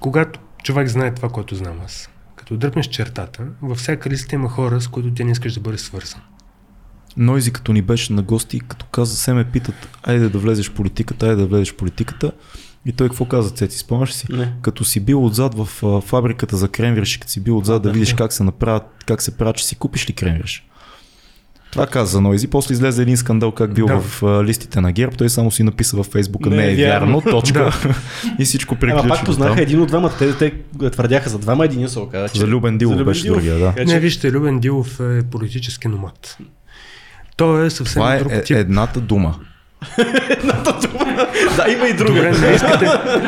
когато 0.00 0.40
човек 0.62 0.88
знае 0.88 1.14
това, 1.14 1.28
което 1.28 1.54
знам 1.54 1.80
аз, 1.84 2.10
като 2.36 2.56
дръпнеш 2.56 2.86
чертата, 2.86 3.46
във 3.62 3.78
всяка 3.78 4.10
листа 4.10 4.34
има 4.34 4.48
хора, 4.48 4.80
с 4.80 4.88
които 4.88 5.14
ти 5.14 5.24
не 5.24 5.30
искаш 5.30 5.54
да 5.54 5.60
бъдеш 5.60 5.80
свързан. 5.80 6.20
Нойзи 7.16 7.50
като 7.50 7.72
ни 7.72 7.82
беше 7.82 8.12
на 8.12 8.22
гости, 8.22 8.60
като 8.60 8.86
каза, 8.86 9.16
се 9.16 9.32
ме 9.32 9.44
питат, 9.44 9.74
айде 10.02 10.28
да 10.28 10.38
влезеш 10.38 10.68
в 10.68 10.74
политиката, 10.74 11.26
айде 11.26 11.36
да 11.36 11.46
влезеш 11.46 11.72
в 11.72 11.76
политиката. 11.76 12.32
И 12.86 12.92
той 12.92 13.08
какво 13.08 13.24
каза, 13.24 13.50
Цеци, 13.50 13.78
спомняш 13.78 14.12
си? 14.12 14.26
Не. 14.30 14.52
Като 14.62 14.84
си 14.84 15.00
бил 15.00 15.26
отзад 15.26 15.54
в 15.56 15.68
а, 15.84 16.00
фабриката 16.00 16.56
за 16.56 16.68
кремвирши, 16.68 17.20
като 17.20 17.32
си 17.32 17.40
бил 17.40 17.58
отзад 17.58 17.82
да, 17.82 17.88
да, 17.88 17.92
видиш 17.92 18.14
как 18.14 18.32
се 18.32 18.42
направят, 18.44 18.82
как 19.06 19.22
се 19.22 19.36
правят, 19.36 19.56
че 19.56 19.66
си 19.66 19.76
купиш 19.76 20.08
ли 20.08 20.12
кремвирш? 20.12 20.64
Това 21.72 21.86
каза 21.86 22.10
за 22.10 22.20
Нойзи. 22.20 22.46
После 22.46 22.72
излезе 22.72 23.02
един 23.02 23.16
скандал 23.16 23.52
как 23.52 23.74
бил 23.74 23.86
Да. 23.86 24.00
в 24.00 24.22
а, 24.22 24.44
листите 24.44 24.80
на 24.80 24.92
ГЕРБ. 24.92 25.16
Той 25.16 25.28
само 25.30 25.50
си 25.50 25.62
написа 25.62 25.96
във 25.96 26.06
Фейсбука, 26.06 26.50
Не 26.50 26.56
не, 26.56 26.72
е 26.72 26.76
вярно, 26.76 27.20
вярно. 27.20 27.20
точка. 27.32 27.72
и 28.38 28.44
всичко 28.44 28.74
приключи. 28.76 29.00
Ама 29.00 29.08
пак 29.08 29.24
познаха 29.24 29.62
един 29.62 29.80
от 29.80 29.88
двамата. 29.88 30.12
Те, 30.18 30.34
те 30.34 30.52
твърдяха 30.90 31.30
за 31.30 31.38
двама, 31.38 31.64
един 31.64 31.88
се 31.88 31.98
оказа. 31.98 32.28
че- 32.28 32.40
За 32.40 32.46
Любен 32.46 32.78
Дилов 32.78 32.94
за 32.94 33.00
Любен 33.00 33.12
беше 33.12 33.26
другия, 33.26 33.58
да. 33.58 33.84
Не, 33.84 34.00
вижте, 34.00 34.32
Любен 34.32 34.58
Дилов 34.60 35.00
е 35.00 35.22
политически 35.22 35.88
номад. 35.88 36.36
Той 37.38 37.66
е 37.66 37.70
съвсем 37.70 38.00
Това 38.00 38.14
е, 38.14 38.18
друг 38.18 38.32
е 38.32 38.42
тип. 38.42 38.56
едната 38.56 39.00
дума. 39.00 39.34
Да, 41.56 41.72
има 41.72 41.88
и 41.88 41.92
друга. 41.92 42.12
Добре, 42.12 42.30
не 42.40 42.50
искате. 42.54 42.86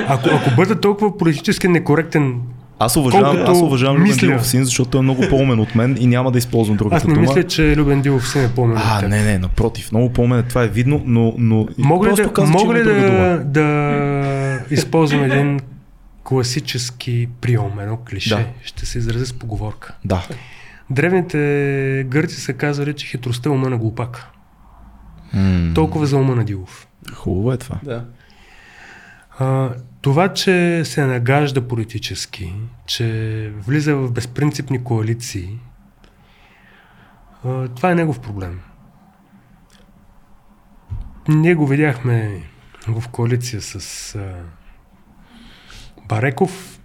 Ако, 0.09 0.29
ако 0.31 0.51
бъда 0.57 0.81
толкова 0.81 1.19
политически 1.19 1.69
некоректен, 1.69 2.41
Аз 2.79 2.97
уважавам, 2.97 3.27
Колкото 3.27 3.53
аз 3.53 3.59
уважавам 3.59 3.97
Любен 3.97 4.09
мисля. 4.09 4.27
Дилов 4.27 4.47
син, 4.47 4.65
защото 4.65 4.91
той 4.91 4.99
е 4.99 5.03
много 5.03 5.23
по-умен 5.31 5.61
от 5.61 5.75
мен 5.75 5.97
и 6.01 6.07
няма 6.07 6.31
да 6.31 6.39
използвам 6.39 6.77
другата 6.77 6.97
аз 6.97 7.05
не 7.05 7.15
дума. 7.15 7.27
мисля, 7.27 7.43
че 7.43 7.77
Любен 7.77 8.03
Дилов 8.03 8.29
си 8.29 8.39
не 8.39 8.49
помня. 8.49 8.83
А, 8.85 9.09
не, 9.09 9.25
не, 9.25 9.39
напротив, 9.39 9.93
много 9.93 10.13
по-умен, 10.13 10.45
това 10.49 10.65
е 10.65 10.69
видно, 10.69 11.03
но, 11.07 11.35
но 11.39 11.67
Мога 11.79 12.11
ли 12.11 12.15
да, 12.15 12.33
каза, 12.33 12.53
мога 12.53 12.75
ли 12.75 12.83
дума. 12.83 12.95
да, 12.95 13.43
да 13.45 14.59
използвам 14.71 15.25
един 15.25 15.61
класически 16.25 17.29
прием, 17.41 17.81
едно 17.81 17.99
клише? 18.11 18.29
Да. 18.29 18.45
Ще 18.65 18.87
се 18.87 18.99
изразя 18.99 19.27
с 19.27 19.33
поговорка. 19.33 19.95
Да. 20.05 20.23
Древните 20.91 22.07
гърци 22.09 22.41
са 22.41 22.53
казали, 22.53 22.95
че 22.95 23.07
хитростта 23.07 23.49
е 23.49 23.53
ума 23.53 23.71
на 23.71 23.79
глупака. 23.79 24.31
М, 25.35 25.75
Толкова 25.75 26.07
за 26.07 26.17
ума 26.17 26.35
на 26.35 26.45
Дилов. 26.45 26.89
Хубаво 27.15 27.53
е 27.53 27.57
това. 27.57 27.79
Да. 27.83 28.05
А, 29.39 29.71
това, 30.03 30.33
че 30.33 30.83
се 30.85 31.07
нагажда 31.07 31.69
политически, 31.69 32.55
че 32.87 33.53
влиза 33.57 33.97
в 33.97 34.13
безпринципни 34.13 34.85
коалиции, 34.85 35.59
а, 37.45 37.69
това 37.69 37.91
е 37.91 37.95
негов 37.95 38.21
проблем. 38.21 38.61
Ние 41.29 41.55
го 41.55 41.67
видяхме 41.67 42.43
в 42.89 43.09
коалиция 43.09 43.63
с 43.63 44.15
а, 44.15 44.35
Бареков, 46.09 46.81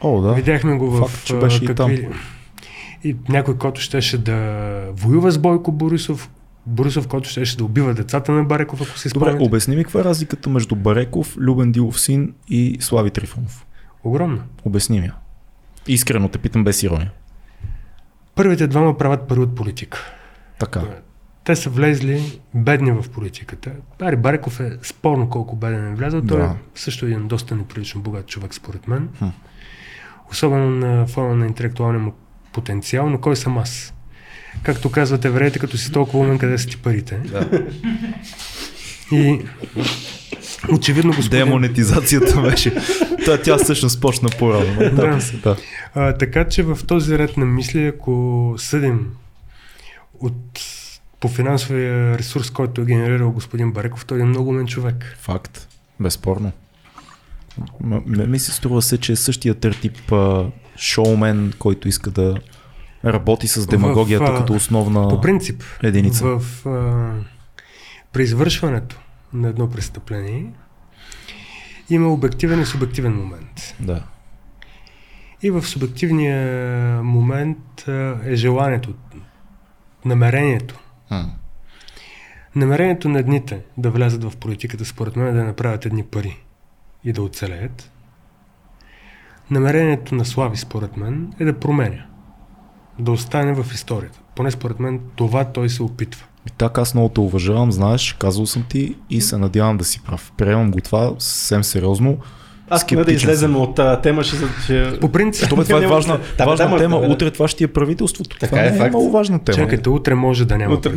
О, 0.00 0.20
да. 0.20 0.34
видяхме 0.34 0.76
го 0.76 0.90
в 0.90 1.08
Факт, 1.08 1.24
че 1.24 1.36
беше 1.38 1.64
и 1.64 1.74
там. 1.74 1.96
И 3.04 3.16
някой, 3.28 3.58
който 3.58 3.80
щеше 3.80 4.18
да 4.18 4.36
воюва 4.92 5.30
с 5.30 5.38
Бойко 5.38 5.72
Борисов, 5.72 6.30
Борисов, 6.66 7.08
който 7.08 7.28
щеше 7.28 7.56
да 7.56 7.64
убива 7.64 7.94
децата 7.94 8.32
на 8.32 8.44
Бареков, 8.44 8.80
ако 8.80 8.98
се 8.98 9.08
Добре, 9.08 9.26
спомняте. 9.26 9.44
обясни 9.44 9.76
ми 9.76 9.84
каква 9.84 10.00
е 10.00 10.04
разликата 10.04 10.50
между 10.50 10.76
Бареков, 10.76 11.36
Любен 11.36 11.72
Дилов 11.72 12.00
син 12.00 12.34
и 12.48 12.76
Слави 12.80 13.10
Трифонов. 13.10 13.66
Огромна. 14.04 14.42
Обясни 14.64 15.00
ми 15.00 15.06
я. 15.06 15.14
Искрено 15.86 16.28
те 16.28 16.38
питам 16.38 16.64
без 16.64 16.82
ирония. 16.82 17.12
Първите 18.34 18.66
двама 18.66 18.98
правят 18.98 19.28
пари 19.28 19.40
от 19.40 19.54
политика. 19.54 19.98
Така. 20.58 20.82
Те 21.44 21.56
са 21.56 21.70
влезли 21.70 22.40
бедни 22.54 22.92
в 22.92 23.04
политиката. 23.10 23.70
Ари 24.00 24.16
Бареков 24.16 24.60
е 24.60 24.78
спорно 24.82 25.28
колко 25.30 25.56
беден 25.56 25.92
е 25.92 25.94
влязъл. 25.94 26.22
Той 26.22 26.38
Да. 26.38 26.44
е 26.44 26.48
също 26.74 27.06
един 27.06 27.28
доста 27.28 27.56
неприлично 27.56 28.00
богат 28.00 28.26
човек, 28.26 28.54
според 28.54 28.88
мен. 28.88 29.08
Хм. 29.18 29.24
Особено 30.30 30.70
на 30.70 31.06
фона 31.06 31.34
на 31.34 31.46
интелектуалния 31.46 32.00
му 32.02 32.12
потенциал, 32.52 33.10
но 33.10 33.18
кой 33.18 33.36
съм 33.36 33.58
аз? 33.58 33.94
Както 34.62 34.90
казват 34.90 35.24
евреите, 35.24 35.58
като 35.58 35.78
си 35.78 35.92
толкова 35.92 36.18
умен, 36.18 36.38
къде 36.38 36.58
са 36.58 36.68
ти 36.68 36.76
парите? 36.76 37.16
Да. 37.16 37.64
И 39.12 39.40
очевидно 40.72 41.12
господин... 41.12 41.44
Демонетизацията 41.44 42.40
беше. 42.40 42.74
Та, 43.24 43.42
тя 43.42 43.56
всъщност 43.58 44.00
почна 44.00 44.28
по-рано. 44.38 44.76
но 44.80 44.90
Да. 44.90 45.18
да. 45.42 45.56
А, 45.94 46.18
така 46.18 46.48
че 46.48 46.62
в 46.62 46.78
този 46.86 47.18
ред 47.18 47.36
на 47.36 47.46
мисли, 47.46 47.86
ако 47.86 48.54
съдим 48.58 49.06
от, 50.20 50.60
по 51.20 51.28
финансовия 51.28 52.18
ресурс, 52.18 52.50
който 52.50 52.80
е 52.80 52.84
генерирал 52.84 53.30
господин 53.30 53.72
Бареков, 53.72 54.06
той 54.06 54.20
е 54.20 54.24
много 54.24 54.50
умен 54.50 54.66
човек. 54.66 55.16
Факт. 55.20 55.68
Безспорно. 56.00 56.52
М- 57.80 58.02
ми 58.06 58.38
се 58.38 58.52
струва 58.52 58.82
се, 58.82 58.98
че 58.98 59.12
е 59.12 59.16
същия 59.16 59.54
тип 59.54 60.12
а, 60.12 60.46
шоумен, 60.80 61.52
който 61.58 61.88
иска 61.88 62.10
да 62.10 62.36
работи 63.04 63.48
с 63.48 63.66
демагогията 63.66 64.32
В, 64.32 64.34
а, 64.34 64.38
като 64.38 64.54
основна 64.54 65.08
По 65.08 65.20
принцип, 65.20 65.62
единица. 65.82 66.24
в, 66.24 66.66
а, 66.66 67.12
при 68.12 68.22
извършването 68.22 69.00
на 69.32 69.48
едно 69.48 69.70
престъпление 69.70 70.46
има 71.90 72.12
обективен 72.12 72.60
и 72.60 72.66
субективен 72.66 73.12
момент. 73.12 73.76
Да. 73.80 74.02
И 75.42 75.50
в 75.50 75.62
субективния 75.62 77.02
момент 77.02 77.88
а, 77.88 78.18
е 78.24 78.34
желанието, 78.34 78.94
намерението. 80.04 80.78
М. 81.10 81.30
Намерението 82.54 83.08
на 83.08 83.18
едните 83.18 83.60
да 83.78 83.90
влязат 83.90 84.24
в 84.24 84.36
политиката, 84.36 84.84
според 84.84 85.16
мен, 85.16 85.26
е 85.26 85.32
да 85.32 85.44
направят 85.44 85.86
едни 85.86 86.02
пари 86.02 86.44
и 87.04 87.12
да 87.12 87.22
оцелеят. 87.22 87.90
Намерението 89.50 90.14
на 90.14 90.24
Слави, 90.24 90.56
според 90.56 90.96
мен, 90.96 91.32
е 91.40 91.44
да 91.44 91.52
променя. 91.52 92.04
Да 92.98 93.12
остане 93.12 93.52
в 93.54 93.66
историята. 93.74 94.20
Поне 94.36 94.50
според 94.50 94.80
мен 94.80 95.00
това 95.16 95.44
той 95.44 95.68
се 95.68 95.82
опитва. 95.82 96.26
И 96.48 96.50
така 96.50 96.80
аз 96.80 96.94
много 96.94 97.08
те 97.08 97.20
уважавам, 97.20 97.72
знаеш, 97.72 98.12
казал 98.12 98.46
съм 98.46 98.64
ти 98.68 98.96
и 99.10 99.20
се 99.20 99.36
надявам 99.38 99.76
да 99.78 99.84
си 99.84 100.00
прав. 100.02 100.32
Приемам 100.36 100.70
го 100.70 100.80
това 100.80 101.12
съвсем 101.18 101.64
сериозно. 101.64 102.18
Аз 102.72 102.80
искам 102.80 103.02
да 103.02 103.12
излезем 103.12 103.56
от 103.56 103.78
а, 103.78 104.00
тема, 104.00 104.22
ще... 104.24 104.36
ще... 104.64 105.00
По 105.00 105.12
принцип, 105.12 105.48
Добре, 105.48 105.64
това 105.64 105.78
е 105.78 105.80
Няма- 105.80 105.94
важна, 105.94 106.20
Да, 106.38 106.44
важна 106.44 106.68
да, 106.68 106.76
тема. 106.78 107.00
да, 107.00 107.06
да. 107.06 107.12
Утре 107.12 107.30
това 107.30 107.48
ще 107.48 107.64
е 107.64 107.68
правителството. 107.68 108.38
Така 108.38 108.46
това 108.50 108.62
е, 108.62 108.70
не 108.70 108.76
факт. 108.78 108.86
е 108.86 108.90
много 108.90 109.10
важна 109.10 109.38
тема. 109.38 109.56
чакайте, 109.56 109.88
утре 109.88 110.14
може 110.14 110.44
да 110.44 110.58
няма. 110.58 110.74
Утре 110.74 110.90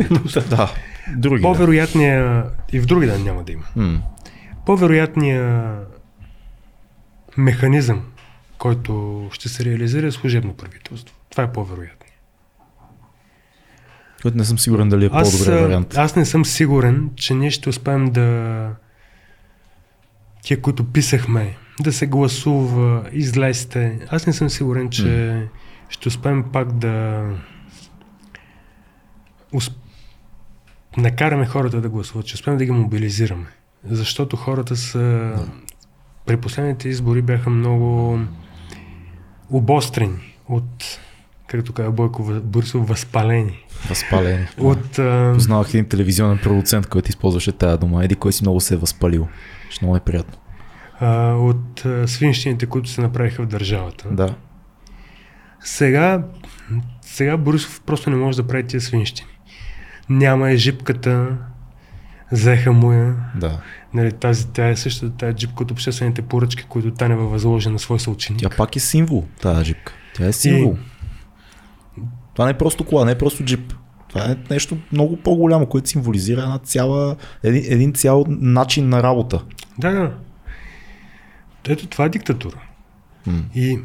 Да, 0.50 0.72
други. 1.18 1.42
Да. 1.42 1.48
По-вероятния, 1.48 2.44
и 2.74 2.80
в 2.80 2.86
други 2.86 3.08
ден 3.08 3.24
няма 3.24 3.44
да 3.44 3.52
има. 3.52 3.64
М. 3.76 4.00
По-вероятния 4.66 5.72
механизъм, 7.38 8.02
който 8.64 9.28
ще 9.32 9.50
се 9.50 9.66
реализира 9.66 10.08
е 10.08 10.12
служебно 10.12 10.54
правителство. 10.54 11.16
Това 11.30 11.44
е 11.44 11.54
по-вероятно. 11.54 12.06
Който 14.22 14.38
не 14.38 14.46
съм 14.46 14.60
сигурен 14.60 14.90
дали 14.90 15.06
е 15.06 15.10
Аз, 15.12 15.32
по-добрия 15.32 15.60
а, 15.60 15.62
вариант. 15.62 15.98
аз 15.98 16.16
не 16.16 16.26
съм 16.26 16.46
сигурен, 16.46 17.10
че 17.16 17.34
ние 17.34 17.52
ще 17.52 17.70
успеем 17.70 18.12
да 18.12 18.70
тия, 20.42 20.62
които 20.62 20.84
писахме, 20.84 21.58
да 21.80 21.94
се 21.94 22.08
гласува, 22.08 23.10
излезте. 23.12 24.08
Аз 24.10 24.28
не 24.28 24.34
съм 24.34 24.50
сигурен, 24.50 24.90
че 24.90 25.42
ще 25.90 26.08
успеем 26.08 26.44
пак 26.52 26.72
да 26.72 27.26
усп... 29.52 29.74
накараме 30.98 31.46
хората 31.46 31.82
да 31.82 31.90
гласуват, 31.90 32.26
че 32.26 32.36
успеем 32.36 32.58
да 32.58 32.66
ги 32.66 32.72
мобилизираме. 32.72 33.48
Защото 33.90 34.38
хората 34.38 34.76
са... 34.76 35.34
При 36.26 36.38
последните 36.38 36.90
избори 36.90 37.22
бяха 37.22 37.50
много 37.50 38.20
обострени 39.54 40.36
от 40.50 41.00
като 41.48 41.74
каза 41.74 41.92
Бойко 41.92 42.24
Борисов, 42.44 42.88
възпалени. 42.88 43.66
Възпалени. 43.90 44.48
От, 44.58 45.00
а, 45.00 45.32
Познавах 45.34 45.70
един 45.70 45.86
телевизионен 45.86 46.38
продуцент, 46.44 46.88
който 46.88 47.10
използваше 47.10 47.52
тази 47.52 47.80
дума. 47.80 48.06
Еди 48.06 48.16
кой 48.16 48.34
си 48.34 48.44
много 48.44 48.60
се 48.62 48.74
е 48.74 48.78
възпалил. 48.78 49.28
Ще 49.70 49.86
много 49.86 49.94
неприятно. 49.96 50.38
а, 51.00 51.34
от 51.34 51.86
а, 51.86 52.08
свинщините, 52.08 52.66
които 52.66 52.90
се 52.90 53.02
направиха 53.02 53.44
в 53.44 53.48
държавата. 53.48 54.10
Да. 54.12 54.36
Сега, 55.60 56.24
сега 57.02 57.38
Борисов 57.38 57.82
просто 57.82 58.10
не 58.10 58.16
може 58.16 58.38
да 58.38 58.48
прави 58.48 58.64
тия 58.68 58.82
свинщини. 58.82 59.30
Няма 60.10 60.52
е 60.52 60.56
жипката, 60.58 61.38
взеха 62.32 62.72
му 62.72 62.92
я. 62.92 63.16
Да. 63.36 63.60
Нали, 63.94 64.12
тази, 64.12 64.48
тя 64.48 64.68
е 64.68 64.76
същата 64.76 65.18
тази 65.18 65.36
джипка 65.36 65.64
от 65.64 65.72
обществените 65.72 66.22
поръчки, 66.22 66.64
които 66.70 66.92
Танева 66.92 67.28
възложи 67.28 67.70
на 67.70 67.80
свой 67.80 68.00
съученик. 68.00 68.42
Тя 68.42 68.50
пак 68.50 68.76
е 68.76 68.80
символ, 68.80 69.26
тази 69.42 69.66
джипка. 69.66 69.94
Тя 70.16 70.26
е 70.26 70.34
символ. 70.34 70.78
Това 72.34 72.46
не 72.46 72.52
е 72.52 72.58
просто 72.58 72.86
кола, 72.86 73.06
не 73.06 73.12
е 73.12 73.18
просто 73.18 73.46
джип. 73.46 73.74
Това 74.10 74.26
е 74.26 74.38
нещо 74.50 74.78
много 74.92 75.18
по-голямо, 75.18 75.66
което 75.66 75.90
символизира 75.90 76.42
една 76.42 76.60
цяла, 76.60 77.16
един, 77.44 77.64
един 77.74 77.94
цял 77.94 78.26
начин 78.28 78.90
на 78.90 79.04
работа. 79.04 79.44
Да, 79.78 79.92
да. 79.92 80.14
Ето 81.68 81.88
това 81.88 82.06
е 82.06 82.10
диктатура. 82.10 82.62
М. 83.28 83.44
И 83.56 83.80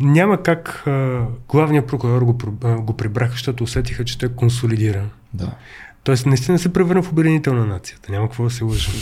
няма 0.00 0.42
как 0.42 0.82
а, 0.86 1.26
главният 1.48 1.86
прокурор 1.86 2.22
го, 2.22 2.38
а, 2.64 2.80
го 2.80 2.96
прибраха, 2.96 3.32
защото 3.32 3.64
усетиха, 3.64 4.04
че 4.04 4.18
той 4.18 4.28
консолидира. 4.28 5.04
Да. 5.34 5.50
Тоест 6.04 6.26
наистина 6.26 6.58
се 6.58 6.72
превърна 6.72 7.02
в 7.02 7.12
обединител 7.12 7.54
на 7.54 7.66
нацията. 7.66 8.12
Няма 8.12 8.28
какво 8.28 8.44
да 8.44 8.50
се 8.50 8.64
лъжим. 8.64 8.94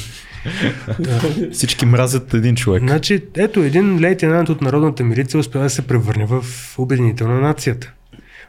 Всички 1.53 1.87
мразят 1.87 2.35
един 2.35 2.57
човек. 2.57 2.83
Значи, 2.83 3.25
ето 3.37 3.61
един 3.61 4.01
лейтенант 4.01 4.49
от 4.49 4.61
народната 4.61 5.05
милиция 5.05 5.41
успя 5.41 5.59
да 5.59 5.71
се 5.71 5.87
превърне 5.87 6.27
в 6.27 6.45
обединител 6.79 7.29
на 7.29 7.41
нацията. 7.41 7.93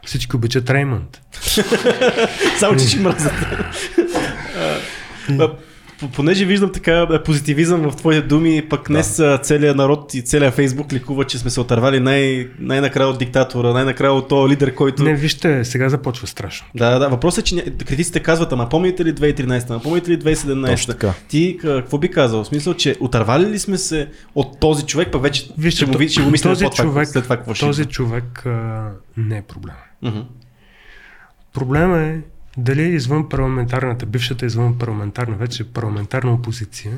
Всички 0.06 0.36
обичат 0.36 0.70
Реймонд. 0.70 1.20
Само, 2.58 2.76
че 2.78 2.88
ще 2.88 3.00
мразят. 3.00 3.32
Понеже 6.14 6.44
виждам 6.44 6.72
така 6.72 7.06
е, 7.12 7.22
позитивизъм 7.22 7.90
в 7.90 7.96
твоите 7.96 8.22
думи, 8.22 8.62
пък 8.70 8.88
днес 8.88 9.16
да. 9.16 9.38
целият 9.38 9.76
народ 9.76 10.14
и 10.14 10.22
целият 10.22 10.54
Фейсбук 10.54 10.92
ликува, 10.92 11.24
че 11.24 11.38
сме 11.38 11.50
се 11.50 11.60
отървали 11.60 12.00
най- 12.00 12.48
най-накрая 12.58 13.08
от 13.08 13.18
диктатора, 13.18 13.72
най-накрая 13.72 14.12
от 14.12 14.28
този 14.28 14.52
лидер, 14.52 14.74
който... 14.74 15.02
Не, 15.02 15.14
вижте, 15.14 15.64
сега 15.64 15.88
започва 15.88 16.26
страшно. 16.26 16.66
Да, 16.74 16.98
да. 16.98 17.08
Въпросът 17.08 17.40
е, 17.40 17.44
че 17.44 17.56
критиците 17.86 18.20
казват, 18.20 18.52
ама 18.52 18.68
помните 18.68 19.04
ли 19.04 19.14
2013, 19.14 19.70
ама 19.70 19.80
помните 19.80 20.10
ли 20.10 20.18
2017? 20.18 20.66
Точно 20.66 20.94
така. 20.94 21.12
Ти 21.28 21.58
какво 21.62 21.98
би 21.98 22.10
казал? 22.10 22.44
В 22.44 22.46
смисъл, 22.46 22.74
че 22.74 22.96
отървали 23.00 23.46
ли 23.46 23.58
сме 23.58 23.78
се 23.78 24.08
от 24.34 24.60
този 24.60 24.86
човек, 24.86 25.08
пък 25.12 25.22
вече 25.22 25.48
Вижте, 25.58 25.86
ще, 25.86 25.98
ви- 25.98 26.08
ще 26.08 26.22
го 26.22 26.30
мислим 26.30 26.52
този 26.52 26.66
човек, 26.66 27.08
след 27.08 27.22
това 27.24 27.36
какво 27.36 27.54
ще 27.54 27.66
този 27.66 27.82
идва. 27.82 27.92
човек 27.92 28.46
а, 28.46 28.88
не 29.16 29.36
е 29.38 29.42
проблем. 29.42 29.74
Мгм. 30.02 30.18
Проблема 31.52 31.98
е 31.98 32.16
дали 32.56 32.82
извън 32.82 33.28
парламентарната, 33.28 34.06
бившата 34.06 34.46
извън 34.46 34.78
парламентарна, 34.78 35.36
вече 35.36 35.72
парламентарна 35.72 36.32
опозиция 36.32 36.92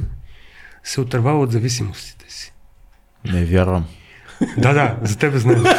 се 0.85 1.01
отървава 1.01 1.41
от 1.41 1.53
зависимостите 1.53 2.25
си. 2.29 2.53
Не 3.25 3.45
вярвам. 3.45 3.85
Да, 4.59 4.73
да, 4.73 4.97
за 5.03 5.19
тебе 5.19 5.39
знам. 5.39 5.65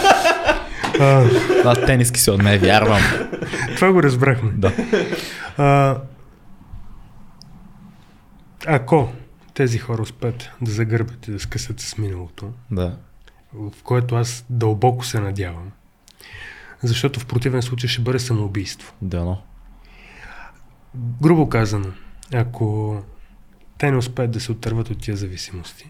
А, 0.99 1.23
Да, 1.63 1.85
тениски 1.85 2.19
се 2.19 2.31
от 2.31 2.43
не 2.43 2.57
вярвам. 2.57 3.01
това 3.75 3.91
го 3.91 4.03
разбрахме. 4.03 4.51
Да. 4.51 4.73
А, 5.57 5.97
ако 8.67 9.09
тези 9.53 9.77
хора 9.77 10.01
успеят 10.01 10.49
да 10.61 10.71
загърбят 10.71 11.27
и 11.27 11.31
да 11.31 11.39
скъсат 11.39 11.79
с 11.79 11.97
миналото, 11.97 12.51
Да. 12.71 12.97
в 13.53 13.83
което 13.83 14.15
аз 14.15 14.45
дълбоко 14.49 15.05
се 15.05 15.19
надявам, 15.19 15.71
защото 16.83 17.19
в 17.19 17.25
противен 17.25 17.61
случай 17.61 17.89
ще 17.89 18.01
бъде 18.01 18.19
самоубийство. 18.19 18.93
Да, 19.01 19.23
но. 19.23 19.41
Грубо 20.95 21.49
казано, 21.49 21.87
ако 22.33 22.97
те 23.77 23.91
не 23.91 23.97
успеят 23.97 24.31
да 24.31 24.39
се 24.39 24.51
отърват 24.51 24.89
от 24.89 24.99
тия 24.99 25.17
зависимости, 25.17 25.87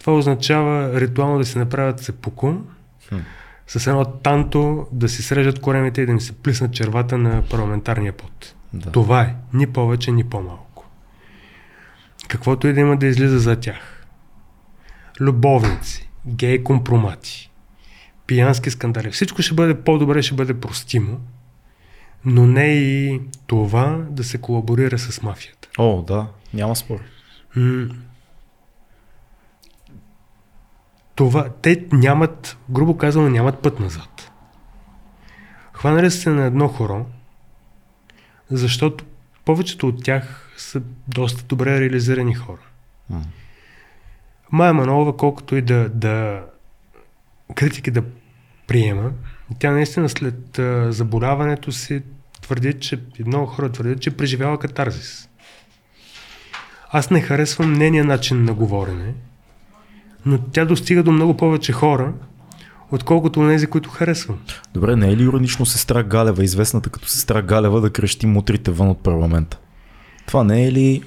това 0.00 0.16
означава 0.16 1.00
ритуално 1.00 1.38
да 1.38 1.44
се 1.44 1.58
направят 1.58 2.00
сепуко, 2.00 2.56
Хм. 3.08 3.16
с 3.66 3.86
едно 3.86 4.04
танто 4.04 4.86
да 4.92 5.08
си 5.08 5.22
срежат 5.22 5.60
коремите 5.60 6.02
и 6.02 6.06
да 6.06 6.12
им 6.12 6.20
се 6.20 6.32
плиснат 6.32 6.74
червата 6.74 7.18
на 7.18 7.42
парламентарния 7.50 8.12
пот. 8.12 8.54
Да. 8.72 8.92
Това 8.92 9.22
е. 9.22 9.34
Ни 9.52 9.66
повече, 9.66 10.12
ни 10.12 10.24
по-малко. 10.24 10.86
Каквото 12.28 12.68
и 12.68 12.72
да 12.72 12.80
има 12.80 12.96
да 12.96 13.06
излиза 13.06 13.38
за 13.38 13.56
тях. 13.56 14.06
Любовници, 15.20 16.10
гей 16.26 16.62
компромати, 16.62 17.50
пиянски 18.26 18.70
скандали. 18.70 19.10
Всичко 19.10 19.42
ще 19.42 19.54
бъде 19.54 19.74
по-добре, 19.74 20.22
ще 20.22 20.34
бъде 20.34 20.60
простимо, 20.60 21.20
но 22.24 22.46
не 22.46 22.66
и 22.66 23.20
това 23.46 24.06
да 24.10 24.24
се 24.24 24.38
колаборира 24.38 24.98
с 24.98 25.22
мафията. 25.22 25.68
О, 25.78 26.02
да. 26.02 26.26
Няма 26.54 26.76
спор. 26.76 27.00
Това, 31.14 31.48
те 31.62 31.86
нямат, 31.92 32.58
грубо 32.70 32.96
казано, 32.96 33.28
нямат 33.28 33.58
път 33.58 33.80
назад. 33.80 34.30
Хванали 35.72 36.10
се 36.10 36.30
на 36.30 36.44
едно 36.44 36.68
хоро, 36.68 37.06
защото 38.50 39.04
повечето 39.44 39.88
от 39.88 40.04
тях 40.04 40.54
са 40.56 40.82
доста 41.08 41.44
добре 41.44 41.80
реализирани 41.80 42.34
хора. 42.34 42.60
М. 43.10 43.22
Майя 44.52 44.74
Манолова, 44.74 45.16
колкото 45.16 45.56
и 45.56 45.62
да, 45.62 45.88
да 45.88 46.44
критики 47.54 47.90
да 47.90 48.02
приема, 48.66 49.12
тя 49.58 49.70
наистина 49.70 50.08
след 50.08 50.58
а, 50.58 50.92
заболяването 50.92 51.72
си 51.72 52.02
твърди, 52.42 52.72
че 52.72 53.00
много 53.26 53.46
хора 53.46 53.72
твърдят, 53.72 54.00
че 54.00 54.10
е 54.10 54.16
преживяла 54.16 54.58
катарзис. 54.58 55.28
Аз 56.90 57.10
не 57.10 57.20
харесвам 57.20 57.72
нейния 57.72 58.04
начин 58.04 58.44
на 58.44 58.54
говорене, 58.54 59.14
но 60.26 60.38
тя 60.38 60.64
достига 60.64 61.02
до 61.02 61.12
много 61.12 61.36
повече 61.36 61.72
хора, 61.72 62.12
отколкото 62.90 63.48
тези, 63.48 63.66
които 63.66 63.90
харесвам. 63.90 64.38
Добре, 64.74 64.96
не 64.96 65.08
е 65.08 65.16
ли 65.16 65.22
иронично 65.22 65.66
сестра 65.66 66.02
Галева, 66.02 66.44
известната 66.44 66.90
като 66.90 67.08
сестра 67.08 67.42
Галева, 67.42 67.80
да 67.80 67.90
крещи 67.90 68.26
мутрите 68.26 68.70
вън 68.70 68.88
от 68.88 69.02
парламента? 69.02 69.58
Това 70.26 70.44
не 70.44 70.64
е 70.64 70.72
ли 70.72 71.02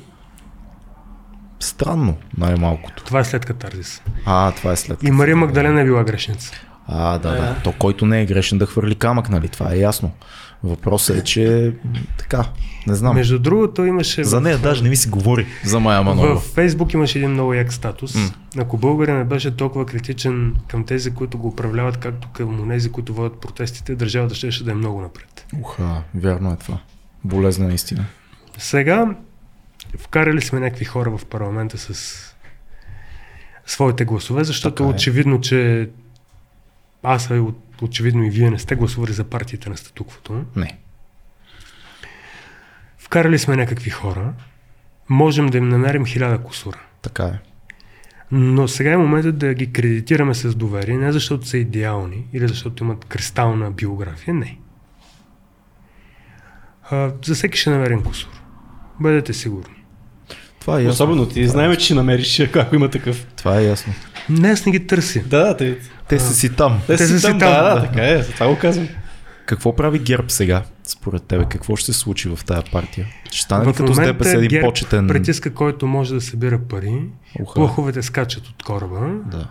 странно, 1.60 2.18
най-малкото? 2.38 3.04
Това 3.04 3.20
е 3.20 3.24
след 3.26 3.46
катарзис. 3.46 4.02
А, 4.26 4.52
това 4.52 4.72
е 4.72 4.76
след. 4.76 5.04
И 5.04 5.12
Мария 5.12 5.36
Магдалена 5.36 5.82
е 5.82 5.86
била 5.86 6.04
грешница. 6.04 6.52
А, 6.88 7.18
да, 7.18 7.32
да. 7.32 7.56
Е. 7.60 7.64
То, 7.64 7.72
който 7.72 8.06
не 8.06 8.22
е 8.22 8.26
грешен 8.26 8.58
да 8.58 8.66
хвърли 8.66 8.96
камък, 8.96 9.30
нали? 9.30 9.48
Това 9.48 9.74
е 9.74 9.78
ясно. 9.78 10.12
Въпросът 10.64 11.18
е, 11.18 11.24
че 11.24 11.74
така, 12.18 12.46
не 12.88 12.96
знам. 12.96 13.16
Между 13.16 13.40
другото 13.40 13.86
имаше... 13.86 14.24
За 14.24 14.40
в- 14.40 14.42
нея 14.42 14.58
даже 14.58 14.84
не 14.84 14.90
ми 14.90 14.96
се 14.96 15.10
говори 15.10 15.46
за 15.64 15.80
Майя 15.80 16.04
Манова. 16.04 16.36
В 16.36 16.44
Фейсбук 16.44 16.94
имаше 16.94 17.18
един 17.18 17.32
много 17.32 17.54
як 17.54 17.74
статус. 17.74 18.16
М. 18.16 18.30
Ако 18.58 18.78
българин 18.78 19.18
не 19.18 19.24
беше 19.24 19.52
толкова 19.52 19.86
критичен 19.86 20.56
към 20.68 20.86
тези, 20.86 21.12
които 21.12 21.38
го 21.38 21.48
управляват, 21.48 21.98
както 21.98 22.28
към 22.30 22.70
тези, 22.70 22.92
които 22.92 23.14
водят 23.14 23.40
протестите, 23.40 23.96
държавата 23.96 24.36
ще, 24.36 24.52
ще 24.52 24.64
да 24.64 24.72
е 24.72 24.76
много 24.76 25.02
напред. 25.02 25.46
Уха, 25.62 26.02
вярно 26.16 26.52
е 26.52 26.58
това. 26.58 26.78
Болезна 27.24 27.68
наистина. 27.68 28.06
Сега 28.58 29.16
вкарали 29.98 30.42
сме 30.42 30.60
някакви 30.60 30.86
хора 30.86 31.18
в 31.18 31.26
парламента 31.26 31.78
с 31.78 32.22
своите 33.66 34.06
гласове, 34.06 34.44
защото 34.44 34.76
Така 34.76 34.90
е. 34.90 34.94
очевидно, 34.94 35.42
че 35.42 35.90
аз, 37.06 37.30
от- 37.32 37.82
очевидно 37.82 38.24
и 38.24 38.30
вие 38.30 38.50
не 38.50 38.60
сте 38.60 38.76
гласували 38.76 39.14
за 39.14 39.24
партиите 39.24 39.70
на 39.70 39.78
статуквото. 39.78 40.44
Не. 40.56 40.78
Вкарали 42.98 43.40
сме 43.40 43.56
някакви 43.56 43.90
хора, 43.90 44.34
можем 45.10 45.46
да 45.48 45.58
им 45.58 45.70
намерим 45.70 46.06
хиляда 46.06 46.38
кусура. 46.44 46.80
Така 47.02 47.24
е. 47.24 47.40
Но 48.32 48.68
сега 48.68 48.92
е 48.92 48.98
моментът 48.98 49.38
да 49.38 49.54
ги 49.54 49.74
кредитираме 49.74 50.34
с 50.34 50.56
доверие, 50.56 50.98
не 50.98 51.12
защото 51.12 51.48
са 51.48 51.58
идеални 51.58 52.28
или 52.34 52.48
защото 52.48 52.84
имат 52.84 53.06
кристална 53.06 53.72
биография, 53.72 54.34
не. 54.34 54.58
А, 56.90 57.12
за 57.26 57.36
всеки 57.36 57.58
ще 57.58 57.70
намерим 57.70 58.04
кусур. 58.04 58.30
Бъдете 59.00 59.34
сигурни. 59.34 59.75
Това 60.66 60.80
е 60.80 60.84
ясно. 60.84 60.92
Особено 60.92 61.26
ти 61.26 61.48
знаем, 61.48 61.76
че 61.76 61.86
ще 61.86 61.94
намериш, 61.94 62.40
ако 62.40 62.76
има 62.76 62.90
такъв. 62.90 63.26
Това 63.36 63.60
е 63.60 63.64
ясно. 63.66 63.94
Не, 64.30 64.48
аз 64.48 64.66
не 64.66 64.72
ги 64.72 64.88
търся. 64.88 65.20
Да, 65.26 65.40
да, 65.40 65.58
те, 65.58 65.78
Те 66.08 66.20
са 66.20 66.34
си 66.34 66.56
там. 66.56 66.82
те, 66.88 66.98
Те 66.98 67.08
си 67.08 67.20
са 67.20 67.28
там, 67.28 67.34
си 67.34 67.40
там, 67.40 67.54
да, 67.54 67.64
да, 67.64 67.76
да. 67.76 67.88
така 67.88 68.08
е, 68.10 68.22
за 68.22 68.32
това 68.32 68.48
го 68.48 68.58
казвам. 68.60 68.88
Какво 69.46 69.76
прави 69.76 70.00
ГЕРБ 70.00 70.30
сега, 70.30 70.64
според 70.84 71.24
тебе? 71.24 71.46
Какво 71.50 71.76
ще 71.76 71.94
се 71.94 72.00
случи 72.00 72.30
в 72.30 72.40
тая 72.46 72.64
партия? 72.72 73.08
Ще 73.32 73.42
стане 73.42 73.66
В 73.66 73.74
като 73.74 73.94
с 73.94 73.98
ДПС 73.98 74.38
един 74.38 74.48
ГЕРБ 74.48 74.68
почетен... 74.68 75.08
притиска 75.08 75.54
който 75.54 75.88
може 75.88 76.14
да 76.14 76.22
събира 76.22 76.60
пари. 76.60 77.02
Уха. 77.40 77.54
Плоховете 77.54 78.02
скачат 78.02 78.48
от 78.48 78.64
кораба. 78.64 79.00
Да. 79.26 79.48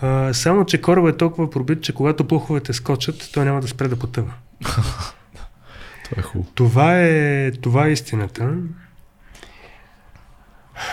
А, 0.00 0.34
само, 0.34 0.64
че 0.64 0.80
кораба 0.80 1.08
е 1.08 1.16
толкова 1.16 1.50
пробит, 1.50 1.82
че 1.82 1.92
когато 1.92 2.24
плоховете 2.24 2.72
скочат, 2.72 3.30
той 3.34 3.44
няма 3.44 3.60
да 3.60 3.68
спре 3.68 3.88
да 3.88 3.96
потъва. 3.96 4.32
Това 6.04 6.16
е 6.18 6.22
хубаво. 6.22 6.50
Това 6.54 7.00
е, 7.00 7.50
това 7.50 7.86
е 7.86 7.90
истината. 7.92 8.50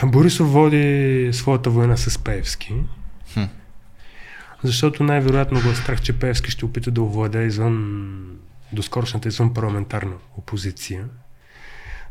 Борисов 0.05 0.51
води 0.51 1.29
своята 1.33 1.69
война 1.69 1.97
с 1.97 2.23
Пеевски. 2.23 2.73
Хм. 3.33 3.43
Защото 4.63 5.03
най-вероятно 5.03 5.61
го 5.61 5.69
е 5.69 5.75
страх, 5.75 6.01
че 6.01 6.19
Певски 6.19 6.51
ще 6.51 6.65
опита 6.65 6.91
да 6.91 7.01
овладее 7.01 7.45
извън 7.45 8.37
доскорошната 8.73 9.27
извън 9.27 9.53
парламентарна 9.53 10.15
опозиция, 10.37 11.05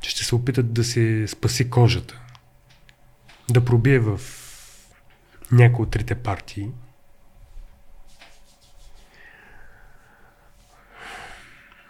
че 0.01 0.11
ще 0.11 0.25
се 0.25 0.35
опитат 0.35 0.73
да 0.73 0.85
си 0.85 1.25
спаси 1.29 1.71
кожата, 1.71 2.21
да 3.51 3.65
пробие 3.65 3.99
в 3.99 4.21
някои 5.53 5.83
от 5.83 5.91
трите 5.91 6.15
партии. 6.15 6.69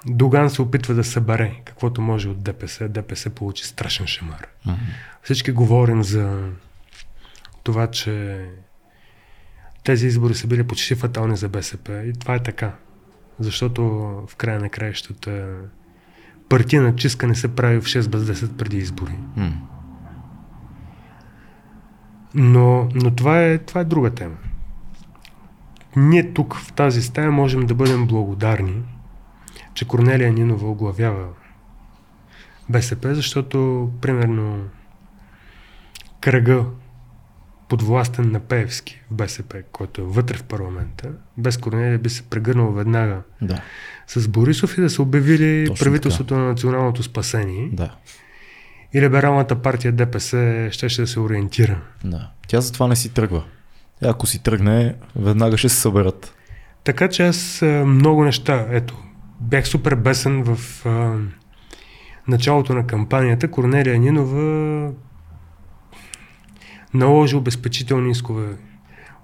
Доган 0.06 0.51
се 0.51 0.62
опитва 0.62 0.94
да 0.94 1.05
събере 1.05 1.60
каквото 1.64 2.02
може 2.02 2.28
от 2.28 2.43
ДПС. 2.43 2.89
ДПС 2.89 3.31
получи 3.31 3.66
страшен 3.66 4.06
шамар. 4.06 4.47
Мгм. 4.66 4.77
Всички 5.22 5.52
говорим 5.52 6.02
за 6.02 6.48
това, 7.62 7.86
че 7.86 8.44
тези 9.85 10.06
избори 10.06 10.35
са 10.35 10.47
били 10.47 10.66
почти 10.66 10.94
фатални 10.94 11.36
за 11.36 11.48
БСП 11.48 12.02
и 12.05 12.12
това 12.12 12.35
е 12.35 12.43
така. 12.43 12.74
Защото 13.39 13.82
в 14.28 14.36
края 14.36 14.60
на 14.60 14.68
краищата 14.68 15.56
партийна 16.48 16.97
чистка 16.97 17.27
не 17.27 17.35
се 17.35 17.55
прави 17.55 17.81
в 17.81 17.85
6 17.85 18.09
без 18.09 18.22
10 18.22 18.56
преди 18.56 18.77
избори. 18.77 19.14
М. 19.36 19.52
Но, 22.35 22.89
но 22.94 23.10
това, 23.10 23.43
е, 23.43 23.59
това 23.59 23.81
е 23.81 23.85
друга 23.85 24.10
тема. 24.10 24.36
Ние 25.97 26.32
тук 26.32 26.56
в 26.56 26.72
тази 26.72 27.02
стая 27.02 27.31
можем 27.31 27.66
да 27.66 27.74
бъдем 27.74 28.06
благодарни, 28.06 28.82
че 29.74 29.88
Корнелия 29.88 30.32
Нинова 30.32 30.70
оглавява 30.70 31.28
БСП, 32.68 33.14
защото 33.14 33.90
примерно 34.01 34.68
кръга 36.20 36.64
подвластен 37.68 38.32
на 38.32 38.40
Пеевски 38.40 39.02
в 39.10 39.14
БСП, 39.14 39.62
който 39.72 40.01
е 40.01 40.05
вътре 40.05 40.36
в 40.36 40.42
парламента, 40.42 41.10
без 41.38 41.56
Корнелия 41.56 41.98
би 41.98 42.09
се 42.09 42.22
прегърнал 42.22 42.72
веднага 42.72 43.22
Да, 43.42 43.62
с 44.06 44.28
Борисов 44.28 44.78
и 44.78 44.80
да 44.80 44.90
са 44.90 45.02
обявили 45.02 45.66
Точно 45.66 45.84
правителството 45.84 46.36
на 46.36 46.48
националното 46.48 47.02
спасение 47.02 47.68
да, 47.72 47.94
и 48.92 49.01
либералната 49.01 49.62
партия 49.62 49.92
ДПС 49.92 50.68
ще, 50.70 50.88
ще 50.88 51.02
да 51.02 51.06
се 51.06 51.20
ориентира. 51.20 51.80
да. 52.05 52.30
Тя 52.48 52.60
затова 52.60 52.88
не 52.88 52.97
си 52.97 53.09
тръгва. 53.09 53.44
Ако 54.05 54.26
си 54.26 54.42
тръгне, 54.42 54.94
веднага 55.16 55.59
ще 55.59 55.68
се 55.68 55.76
съберат. 55.76 56.34
Така 56.84 57.09
че 57.09 57.26
аз 57.26 57.62
много 57.86 58.24
неща, 58.24 58.66
ето, 58.70 58.97
бях 59.41 59.69
супер 59.69 59.95
бесен 59.95 60.43
в 60.43 60.87
а, 60.87 61.17
началото 62.29 62.75
на 62.75 62.87
кампанията. 62.87 63.51
Корнелия 63.51 63.99
Нинова 63.99 64.93
наложи 66.95 67.37
обезпечителни 67.37 68.11
искове, 68.11 68.57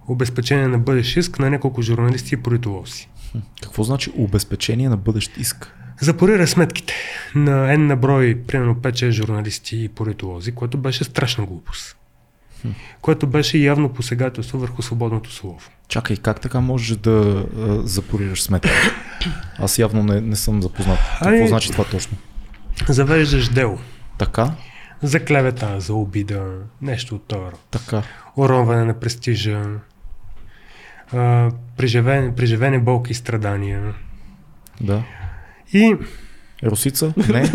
обезпечение 0.08 0.68
на 0.68 0.78
бъдещ 0.78 1.16
иск 1.16 1.38
на 1.38 1.50
няколко 1.50 1.82
журналисти 1.82 2.34
и 2.34 2.36
политолози. 2.36 3.08
Какво 3.62 3.82
значи 3.82 4.12
обезпечение 4.16 4.88
на 4.88 4.96
бъдещ 4.96 5.36
иск? 5.36 5.72
Запорира 6.00 6.46
сметките 6.46 6.94
на 7.34 7.50
N 7.50 7.76
на 7.76 7.96
брой, 7.96 8.42
примерно 8.46 8.74
5-6 8.74 9.10
журналисти 9.10 9.84
и 9.84 9.88
политолози, 9.88 10.52
което 10.52 10.78
беше 10.78 11.04
страшна 11.04 11.46
глупост. 11.46 11.96
Което 13.00 13.26
беше 13.26 13.58
явно 13.58 13.88
посегателство 13.88 14.58
върху 14.58 14.82
свободното 14.82 15.32
слово. 15.32 15.60
Чакай, 15.88 16.16
как 16.16 16.40
така 16.40 16.60
можеш 16.60 16.96
да 16.96 17.46
а, 17.58 17.86
запорираш 17.86 18.42
сметка? 18.42 18.70
Аз 19.58 19.78
явно 19.78 20.02
не, 20.02 20.20
не 20.20 20.36
съм 20.36 20.62
запознат. 20.62 20.98
Какво 21.12 21.28
Ами- 21.28 21.48
значи 21.48 21.72
това 21.72 21.84
точно? 21.84 22.16
Завеждаш 22.88 23.48
дело 23.48 23.78
Така? 24.18 24.50
за 25.02 25.24
клевета, 25.24 25.80
за 25.80 25.94
обида, 25.94 26.52
нещо 26.82 27.14
от 27.14 27.28
това. 27.28 27.50
Така. 27.70 28.02
уронване 28.36 28.84
на 28.84 28.94
престижа, 28.94 29.64
преживени, 31.76 32.34
преживени 32.34 32.78
болки 32.78 33.12
и 33.12 33.14
страдания. 33.14 33.94
Да. 34.80 35.02
И 35.72 35.96
Русица? 36.64 37.12
Не. 37.28 37.50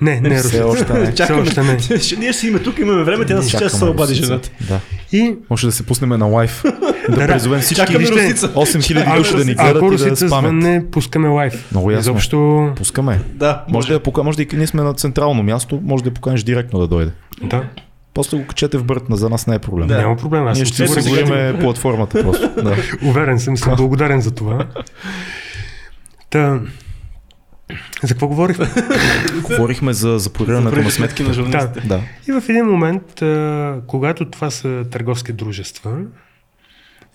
не, 0.00 0.20
не, 0.20 0.36
Все 0.36 0.62
Русица. 0.62 0.66
още 0.84 0.92
не. 0.92 1.04
Все 1.04 1.14
Чакаме. 1.14 1.40
още 1.42 1.62
не. 1.62 1.78
Ние 2.18 2.32
си 2.32 2.46
имаме 2.46 2.64
тук, 2.64 2.78
имаме 2.78 3.02
време, 3.02 3.24
тя 3.26 3.34
да 3.36 3.42
се 3.42 3.56
ще 3.56 3.68
се 3.68 3.84
обади 3.84 4.14
жената. 4.14 4.50
Да. 4.68 4.80
И 5.12 5.34
Може 5.50 5.66
да 5.66 5.72
се 5.72 5.86
пуснем 5.86 6.08
на 6.08 6.26
лайф. 6.26 6.64
Да 7.10 7.26
призовем 7.26 7.60
всички 7.60 7.80
чакаме 7.80 7.98
вижте, 7.98 8.14
Русица. 8.24 8.48
8000 8.48 9.16
души 9.18 9.36
да 9.36 9.44
ни 9.44 9.54
гледат 9.54 9.76
ако 9.76 9.84
и 9.84 9.88
да 9.88 9.92
Русица 9.94 10.26
спамят. 10.26 10.42
звънне, 10.44 10.84
пускаме 10.90 11.28
лайф. 11.28 11.64
Много 11.70 11.90
ясно. 11.90 12.00
Изобщо, 12.00 12.70
Пускаме. 12.76 13.20
Да, 13.26 13.64
Може 13.68 13.88
да 13.88 13.94
я 13.94 14.00
покажа, 14.00 14.24
може 14.24 14.36
да 14.36 14.42
и 14.42 14.48
ние 14.52 14.66
сме 14.66 14.82
на 14.82 14.94
централно 14.94 15.42
място, 15.42 15.80
може 15.82 16.04
да 16.04 16.10
я 16.10 16.14
поканиш 16.14 16.42
директно 16.42 16.78
да 16.78 16.86
дойде. 16.86 17.10
да, 17.42 17.64
После 18.14 18.36
го 18.36 18.46
качете 18.46 18.78
в 18.78 18.84
бъртна, 18.84 19.16
за 19.16 19.28
нас 19.28 19.46
не 19.46 19.54
е 19.54 19.58
проблем. 19.58 19.88
Да. 19.88 19.98
няма 19.98 20.16
проблем. 20.16 20.46
Аз 20.46 20.56
Ние 20.58 20.64
ще 20.64 20.84
осигурим 20.84 21.58
платформата 21.60 22.22
просто. 22.22 22.50
Да. 22.62 22.76
уверен 23.04 23.38
съм, 23.40 23.56
съм 23.56 23.74
благодарен 23.76 24.20
за 24.20 24.30
това. 24.30 24.66
Та, 26.30 26.60
за 28.02 28.08
какво 28.08 28.28
говорихме? 28.28 28.66
Говорихме 29.42 29.92
за 29.92 30.18
запорирането 30.18 30.76
на 30.76 30.90
сметки. 30.90 31.22
на 31.22 31.32
журналистите. 31.32 31.80
Да. 31.88 32.00
И 32.28 32.32
в 32.32 32.48
един 32.48 32.64
момент, 32.66 33.22
а, 33.22 33.80
когато 33.86 34.30
това 34.30 34.50
са 34.50 34.84
търговски 34.90 35.32
дружества, 35.32 35.98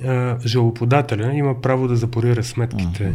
а, 0.06 0.38
жалоподателя 0.46 1.34
има 1.34 1.62
право 1.62 1.88
да 1.88 1.96
запорира 1.96 2.44
сметките. 2.44 3.14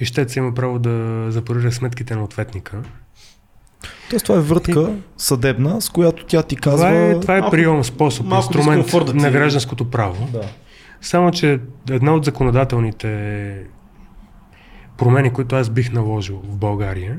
И 0.00 0.04
щец 0.04 0.36
има 0.36 0.54
право 0.54 0.78
да 0.78 1.26
запорира 1.28 1.72
сметките 1.72 2.14
на 2.16 2.24
ответника. 2.24 2.82
Тоест 4.10 4.24
това 4.26 4.38
е 4.38 4.42
въртка 4.42 4.94
съдебна, 5.16 5.80
с 5.80 5.88
която 5.90 6.24
тя 6.24 6.42
ти 6.42 6.56
казва... 6.56 6.86
Това 6.86 7.00
е, 7.00 7.20
това 7.20 7.36
е 7.36 7.40
малко- 7.40 7.50
прием, 7.50 7.84
способ, 7.84 8.26
малко 8.26 8.58
инструмент 8.58 9.06
да 9.06 9.14
на 9.14 9.30
гражданското 9.30 9.90
право. 9.90 10.28
Да. 10.32 10.42
Само, 11.00 11.30
че 11.30 11.60
една 11.90 12.14
от 12.14 12.24
законодателните 12.24 13.66
промени, 14.98 15.32
които 15.32 15.56
аз 15.56 15.70
бих 15.70 15.92
наложил 15.92 16.42
в 16.44 16.56
България, 16.56 17.18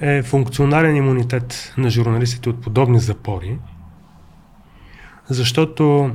е 0.00 0.22
функционален 0.22 0.96
имунитет 0.96 1.74
на 1.78 1.90
журналистите 1.90 2.48
от 2.48 2.62
подобни 2.62 3.00
запори, 3.00 3.58
защото 5.28 6.14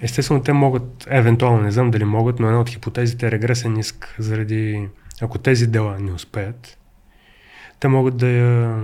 естествено 0.00 0.42
те 0.42 0.52
могат, 0.52 1.06
евентуално 1.10 1.62
не 1.62 1.70
знам 1.70 1.90
дали 1.90 2.04
могат, 2.04 2.40
но 2.40 2.46
една 2.46 2.60
от 2.60 2.68
хипотезите 2.68 3.26
е 3.26 3.30
регресен 3.30 3.76
иск 3.76 4.14
заради, 4.18 4.88
ако 5.22 5.38
тези 5.38 5.66
дела 5.66 5.98
не 6.00 6.12
успеят, 6.12 6.78
те 7.80 7.88
могат 7.88 8.16
да 8.16 8.28
я 8.28 8.82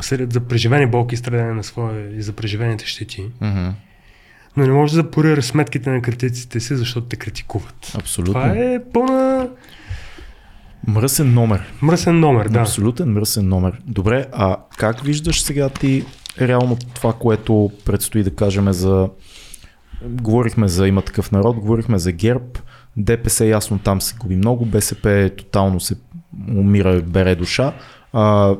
съдят 0.00 0.32
за 0.32 0.40
преживени 0.40 0.86
болки 0.86 1.14
и 1.14 1.18
страдания 1.18 1.54
на 1.54 1.64
своя 1.64 2.16
и 2.16 2.22
за 2.22 2.32
преживените 2.32 2.86
щети. 2.86 3.30
Мгм. 3.40 3.68
Но 4.56 4.66
не 4.66 4.72
може 4.72 4.92
да 4.92 5.02
запорира 5.02 5.42
сметките 5.42 5.90
на 5.90 6.02
критиците 6.02 6.60
си, 6.60 6.76
защото 6.76 7.06
те 7.06 7.16
критикуват. 7.16 7.92
Абсолютно. 7.98 8.34
Това 8.34 8.48
е 8.48 8.78
пълна 8.92 9.48
Мръсен 10.86 11.34
номер. 11.34 11.72
мръсен 11.82 12.20
номер, 12.20 12.48
да. 12.48 12.60
Абсолютен 12.60 13.12
мръсен 13.12 13.48
номер. 13.48 13.80
Добре, 13.86 14.26
а 14.32 14.56
как 14.76 15.00
виждаш 15.00 15.42
сега 15.42 15.68
ти 15.68 16.04
реално 16.40 16.76
това, 16.94 17.12
което 17.12 17.70
предстои 17.84 18.22
да 18.22 18.34
кажем 18.34 18.72
за... 18.72 19.08
Говорихме 20.04 20.68
за 20.68 20.88
има 20.88 21.02
такъв 21.02 21.32
народ, 21.32 21.56
говорихме 21.56 21.98
за 21.98 22.12
ГЕРБ, 22.12 22.44
ДПС 22.96 23.46
ясно 23.46 23.78
там 23.78 24.00
се 24.00 24.14
губи 24.16 24.36
много, 24.36 24.64
БСП 24.64 25.30
тотално 25.36 25.80
се 25.80 25.94
умира, 26.56 27.02
бере 27.02 27.34
душа. 27.34 27.72
А, 28.12 28.54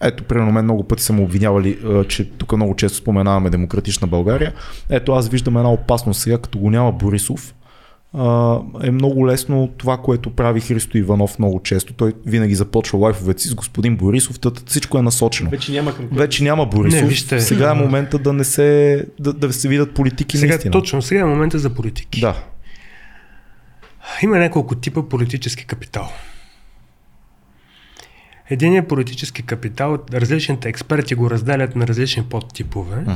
ето, 0.00 0.24
примерно, 0.24 0.52
мен 0.52 0.64
много 0.64 0.84
пъти 0.84 1.02
са 1.02 1.12
му 1.12 1.22
обвинявали, 1.22 1.78
че 2.08 2.30
тук 2.30 2.56
много 2.56 2.76
често 2.76 2.98
споменаваме 2.98 3.50
Демократична 3.50 4.06
България. 4.06 4.54
Ето, 4.90 5.12
аз 5.12 5.28
виждам 5.28 5.56
една 5.56 5.72
опасност 5.72 6.20
сега, 6.20 6.38
като 6.38 6.58
го 6.58 6.70
няма 6.70 6.92
Борисов, 6.92 7.54
е 8.82 8.90
много 8.90 9.26
лесно 9.26 9.68
това, 9.78 9.96
което 9.96 10.30
прави 10.30 10.60
Христо 10.60 10.98
Иванов 10.98 11.38
много 11.38 11.62
често. 11.62 11.92
Той 11.92 12.12
винаги 12.26 12.54
започва 12.54 12.98
лайфовете 12.98 13.42
си 13.42 13.48
с 13.48 13.54
господин 13.54 13.96
Борисов, 13.96 14.40
тът 14.40 14.68
всичко 14.68 14.98
е 14.98 15.02
насочено. 15.02 15.50
Вече 15.50 15.72
няма 15.72 15.94
към. 15.96 16.08
Вече 16.12 16.44
няма 16.44 16.66
Борисов. 16.66 17.00
Не, 17.02 17.08
вижте. 17.08 17.40
сега 17.40 17.70
е 17.70 17.74
момента 17.74 18.18
да 18.18 18.32
не 18.32 18.44
се, 18.44 19.04
да, 19.20 19.32
да 19.32 19.52
се 19.52 19.68
видят 19.68 19.94
политики 19.94 20.36
Сега, 20.38 20.52
наистина. 20.52 20.72
точно 20.72 21.02
сега 21.02 21.20
е 21.20 21.24
момента 21.24 21.58
за 21.58 21.70
политики. 21.70 22.20
Да. 22.20 22.36
Има 24.22 24.38
няколко 24.38 24.74
типа 24.74 25.02
политически 25.02 25.66
капитал. 25.66 26.08
Единият 28.50 28.88
политически 28.88 29.42
капитал, 29.42 29.98
различните 30.12 30.68
експерти 30.68 31.14
го 31.14 31.30
разделят 31.30 31.76
на 31.76 31.86
различни 31.86 32.22
подтипове, 32.22 32.96
Мгм. 32.96 33.12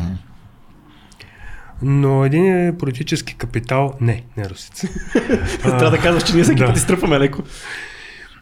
Но 1.82 2.24
един 2.24 2.76
политически 2.78 3.34
капитал, 3.34 3.94
не, 4.00 4.24
не 4.36 4.48
русица. 4.48 4.88
Трябва 5.62 5.90
да 5.90 5.98
казваш, 5.98 6.24
че 6.24 6.34
ние 6.34 6.44
всеки 6.44 6.58
да. 6.58 6.66
път 6.66 6.76
изтръпваме 6.76 7.18
леко. 7.18 7.42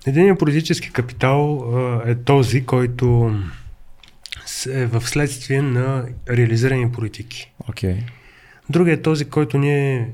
Един 0.06 0.36
политически 0.36 0.92
капитал 0.92 1.58
а, 1.74 2.10
е 2.10 2.14
този, 2.14 2.64
който 2.64 3.34
е 4.68 4.86
в 4.86 5.00
следствие 5.00 5.62
на 5.62 6.04
реализирани 6.30 6.92
политики. 6.92 7.52
Окей. 7.68 7.96
Другият 8.70 9.00
е 9.00 9.02
този, 9.02 9.24
който 9.24 9.58
ние 9.58 10.10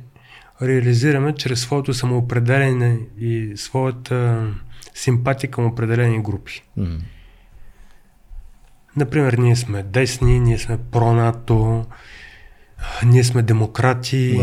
реализираме 0.62 1.34
чрез 1.34 1.60
своето 1.60 1.94
самоопределене 1.94 2.98
и 3.18 3.52
своята 3.56 4.48
симпатия 4.94 5.50
към 5.50 5.66
определени 5.66 6.22
групи. 6.22 6.62
Мгм. 6.76 6.96
Например, 8.96 9.32
ние 9.32 9.56
сме 9.56 9.82
десни, 9.82 10.40
ние 10.40 10.58
сме 10.58 10.78
про-НАТО, 10.92 11.86
ние 13.04 13.24
сме 13.24 13.42
демократи, 13.42 14.36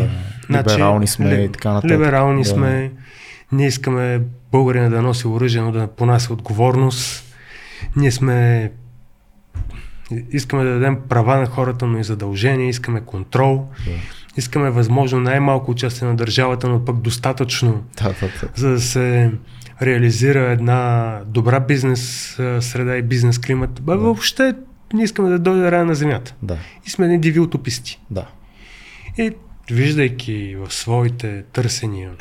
Да. 0.50 0.60
Либерални 0.60 1.08
сме 1.08 1.34
и 1.34 1.52
така 1.52 1.72
нататък. 1.72 1.92
Либерални 1.92 2.44
Да. 2.44 2.50
сме, 2.50 2.92
ние 3.52 3.68
искаме 3.68 4.22
българина 4.52 4.90
да 4.90 5.02
носи 5.02 5.28
оръжие, 5.28 5.62
но 5.62 5.72
да 5.72 5.88
понася 5.88 6.34
отговорност. 6.34 7.36
Ние 7.96 8.12
сме 8.12 8.72
искаме 10.32 10.64
да 10.64 10.70
дадем 10.74 10.98
права 11.10 11.38
на 11.38 11.46
хората, 11.46 11.86
но 11.86 12.00
и 12.00 12.04
задължения, 12.04 12.70
искаме 12.70 13.02
контрол, 13.02 13.68
Да. 13.86 13.92
искаме 14.38 14.70
възможно 14.70 15.20
най-малко 15.20 15.72
участие 15.72 16.08
на 16.08 16.16
държавата, 16.16 16.70
но 16.70 16.86
пък 16.86 16.98
достатъчно, 17.02 17.84
Да, 17.98 18.04
да, 18.04 18.14
да. 18.42 18.50
за 18.56 18.70
да 18.70 18.80
се 18.80 19.32
реализира 19.82 20.40
една 20.40 21.20
добра 21.26 21.60
бизнес 21.60 22.34
среда 22.60 22.98
и 22.98 23.02
бизнес 23.02 23.40
климат. 23.40 23.82
Бе, 23.82 23.96
въобще 23.96 24.54
ние 24.94 25.04
искаме 25.04 25.30
да 25.30 25.40
дойде 25.40 25.72
рая 25.72 25.86
на 25.86 25.96
земята. 25.96 26.36
Да, 26.42 26.58
И 26.88 26.90
сме 26.90 27.06
едни 27.06 27.20
диви 27.20 27.40
утописти. 27.40 28.00
да. 28.12 28.28
И 29.18 29.32
виждайки 29.72 30.56
в 30.56 30.74
своите 30.74 31.44
търсения 31.44 32.12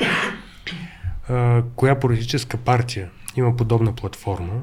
а, 1.29 1.63
коя 1.75 1.99
политическа 1.99 2.57
партия 2.57 3.09
има 3.35 3.55
подобна 3.55 3.93
платформа 3.93 4.61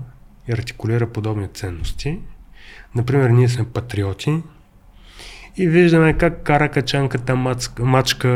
и 0.49 0.53
артикулира 0.53 1.07
подобни 1.07 1.49
ценности, 1.49 2.19
например, 2.95 3.31
ние 3.31 3.49
сме 3.49 3.65
патриоти 3.65 4.43
и 5.57 5.69
виждаме 5.69 6.12
как 6.12 6.43
кара 6.43 6.69
качанката 6.69 7.37
мачка, 7.37 7.85
мачка 7.85 8.28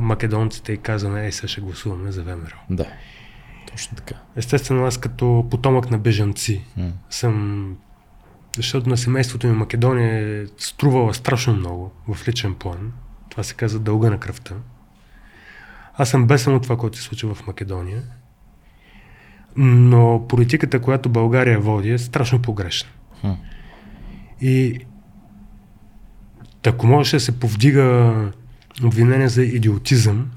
македонците 0.00 0.72
и 0.72 0.76
казваме, 0.78 1.24
ей, 1.24 1.32
сега 1.32 1.48
ще 1.48 1.60
гласуваме 1.60 2.12
за 2.12 2.22
ВМРО. 2.22 2.56
Да. 2.70 2.86
Точно 3.70 3.96
така. 3.96 4.14
Естествено, 4.36 4.84
аз 4.86 4.98
като 4.98 5.46
потомък 5.50 5.90
на 5.90 5.98
бежанци 5.98 6.64
М. 6.76 6.92
съм 7.10 7.76
защото 8.56 8.88
на 8.88 8.96
семейството 8.96 9.46
ми 9.46 9.52
Македония 9.52 10.42
е 10.42 10.46
струвала 10.58 11.14
страшно 11.14 11.56
много 11.56 11.92
в 12.08 12.28
личен 12.28 12.54
план. 12.54 12.92
Това 13.30 13.42
се 13.42 13.54
казва 13.54 13.80
дълга 13.80 14.10
на 14.10 14.20
кръвта. 14.20 14.54
Аз 15.96 16.10
съм 16.10 16.26
бесен 16.26 16.54
от 16.54 16.62
това, 16.62 16.76
което 16.76 16.98
се 16.98 17.02
случва 17.02 17.34
в 17.34 17.46
Македония. 17.46 18.02
Но 19.56 20.26
политиката, 20.28 20.80
която 20.80 21.08
България 21.08 21.60
води, 21.60 21.90
е 21.90 21.98
страшно 21.98 22.42
погрешна. 22.42 22.90
Хм. 23.20 23.30
И 24.40 24.78
ако 26.66 26.86
можеше 26.86 27.16
да 27.16 27.20
се 27.20 27.40
повдига 27.40 28.14
обвинение 28.84 29.28
за 29.28 29.42
идиотизъм, 29.42 30.30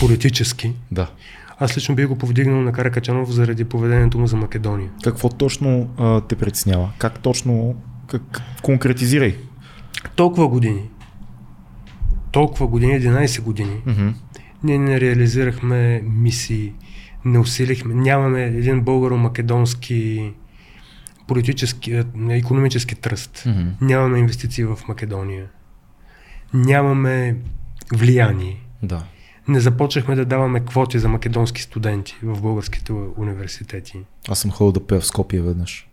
политически, 0.00 0.74
Да. 0.92 1.10
Аз 1.58 1.76
лично 1.76 1.94
бих 1.94 2.06
го 2.08 2.16
повдигнал 2.18 2.60
на 2.60 2.72
Каракачанов 2.72 3.30
заради 3.30 3.64
поведението 3.64 4.18
му 4.18 4.26
за 4.26 4.36
Македония. 4.36 4.90
Какво 5.04 5.28
точно 5.28 5.90
а, 5.98 6.20
те 6.20 6.36
притеснява? 6.36 6.90
Как 6.98 7.18
точно... 7.18 7.74
Как, 8.06 8.42
конкретизирай. 8.62 9.36
Толкова 10.16 10.48
години, 10.48 10.90
толкова 12.32 12.66
години, 12.66 12.92
11 13.00 13.40
години, 13.42 13.82
Мгм. 13.86 14.08
ние 14.62 14.78
не 14.78 15.00
реализирахме 15.00 16.02
мисии, 16.04 16.72
не 17.24 17.38
усилихме, 17.38 17.94
нямаме 17.94 18.42
един 18.44 18.80
българо-македонски 18.84 20.32
политически, 21.26 22.02
економически 22.30 22.94
тръст. 22.94 23.42
Мгм. 23.46 23.68
Нямаме 23.80 24.18
инвестиции 24.18 24.64
в 24.64 24.78
Македония. 24.88 25.46
Нямаме 26.54 27.36
влияние. 27.92 28.56
Да. 28.82 29.02
Не 29.48 29.60
започнахме 29.60 30.14
да 30.14 30.24
даваме 30.24 30.60
квоти 30.60 30.98
за 30.98 31.08
македонски 31.08 31.62
студенти 31.62 32.16
в 32.22 32.40
българските 32.42 32.92
университети. 33.16 33.98
Аз 34.28 34.38
съм 34.38 34.50
ходил 34.50 34.72
да 34.72 34.86
пея 34.86 35.00
в 35.00 35.06
Скопия 35.06 35.42
веднъж. 35.42 35.88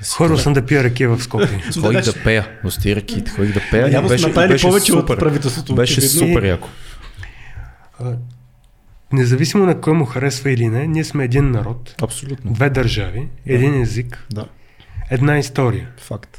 Да 0.00 0.06
Ходил 0.06 0.38
съм 0.38 0.52
да 0.52 0.66
пия 0.66 0.84
ракия 0.84 1.08
в 1.08 1.22
Скопие. 1.22 1.62
Ходих 1.80 2.04
да 2.04 2.14
пея. 2.24 2.48
Дости 2.64 2.96
ръките, 2.96 3.30
ходих 3.30 3.54
да 3.54 3.60
пея. 3.70 3.92
Явно 3.92 4.08
беше, 4.08 4.32
беше 4.32 4.66
повече 4.66 4.92
супер. 4.92 5.12
от 5.14 5.18
правителството. 5.18 5.74
Беше 5.74 6.00
супер 6.00 6.42
яко. 6.42 6.68
Независимо 9.12 9.66
на 9.66 9.80
кой 9.80 9.92
му 9.92 10.04
харесва 10.04 10.50
или 10.50 10.68
не, 10.68 10.86
ние 10.86 11.04
сме 11.04 11.24
един 11.24 11.50
народ, 11.50 11.94
Абсолютно. 12.02 12.52
две 12.52 12.70
държави, 12.70 13.28
един 13.46 13.82
език, 13.82 14.26
Да. 14.32 14.46
една 15.10 15.38
история. 15.38 15.88
Факт. 15.98 16.38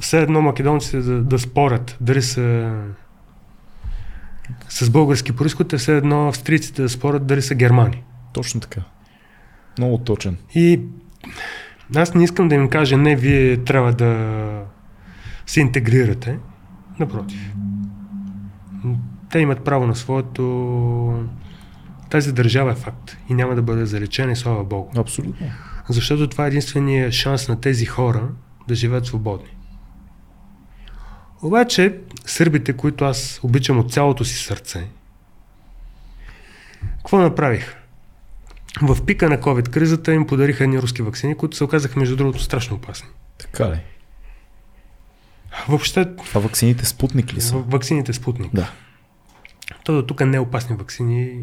Все 0.00 0.20
едно 0.20 0.42
македонците 0.42 0.98
да, 0.98 1.22
да 1.22 1.38
спорят 1.38 1.96
дали 2.00 2.22
са 2.22 2.72
с 4.68 4.90
български 4.90 5.32
происход, 5.32 5.72
е 5.72 5.78
все 5.78 5.96
едно 5.96 6.28
австрийците 6.28 6.82
да 6.82 6.88
спорят 6.88 7.26
дали 7.26 7.42
са 7.42 7.54
германи. 7.54 8.02
Точно 8.32 8.60
така. 8.60 8.80
Много 9.78 9.98
точен. 9.98 10.36
И 10.54 10.80
аз 11.96 12.14
не 12.14 12.24
искам 12.24 12.48
да 12.48 12.54
им 12.54 12.68
кажа, 12.68 12.96
не, 12.96 13.16
вие 13.16 13.64
трябва 13.64 13.92
да 13.92 14.62
се 15.46 15.60
интегрирате. 15.60 16.38
Напротив. 16.98 17.52
Те 19.30 19.38
имат 19.38 19.64
право 19.64 19.86
на 19.86 19.96
своето... 19.96 21.24
Тази 22.10 22.32
държава 22.32 22.72
е 22.72 22.74
факт 22.74 23.16
и 23.28 23.34
няма 23.34 23.54
да 23.54 23.62
бъде 23.62 23.86
залечена 23.86 24.32
и 24.32 24.36
слава 24.36 24.64
Богу. 24.64 24.90
Абсолютно. 24.96 25.46
Защото 25.88 26.28
това 26.28 26.44
е 26.44 26.48
единствения 26.48 27.12
шанс 27.12 27.48
на 27.48 27.60
тези 27.60 27.86
хора 27.86 28.28
да 28.68 28.74
живеят 28.74 29.06
свободни. 29.06 29.56
Обаче, 31.42 32.00
сърбите, 32.28 32.72
които 32.72 33.04
аз 33.04 33.40
обичам 33.42 33.78
от 33.78 33.92
цялото 33.92 34.24
си 34.24 34.36
сърце, 34.36 34.86
какво 36.96 37.18
направих? 37.18 37.74
В 38.82 39.04
пика 39.06 39.28
на 39.28 39.38
COVID-кризата 39.38 40.12
им 40.12 40.26
подариха 40.26 40.64
едни 40.64 40.82
руски 40.82 41.02
вакцини, 41.02 41.36
които 41.36 41.56
се 41.56 41.64
оказаха, 41.64 41.98
между 42.00 42.16
другото, 42.16 42.42
страшно 42.42 42.76
опасни. 42.76 43.08
Така 43.38 43.70
ли? 43.70 43.80
Въобще, 45.68 46.14
Това 46.16 46.40
вакцините 46.40 46.86
Спутник 46.86 47.34
ли 47.34 47.40
са? 47.40 47.54
в- 47.54 47.64
ваксините 47.68 48.12
Спутник. 48.12 48.54
Да. 48.54 48.70
То 49.84 49.92
до 49.92 50.02
тук 50.02 50.20
неопасни 50.20 50.76
вакцини, 50.76 51.38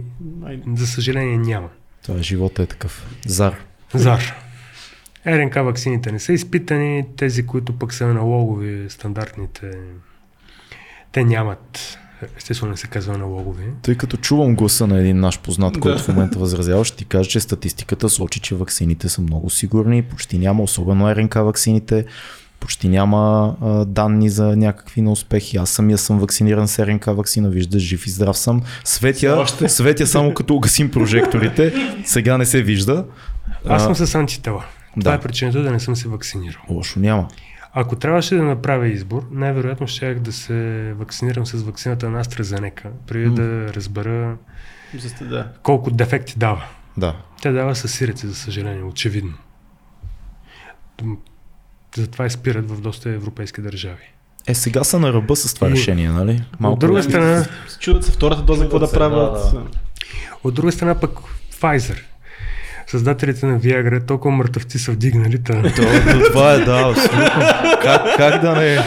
Ай, 0.45 0.61
за 0.67 0.87
съжаление, 0.87 1.37
няма. 1.37 1.69
Това 2.03 2.21
живота 2.21 2.63
е 2.63 2.65
такъв. 2.65 3.07
Зар. 3.25 3.55
Зар. 3.93 4.21
РНК 5.27 5.55
ваксините 5.55 6.11
не 6.11 6.19
са 6.19 6.33
изпитани, 6.33 7.05
тези, 7.17 7.45
които 7.45 7.79
пък 7.79 7.93
са 7.93 8.05
аналогови, 8.05 8.89
стандартните, 8.89 9.71
те 11.15 11.23
нямат, 11.23 11.97
естествено 12.37 12.71
не 12.71 12.77
се 12.77 12.87
казва 12.87 13.13
аналогови. 13.13 13.63
Тъй 13.81 13.95
като 13.95 14.17
чувам 14.17 14.55
гласа 14.55 14.87
на 14.87 14.99
един 14.99 15.19
наш 15.19 15.39
познат, 15.39 15.73
Да. 15.73 15.79
който 15.79 16.03
в 16.03 16.07
момента 16.07 16.39
възразява, 16.39 16.85
ще 16.85 16.97
ти 16.97 17.05
кажа, 17.05 17.29
че 17.29 17.39
статистиката 17.39 18.09
сочи, 18.09 18.39
че 18.39 18.55
ваксините 18.55 19.09
са 19.09 19.21
много 19.21 19.49
сигурни, 19.49 20.01
почти 20.01 20.37
няма, 20.37 20.63
особено 20.63 21.15
РНК 21.15 21.33
ваксините, 21.35 22.05
почти 22.59 22.89
няма 22.89 23.55
а, 23.61 23.85
данни 23.85 24.29
за 24.29 24.55
някакви 24.55 25.01
неуспехи. 25.01 25.57
Аз 25.57 25.69
самия 25.69 25.97
съм 25.97 26.19
вакциниран 26.19 26.67
с 26.67 26.79
РНК 26.79 27.05
вакцина, 27.05 27.49
виждаш, 27.49 27.81
жив 27.81 28.07
и 28.07 28.09
здрав 28.09 28.37
съм. 28.37 28.61
Светя, 28.83 29.35
още. 29.39 29.69
светя 29.69 30.07
само 30.07 30.33
като 30.33 30.55
угасим 30.55 30.91
прожекторите, 30.91 31.73
сега 32.05 32.37
не 32.37 32.45
се 32.45 32.61
вижда. 32.61 33.05
Аз 33.67 33.81
А, 33.81 33.95
съм 33.95 34.07
с 34.07 34.15
антитела. 34.15 34.63
Това 34.99 35.11
да. 35.11 35.17
е 35.17 35.19
причината 35.19 35.61
да 35.61 35.71
не 35.71 35.79
съм 35.79 35.95
се 35.95 36.07
вакцинирал. 36.07 36.61
Лошо 36.69 36.99
няма. 36.99 37.27
Ако 37.77 37.95
трябваше 37.95 38.35
да 38.35 38.43
направя 38.43 38.87
избор, 38.87 39.27
най-вероятно 39.31 39.87
щях 39.87 40.19
да 40.19 40.31
се 40.31 40.53
вакцинирам 40.93 41.45
с 41.45 41.53
вакцината 41.53 42.09
на 42.09 42.23
AstraZeneca, 42.23 42.85
преди 43.07 43.25
М. 43.25 43.35
да 43.35 43.73
разбера 43.73 44.37
за- 44.95 45.25
да. 45.25 45.47
колко 45.63 45.91
дефекти 45.91 46.33
дава. 46.37 46.63
Да. 46.97 47.15
Тя 47.41 47.51
дава 47.51 47.75
със 47.75 47.93
сиреци, 47.93 48.27
за 48.27 48.35
съжаление, 48.35 48.83
очевидно. 48.83 49.33
Затова 51.95 52.25
и 52.25 52.29
спират 52.29 52.71
в 52.71 52.81
доста 52.81 53.09
европейски 53.09 53.61
държави. 53.61 54.11
Е, 54.47 54.53
сега 54.53 54.83
са 54.83 54.99
на 54.99 55.13
ръба 55.13 55.35
с 55.35 55.53
това 55.53 55.67
И- 55.67 55.71
решение, 55.71 56.09
нали? 56.09 56.43
От 56.63 56.79
друга 56.79 57.03
страна, 57.03 57.45
Чудат 57.79 58.03
се 58.03 58.11
втората 58.11 58.41
доза 58.41 58.63
какво 58.63 58.79
да 58.79 58.91
правят. 58.91 59.33
да, 59.53 59.63
от 60.43 60.53
друга 60.53 60.71
страна 60.71 60.95
пък 60.95 61.11
Pfizer, 61.53 61.99
създателите 62.87 63.45
на 63.45 63.59
Viagra, 63.59 64.07
толкова 64.07 64.31
мъртъвци 64.31 64.79
са 64.79 64.91
вдигнали, 64.91 65.43
та, 65.43 65.61
То- 65.63 65.69
Това 66.25 66.53
е, 66.53 66.57
да, 66.57 66.89
абсолютно. 66.89 67.41
Как, 67.81 68.17
как 68.17 68.41
да 68.41 68.55
не? 68.55 68.77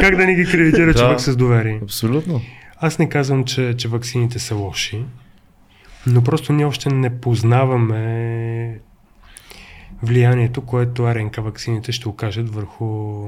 как 0.00 0.16
да 0.16 0.26
не 0.26 0.34
ги 0.34 0.44
кредитира 0.44 0.86
Да. 0.86 0.94
човек 0.94 1.20
с 1.20 1.36
доверие? 1.36 1.80
Абсолютно. 1.82 2.40
Аз 2.78 2.98
не 2.98 3.08
казвам, 3.08 3.44
че, 3.44 3.74
че 3.74 3.88
ваксините 3.88 4.38
са 4.38 4.54
лоши, 4.54 5.04
но 6.06 6.22
просто 6.22 6.52
ние 6.52 6.64
още 6.64 6.88
не 6.90 7.20
познаваме 7.20 8.78
влиянието, 10.02 10.60
което 10.60 11.14
РНК 11.14 11.36
ваксините 11.36 11.92
ще 11.92 12.08
окажат 12.08 12.54
върху... 12.54 13.24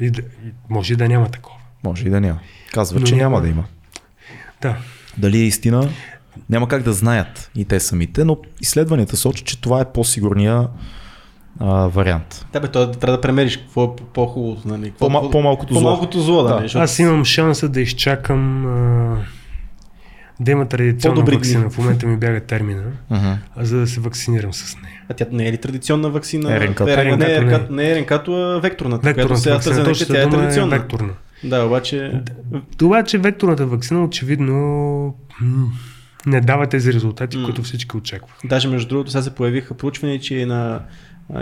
И 0.00 0.10
да, 0.10 0.22
може 0.70 0.92
и 0.92 0.96
да 0.96 1.08
няма 1.08 1.28
такова. 1.28 1.56
Може 1.84 2.06
и 2.06 2.10
да 2.10 2.20
няма. 2.20 2.38
Казва, 2.72 3.00
Но 3.00 3.06
че 3.06 3.16
няма. 3.16 3.40
да 3.40 3.48
има. 3.48 3.64
Да. 4.62 4.76
Дали 5.16 5.38
е 5.38 5.42
истина? 5.42 5.88
Няма 6.50 6.68
как 6.68 6.82
да 6.82 6.92
знаят 6.92 7.50
и 7.54 7.64
те 7.64 7.80
самите, 7.80 8.24
но 8.24 8.36
изследванията 8.60 9.16
сочат, 9.16 9.46
че 9.46 9.60
това 9.60 9.80
е 9.80 9.92
по-сигурния 9.92 10.68
а, 11.60 11.66
вариант. 11.86 12.46
Да, 12.52 12.60
бе, 12.60 12.68
то 12.68 12.90
трябва 12.90 13.16
да 13.16 13.20
премериш 13.20 13.56
какво 13.56 13.84
е 13.84 13.88
по-хубавото, 14.14 14.68
нали? 14.68 14.90
Какво- 14.90 15.06
По-ма- 15.06 15.30
по-малкото 15.30 15.74
зло. 15.74 15.82
По-малкото 15.82 16.20
зло, 16.20 16.42
да. 16.42 16.48
Да. 16.48 16.60
защото- 16.60 16.82
Аз 16.82 16.98
имам 16.98 17.24
шанса 17.24 17.68
да 17.68 17.80
изчакам 17.80 18.66
а, 18.66 19.16
да 20.40 20.50
има 20.50 20.66
традиционна 20.66 21.14
По-добри 21.14 21.34
вакцина. 21.34 21.60
дни. 21.60 21.70
В 21.70 21.78
момента 21.78 22.06
ми 22.06 22.16
бяга 22.16 22.40
термина, 22.40 22.82
Uh-huh. 23.12 23.36
а 23.56 23.64
за 23.64 23.78
да 23.78 23.86
се 23.86 24.00
вакцинирам 24.00 24.52
с 24.54 24.76
нея. 24.76 25.02
А 25.08 25.14
тя 25.14 25.26
не 25.32 25.48
е 25.48 25.52
ли 25.52 25.58
традиционна 25.58 26.10
вакцина? 26.10 26.60
РНК. 26.60 26.80
Не, 26.80 26.86
не, 26.86 26.96
РНК-то 26.96 27.16
не, 27.18 27.26
не 27.26 27.34
е. 27.34 27.40
РНК, 27.40 27.70
не 27.70 27.90
е 27.90 27.96
РНК-то, 27.96 28.32
а 28.34 28.60
векторната. 28.60 29.06
сега 29.06 29.24
вакцина, 29.54 29.84
точната 29.84 30.12
тя 30.12 30.20
е 30.20 30.22
е 30.22 30.28
традиционна. 30.30 30.78
векторна. 30.78 31.12
Да, 31.44 31.64
обаче... 31.64 32.12
Това, 32.76 33.04
че 33.04 33.18
векторната 33.18 33.66
вакцина 33.66 34.04
очевидно 34.04 34.54
м, 35.40 35.66
не 36.28 36.40
дава 36.40 36.66
тези 36.66 36.92
резултати, 36.92 37.36
М. 37.36 37.44
които 37.44 37.62
всички 37.62 37.96
очакват. 37.96 38.36
Даже 38.44 38.68
между 38.68 38.88
другото 38.88 39.10
сега 39.10 39.22
се 39.22 39.34
появиха 39.34 39.74
проучвания, 39.74 40.20
че 40.20 40.46
на 40.46 40.80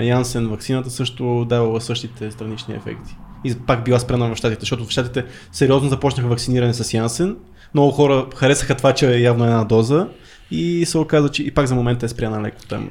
Янсен 0.00 0.48
вакцината 0.48 0.90
също 0.90 1.46
давала 1.48 1.80
същите 1.80 2.30
странични 2.30 2.74
ефекти. 2.74 3.16
И 3.44 3.54
пак 3.66 3.84
била 3.84 3.98
спрена 3.98 4.34
в 4.34 4.36
щатите, 4.36 4.60
защото 4.60 4.84
в 4.84 4.90
щатите 4.90 5.24
сериозно 5.52 5.88
започнаха 5.88 6.28
вакциниране 6.28 6.74
с 6.74 6.94
Янсен. 6.94 7.36
Много 7.74 7.90
хора 7.90 8.26
харесаха 8.36 8.74
това, 8.74 8.92
че 8.92 9.14
е 9.14 9.20
явно 9.20 9.44
една 9.44 9.64
доза 9.64 10.08
и 10.50 10.86
се 10.86 10.98
оказа, 10.98 11.28
че 11.28 11.42
и 11.42 11.50
пак 11.50 11.66
за 11.66 11.74
момента 11.74 12.06
е 12.06 12.08
спряна 12.08 12.42
леко 12.42 12.66
там 12.68 12.90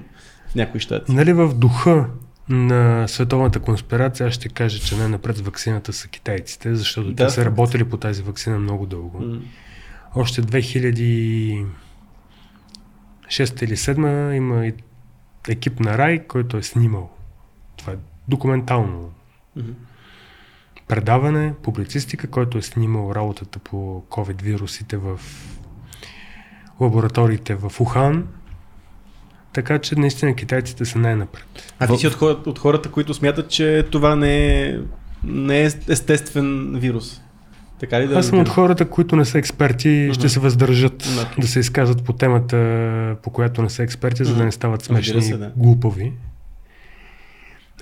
в 0.52 0.56
някои 0.56 0.80
щати. 0.80 1.12
Нали 1.12 1.34
в 1.34 1.54
духа 1.54 2.06
на 2.50 3.08
световната 3.08 3.60
конспирация, 3.60 4.28
аз 4.28 4.34
ще 4.34 4.50
кажа, 4.50 4.80
че 4.80 4.96
най-напред 4.96 5.40
вакцината 5.40 5.94
са 5.94 6.08
китайците, 6.08 6.76
защото 6.76 7.12
Да, 7.12 7.26
те 7.26 7.34
са 7.34 7.46
работили 7.46 7.84
по 7.84 7.98
тази 7.98 8.22
вакцина 8.22 8.60
много 8.60 8.86
дълго. 8.86 9.20
М. 9.20 9.38
Още 10.16 10.42
2006 13.30 13.64
или 13.64 13.76
2007 13.76 14.36
има 14.36 14.68
и 14.68 14.74
екип 15.50 15.80
на 15.80 15.98
Рай, 15.98 16.28
който 16.28 16.58
е 16.58 16.64
снимал. 16.64 17.10
Това 17.78 17.94
е 17.94 17.98
документално 18.28 19.12
Мгм. 19.56 19.72
предаване, 20.88 21.54
публицистика, 21.64 22.28
който 22.28 22.58
е 22.58 22.62
снимал 22.62 23.12
работата 23.16 23.60
по 23.60 24.04
COVID 24.10 24.42
вирусите 24.42 24.98
в 24.98 25.20
лабораториите 26.80 27.56
в 27.56 27.82
Ухан. 27.82 28.28
Така 29.54 29.80
че 29.80 29.96
наистина 29.96 30.36
китайците 30.36 30.86
са 30.86 31.00
най-напред. 31.00 31.74
А 31.80 31.88
ти 31.88 31.98
си 31.98 32.08
от, 32.08 32.14
хора, 32.14 32.38
от 32.46 32.60
хората, 32.60 32.92
които 32.92 33.14
смятат, 33.14 33.50
че 33.50 33.88
това 33.92 34.16
не 34.16 34.62
е, 34.62 34.80
не 35.24 35.62
е 35.62 35.66
естествен 35.66 36.80
вирус. 36.80 37.22
Така 37.80 38.02
ли 38.02 38.08
да 38.08 38.16
Аз 38.16 38.28
съм 38.28 38.40
от 38.40 38.50
хората, 38.50 38.86
които 38.90 39.16
не 39.16 39.26
са 39.26 39.38
експерти 39.38 39.90
и 39.90 40.14
ще 40.14 40.30
се 40.30 40.40
въздържат 40.40 40.98
Да. 40.98 41.42
да 41.42 41.48
се 41.48 41.60
изказват 41.60 42.04
по 42.04 42.14
темата, 42.14 43.16
по 43.24 43.30
която 43.30 43.62
не 43.62 43.70
са 43.70 43.84
експерти, 43.84 44.24
за 44.24 44.36
да 44.36 44.46
не 44.46 44.52
стават 44.52 44.82
смешни 44.82 45.22
се, 45.22 45.34
и 45.34 45.38
да. 45.38 45.52
глупави. 45.56 46.14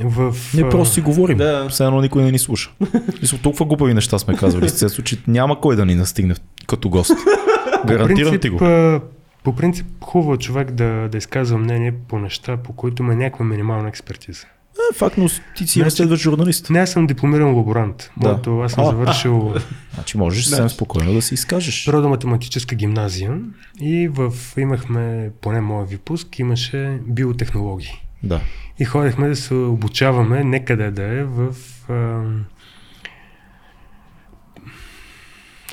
В, 0.01 0.35
Не 0.53 0.69
просто 0.69 0.93
си 0.93 1.01
говорим. 1.01 1.37
Да. 1.37 1.69
Все 1.69 1.83
едно 1.85 2.01
никой 2.01 2.23
не 2.23 2.31
ни 2.31 2.39
слуша. 2.39 2.71
Мисля, 3.21 3.37
толкова 3.37 3.65
глупави 3.65 3.93
неща 3.93 4.19
сме 4.19 4.35
казвали. 4.35 4.69
Се 4.89 5.03
че 5.03 5.17
няма 5.27 5.61
кой 5.61 5.75
да 5.75 5.85
ни 5.85 5.95
настигне 5.95 6.35
като 6.67 6.89
гост. 6.89 7.11
по 7.81 7.87
Гарантирам 7.87 8.31
принцип, 8.31 8.41
ти 8.41 8.49
го. 8.49 8.59
По 9.43 9.55
принцип, 9.55 9.85
хубаво 10.03 10.33
е 10.33 10.37
човек 10.37 10.71
да, 10.71 11.09
да 11.11 11.17
изказва 11.17 11.57
мнение 11.57 11.93
по 12.07 12.19
неща, 12.19 12.57
по 12.57 12.73
които 12.73 13.03
има 13.03 13.15
някаква 13.15 13.45
минимална 13.45 13.89
експертиза. 13.89 14.45
Е, 14.93 14.95
факт, 14.95 15.17
но 15.17 15.27
ти 15.55 15.67
си 15.67 15.79
Значи- 15.79 15.85
разследваш 15.85 16.19
журналист. 16.21 16.69
Не, 16.69 16.79
аз 16.79 16.91
съм 16.91 17.07
дипломиран 17.07 17.55
лаборант. 17.55 18.11
Да. 18.17 18.29
Моето, 18.29 18.59
аз 18.59 18.71
съм 18.71 18.83
А, 18.83 18.87
завършил 18.87 19.53
Значи 19.93 20.17
можеш 20.17 20.43
Да. 20.43 20.49
съвсем 20.49 20.69
спокойно 20.69 21.13
да 21.13 21.21
си 21.21 21.33
изкажеш. 21.33 21.85
природо-математическа 21.85 22.75
гимназия 22.75 23.39
и 23.81 24.07
в, 24.07 24.33
имахме, 24.57 25.31
поне 25.41 25.61
моя 25.61 25.85
випуск, 25.85 26.39
имаше 26.39 26.99
биотехнологии. 27.07 28.03
Да. 28.23 28.41
И 28.79 28.85
ходихме 28.85 29.27
да 29.27 29.35
се 29.35 29.53
обучаваме, 29.53 30.43
некъде 30.43 30.91
да 30.91 31.03
е, 31.03 31.23
в... 31.23 31.55
А, 31.89 32.21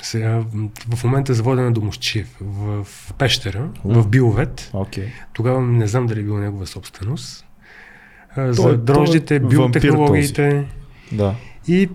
сега, 0.01 0.43
в 0.89 1.03
момента 1.03 1.33
за 1.33 1.43
водене 1.43 1.71
до 1.71 1.81
Мощиев, 1.81 2.27
в 2.41 2.87
Пещера, 3.17 3.69
О. 3.85 3.93
в 3.93 4.07
Биовет. 4.07 4.69
Окей. 4.73 5.07
Тогава 5.33 5.61
не 5.61 5.87
знам 5.87 6.07
дали 6.07 6.19
е 6.19 6.23
била 6.23 6.39
негова 6.39 6.67
собственост. 6.67 7.45
Той- 8.35 8.53
за 8.53 8.63
той 8.63 8.73
е 8.73 8.77
дрождите, 8.77 9.39
биотехнологиите. 9.39 10.65
Да. 11.11 11.35
И 11.67 11.89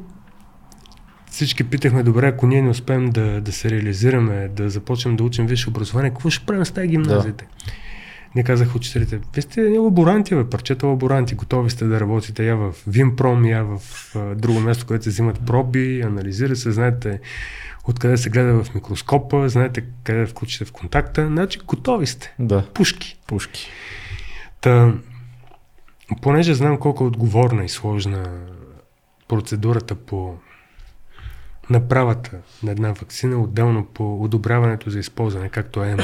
всички 1.30 1.64
питахме, 1.64 2.02
добре, 2.02 2.28
ако 2.28 2.46
ние 2.46 2.62
не 2.62 2.70
успеем 2.70 3.10
да, 3.10 3.40
да 3.40 3.52
се 3.52 3.70
реализираме, 3.70 4.48
да 4.48 4.70
започнем 4.70 5.16
да 5.16 5.24
учим 5.24 5.46
висше 5.46 5.68
образование, 5.68 6.10
какво 6.10 6.30
ще 6.30 6.46
правим 6.46 6.64
с 6.64 6.70
тази 6.70 6.88
гимназията? 6.88 7.44
Не 8.34 8.44
казаха 8.44 8.76
учителите, 8.76 9.20
вие 9.34 9.42
сте 9.42 9.60
не 9.60 9.78
лаборанти, 9.78 10.34
бе, 10.34 10.44
парчета 10.44 10.86
лаборанти, 10.86 11.34
готови 11.34 11.70
сте 11.70 11.84
да 11.84 12.00
работите 12.00 12.46
я 12.46 12.56
в 12.56 12.74
Вимпром, 12.86 13.44
я 13.44 13.64
в 13.64 13.80
а, 14.16 14.34
друго 14.34 14.60
място, 14.60 14.86
където 14.86 15.04
се 15.04 15.10
взимат 15.10 15.46
проби, 15.46 16.00
анализира 16.00 16.56
се, 16.56 16.72
знаете 16.72 17.20
откъде 17.84 18.16
се 18.16 18.30
гледа 18.30 18.64
в 18.64 18.74
микроскопа, 18.74 19.48
знаете 19.48 19.84
къде 20.04 20.20
да 20.20 20.26
включите 20.26 20.64
в 20.64 20.72
контакта, 20.72 21.26
значи 21.26 21.58
готови 21.66 22.06
сте. 22.06 22.34
Да. 22.38 22.64
Пушки. 22.74 23.18
Пушки. 23.26 23.68
Та, 24.60 24.92
понеже 26.22 26.54
знам 26.54 26.78
колко 26.78 27.04
е 27.04 27.06
отговорна 27.06 27.64
и 27.64 27.68
сложна 27.68 28.46
процедурата 29.28 29.94
по 29.94 30.36
направата 31.70 32.38
на 32.62 32.70
една 32.70 32.92
вакцина, 32.92 33.42
отделно 33.42 33.86
по 33.86 34.22
одобряването 34.22 34.90
за 34.90 34.98
използване, 34.98 35.48
както 35.48 35.84
е 35.84 35.96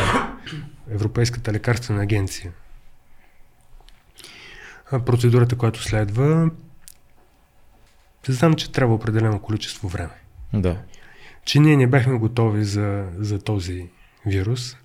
Европейската 0.90 1.52
лекарствена 1.52 2.02
агенция. 2.02 2.52
А 4.92 5.00
процедурата, 5.00 5.56
която 5.56 5.82
следва, 5.82 6.50
знам, 8.28 8.54
че 8.54 8.72
трябва 8.72 8.94
определено 8.94 9.38
количество 9.38 9.88
време. 9.88 10.14
Да. 10.54 10.82
Че 11.44 11.60
ние 11.60 11.76
не 11.76 11.86
бяхме 11.86 12.18
готови 12.18 12.64
за, 12.64 13.08
за 13.18 13.38
този 13.38 13.88
вирус 14.26 14.76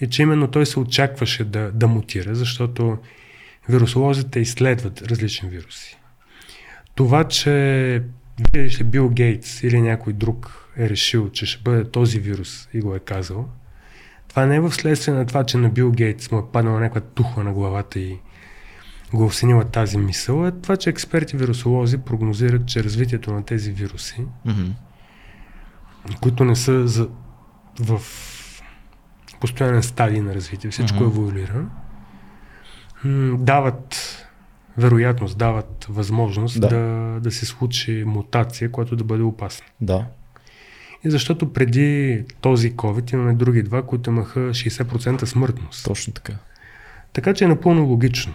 и 0.00 0.10
че 0.10 0.22
именно 0.22 0.50
той 0.50 0.66
се 0.66 0.80
очакваше 0.80 1.44
да, 1.44 1.72
да 1.72 1.86
мутира, 1.86 2.34
защото 2.34 2.98
вирусолозите 3.68 4.40
изследват 4.40 5.02
различни 5.02 5.48
вируси. 5.48 5.98
Това, 6.94 7.24
че 7.24 8.02
видиш 8.54 8.80
ли 8.80 8.84
Бил 8.84 9.08
Гейтс 9.08 9.62
или 9.62 9.80
някой 9.80 10.12
друг 10.12 10.68
е 10.76 10.90
решил, 10.90 11.30
че 11.30 11.46
ще 11.46 11.62
бъде 11.62 11.90
този 11.90 12.20
вирус 12.20 12.68
и 12.74 12.80
го 12.80 12.94
е 12.94 12.98
казал, 12.98 13.48
това 14.28 14.46
не 14.46 14.56
е 14.56 14.60
в 14.60 14.72
следствие 14.72 15.14
на 15.14 15.26
това, 15.26 15.44
че 15.44 15.56
на 15.56 15.68
Бил 15.68 15.92
Гейтс 15.92 16.30
му 16.30 16.38
е 16.38 16.52
паднала 16.52 16.80
някаква 16.80 17.00
тухла 17.00 17.44
на 17.44 17.52
главата 17.52 17.98
и 17.98 18.18
го 19.14 19.22
е 19.22 19.26
осенила 19.26 19.64
тази 19.64 19.98
мисъл, 19.98 20.46
е 20.46 20.50
това, 20.50 20.76
че 20.76 20.90
експерти 20.90 21.36
вирусолози 21.36 21.98
прогнозират, 21.98 22.66
че 22.66 22.84
развитието 22.84 23.32
на 23.32 23.44
тези 23.44 23.72
вируси 23.72 24.24
Мгм. 24.44 24.70
които 26.20 26.44
не 26.44 26.56
са 26.56 26.88
за, 26.88 27.08
в 27.80 28.00
постоянен 29.40 29.82
стадий 29.82 30.20
на 30.20 30.34
развитие, 30.34 30.70
всичко 30.70 30.96
Мгм. 30.96 31.04
еволюира, 31.04 31.66
дават 33.38 34.12
вероятност, 34.78 35.38
дават 35.38 35.86
възможност 35.88 36.60
Да. 36.60 36.68
да. 36.68 37.20
Да, 37.20 37.30
се 37.30 37.46
случи 37.46 38.04
мутация, 38.06 38.70
която 38.70 38.96
да 38.96 39.04
бъде 39.04 39.22
опасна. 39.22 39.66
Да. 39.80 40.04
И 41.04 41.10
защото 41.10 41.52
преди 41.52 42.22
този 42.40 42.72
COVID 42.72 43.12
имаме 43.12 43.34
други 43.34 43.62
два, 43.62 43.82
които 43.82 44.10
имаха 44.10 44.40
60% 44.40 45.24
смъртност. 45.24 45.84
Точно 45.84 46.12
така. 46.12 46.32
Така 47.12 47.34
че 47.34 47.44
е 47.44 47.48
напълно 47.48 47.84
логично. 47.84 48.32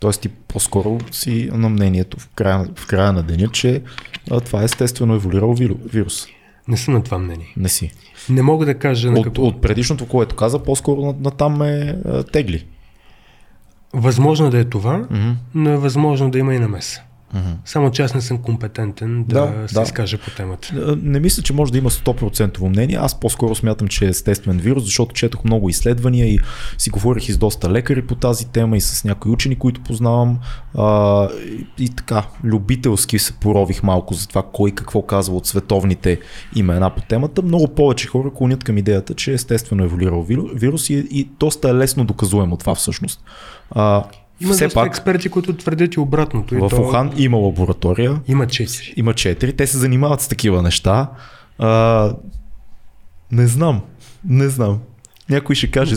Тоест 0.00 0.20
ти 0.20 0.28
по-скоро 0.28 0.98
си 1.10 1.50
на 1.52 1.68
мнението 1.68 2.20
в 2.20 2.28
края, 2.28 2.68
в 2.76 2.86
края 2.86 3.12
на 3.12 3.22
деня, 3.22 3.48
че 3.48 3.82
а, 4.30 4.40
това 4.40 4.62
е 4.62 4.64
естествено 4.64 5.14
еволюирал 5.14 5.54
виру- 5.54 5.78
вирус. 5.84 6.26
Не 6.68 6.76
съм 6.76 6.94
на 6.94 7.02
това 7.02 7.18
мнение. 7.18 7.52
Не 7.56 7.68
си. 7.68 7.90
Не 8.30 8.42
мога 8.42 8.66
да 8.66 8.78
кажа 8.78 9.10
на 9.10 9.18
От, 9.18 9.24
какво. 9.24 9.42
от 9.42 9.62
предишното, 9.62 10.08
което 10.08 10.36
каза, 10.36 10.62
по-скоро 10.62 11.00
на, 11.02 11.14
на 11.20 11.30
там 11.30 11.62
е 11.62 11.96
а, 12.04 12.22
тегли. 12.22 12.66
Възможно 13.92 14.50
да 14.50 14.58
е 14.58 14.64
това, 14.64 14.98
Мгм. 15.10 15.30
но 15.54 15.70
е 15.70 15.76
възможно 15.76 16.30
да 16.30 16.38
има 16.38 16.54
и 16.54 16.58
намеса. 16.58 17.02
Мгм. 17.34 17.50
Само 17.64 17.90
че 17.90 18.02
аз 18.02 18.14
не 18.14 18.20
съм 18.20 18.38
компетентен 18.38 19.24
да, 19.24 19.46
Да, 19.46 19.68
се 19.68 19.74
да. 19.74 19.82
изкажа 19.82 20.18
по 20.18 20.30
темата. 20.30 20.68
А, 20.76 20.96
Не 21.02 21.20
мисля, 21.20 21.42
че 21.42 21.52
може 21.52 21.72
да 21.72 21.78
има 21.78 21.90
100% 21.90 22.68
мнение. 22.68 22.96
Аз 22.96 23.20
по-скоро 23.20 23.54
смятам, 23.54 23.88
че 23.88 24.04
е 24.04 24.08
естествен 24.08 24.58
вирус, 24.58 24.84
защото 24.84 25.14
четох 25.14 25.44
много 25.44 25.68
изследвания 25.68 26.26
и 26.26 26.38
си 26.78 26.90
говорих 26.90 27.28
и 27.28 27.32
с 27.32 27.38
доста 27.38 27.70
лекари 27.70 28.06
по 28.06 28.14
тази 28.14 28.46
тема 28.46 28.76
и 28.76 28.80
с 28.80 29.04
някои 29.04 29.32
учени, 29.32 29.56
които 29.56 29.80
познавам. 29.80 30.38
А, 30.74 31.28
и, 31.48 31.66
и 31.78 31.88
така, 31.88 32.22
любителски 32.44 33.18
се 33.18 33.32
порових 33.32 33.82
малко 33.82 34.14
за 34.14 34.28
това 34.28 34.42
кой 34.52 34.70
какво 34.70 35.02
казва 35.02 35.36
от 35.36 35.46
световните 35.46 36.20
имена 36.56 36.90
по 36.90 37.02
темата. 37.02 37.42
Много 37.42 37.68
повече 37.68 38.08
хора 38.08 38.30
клонят 38.34 38.64
към 38.64 38.78
идеята, 38.78 39.14
че 39.14 39.32
естествено 39.32 39.82
е 39.82 39.86
еволюирал 39.86 40.22
виру- 40.22 40.50
вирус 40.54 40.90
и, 40.90 41.06
и 41.10 41.28
доста 41.40 41.68
е 41.68 41.74
лесно 41.74 42.04
доказуемо 42.04 42.56
това 42.56 42.74
всъщност. 42.74 43.24
А, 43.70 44.04
Има 44.42 44.52
все 44.52 44.68
пак 44.68 44.86
експерти, 44.86 45.28
които 45.28 45.56
твърдят 45.56 45.94
и 45.94 46.00
обратното. 46.00 46.54
и 46.54 46.58
в 46.58 46.68
то 46.68 46.82
Ухан 46.82 47.12
има 47.16 47.36
лаборатория, 47.36 48.20
Има 48.28 48.46
четири. 48.46 48.94
има 48.96 49.14
четири, 49.14 49.52
те 49.52 49.66
се 49.66 49.78
занимават 49.78 50.20
с 50.20 50.28
такива 50.28 50.62
неща. 50.62 51.10
А, 51.58 52.12
не 53.32 53.46
знам, 53.46 53.80
не 54.24 54.48
знам. 54.48 54.78
Някой 55.30 55.54
ще 55.54 55.66
каже, 55.66 55.94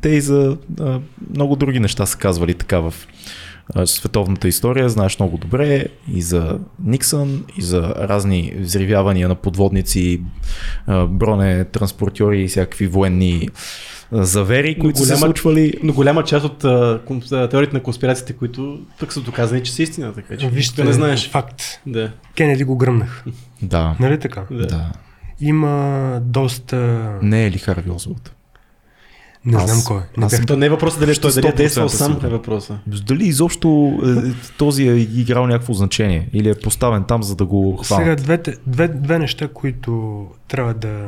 те 0.00 0.08
и 0.08 0.20
за 0.20 0.56
а, 0.80 1.00
много 1.34 1.56
други 1.56 1.80
неща 1.80 2.06
са 2.06 2.18
казвали 2.18 2.54
така 2.54 2.80
в 2.80 2.94
световната 3.84 4.48
история, 4.48 4.88
знаеш 4.88 5.18
много 5.18 5.38
добре 5.38 5.86
и 6.08 6.22
за 6.22 6.58
Никсън, 6.84 7.44
и 7.56 7.62
за 7.62 7.82
разни 7.98 8.52
взривявания 8.58 9.28
на 9.28 9.34
подводници, 9.34 10.20
а, 10.86 11.06
бронетранспортьори 11.06 12.42
и 12.42 12.48
всякакви 12.48 12.86
военни 12.86 13.48
завери, 14.12 14.78
които 14.78 14.98
са 14.98 15.04
се 15.06 15.12
голяма- 15.12 15.18
случвали. 15.18 15.74
Но 15.82 15.92
голяма 15.92 16.24
част 16.24 16.44
от 16.44 16.64
а, 16.64 17.00
теориите 17.48 17.76
на 17.76 17.82
конспирациите, 17.82 18.32
които 18.32 18.80
тук 18.98 19.12
са 19.12 19.20
доказани, 19.20 19.62
че 19.62 19.72
са 19.72 19.82
истина, 19.82 20.12
така 20.14 20.36
че 20.36 20.48
Вижте, 20.48 20.84
не 20.84 20.92
знаеш. 20.92 21.30
факт. 21.30 21.62
Да, 21.86 22.12
Кенеди 22.36 22.64
го 22.64 22.76
гръмнах. 22.76 23.24
Да, 23.62 23.96
Нали 24.00 24.18
така? 24.20 24.44
да. 24.50 24.66
да. 24.66 24.92
Има 25.40 26.18
доста... 26.22 26.76
Не 27.22 27.46
е 27.46 27.50
ли 27.50 27.58
Харви 27.58 27.90
Освалд? 27.90 28.32
Не 29.44 29.56
Аз- 29.56 29.70
знам 29.70 29.82
кой. 29.86 30.02
Не 30.16 30.26
аз 30.26 30.32
бях 30.32 30.46
То 30.46 30.56
не 30.56 30.66
е 30.66 30.70
въпросът 30.70 31.00
дали 31.00 31.16
той 31.16 31.32
дали 31.32 31.46
е 31.46 31.50
100% 31.50 31.54
действал 31.54 31.88
сам, 31.88 32.20
е 32.24 32.28
въпроса. 32.28 32.78
Дали 32.86 33.24
изобщо 33.24 33.98
е, 34.26 34.32
този 34.58 34.82
е 34.82 34.92
играл 34.94 35.46
някакво 35.46 35.72
значение 35.72 36.28
или 36.32 36.48
е 36.48 36.54
поставен 36.54 37.04
там, 37.04 37.22
за 37.22 37.36
да 37.36 37.44
го 37.44 37.76
хванат? 37.76 38.04
Сега 38.04 38.16
двете, 38.16 38.56
две, 38.66 38.88
две 38.88 39.18
неща, 39.18 39.48
които 39.48 40.26
трябва 40.48 40.74
да 40.74 41.06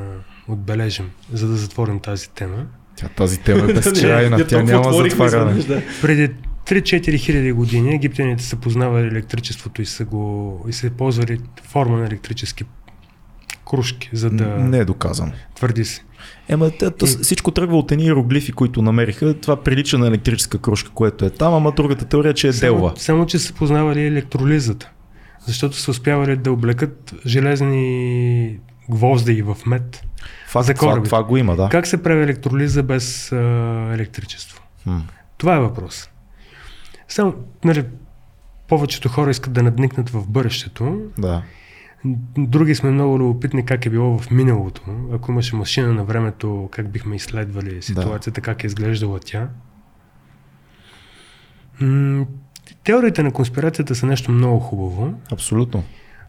отбележим, 0.49 1.11
за 1.33 1.49
да 1.49 1.57
затворим 1.57 2.01
тази 2.01 2.31
тема. 2.31 2.67
Тя, 2.97 3.09
тази 3.09 3.41
тема 3.41 3.71
е 3.71 3.73
безкрайна, 3.75 4.47
тя 4.47 4.63
няма 4.63 4.93
затваряне. 4.95 5.53
да. 5.55 5.83
Преди 6.03 6.31
3-4 6.67 7.17
хиляди 7.17 7.53
години 7.53 7.95
египтяните 7.95 8.43
са 8.43 8.57
познавали 8.57 9.07
електричеството 9.07 9.83
и 9.83 9.87
са, 9.87 10.05
го, 10.05 10.65
и 10.69 10.73
са 10.73 10.91
ползвали 10.91 11.39
форма 11.65 11.99
на 11.99 12.07
електрически 12.07 12.65
кружки, 13.67 14.11
за 14.13 14.31
да 14.31 14.45
Не 14.47 14.79
е 14.79 14.85
доказано. 14.85 15.33
твърди 15.55 15.85
се. 15.85 16.03
Ема, 16.49 16.71
то, 16.99 17.07
всичко 17.07 17.51
тръгва 17.51 17.79
от 17.79 17.93
едни 17.93 18.05
иероглифи, 18.05 18.53
които 18.53 18.83
намериха. 18.83 19.35
Това 19.35 19.63
прилича 19.63 19.99
на 19.99 20.07
електрическа 20.07 20.59
кружка, 20.59 20.91
което 20.95 21.25
е 21.25 21.31
там, 21.31 21.55
ама 21.55 21.73
другата 21.73 22.05
теория 22.05 22.31
е, 22.31 22.35
че 22.35 22.49
е 22.49 22.53
делва. 22.53 22.89
Само, 22.89 22.97
само, 22.97 23.27
че 23.27 23.39
са 23.39 23.55
познавали 23.55 24.07
електролизата, 24.07 24.91
защото 25.47 25.77
са 25.77 25.91
успявали 25.91 26.37
да 26.37 26.53
облекат 26.53 27.15
железни 27.27 28.59
гвозди 28.91 29.43
в 29.43 29.57
мед. 29.67 30.05
Факт, 30.49 30.67
за 30.67 30.75
това, 30.75 30.89
корабите. 30.89 31.09
това 31.09 31.23
го 31.23 31.37
има, 31.37 31.57
да. 31.57 31.69
Как 31.69 31.87
се 31.87 32.03
прави 32.03 32.23
електролиза 32.23 32.83
без 32.83 33.33
а, 33.33 33.37
електричество? 33.95 34.63
М. 34.87 35.03
Това 35.39 35.57
е 35.57 35.61
въпрос. 35.61 36.09
Само, 37.09 37.35
нали, 37.65 37.85
повечето 38.69 39.09
хора 39.09 39.31
искат 39.31 39.53
да 39.53 39.63
надникнат 39.63 40.11
в 40.11 40.29
бъдещето. 40.29 40.99
Да. 41.19 41.43
Други 42.39 42.75
сме 42.75 42.91
много 42.91 43.19
любопитни 43.19 43.65
как 43.67 43.87
е 43.87 43.91
било 43.91 44.19
в 44.19 44.31
миналото. 44.31 44.83
Ако 45.13 45.33
имаше 45.33 45.57
машина 45.57 45.93
на 45.93 46.05
времето, 46.05 46.69
как 46.73 46.91
бихме 46.91 47.17
изследвали 47.17 47.83
ситуацията, 47.83 48.41
как 48.41 48.65
е 48.65 48.67
изглеждала 48.67 49.21
тя. 49.25 49.49
Теориите 52.85 53.23
на 53.23 53.33
конспирацията 53.33 53.95
са 53.95 54.07
нещо 54.07 54.33
много 54.33 54.61
хубаво, 54.61 55.15
Абсолютно. 55.33 55.85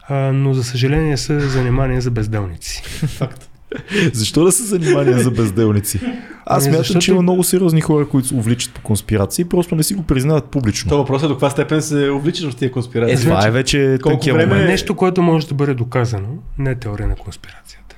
а, 0.10 0.16
но 0.16 0.54
за 0.54 0.64
съжаление 0.64 1.18
са 1.18 1.40
занимания 1.40 2.02
за 2.02 2.12
безделници. 2.12 2.84
Факт. 3.08 3.50
Защо 4.14 4.44
да 4.44 4.52
се 4.52 4.64
занимания 4.64 5.20
за 5.20 5.32
безделници? 5.32 6.00
Аз 6.46 6.58
Ами, 6.58 6.62
смятам, 6.64 6.78
защото- 6.78 7.00
че 7.00 7.12
има 7.12 7.22
много 7.22 7.44
сериозни 7.44 7.82
хора, 7.82 8.08
които 8.08 8.28
се 8.28 8.36
увличат 8.36 8.74
по 8.74 8.82
конспирации, 8.82 9.46
просто 9.46 9.76
не 9.76 9.84
си 9.84 9.94
го 9.94 10.04
признават 10.04 10.46
публично. 10.46 10.90
То 10.90 10.98
въпросът 10.98 11.26
е 11.26 11.28
до 11.28 11.34
каква 11.34 11.50
степен 11.50 11.82
се 11.82 12.10
увличаш 12.10 12.52
в 12.52 12.56
тия 12.56 12.72
конспирации. 12.72 13.14
Е, 13.16 13.20
това 13.20 13.48
е 13.48 13.52
вече 13.52 13.98
тънкия 14.04 14.34
време- 14.34 14.46
момент. 14.48 14.70
Нещо, 14.70 14.96
което 14.96 15.22
може 15.22 15.48
да 15.48 15.56
бъде 15.56 15.74
доказано, 15.74 16.28
не 16.58 16.72
е 16.72 16.76
теория 16.76 17.08
на 17.08 17.16
конспирацията. 17.16 17.96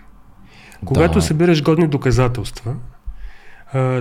Когато 0.85 1.13
Да. 1.13 1.21
събираш 1.21 1.63
годни 1.63 1.87
доказателства, 1.87 2.75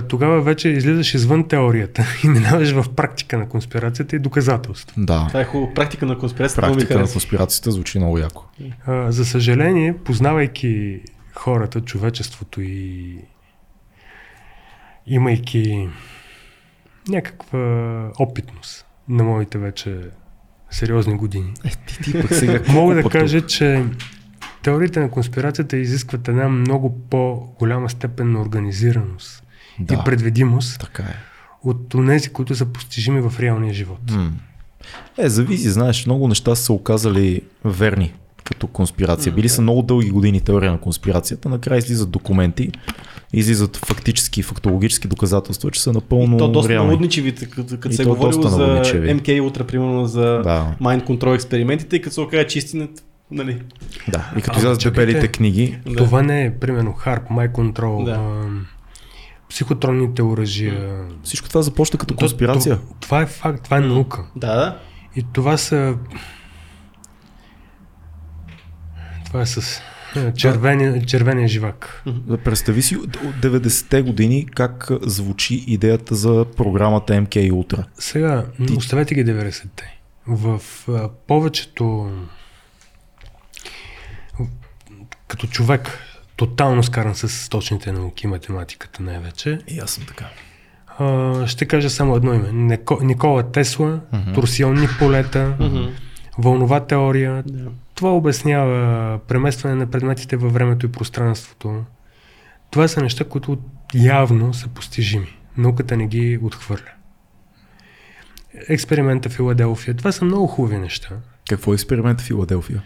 тогава 0.01 0.41
вече 0.41 0.69
излизаш 0.69 1.13
извън 1.13 1.43
теорията 1.43 2.05
и 2.23 2.29
минаваш 2.29 2.71
в 2.71 2.85
практика 2.89 3.37
на 3.37 3.49
конспирацията 3.49 4.15
и 4.15 4.19
доказателство. 4.19 4.93
Да. 4.97 5.25
Това 5.27 5.39
е 5.39 5.45
хубаво. 5.45 5.73
Практика 5.73 6.05
на 6.05 6.17
конспирацията. 6.17 6.61
Практика 6.61 6.99
на 6.99 7.07
конспирацията 7.07 7.71
звучи 7.71 7.97
много 7.99 8.17
яко. 8.17 8.45
За 9.07 9.25
съжаление, 9.25 9.95
познавайки 9.95 10.99
хората, 11.35 11.81
човечеството 11.81 12.61
и 12.61 13.17
имайки 15.07 15.89
някаква 17.07 18.11
опитност 18.19 18.85
на 19.09 19.23
моите 19.23 19.57
вече 19.57 19.99
сериозни 20.71 21.15
години, 21.17 21.53
Е, 21.65 21.69
ти, 21.87 22.01
ти 22.03 22.21
пък 22.21 22.33
сега. 22.33 22.61
Мога 22.73 22.95
да 22.95 23.09
кажа, 23.09 23.41
че 23.47 23.85
теориите 24.63 24.99
на 24.99 25.11
конспирацията 25.11 25.77
изискват 25.77 26.27
една 26.27 26.49
много 26.49 26.99
по-голяма 27.09 27.89
степен 27.89 28.31
на 28.31 28.41
организираност 28.41 29.43
Да. 29.79 29.93
и 29.93 29.97
предвидимост 30.05 30.79
Така 30.79 31.03
е. 31.03 31.15
от 31.63 31.95
тези, 32.07 32.29
които 32.29 32.55
са 32.55 32.65
постижими 32.65 33.21
в 33.21 33.33
реалния 33.39 33.73
живот. 33.73 34.11
М. 34.11 34.31
Е, 35.17 35.29
зависи, 35.29 35.69
знаеш, 35.69 36.05
много 36.05 36.27
неща 36.27 36.55
са 36.55 36.73
оказали 36.73 37.41
верни 37.65 38.13
като 38.45 38.67
конспирация. 38.67 39.33
Били 39.33 39.49
са 39.49 39.61
много 39.61 39.81
дълги 39.81 40.09
години 40.09 40.41
теория 40.41 40.71
на 40.71 40.79
конспирацията, 40.79 41.49
накрая 41.49 41.77
излизат 41.77 42.09
документи, 42.09 42.71
излизат 43.33 43.77
фактически, 43.77 44.43
фактологически 44.43 45.07
доказателства, 45.07 45.71
че 45.71 45.81
са 45.81 45.93
напълно 45.93 46.35
И 46.35 46.39
то 46.39 46.47
доста 46.47 46.69
реални. 46.69 46.87
налудничеви, 46.87 47.35
като, 47.35 47.91
се 47.91 48.01
е 48.01 48.05
то 48.05 48.15
доста 48.15 48.49
за 48.49 48.57
налудничеви. 48.57 49.09
MK 49.09 49.41
Ultra, 49.41 49.63
примерно 49.63 50.05
за 50.05 50.21
Да. 50.21 50.75
Mind 50.81 51.03
Control 51.03 51.35
експериментите 51.35 51.95
и 51.95 52.01
като 52.01 52.13
се 52.13 52.21
окаже, 52.21 52.43
че 52.43 52.57
истината, 52.57 53.01
нали, 53.31 53.61
Да, 54.07 54.31
и 54.37 54.41
като 54.41 54.57
излязат 54.57 54.83
дебелите 54.83 55.27
книги, 55.27 55.79
Да. 55.85 55.95
Това 55.95 56.21
не 56.21 56.45
е, 56.45 56.51
примерно, 56.51 56.93
Харп, 56.93 57.29
My 57.29 57.51
Control, 57.51 58.05
Да. 58.05 58.11
а, 58.11 58.45
психотронните 59.49 60.23
оръжия. 60.23 61.03
всичко 61.23 61.49
това 61.49 61.61
започна 61.61 61.99
като 61.99 62.13
То- 62.13 62.17
конспирация. 62.17 62.75
то- 62.77 62.81
Това 62.99 63.21
е 63.21 63.25
факт, 63.25 63.63
това 63.63 63.77
е 63.77 63.81
наука. 63.81 64.23
Да, 64.35 64.55
да. 64.55 64.77
И 65.15 65.25
това 65.33 65.57
са... 65.57 65.95
Това 69.35 69.41
е 69.41 69.47
с 69.47 69.81
е, 70.17 70.33
червения, 70.33 71.01
червения 71.01 71.47
живак. 71.47 72.03
Представи 72.43 72.81
си 72.81 72.97
от 72.97 73.15
от 73.15 73.35
90-те 73.35 74.01
години 74.01 74.45
как 74.45 74.87
звучи 75.01 75.63
идеята 75.67 76.15
за 76.15 76.45
програмата 76.57 77.13
MK 77.15 77.51
Ultra. 77.51 77.83
Сега, 77.95 78.45
Ти- 78.67 78.73
оставете 78.73 79.15
ги 79.15 79.25
90-те. 79.25 79.97
В 80.27 80.59
а, 80.89 81.09
повечето 81.27 82.11
като 85.27 85.47
човек, 85.47 85.99
тотално 86.35 86.83
скаран 86.83 87.15
с 87.15 87.49
точните 87.49 87.91
науки, 87.91 88.27
математиката 88.27 89.03
най-вече, 89.03 89.59
И 89.67 89.79
аз 89.79 89.91
съм 89.91 90.03
така. 90.05 90.25
а, 90.99 91.47
ще 91.47 91.65
кажа 91.65 91.89
само 91.89 92.15
едно 92.15 92.33
име. 92.33 92.51
Неко, 92.51 92.99
Никола 93.01 93.43
Тесла, 93.43 93.99
Мгм. 94.13 94.33
торсионни 94.33 94.87
полета, 94.99 95.55
Мгм. 95.59 95.83
вълнова 96.37 96.79
теория. 96.79 97.43
Да. 97.45 97.69
Това 97.95 98.13
обяснява 98.15 99.19
преместване 99.27 99.75
на 99.75 99.87
предметите 99.91 100.37
във 100.37 100.53
времето 100.53 100.85
и 100.85 100.91
пространството. 100.91 101.83
Това 102.71 102.87
са 102.87 103.01
неща, 103.01 103.23
които 103.23 103.57
явно 103.93 104.53
са 104.53 104.67
постижими. 104.67 105.39
Науката 105.57 105.97
не 105.97 106.07
ги 106.07 106.39
отхвърля. 106.41 106.91
Експеримента 108.69 109.29
в 109.29 109.33
Филаделфия. 109.33 109.93
Това 109.93 110.11
са 110.11 110.25
много 110.25 110.47
хубави 110.47 110.77
неща. 110.77 111.09
Какво 111.49 111.71
е 111.71 111.75
експеримент 111.75 112.21
в 112.21 112.23
Филаделфия? 112.23 112.83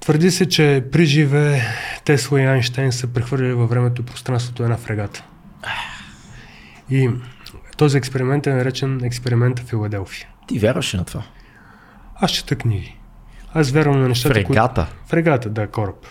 Твърди 0.00 0.30
се, 0.30 0.48
че 0.48 0.84
при 0.92 1.06
живе 1.06 1.62
Тесла 2.04 2.40
и 2.40 2.44
Айнштейн 2.44 2.92
са 2.92 3.06
прехвърляли 3.06 3.52
във 3.52 3.70
времето 3.70 4.02
и 4.02 4.04
пространството 4.04 4.62
една 4.62 4.76
фрегата. 4.76 5.24
И 6.90 7.10
този 7.76 7.98
експеримент 7.98 8.46
е 8.46 8.54
наречен 8.54 9.04
експеримента 9.04 9.62
в 9.62 9.66
Филаделфия. 9.66 10.28
Ти 10.48 10.58
вярваш 10.58 10.92
на 10.92 11.04
това? 11.04 11.22
Аз 12.14 12.30
чета 12.30 12.56
книги. 12.56 12.97
Аз 13.58 13.70
вярвам 13.70 14.00
на 14.00 14.08
нещата, 14.08 14.34
Фрегата. 14.34 14.86
които... 14.86 15.06
Фрегата, 15.06 15.48
да, 15.50 15.66
кораб. 15.66 16.06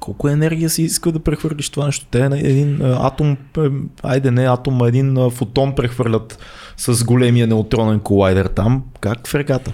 Колко 0.00 0.28
енергия 0.28 0.70
си 0.70 0.82
иска 0.82 1.12
да 1.12 1.18
прехвърлиш 1.18 1.70
това 1.70 1.86
нещо? 1.86 2.06
Те 2.10 2.28
на 2.28 2.38
един 2.38 2.82
атом, 2.82 3.36
е, 3.58 3.60
айде 4.02 4.30
не 4.30 4.48
атом, 4.48 4.82
а 4.82 4.88
един 4.88 5.30
фотон 5.30 5.74
прехвърлят 5.74 6.38
с 6.76 7.04
големия 7.04 7.46
неутронен 7.46 8.00
колайдер 8.00 8.46
там. 8.46 8.84
Как 9.00 9.28
фрегата? 9.28 9.72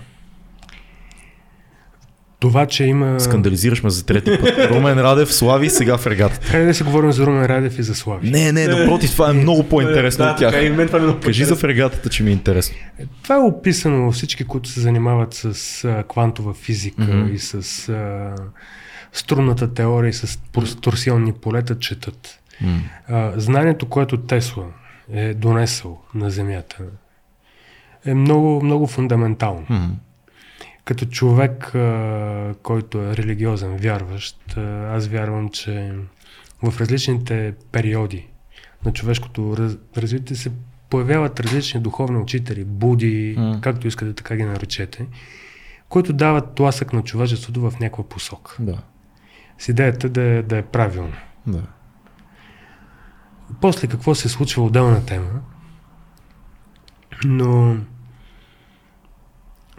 Това, 2.45 2.67
че 2.67 2.85
има... 2.85 3.21
Скандализираш 3.21 3.83
ме 3.83 3.91
за 3.91 4.07
трети 4.07 4.39
път. 4.41 4.59
Румен 4.71 4.99
Радев, 4.99 5.35
Слави, 5.35 5.71
сега 5.71 5.99
фрегата. 5.99 6.41
Хайде 6.43 6.67
да 6.67 6.75
си 6.75 6.83
говорим 6.83 7.13
за 7.13 7.27
Румен 7.27 7.47
Радев 7.47 7.79
и 7.79 7.83
за 7.83 7.95
Слави. 7.95 8.31
Не, 8.31 8.53
не, 8.53 8.67
напротив, 8.67 9.11
това 9.13 9.31
е 9.31 9.33
много 9.33 9.69
по-интересно 9.69 10.25
да, 10.25 10.31
от 10.31 10.39
тях. 10.39 10.53
Така, 10.53 10.65
и 10.65 10.71
мен 10.71 10.87
това 10.87 10.99
е 10.99 11.03
много 11.03 11.21
Кажи 11.21 11.45
за 11.45 11.57
фрегатата, 11.57 12.09
че 12.09 12.23
ми 12.23 12.31
е 12.31 12.33
интересно. 12.33 12.77
Това 13.23 13.35
е 13.35 13.39
описано 13.39 14.05
във 14.05 14.15
всички, 14.15 14.45
които 14.45 14.69
се 14.69 14.81
занимават 14.81 15.35
с 15.35 15.85
а, 15.85 16.03
квантова 16.03 16.55
физика 16.55 17.03
Мгм. 17.03 17.35
и 17.35 17.39
с 17.39 17.89
а, 17.89 18.35
струнната 19.13 19.75
теория 19.75 20.09
и 20.09 20.13
с 20.13 20.39
торсионни 20.81 21.33
полета 21.33 21.79
четат. 21.79 22.41
М. 22.61 22.81
А, 23.09 23.33
знанието, 23.37 23.87
което 23.87 24.17
Тесла 24.17 24.65
е 25.13 25.35
донесъл 25.35 26.01
на 26.15 26.31
Земята, 26.31 26.77
е 28.07 28.15
много, 28.15 28.65
много 28.65 28.87
фундаментално. 28.87 29.67
М. 29.69 29.91
Като 30.85 31.07
човек, 31.07 31.73
който 32.63 32.99
е 33.03 33.17
религиозен, 33.17 33.77
вярващ, 33.77 34.57
аз 34.91 35.07
вярвам, 35.07 35.49
че 35.49 35.95
в 36.63 36.81
различните 36.81 37.55
периоди 37.73 38.29
на 38.85 38.93
човешкото 38.93 39.57
раз, 39.57 39.77
развитие 39.97 40.37
се 40.37 40.53
появяват 40.91 41.41
различни 41.41 41.81
духовни 41.81 42.19
учители, 42.19 42.65
буди, 42.65 43.35
М. 43.39 43.59
както 43.61 43.89
искате 43.89 44.13
така 44.15 44.37
ги 44.37 44.45
наречете, 44.45 45.07
които 45.89 46.13
дават 46.13 46.55
тласък 46.55 46.93
на 46.93 47.03
човечеството 47.03 47.71
в 47.71 47.81
някаква 47.81 48.05
посока. 48.09 48.57
Да. 48.61 48.79
С 49.59 49.69
идеята 49.69 50.09
да, 50.09 50.23
е- 50.23 50.43
да 50.43 50.59
е 50.59 50.63
правилно. 50.63 51.13
Да. 51.47 51.63
После 53.61 53.89
какво 53.89 54.15
се 54.15 54.29
случва 54.29 54.63
отделна 54.63 55.07
тема, 55.07 55.31
но 57.25 57.77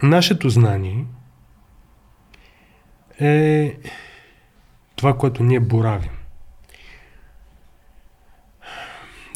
нашето 0.02 0.50
знание 0.50 1.04
е 3.20 3.76
това, 4.96 5.18
което 5.18 5.42
ние 5.42 5.60
боравим. 5.60 6.10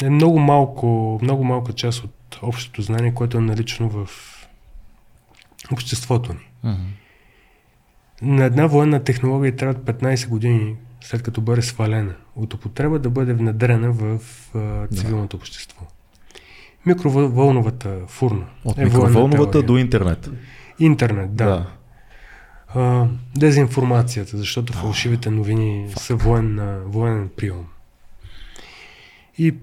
Е 0.03 0.09
много 0.09 0.39
малко, 0.39 1.19
много 1.21 1.43
малка 1.43 1.73
част 1.73 2.03
от 2.03 2.39
общото 2.41 2.81
знание, 2.81 3.13
което 3.13 3.37
е 3.37 3.41
налично 3.41 3.89
в 3.89 4.09
обществото 5.71 6.33
ни. 6.33 6.49
Мгм. 6.63 6.83
На 8.21 8.45
една 8.45 8.67
военна 8.67 9.03
технология 9.03 9.55
трябват 9.55 10.01
15 10.01 10.29
години 10.29 10.75
след 11.01 11.23
като 11.23 11.41
бъде 11.41 11.61
свалена 11.61 12.15
от 12.35 12.53
употреба 12.53 12.99
да 12.99 13.09
бъде 13.09 13.33
внедрена 13.33 13.91
в 13.91 14.19
а, 14.55 14.87
цивилното 14.87 15.37
общество. 15.37 15.85
Микровълновата 16.85 17.97
фурна. 18.07 18.45
От 18.65 18.77
е 18.77 18.89
теория. 18.89 19.63
до 19.63 19.77
интернет. 19.77 20.29
Интернет, 20.79 21.35
да. 21.35 21.67
А, 22.75 23.07
дезинформацията, 23.37 24.37
защото 24.37 24.73
фалшивите 24.73 25.29
новини 25.29 25.89
са 25.97 26.15
военна, 26.15 26.81
военен 26.85 27.29
прием. 27.37 27.65
И 29.37 29.55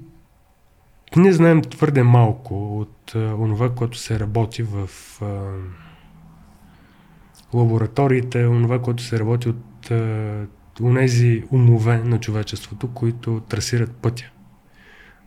ние 1.16 1.32
знаем 1.32 1.62
твърде 1.62 2.02
малко 2.02 2.80
от 2.80 3.12
а, 3.14 3.18
онова, 3.18 3.74
което 3.74 3.98
се 3.98 4.20
работи 4.20 4.62
в 4.62 4.88
а, 5.22 5.26
лабораториите, 7.54 8.46
онова, 8.46 8.82
което 8.82 9.02
се 9.02 9.20
работи 9.20 9.48
от 9.48 9.90
а, 9.90 10.46
онези 10.82 11.44
умове 11.52 11.98
на 11.98 12.20
човечеството, 12.20 12.88
които 12.88 13.42
трасират 13.48 13.92
пътя 13.92 14.30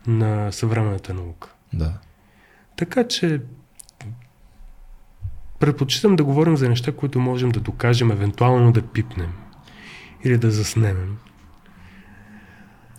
на 0.07 0.51
съвременната 0.51 1.13
наука. 1.13 1.53
Да. 1.73 1.93
Така 2.77 3.07
че 3.07 3.41
предпочитам 5.59 6.15
да 6.15 6.23
говорим 6.23 6.57
за 6.57 6.69
неща, 6.69 6.91
които 6.91 7.19
можем 7.19 7.49
да 7.49 7.59
докажем, 7.59 8.11
евентуално 8.11 8.71
да 8.71 8.81
пипнем 8.81 9.33
или 10.23 10.37
да 10.37 10.51
заснемем. 10.51 11.17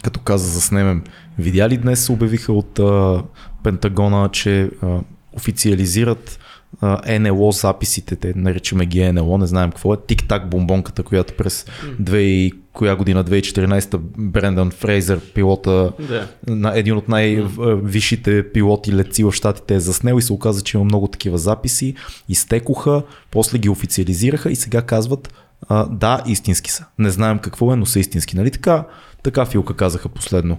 Като 0.04 0.20
каза 0.20 0.48
заснемем, 0.48 1.04
видя 1.38 1.68
ли 1.68 1.76
днес 1.76 2.04
се 2.04 2.12
обявиха 2.12 2.52
от 2.52 2.78
а, 2.78 3.22
Пентагона, 3.62 4.28
че 4.28 4.70
а, 4.82 5.00
официализират 5.32 6.38
а, 6.80 7.18
НЛО 7.18 7.52
записите, 7.52 8.16
те 8.16 8.32
наричаме 8.36 8.86
ги 8.86 9.12
НЛО, 9.12 9.38
не 9.38 9.46
знаем 9.46 9.70
какво 9.70 9.94
е, 9.94 9.96
тик-так 10.06 10.50
бомбонката, 10.50 11.02
която 11.02 11.36
през 11.36 11.64
2, 12.00 12.16
и- 12.16 12.61
коя 12.72 12.96
година, 12.96 13.24
2014 13.24 13.98
Брендан 14.18 14.70
Фрейзер, 14.70 15.20
пилота, 15.20 15.92
Да. 16.08 16.28
на 16.46 16.78
един 16.78 16.96
от 16.96 17.08
най-висшите 17.08 18.52
пилоти 18.52 18.92
летци 18.92 19.24
в 19.24 19.32
щатите 19.32 19.74
е 19.74 19.80
заснел 19.80 20.18
и 20.18 20.22
се 20.22 20.32
оказа, 20.32 20.62
че 20.62 20.76
има 20.76 20.84
много 20.84 21.08
такива 21.08 21.38
записи, 21.38 21.94
изтекоха, 22.28 23.02
после 23.30 23.58
ги 23.58 23.68
официализираха 23.68 24.50
и 24.50 24.56
сега 24.56 24.82
казват 24.82 25.34
а, 25.68 25.86
да, 25.86 26.22
истински 26.26 26.70
са. 26.70 26.84
Не 26.98 27.10
знаем 27.10 27.38
какво 27.38 27.72
е, 27.72 27.76
но 27.76 27.86
са 27.86 28.00
истински. 28.00 28.36
Нали 28.36 28.50
така? 28.50 28.84
Така 29.22 29.44
Филка 29.46 29.74
казаха 29.74 30.08
последно. 30.08 30.58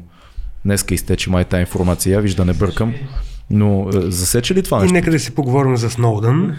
Днеска 0.66 0.94
изтече 0.94 1.30
май 1.30 1.46
тази 1.46 1.62
информация. 1.62 2.14
Я 2.14 2.22
виж 2.22 2.34
да 2.36 2.46
не 2.46 2.54
бъркам. 2.54 2.94
Но 3.50 3.90
е, 3.90 4.12
засече 4.12 4.56
ли 4.56 4.64
това 4.64 4.78
И 4.78 4.82
нещо? 4.82 4.94
нека 4.94 5.12
да 5.12 5.20
си 5.20 5.36
поговорим 5.36 5.78
за 5.78 5.90
Сноудън. 5.90 6.56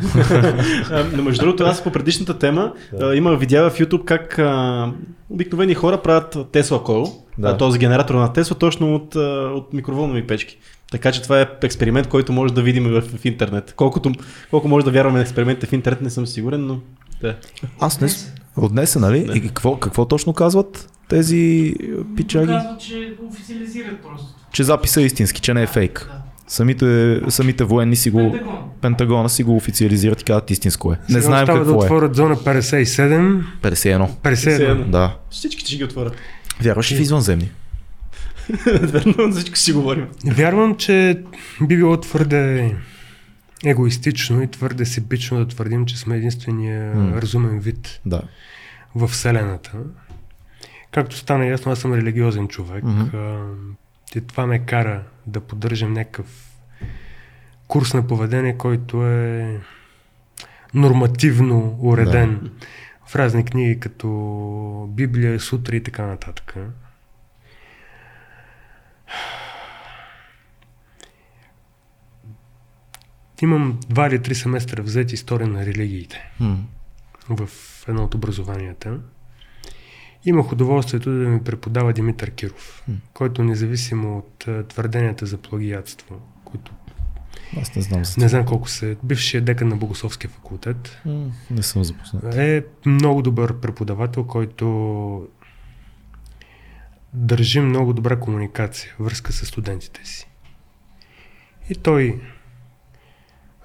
Но 1.13 1.23
между 1.23 1.41
другото, 1.45 1.65
аз 1.65 1.85
по 1.85 1.93
предишната 1.93 2.39
тема 2.39 2.73
а, 3.01 3.15
има 3.15 3.37
видеа 3.37 3.71
в 3.71 3.79
YouTube 3.79 4.05
как 4.05 4.39
а, 4.39 4.93
обикновени 5.35 5.75
хора 5.75 6.03
правят 6.03 6.35
Tesla 6.35 6.87
Coil, 6.87 7.13
Да. 7.39 7.49
да. 7.49 7.57
този 7.57 7.79
генератор 7.79 8.15
на 8.15 8.29
Tesla, 8.29 8.59
точно 8.59 8.95
от, 8.95 9.15
от 9.57 9.73
микроволнови 9.73 10.27
печки. 10.27 10.59
Така 10.91 11.13
че 11.13 11.23
това 11.23 11.41
е 11.41 11.47
експеримент, 11.63 12.09
който 12.09 12.33
може 12.33 12.55
да 12.55 12.63
видим 12.63 12.85
в, 12.85 13.01
в 13.01 13.25
интернет. 13.25 13.73
Колкото, 13.77 14.13
колко 14.51 14.69
може 14.69 14.85
да 14.85 14.91
вярваме 14.91 15.19
на 15.19 15.23
експериментите 15.23 15.67
в 15.67 15.73
интернет, 15.73 16.01
не 16.01 16.11
съм 16.11 16.27
сигурен, 16.27 16.67
но 16.67 16.81
да. 17.21 17.37
Аз 17.81 18.01
не... 18.01 18.09
От 18.57 18.73
днес, 18.73 18.97
нали? 18.97 19.31
И 19.35 19.41
какво, 19.41 19.77
какво 19.77 20.05
точно 20.05 20.33
казват 20.33 20.89
тези 21.09 21.75
пичаги? 22.17 22.47
Казват, 22.47 22.81
че 22.81 23.15
официализират 23.31 24.03
просто. 24.03 24.27
Че 24.53 24.63
записа 24.65 25.03
е 25.03 25.05
истински, 25.05 25.41
че 25.41 25.55
не 25.55 25.63
е 25.63 25.67
фейк. 25.67 26.11
Да. 26.13 26.24
Самите, 26.47 27.21
самите 27.29 27.65
военни 27.65 27.97
си 27.97 28.11
го... 28.11 28.19
Пентагон. 28.33 28.71
Пентагона 28.81 29.29
си 29.29 29.43
го 29.43 29.57
официализират 29.57 30.21
и 30.21 30.25
казват 30.25 30.51
истинско 30.51 30.93
е. 30.93 30.97
Не 30.97 31.05
Сега 31.09 31.21
знаем 31.21 31.43
остава 31.43 31.59
да 31.59 31.65
какво 31.65 31.75
е. 31.75 31.85
отворят 31.85 32.15
зона 32.15 32.37
57. 32.37 33.43
51. 33.63 34.09
51. 34.15 34.85
Да. 34.85 35.17
Всички 35.31 35.61
ще 35.61 35.77
ги 35.77 35.85
отворят. 35.85 36.17
Вярваш 36.61 36.93
ли 36.93 36.97
в 36.97 37.01
извънземни? 37.01 37.51
Верно, 38.67 39.33
всичко 39.33 39.57
си 39.57 39.73
говорим. 39.73 40.07
Вярвам, 40.27 40.77
че 40.77 41.23
би 41.63 41.77
било 41.77 41.97
твърде 41.97 42.75
егоистично 43.65 44.43
и 44.43 44.47
твърде 44.47 44.87
себично 44.87 45.39
да 45.39 45.49
твърдим, 45.49 45.87
че 45.87 45.99
сме 45.99 46.17
единствения 46.17 46.95
М. 46.95 47.23
разумен 47.23 47.61
вид 47.61 48.01
Да. 48.07 48.23
в 48.95 49.09
Вселената. 49.09 49.73
Както 50.91 51.17
стана 51.17 51.47
ясно, 51.47 51.73
аз 51.73 51.79
съм 51.79 51.95
религиозен 51.95 52.49
човек. 52.49 52.85
А, 53.15 53.39
и 54.17 54.21
това 54.21 54.47
ме 54.47 54.59
кара 54.59 55.03
да 55.27 55.41
поддържам 55.41 55.93
някакъв 55.93 56.51
курс 57.69 57.95
на 57.95 58.07
поведение, 58.07 58.59
който 58.59 59.07
е 59.07 59.61
нормативно 60.75 61.79
уреден 61.81 62.51
в 63.07 63.17
разни 63.17 63.45
книги, 63.45 63.81
като 63.81 64.89
Библия, 64.91 65.41
Сутра 65.41 65.77
и 65.77 65.83
така 65.83 66.07
нататък. 66.07 66.57
Имам 73.43 73.81
два 73.89 74.07
или 74.07 74.23
три 74.23 74.35
семестра 74.35 74.83
взети 74.83 75.15
история 75.15 75.49
на 75.49 75.67
религиите 75.67 76.31
М. 76.41 76.59
в 77.29 77.49
едно 77.89 78.05
от 78.05 78.15
образованията. 78.15 79.01
Имах 80.27 80.53
удоволствието 80.53 81.11
да 81.11 81.29
ми 81.29 81.45
преподава 81.45 81.93
Димитър 81.93 82.31
Киров, 82.31 82.85
който 83.13 83.45
независимо 83.45 84.19
от 84.19 84.69
твърденията 84.69 85.27
за 85.27 85.39
плагиатство, 85.39 86.21
които 86.45 86.73
Аз 87.61 87.77
не 87.77 87.83
знам 87.83 88.05
за 88.05 88.21
не 88.21 88.29
знам 88.29 88.47
колко 88.47 88.69
се, 88.69 88.97
бившия 89.03 89.43
декан 89.43 89.69
на 89.69 89.77
Богословския 89.77 90.31
факултет, 90.31 91.03
Не 91.51 91.63
съм 91.63 91.85
запознат. 91.85 92.35
е 92.35 92.65
много 92.87 93.23
добър 93.23 93.61
преподавател, 93.61 94.25
който 94.25 95.29
държи 97.13 97.61
много 97.61 97.93
добра 97.93 98.21
комуникация, 98.21 98.95
връзка 99.01 99.33
с 99.33 99.47
студентите 99.47 100.01
си. 100.05 100.29
И 101.71 101.75
той 101.75 102.21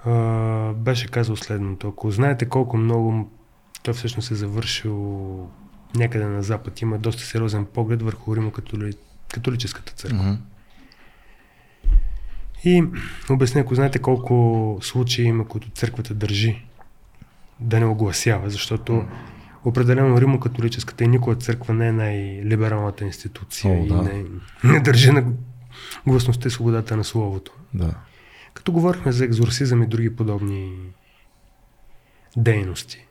а, 0.05 0.73
беше 0.73 1.07
казал 1.07 1.35
следното. 1.35 1.87
Ако 1.87 2.11
знаете 2.11 2.45
колко 2.45 2.77
много 2.77 3.31
той 3.83 3.93
всъщност 3.93 4.31
е 4.31 4.35
завършил 4.35 5.49
някъде 5.95 6.25
на 6.25 6.43
запад, 6.43 6.81
има 6.81 6.97
доста 6.97 7.23
сериозен 7.23 7.65
поглед 7.65 8.01
върху 8.01 8.35
Римо-католическата 8.35 9.93
църква. 9.93 10.23
Мгм. 10.23 10.41
И 12.65 12.83
обясня, 13.29 13.61
ако 13.61 13.75
знаете 13.75 13.99
колко 13.99 14.77
случаи 14.81 15.25
има, 15.25 15.47
които 15.47 15.69
църквата 15.69 16.13
държи 16.13 16.65
да 17.59 17.79
не 17.79 17.85
огласява, 17.85 18.49
защото 18.49 19.05
определено 19.65 20.21
Римо-католическата 20.21 21.03
и 21.03 21.07
никоя 21.07 21.35
църква 21.35 21.73
не 21.73 21.87
е 21.87 21.91
най-либералната 21.91 23.05
институция 23.05 23.73
О, 23.73 23.83
и 23.83 23.87
да. 23.87 24.01
не, 24.01 24.25
не 24.63 24.79
държи 24.79 25.11
на 25.11 25.23
гласността 26.07 26.47
и 26.47 26.51
свободата 26.51 26.97
на 26.97 27.03
словото. 27.03 27.51
Да. 27.73 27.93
Като 28.53 28.71
говорихме 28.71 29.11
за 29.11 29.25
екзорсизъм 29.25 29.83
и 29.83 29.87
други 29.87 30.15
подобни 30.15 30.71
дейности. 32.37 33.05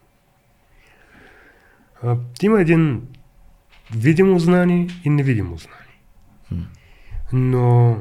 А, 2.02 2.16
има 2.42 2.60
един 2.60 3.02
видимо 3.94 4.38
знание 4.38 4.88
и 5.04 5.10
невидимо 5.10 5.56
знание. 5.56 5.88
Но 7.32 7.98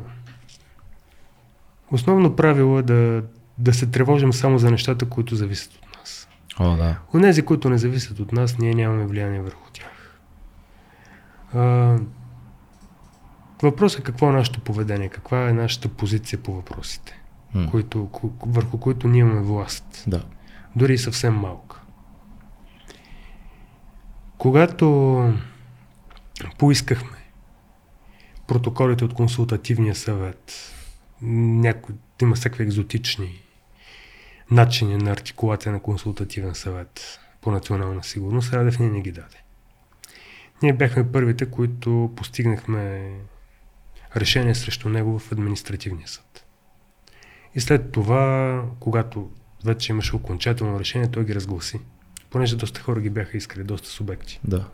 основно 1.91 2.35
правило 2.35 2.79
е 2.79 2.83
да, 2.83 3.23
да 3.57 3.73
се 3.73 3.87
тревожим 3.87 4.33
само 4.33 4.57
за 4.57 4.71
нещата, 4.71 5.09
които 5.09 5.35
зависят 5.35 5.75
от 5.75 5.97
нас. 5.99 6.29
О, 6.59 6.75
да. 6.75 6.99
Онези, 7.13 7.41
които 7.41 7.69
не 7.69 7.77
зависят 7.77 8.19
от 8.19 8.31
нас, 8.31 8.57
ние 8.57 8.73
нямаме 8.73 9.05
влияние 9.05 9.41
върху 9.41 9.71
тях. 9.73 10.19
А, 11.53 11.95
въпросът 13.61 13.99
е 13.99 14.03
какво 14.03 14.29
е 14.29 14.33
нашето 14.33 14.59
поведение, 14.59 15.09
каква 15.09 15.49
е 15.49 15.53
нашата 15.53 15.89
позиция 15.89 16.43
по 16.43 16.53
въпросите, 16.53 17.21
М. 17.53 17.71
които, 17.71 18.09
върху 18.45 18.77
които 18.77 19.07
ние 19.07 19.19
имаме 19.21 19.41
власт. 19.41 20.03
Да. 20.07 20.23
Дори 20.75 20.93
и 20.93 20.97
съвсем 20.97 21.35
малка. 21.35 21.76
Когато 24.37 25.33
поискахме 26.57 27.17
протоколите 28.47 29.05
от 29.05 29.13
консултативния 29.13 29.95
съвет 29.95 30.73
някой, 31.21 31.95
има 32.21 32.35
всякакви 32.35 32.63
екзотични 32.63 33.41
начини 34.51 34.97
на 34.97 35.11
артикулация 35.11 35.71
на 35.71 35.79
консултативен 35.79 36.55
съвет 36.55 37.19
по 37.41 37.51
национална 37.51 38.03
сигурност, 38.03 38.53
Радев 38.53 38.79
не 38.79 38.89
ни 38.89 39.01
ги 39.01 39.11
даде. 39.11 39.43
Ние 40.63 40.73
бяхме 40.73 41.11
първите, 41.11 41.51
които 41.51 42.13
постигнахме 42.15 43.11
решение 44.15 44.55
срещу 44.55 44.89
него 44.89 45.19
в 45.19 45.31
административния 45.31 46.07
съд. 46.07 46.45
И 47.55 47.59
след 47.59 47.91
това, 47.91 48.63
когато 48.79 49.31
вече 49.65 49.91
имаше 49.91 50.15
окончателно 50.15 50.79
решение, 50.79 51.11
той 51.11 51.25
ги 51.25 51.35
разгласи. 51.35 51.79
Понеже 52.29 52.55
доста 52.55 52.81
хора 52.81 53.01
ги 53.01 53.09
бяха 53.09 53.37
искали, 53.37 53.63
доста 53.63 53.89
субекти. 53.89 54.39
Да. 54.43 54.67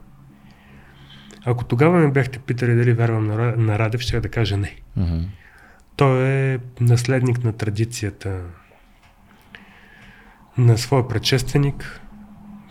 Ако 1.46 1.64
тогава 1.66 2.00
ме 2.00 2.12
бяхте 2.12 2.40
питали 2.40 2.76
дали 2.76 2.94
вярвам 2.94 3.28
на, 3.28 3.56
на 3.58 3.80
Радев, 3.80 4.02
ще 4.02 4.20
да 4.20 4.30
кажа 4.30 4.58
не. 4.58 4.76
Мгм. 4.98 5.20
Той 5.96 6.28
е 6.28 6.60
наследник 6.80 7.44
на 7.44 7.54
традицията 7.54 8.42
на 10.58 10.78
своя 10.78 11.08
предшественик, 11.08 12.02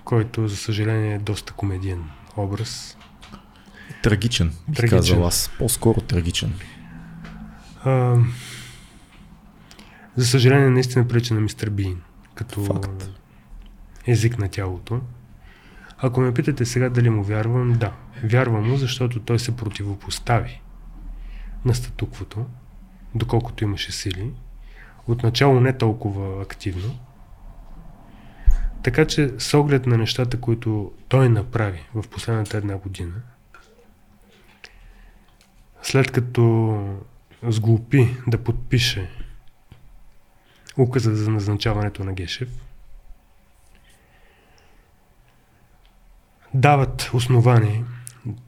който, 0.04 0.48
за 0.48 0.56
съжаление, 0.56 1.14
е 1.14 1.18
доста 1.18 1.52
комедиен 1.52 2.04
образ. 2.36 2.96
Трагичен, 4.02 4.52
Трагичен. 4.74 4.98
казал 4.98 5.26
аз. 5.26 5.50
По-скоро 5.58 6.00
трагичен. 6.00 6.54
А, 7.84 8.16
за 10.16 10.26
съжаление, 10.26 10.70
наистина 10.70 11.08
прилича 11.08 11.34
на 11.34 11.40
мистер 11.40 11.70
Бин, 11.70 12.00
като 12.34 12.64
Факт. 12.64 13.10
Език 14.06 14.38
на 14.38 14.48
тялото. 14.48 15.00
Ако 15.98 16.20
ме 16.20 16.34
питате 16.34 16.64
сега 16.64 16.88
дали 16.88 17.10
му 17.10 17.22
вярвам, 17.22 17.72
да. 17.72 17.92
Вярвам 18.24 18.70
му, 18.70 18.76
защото 18.76 19.20
той 19.20 19.38
се 19.38 19.56
противопостави 19.56 20.60
на 21.64 21.74
статуквото, 21.74 22.46
доколкото 23.14 23.64
имаше 23.64 23.92
сили. 23.92 24.30
Отначало 25.06 25.60
не 25.60 25.78
толкова 25.78 26.42
активно. 26.42 26.98
Така 28.82 29.06
че 29.06 29.30
с 29.38 29.58
оглед 29.58 29.86
на 29.86 29.98
нещата, 29.98 30.40
които 30.40 30.92
той 31.08 31.28
направи 31.28 31.88
в 31.94 32.08
последната 32.08 32.56
една 32.56 32.76
година, 32.76 33.14
след 35.82 36.10
като 36.10 36.96
сглупи 37.42 38.16
да 38.26 38.44
подпише 38.44 39.10
указа 40.78 41.16
за 41.16 41.30
назначаването 41.30 42.04
на 42.04 42.12
Гешев, 42.12 42.48
дават 46.54 47.10
основание 47.14 47.84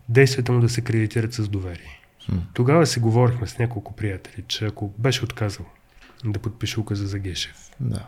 действията 0.08 0.52
му 0.52 0.60
да 0.60 0.68
се 0.68 0.80
кредитират 0.80 1.34
с 1.34 1.48
доверие. 1.48 2.00
Тогава 2.54 2.86
си 2.86 3.00
говорихме 3.00 3.46
с 3.46 3.58
няколко 3.58 3.96
приятели, 3.96 4.44
че 4.48 4.66
ако 4.66 4.94
беше 4.98 5.24
отказал 5.24 5.66
да 6.24 6.38
подпише 6.38 6.80
указа 6.80 7.06
за 7.06 7.18
Гешев, 7.18 7.56
Да. 7.80 8.06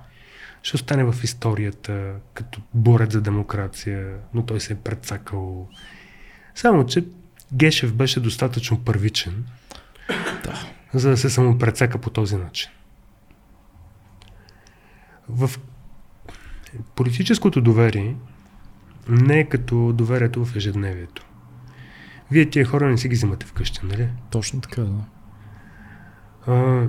ще 0.63 0.77
остане 0.77 1.05
в 1.05 1.15
историята 1.25 2.15
като 2.35 2.61
борец 2.75 3.13
за 3.13 3.21
демокрация, 3.21 4.17
но 4.35 4.47
той 4.47 4.61
се 4.61 4.73
е 4.73 4.77
прецакал. 4.77 5.69
Само, 6.55 6.87
че 6.87 7.05
Гешев 7.53 7.95
беше 7.95 8.21
достатъчно 8.21 8.85
първичен, 8.85 9.45
Да. 10.45 10.67
за 10.95 11.11
да 11.11 11.17
се 11.17 11.31
самопрецака 11.31 11.99
по 11.99 12.11
този 12.11 12.37
начин. 12.37 12.71
В 15.29 15.51
политическото 16.95 17.61
доверие 17.61 18.17
не 19.09 19.39
е 19.41 19.45
като 19.45 19.93
доверието 19.93 20.45
в 20.45 20.57
ежедневието. 20.57 21.27
Вие 22.31 22.51
тия 22.51 22.65
хора 22.65 22.91
не 22.91 22.99
си 22.99 23.09
ги 23.09 23.15
взимате 23.15 23.47
вкъщи, 23.47 23.81
нали? 23.83 24.09
Точно 24.31 24.61
така, 24.61 24.83
да. 24.83 25.05
А, 26.47 26.87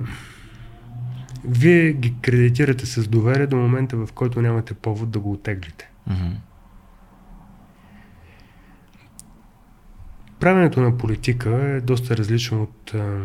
вие 1.44 1.92
ги 1.92 2.14
кредитирате 2.22 2.86
с 2.86 3.08
доверие 3.08 3.46
до 3.46 3.56
момента, 3.56 3.96
в 3.96 4.08
който 4.14 4.42
нямате 4.42 4.74
повод 4.74 5.10
да 5.10 5.20
го 5.20 5.32
отеглите. 5.32 5.90
Мгм. 6.06 6.32
Правенето 10.40 10.80
на 10.80 10.98
политика 10.98 11.50
е 11.50 11.80
доста 11.80 12.16
различно 12.16 12.62
от 12.62 12.94
а, 12.94 13.20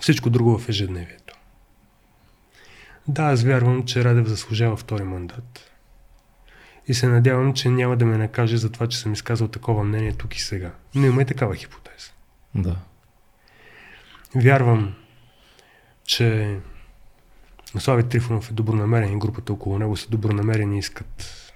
всичко 0.00 0.30
друго 0.30 0.58
в 0.58 0.68
ежедневието. 0.68 1.34
Да, 3.08 3.22
аз 3.22 3.42
вярвам, 3.42 3.84
че 3.84 4.04
Радев 4.04 4.26
заслужава 4.26 4.76
втори 4.76 5.04
мандат. 5.04 5.69
И 6.88 6.94
се 6.94 7.08
надявам, 7.08 7.54
че 7.54 7.68
няма 7.68 7.96
да 7.96 8.06
ме 8.06 8.18
накаже 8.18 8.56
за 8.56 8.72
това, 8.72 8.86
че 8.86 8.98
съм 8.98 9.12
изказал 9.12 9.48
такова 9.48 9.84
мнение 9.84 10.12
тук 10.12 10.36
и 10.36 10.40
сега. 10.40 10.70
Но 10.94 11.06
има 11.06 11.22
и 11.22 11.24
такава 11.24 11.54
хипотеза. 11.54 12.10
Да. 12.54 12.76
Вярвам, 14.34 14.94
че 16.04 16.58
Слави 17.78 18.02
Трифонов 18.02 18.50
е 18.50 18.54
добронамерен 18.54 19.12
и 19.12 19.18
групата 19.18 19.52
около 19.52 19.78
него 19.78 19.96
са 19.96 20.08
добронамерени 20.10 20.76
и 20.76 20.78
искат 20.78 21.52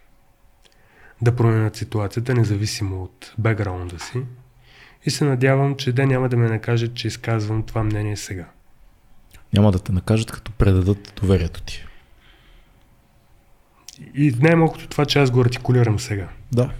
да 1.22 1.36
променят 1.36 1.76
ситуацията, 1.76 2.34
независимо 2.34 3.02
от 3.02 3.34
бекграунда 3.38 3.98
си. 3.98 4.22
И 5.04 5.10
се 5.10 5.24
надявам, 5.24 5.76
че 5.76 5.92
те 5.92 6.06
няма 6.06 6.28
да 6.28 6.36
ме 6.36 6.48
накажат, 6.48 6.94
че 6.94 7.08
изказвам 7.08 7.62
това 7.62 7.82
мнение 7.82 8.16
сега. 8.16 8.48
Няма 9.52 9.72
да 9.72 9.78
те 9.78 9.92
накажат, 9.92 10.32
като 10.32 10.52
предадат 10.52 11.12
доверието 11.20 11.62
ти. 11.62 11.84
И 14.14 14.34
най-малкото 14.40 14.88
това, 14.88 15.04
че 15.04 15.18
аз 15.18 15.30
го 15.30 15.40
артикулирам 15.40 16.00
сега. 16.00 16.28
Да. 16.52 16.70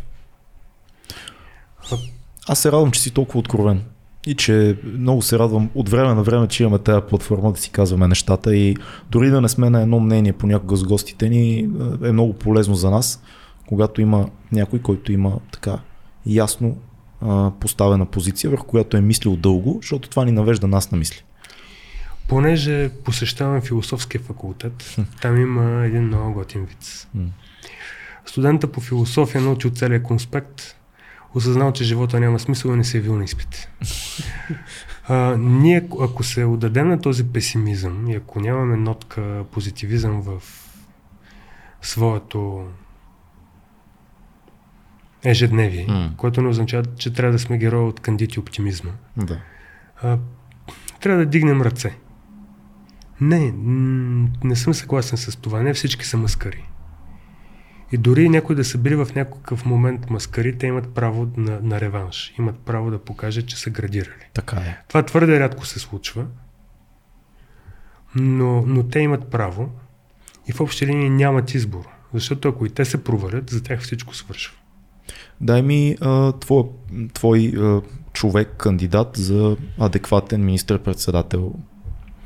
Аз 2.48 2.58
се 2.58 2.72
радвам, 2.72 2.90
че 2.90 3.00
си 3.00 3.10
толкова 3.10 3.38
откровен. 3.38 3.82
И 4.26 4.34
че 4.34 4.78
много 4.84 5.22
се 5.22 5.38
радвам 5.38 5.70
от 5.74 5.88
време 5.88 6.14
на 6.14 6.22
време, 6.22 6.48
че 6.48 6.62
имаме 6.62 6.78
тази 6.78 7.06
платформа 7.08 7.52
да 7.52 7.58
си 7.58 7.70
казваме 7.70 8.08
нещата 8.08 8.56
и 8.56 8.76
дори 9.10 9.30
да 9.30 9.40
не 9.40 9.48
сме 9.48 9.70
на 9.70 9.82
едно 9.82 10.00
мнение 10.00 10.32
понякога 10.32 10.76
с 10.76 10.84
гостите 10.84 11.28
ни, 11.28 11.58
е 12.04 12.12
много 12.12 12.32
полезно 12.32 12.74
за 12.74 12.90
нас, 12.90 13.22
когато 13.66 14.00
има 14.00 14.28
някой, 14.52 14.78
който 14.78 15.12
има 15.12 15.38
така 15.52 15.78
ясно 16.26 16.76
поставена 17.60 18.06
позиция, 18.06 18.50
върху 18.50 18.66
която 18.66 18.96
е 18.96 19.00
мислил 19.00 19.36
дълго, 19.36 19.78
защото 19.82 20.08
това 20.08 20.24
ни 20.24 20.32
навежда 20.32 20.66
нас 20.66 20.90
на 20.90 20.98
мисли. 20.98 21.22
Понеже 22.28 22.90
посещавам 23.04 23.62
философския 23.62 24.20
факултет, 24.20 24.96
там 25.22 25.40
има 25.40 25.84
един 25.84 26.02
много 26.02 26.32
готин 26.32 26.64
виц. 26.64 27.08
М. 27.14 27.24
Студента 28.26 28.72
по 28.72 28.80
философия 28.80 29.40
научил 29.40 29.70
целият 29.70 30.02
конспект, 30.02 30.76
осъзнал, 31.34 31.72
че 31.72 31.84
живота 31.84 32.20
няма 32.20 32.38
смисъл 32.38 32.70
и 32.70 32.76
не 32.76 32.84
се 32.84 32.96
е 32.96 33.00
явил 33.00 33.16
на 33.16 33.24
изпит. 33.24 33.68
А, 35.08 35.36
ние, 35.38 35.88
ако 36.00 36.22
се 36.22 36.44
отдадем 36.44 36.88
на 36.88 37.00
този 37.00 37.24
песимизъм 37.32 38.06
и 38.10 38.14
ако 38.14 38.40
нямаме 38.40 38.76
нотка 38.76 39.44
позитивизъм 39.52 40.20
в 40.22 40.42
своето 41.82 42.66
ежедневие, 45.24 45.86
М. 45.88 46.12
което 46.16 46.42
не 46.42 46.48
означава, 46.48 46.84
че 46.96 47.12
трябва 47.12 47.32
да 47.32 47.38
сме 47.38 47.58
герои 47.58 47.84
от 47.84 48.00
кандити 48.00 48.40
оптимизма, 48.40 48.90
Да. 49.16 49.40
а, 50.02 50.18
трябва 51.00 51.18
да 51.24 51.26
дигнем 51.30 51.62
ръце. 51.62 51.94
Не, 53.20 53.54
не 54.44 54.56
съм 54.56 54.74
съгласен 54.74 55.18
с 55.18 55.36
това. 55.36 55.62
Не 55.62 55.74
всички 55.74 56.06
са 56.06 56.16
маскари. 56.16 56.68
И 57.92 57.96
дори 57.96 58.28
някои 58.28 58.56
да 58.56 58.64
са 58.64 58.78
били 58.78 58.94
в 58.94 59.08
някакъв 59.16 59.66
момент 59.66 60.10
маскари, 60.10 60.58
те 60.58 60.66
имат 60.66 60.94
право 60.94 61.30
на, 61.36 61.60
на 61.62 61.80
реванш. 61.80 62.34
Имат 62.38 62.58
право 62.58 62.90
да 62.90 62.98
покажат, 62.98 63.46
че 63.46 63.56
са 63.56 63.70
градирали. 63.70 64.24
Така 64.34 64.56
е. 64.56 64.78
Това 64.88 65.02
твърде 65.02 65.40
рядко 65.40 65.66
се 65.66 65.78
случва, 65.78 66.26
но, 68.14 68.62
но 68.66 68.82
те 68.82 68.98
имат 68.98 69.30
право 69.30 69.70
и 70.48 70.52
в 70.52 70.60
общи 70.60 70.86
линии 70.86 71.10
нямат 71.10 71.54
избор. 71.54 71.84
Защото 72.14 72.48
ако 72.48 72.66
и 72.66 72.70
те 72.70 72.84
се 72.84 73.04
провалят, 73.04 73.50
за 73.50 73.62
тях 73.62 73.80
всичко 73.80 74.14
свършва. 74.14 74.56
Дай 75.40 75.62
ми 75.62 75.96
а, 76.00 76.32
твой, 76.32 76.64
твой 77.14 77.52
а, 77.56 77.80
човек, 78.12 78.54
кандидат 78.58 79.16
за 79.16 79.56
адекватен 79.78 80.44
министър-председател 80.44 81.54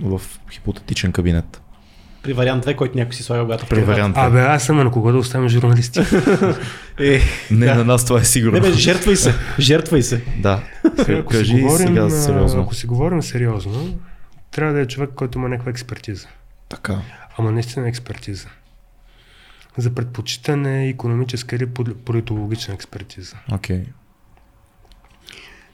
в 0.00 0.20
хипотетичен 0.50 1.12
кабинет. 1.12 1.60
При 2.22 2.32
вариант 2.32 2.66
2, 2.66 2.76
който 2.76 2.98
някой 2.98 3.14
си 3.14 3.22
слага 3.22 3.42
когато 3.42 3.66
При 3.66 3.80
вариант. 3.80 4.16
Абе, 4.16 4.40
аз 4.40 4.64
съм 4.64 4.78
а 4.80 4.84
на 4.84 4.90
кого 4.90 5.12
да 5.12 5.18
оставим 5.18 5.48
журналисти. 5.48 6.00
Е, 7.00 7.20
Не, 7.50 7.66
да. 7.66 7.74
на 7.74 7.84
нас 7.84 8.04
това 8.04 8.20
е 8.20 8.24
сигурно. 8.24 8.54
Не 8.54 8.60
бе, 8.60 8.72
жертвай 8.72 9.16
се. 9.16 9.34
Жертвай 9.58 10.02
се. 10.02 10.22
Да. 10.38 10.62
Ако 10.98 11.32
си 11.32 11.38
Кажи 11.38 11.60
говорим, 11.60 11.86
сега 11.86 12.10
сериозно. 12.10 12.62
Ако 12.62 12.74
си 12.74 12.86
говорим 12.86 13.22
сериозно, 13.22 13.98
трябва 14.50 14.74
да 14.74 14.80
е 14.80 14.86
човек, 14.86 15.10
който 15.14 15.38
има 15.38 15.48
някаква 15.48 15.70
експертиза. 15.70 16.28
Така. 16.68 16.98
Ама 17.36 17.52
наистина 17.52 17.88
експертиза. 17.88 18.48
За 19.76 19.94
предпочитане 19.94 20.88
економическа 20.88 21.56
или 21.56 21.66
пол- 21.66 21.94
политологична 21.94 22.74
експертиза. 22.74 23.36
Окей. 23.52 23.82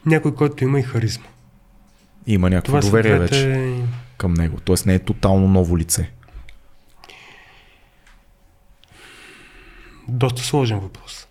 Някой, 0.05 0.35
който 0.35 0.63
има 0.63 0.79
и 0.79 0.83
харизма. 0.83 1.25
Има 2.27 2.49
някакво 2.49 2.79
доверие 2.79 3.19
вече. 3.19 3.75
Към 4.17 4.33
него. 4.33 4.57
Тоест 4.65 4.85
не 4.85 4.93
е 4.93 4.99
тотално 4.99 5.47
ново 5.47 5.77
лице. 5.77 6.11
Доста 10.07 10.43
сложен 10.43 10.79
въпрос. 10.79 11.27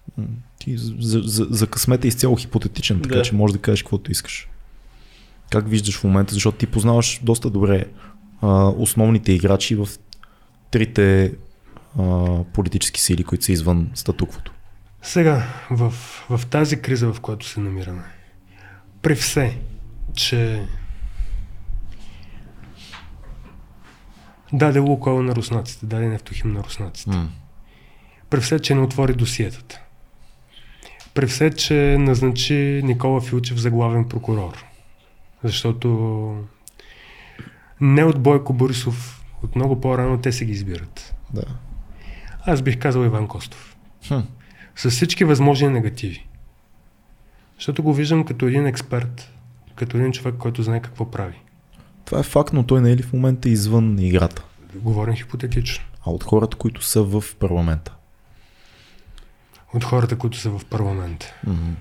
Ти 0.58 0.76
за, 0.78 0.94
за, 0.98 1.20
за, 1.24 1.46
за 1.50 1.66
късмет 1.66 2.04
е 2.04 2.08
изцяло 2.08 2.36
хипотетичен, 2.36 3.00
така 3.02 3.14
Да. 3.14 3.22
че 3.22 3.34
можеш 3.34 3.52
да 3.52 3.60
кажеш 3.60 3.82
каквото 3.82 4.12
искаш. 4.12 4.48
Как 5.50 5.68
виждаш 5.68 5.98
в 5.98 6.04
момента, 6.04 6.34
защото 6.34 6.58
ти 6.58 6.66
познаваш 6.66 7.20
доста 7.22 7.50
добре 7.50 7.84
а, 8.40 8.48
основните 8.68 9.32
играчи 9.32 9.74
в 9.74 9.88
трите 10.70 11.32
а, 11.98 12.04
политически 12.44 13.00
сили, 13.00 13.24
които 13.24 13.44
са 13.44 13.52
извън 13.52 13.90
статуквото. 13.94 14.52
Сега, 15.02 15.46
в, 15.70 15.90
в 16.30 16.46
тази 16.50 16.82
криза, 16.82 17.12
в 17.12 17.20
която 17.20 17.48
се 17.48 17.60
намираме, 17.60 18.02
при 19.02 19.14
все, 19.14 19.58
че 20.14 20.66
даде 24.54 24.78
Лукойл 24.78 25.22
на 25.22 25.34
руснаците, 25.34 25.86
даде 25.86 26.08
нефтохим 26.08 26.52
на 26.52 26.64
руснаците, 26.64 27.16
М. 27.16 27.28
при 28.30 28.40
все, 28.40 28.58
че 28.58 28.74
не 28.74 28.80
отвори 28.80 29.14
досиетата, 29.14 29.80
при 31.14 31.26
все, 31.26 31.50
че 31.50 31.96
назначи 31.98 32.80
Никола 32.84 33.20
Филчев 33.20 33.58
за 33.58 33.70
главен 33.70 34.08
прокурор, 34.08 34.64
защото 35.44 35.88
не 37.80 38.04
от 38.04 38.22
Бойко 38.22 38.52
Борисов, 38.52 39.24
от 39.42 39.56
много 39.56 39.80
по-рано 39.80 40.20
те 40.20 40.32
се 40.32 40.44
ги 40.44 40.52
избират. 40.52 41.14
Да. 41.32 41.44
Аз 42.46 42.62
бих 42.62 42.78
казал 42.78 43.04
Иван 43.04 43.28
Костов. 43.28 43.76
Хм. 44.08 44.20
С 44.76 44.90
всички 44.90 45.24
възможни 45.24 45.68
негативи. 45.68 46.26
Защото 47.56 47.82
го 47.82 47.94
виждам 47.94 48.24
като 48.24 48.46
един 48.46 48.66
експерт, 48.66 49.32
като 49.74 49.96
един 49.96 50.12
човек, 50.12 50.34
който 50.38 50.62
знае 50.62 50.82
какво 50.82 51.10
прави. 51.10 51.43
Това 52.04 52.20
е 52.20 52.22
факт, 52.22 52.52
но 52.52 52.66
той 52.66 52.80
не 52.80 52.90
е 52.90 52.96
ли 52.96 53.02
в 53.02 53.12
момента 53.12 53.48
извън 53.48 53.98
играта? 53.98 54.44
Говорим 54.74 55.14
хипотетично. 55.14 55.84
А 56.06 56.10
от 56.10 56.24
хората, 56.24 56.56
които 56.56 56.84
са 56.84 57.02
в 57.02 57.24
парламента. 57.38 57.94
От 59.74 59.84
хората, 59.84 60.18
които 60.18 60.38
са 60.38 60.50
в 60.50 60.64
парламента. 60.64 61.34
Мгм. 61.46 61.72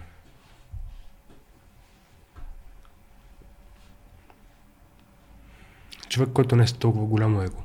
Човек, 6.09 6.29
който 6.33 6.55
не 6.55 6.63
е 6.63 6.67
с 6.67 6.73
толкова 6.73 7.05
голямо 7.05 7.41
его. 7.41 7.63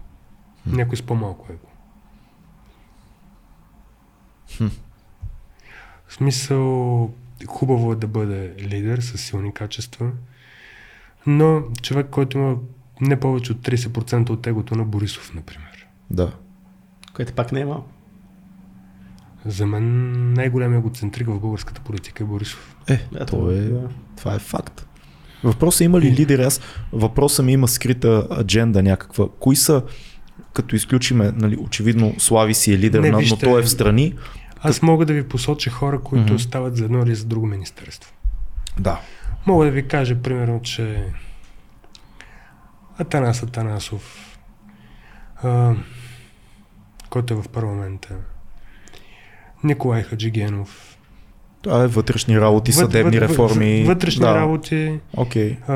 Някой 0.66 0.97
с 0.97 1.02
по-малко 1.02 1.52
его. 1.52 1.68
В 6.09 6.14
смисъл, 6.14 7.10
хубаво 7.47 7.93
е 7.93 7.97
да 7.97 8.06
бъде 8.06 8.55
лидер 8.59 8.98
с 8.98 9.18
силни 9.18 9.55
качества, 9.55 10.12
но 11.29 11.63
човек, 11.83 12.07
който 12.11 12.39
има 12.39 12.57
не 13.01 13.21
повече 13.21 13.53
от 13.53 13.59
30% 13.59 14.31
от 14.31 14.47
егото 14.47 14.75
на 14.75 14.85
Борисов, 14.85 15.35
например. 15.35 15.87
Да. 16.11 16.33
Което 17.15 17.33
пак 17.33 17.53
не 17.53 17.61
е 17.61 17.65
малко. 17.65 17.89
За 19.47 19.67
мен 19.67 20.13
най-големият 20.33 20.81
егоцентрик 20.85 21.27
в 21.29 21.41
българската 21.41 21.81
политика 21.81 22.25
е 22.25 22.27
Борисов. 22.27 22.77
Е, 22.89 23.01
Да, 23.13 23.27
то 23.27 23.51
е, 23.51 23.55
да. 23.61 23.89
това 24.17 24.35
е 24.35 24.39
факт. 24.39 24.87
Въпросът 25.45 25.81
е 25.81 25.85
има 25.85 26.01
ли 26.01 26.13
лидери? 26.13 26.43
Аз 26.43 26.61
въпросът 26.93 27.47
ми 27.47 27.53
има 27.53 27.69
скрита 27.69 28.27
адженда 28.41 28.83
някаква. 28.83 29.29
Кои 29.39 29.57
са, 29.57 29.83
като 30.53 30.77
изключиме, 30.77 31.33
нали, 31.37 31.57
очевидно 31.61 32.15
Слави 32.19 32.55
си 32.55 32.73
е 32.73 32.79
лидер, 32.79 33.01
Не, 33.01 33.11
но 33.11 33.19
вижте, 33.19 33.45
той 33.47 33.61
е 33.61 33.63
в 33.63 33.71
страни. 33.71 34.15
Аз 34.61 34.83
мога 34.83 35.07
да 35.07 35.13
ви 35.13 35.29
посоча 35.29 35.71
хора, 35.71 36.01
които 36.01 36.33
Мгм. 36.33 36.39
стават 36.39 36.77
за 36.77 36.85
едно 36.85 37.03
или 37.03 37.15
за 37.15 37.25
друго 37.25 37.47
министерство. 37.47 38.13
Да. 38.81 39.01
Мога 39.49 39.65
да 39.65 39.70
ви 39.70 39.89
кажа, 39.89 40.16
примерно, 40.16 40.62
че 40.62 41.05
Атанас 42.99 43.43
Атанасов, 43.43 44.39
а, 45.37 45.75
който 47.11 47.35
е 47.35 47.43
в 47.43 47.49
парламента, 47.49 48.09
Николай 49.65 50.03
Хаджигенов, 50.03 50.99
Това 51.62 51.85
е 51.85 51.87
вътрешни 51.87 52.41
работи, 52.41 52.73
вът- 52.73 52.75
съдебни 52.77 53.12
вът- 53.12 53.20
реформи. 53.20 53.85
вътрешни 53.85 54.20
да. 54.20 54.35
работи, 54.35 55.01
Окей. 55.15 55.57
а, 55.69 55.75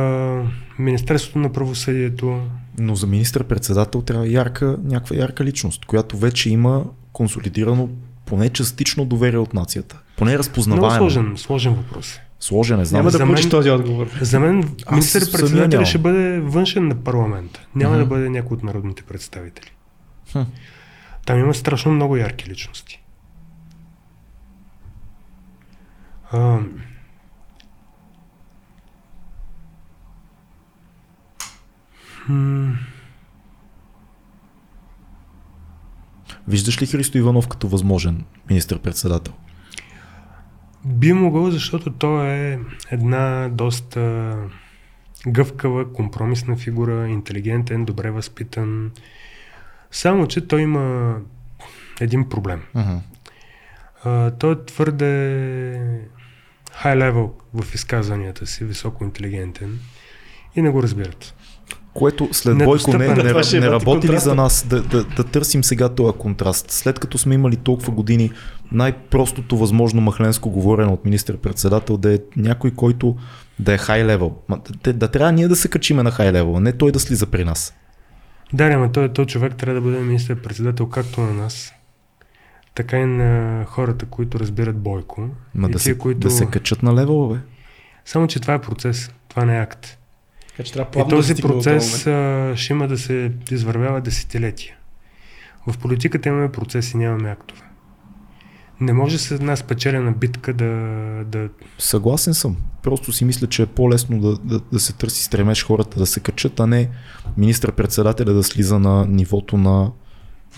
Министерството 0.79 1.39
на 1.39 1.53
правосъдието. 1.53 2.47
Но 2.79 2.95
за 2.95 3.07
министър-председател 3.07 4.03
трябва 4.03 4.29
ярка, 4.29 4.77
някаква 4.85 5.17
ярка 5.17 5.45
личност, 5.45 5.85
която 5.85 6.17
вече 6.17 6.51
има 6.51 6.85
консолидирано 7.13 7.89
поне 8.27 8.49
частично 8.49 9.05
доверие 9.05 9.39
от 9.39 9.55
нацията. 9.55 9.99
Поне 10.17 10.31
Много 10.31 10.39
разпознаваемо. 10.39 10.97
сложен, 10.97 11.35
сложен 11.37 11.75
въпрос. 11.75 12.19
Сложен 12.43 12.81
е, 12.81 12.85
знам. 12.85 12.99
Няма 12.99 13.11
да 13.11 13.19
за 13.19 13.25
получиш 13.25 13.45
мен- 13.45 13.51
този 13.51 13.71
отговор. 13.71 14.07
За 14.21 14.41
мен 14.41 14.57
министър-председателя 14.91 15.87
ще 15.87 15.99
бъде 15.99 16.41
външен 16.41 16.89
на 16.89 16.95
парламента. 16.95 17.67
Няма 17.75 17.91
Мгм. 17.91 18.01
да 18.01 18.07
бъде 18.07 18.31
някой 18.31 18.55
от 18.55 18.63
народните 18.63 19.03
представители. 19.03 19.71
Хм. 20.33 20.41
Там 21.27 21.39
има 21.39 21.55
страшно 21.55 21.93
много 21.93 22.17
ярки 22.17 22.51
личности. 22.51 23.03
А, 26.33 26.59
Виждаш 36.49 36.83
ли 36.83 36.87
Христо 36.87 37.19
Иванов 37.19 37.49
като 37.49 37.69
възможен 37.69 38.25
министър-председател? 38.51 39.35
Би 40.85 41.13
могъл, 41.13 41.51
защото 41.51 41.93
той 41.93 42.29
е 42.29 42.59
една 42.91 43.49
доста 43.49 44.37
гъвкава, 45.29 45.93
компромисна 45.93 46.57
фигура, 46.57 47.09
интелигентен, 47.09 47.85
добре 47.85 48.11
възпитан. 48.11 48.91
Само, 49.91 50.27
че 50.27 50.49
той 50.49 50.63
има 50.63 51.17
един 52.01 52.29
проблем. 52.29 52.63
Uh-huh. 52.77 52.99
А, 54.05 54.31
той 54.31 54.53
е 54.53 54.65
твърде 54.65 55.05
high 56.83 56.99
level 56.99 57.31
в 57.55 57.75
изказванията 57.75 58.47
си, 58.47 58.65
високо 58.65 59.05
интелигентен 59.05 59.79
и 60.57 60.63
не 60.63 60.71
го 60.71 60.83
разбират. 60.83 61.35
Което 61.95 62.29
след 62.33 62.59
Бойко 62.59 62.91
не, 62.91 62.99
не, 62.99 63.13
е 63.13 63.61
не 63.61 63.71
работи 63.71 64.09
ли 64.09 64.19
за 64.19 64.35
нас 64.35 64.67
да, 64.69 64.83
да, 64.83 65.05
да 65.05 65.25
търсим 65.25 65.65
сега 65.65 65.89
този 65.89 66.19
контраст? 66.19 66.71
След 66.71 66.99
като 66.99 67.19
сме 67.19 67.35
имали 67.35 67.57
толкова 67.57 67.93
години 67.93 68.31
най-простото 68.73 69.57
възможно 69.57 70.01
махленско 70.01 70.51
говорене 70.51 70.93
от 70.93 71.05
министър-председател 71.05 71.97
да 71.97 72.15
е 72.15 72.19
някой, 72.37 72.71
който 72.71 73.17
да 73.59 73.75
е 73.75 73.79
хай 73.79 74.05
левел. 74.05 74.33
Да, 74.85 74.93
да 74.93 75.09
трябва 75.09 75.33
ние 75.33 75.49
да 75.49 75.57
се 75.57 75.69
качиме 75.69 76.03
на 76.03 76.11
хай 76.11 76.33
левел, 76.33 76.61
не 76.61 76.73
той 76.73 76.93
да 76.93 77.01
слиза 77.01 77.27
при 77.27 77.45
нас. 77.45 77.75
Да, 78.53 78.65
ама 78.65 78.93
той, 78.93 79.13
той 79.13 79.27
човек 79.27 79.57
трябва 79.57 79.81
да 79.81 79.91
бъде 79.91 80.03
министър-председател 80.03 80.89
както 80.89 81.21
на 81.21 81.33
нас, 81.33 81.73
така 82.75 82.99
и 82.99 83.07
на 83.07 83.65
хората, 83.65 84.07
които 84.07 84.41
разбират 84.41 84.77
Бойко. 84.77 85.29
Ма 85.55 85.69
да, 85.69 85.79
тия, 85.79 85.97
се, 86.03 86.15
да 86.15 86.31
се 86.31 86.47
качат 86.47 86.83
на 86.83 86.95
левел, 86.95 87.29
бе. 87.29 87.39
Само, 88.05 88.27
че 88.27 88.41
това 88.41 88.55
е 88.55 88.61
процес, 88.61 89.11
това 89.29 89.45
не 89.45 89.57
е 89.57 89.61
акт. 89.61 89.99
Така 90.57 90.67
че 90.67 90.73
трябва 90.73 90.91
И 90.91 90.93
плавно 90.93 91.11
да 91.11 91.17
този 91.17 91.35
до 91.35 91.49
процес 91.49 92.07
а, 92.07 92.53
ще 92.57 92.73
има 92.73 92.89
да 92.89 92.99
се 92.99 93.33
извървява 93.51 94.01
десетилетия. 94.01 94.77
В 95.67 95.79
политиката 95.79 96.29
имаме 96.29 96.53
процеси, 96.53 96.97
нямаме 96.97 97.31
актове. 97.31 97.63
Не 98.81 98.93
може 98.93 99.19
с 99.19 99.31
една 99.31 99.57
спечелена 99.57 100.13
битка 100.13 100.55
да, 100.55 100.65
да 101.27 101.49
Съгласен 101.79 102.35
съм. 102.35 102.57
Просто 102.83 103.13
си 103.13 103.25
мисля, 103.25 103.47
че 103.47 103.63
е 103.63 103.67
по-лесно 103.67 104.21
да, 104.21 104.37
да, 104.37 104.61
да 104.73 104.81
се 104.81 104.93
търси 104.93 105.25
стремеж 105.25 105.65
хората 105.65 105.99
да 105.99 106.07
се 106.07 106.21
качат, 106.21 106.61
а 106.61 106.67
не 106.67 106.89
министър-председателя 107.37 108.33
да 108.33 108.43
слиза 108.43 108.79
на 108.79 109.07
нивото 109.07 109.57
на 109.57 109.91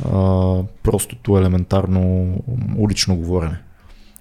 а, 0.05 0.63
простото 0.83 1.39
елементарно 1.39 2.35
улично 2.79 3.17
говорене. 3.17 3.59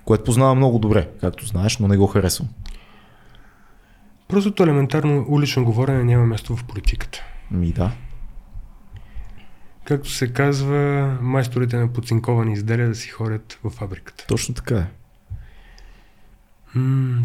Което 0.06 0.24
познавам 0.24 0.58
много 0.58 0.80
добре, 0.80 1.10
както 1.22 1.46
знаеш, 1.46 1.78
но 1.78 1.88
не 1.88 1.98
го 1.98 2.08
харесвам. 2.08 2.50
Простото 4.28 4.64
елементарно 4.64 5.26
улично 5.28 5.66
говорене 5.66 6.04
няма 6.04 6.26
място 6.26 6.56
в 6.56 6.64
политиката. 6.64 7.24
Ми 7.52 7.72
да. 7.72 7.92
Както 9.86 10.10
се 10.12 10.34
казва, 10.34 11.18
майсторите 11.22 11.78
на 11.78 11.94
подцинковани 11.94 12.54
изделия 12.54 12.88
да 12.88 12.96
си 12.96 13.10
ходят 13.10 13.60
в 13.64 13.70
фабриката. 13.70 14.26
Точно 14.28 14.56
така 14.56 14.78
е. 14.78 14.86
М- 16.76 17.24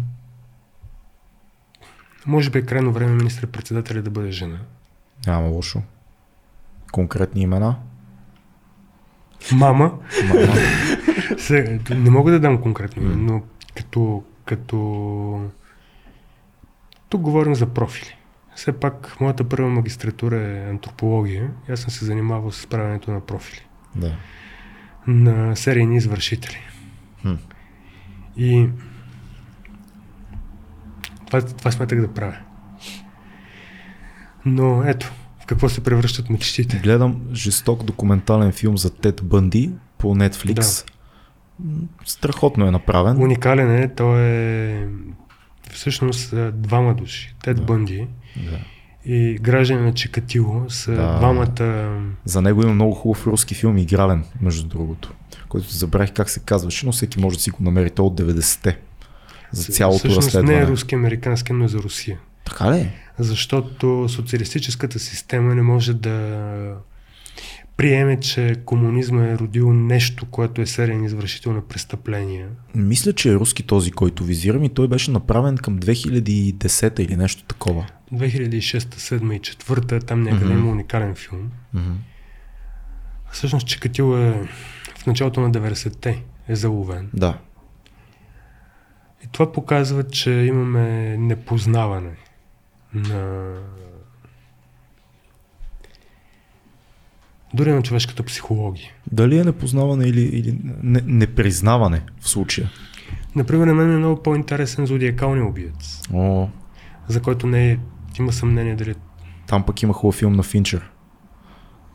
може 2.25 2.49
би 2.49 2.59
е 2.59 2.65
крайно 2.65 2.91
време 2.91 3.15
министър-председателя 3.15 4.01
да 4.01 4.09
бъде 4.09 4.31
жена. 4.31 4.57
Няма 5.27 5.47
лошо. 5.47 5.81
Конкретни 6.91 7.41
имена. 7.41 7.75
Мама. 9.53 9.99
Мама. 10.27 10.53
Се, 11.37 11.79
не 11.89 12.09
мога 12.09 12.31
да 12.31 12.39
дам 12.39 12.61
конкретно, 12.61 13.03
М. 13.03 13.15
но 13.15 13.43
като, 13.75 14.23
като... 14.45 15.49
Тук 17.09 17.21
говорим 17.21 17.55
за 17.55 17.65
профили. 17.65 18.15
Все 18.55 18.71
пак, 18.71 19.17
моята 19.21 19.43
първа 19.43 19.69
магистратура 19.69 20.41
е 20.41 20.69
антропология 20.69 21.51
и 21.69 21.71
аз 21.71 21.79
съм 21.79 21.89
се 21.89 22.05
занимавал 22.05 22.51
с 22.51 22.67
правенето 22.67 23.11
на 23.11 23.21
профили. 23.21 23.61
да. 23.95 24.15
на 25.07 25.55
серийни 25.55 25.97
извършители. 25.97 26.57
Хм. 27.21 27.33
И 28.37 28.69
това, 31.27 31.41
това 31.41 31.71
смятах 31.71 32.01
да 32.01 32.13
правя. 32.13 32.37
Но 34.45 34.83
ето, 34.83 35.13
в 35.39 35.45
какво 35.45 35.69
се 35.69 35.83
превръщат 35.83 36.29
мечтите. 36.29 36.79
Гледам 36.83 37.21
жесток 37.33 37.83
документален 37.83 38.51
филм 38.51 38.77
за 38.77 38.95
Тед 38.95 39.21
Бънди 39.23 39.71
по 39.97 40.15
Netflix. 40.15 40.89
М, 41.59 41.81
Страхотно 42.05 42.67
е 42.67 42.71
направен. 42.71 43.21
Уникален 43.21 43.75
е, 43.75 43.95
той 43.95 44.21
е 44.21 44.87
всъщност 45.73 46.33
а, 46.33 46.51
двама 46.51 46.95
души. 46.95 47.35
Тед 47.43 47.57
Да. 47.57 47.63
Бънди 47.63 48.07
Да. 48.35 48.59
и 49.05 49.37
граждани 49.41 49.81
на 49.81 49.93
Чикатило 49.93 50.69
са 50.69 50.91
Да. 50.91 51.17
двамата... 51.17 51.89
За 52.25 52.41
него 52.41 52.63
има 52.63 52.73
много 52.73 52.93
хубав 52.93 53.27
руски 53.27 53.55
филм, 53.55 53.77
игрален, 53.77 54.23
между 54.41 54.67
другото, 54.67 55.13
който 55.49 55.69
забравих 55.69 56.13
как 56.13 56.29
се 56.29 56.39
казваше, 56.39 56.85
но 56.85 56.91
всеки 56.91 57.19
може 57.19 57.37
да 57.37 57.43
си 57.43 57.49
го 57.49 57.63
намери. 57.63 57.89
Той 57.89 58.03
е 58.03 58.07
от 58.07 58.19
90-те. 58.19 58.77
За 59.51 59.63
цялото 59.63 59.97
всъщност 59.97 60.27
разследване. 60.27 60.57
не 60.57 60.63
е 60.63 60.67
руски-американски, 60.67 61.53
но 61.53 61.65
е 61.65 61.67
за 61.67 61.77
Русия. 61.77 62.19
Така 62.45 62.71
ли? 62.71 62.77
е? 62.77 62.93
Защото 63.19 64.05
социалистическата 64.09 64.99
система 64.99 65.55
не 65.55 65.61
може 65.61 65.93
да 65.93 66.73
приеме, 67.79 68.19
че 68.19 68.55
комунизма 68.65 69.25
е 69.25 69.37
родил 69.37 69.73
нещо, 69.73 70.25
което 70.25 70.61
е 70.61 70.65
сериен 70.65 71.03
извършител 71.03 71.53
на 71.53 71.61
престъпления. 71.61 72.47
Мисля, 72.75 73.13
че 73.13 73.31
е 73.31 73.35
руски 73.35 73.63
този, 73.63 73.91
който 73.91 74.23
визирам 74.23 74.63
и 74.63 74.69
той 74.69 74.87
беше 74.87 75.11
направен 75.11 75.57
към 75.57 75.79
2010 75.79 76.99
или 76.99 77.15
нещо 77.15 77.43
такова. 77.43 77.85
2006, 78.13 78.77
2007 78.79 79.35
и 79.35 79.41
2004, 79.41 80.05
там 80.05 80.23
някъде 80.23 80.45
Мгм. 80.45 80.59
има 80.59 80.71
уникален 80.71 81.15
филм. 81.15 81.51
Мгм. 81.73 81.91
Всъщност 83.31 83.67
Чикатило 83.67 84.17
е 84.17 84.47
в 84.97 85.05
началото 85.05 85.41
на 85.41 85.51
90-те 85.51 86.23
е 86.47 86.55
заловен. 86.55 87.09
Да. 87.13 87.37
И 89.23 89.27
това 89.31 89.51
показва, 89.51 90.03
че 90.03 90.31
имаме 90.31 91.17
непознаване 91.17 92.15
на 92.93 93.53
дори 97.53 97.71
на 97.71 97.81
човешката 97.81 98.23
психология. 98.23 98.89
Дали 99.11 99.37
е 99.37 99.43
непознаване 99.43 100.05
или, 100.05 100.21
или 100.21 100.57
не, 100.83 101.01
непризнаване 101.05 102.01
в 102.19 102.29
случая? 102.29 102.69
Например, 103.35 103.67
на 103.67 103.73
мен 103.73 103.93
е 103.93 103.97
много 103.97 104.23
по-интересен 104.23 104.85
зодиакалния 104.85 105.45
убиец, 105.45 106.01
О, 106.13 106.47
за 107.07 107.21
който 107.21 107.47
не 107.47 107.71
е, 107.71 107.77
има 108.19 108.33
съмнение 108.33 108.75
дали 108.75 108.95
там 109.49 109.63
пък 109.63 109.83
има 109.83 109.93
хубав 109.93 110.15
филм 110.15 110.33
на 110.33 110.43
Финчер. 110.43 110.89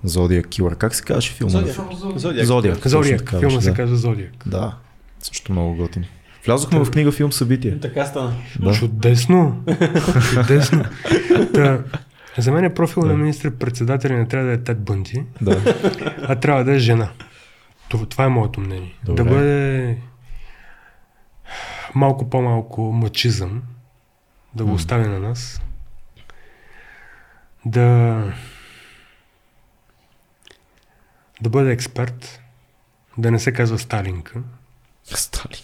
Зодия 0.04 0.42
Килър. 0.42 0.76
Как 0.76 0.94
се 0.94 1.02
казваше 1.02 1.32
филма? 1.32 1.50
Зодиак. 1.50 1.76
Зодиак. 1.76 2.18
Зодиак. 2.18 2.46
Зодиак. 2.46 2.88
Зодиак. 2.88 3.30
Филма 3.30 3.44
беше, 3.44 3.60
се 3.60 3.70
да. 3.70 3.76
казва 3.76 3.96
Зодиак. 3.96 4.32
Да, 4.46 4.76
също 5.20 5.52
много 5.52 5.74
готин. 5.74 6.04
Влязохме 6.46 6.84
в 6.84 6.90
книга 6.90 7.12
филм 7.12 7.32
събитие. 7.32 7.80
Така 7.80 8.06
стана. 8.06 8.32
Да. 8.60 8.72
Чудесно! 8.72 9.64
Чудесно! 10.34 10.84
Та, 11.54 11.84
за 12.38 12.52
мен 12.52 12.64
е 12.64 12.74
профил 12.74 13.02
Да. 13.02 13.08
на 13.08 13.14
министър-председателя 13.16 14.14
не 14.16 14.28
трябва 14.28 14.46
да 14.46 14.52
е 14.52 14.62
Тед 14.62 14.80
Бънди, 14.84 15.24
да. 15.40 15.74
а 16.22 16.36
трябва 16.36 16.64
да 16.64 16.74
е 16.74 16.78
жена. 16.78 17.10
Това, 18.10 18.24
е 18.24 18.28
моето 18.28 18.60
мнение. 18.60 18.94
Добре. 19.04 19.24
Да 19.24 19.30
бъде 19.30 19.98
малко 21.94 22.30
по-малко 22.30 22.82
мачизъм, 22.82 23.62
да 24.54 24.64
го 24.64 24.68
М. 24.70 24.74
остави 24.76 25.08
на 25.08 25.20
нас. 25.20 25.62
Да 27.64 28.32
да 31.40 31.50
бъде 31.50 31.72
експерт, 31.72 32.40
да 33.18 33.30
не 33.30 33.38
се 33.38 33.52
казва 33.52 33.78
Сталинка, 33.78 34.42
Сталин. 35.04 35.58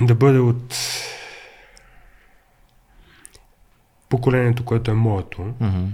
да 0.00 0.14
бъде 0.14 0.38
от 0.38 0.74
поколението, 4.08 4.64
което 4.64 4.90
е 4.90 4.94
моето, 4.94 5.42
Мгм. 5.60 5.84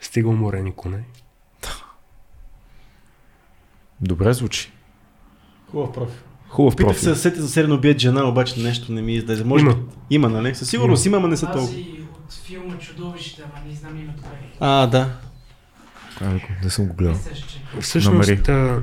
стига 0.00 0.28
уморени 0.28 0.72
коне. 0.72 0.98
Добре 4.00 4.32
звучи. 4.32 4.72
Хубав 5.70 5.92
профил. 5.92 6.14
Хубав 6.48 6.76
Питах 6.76 6.86
профил. 6.88 7.02
се 7.02 7.10
да 7.10 7.16
сети 7.16 7.40
за 7.40 7.48
сериен 7.48 7.72
обият 7.72 7.98
жена, 7.98 8.24
обаче 8.24 8.60
нещо 8.60 8.92
не 8.92 9.02
ми 9.02 9.14
излезе. 9.14 9.44
Може 9.44 9.64
Има. 9.64 9.74
би 9.74 9.80
има, 10.10 10.28
нали? 10.28 10.54
Със 10.54 10.70
сигурност 10.70 11.06
има, 11.06 11.16
ама 11.16 11.28
не 11.28 11.36
са 11.36 11.46
толкова. 11.46 11.66
Тази 11.66 11.84
от 12.26 12.32
филма 12.34 12.78
Чудовище, 12.78 13.42
ама 13.44 13.64
не 13.68 13.74
знам 13.74 13.98
името. 13.98 14.22
А, 14.60 14.86
да. 14.86 15.18
Ами, 16.20 16.44
Не 16.64 16.70
съм 16.70 16.86
го 16.86 16.94
гледал. 16.94 17.20
Всъщност, 17.80 18.48
а, 18.48 18.82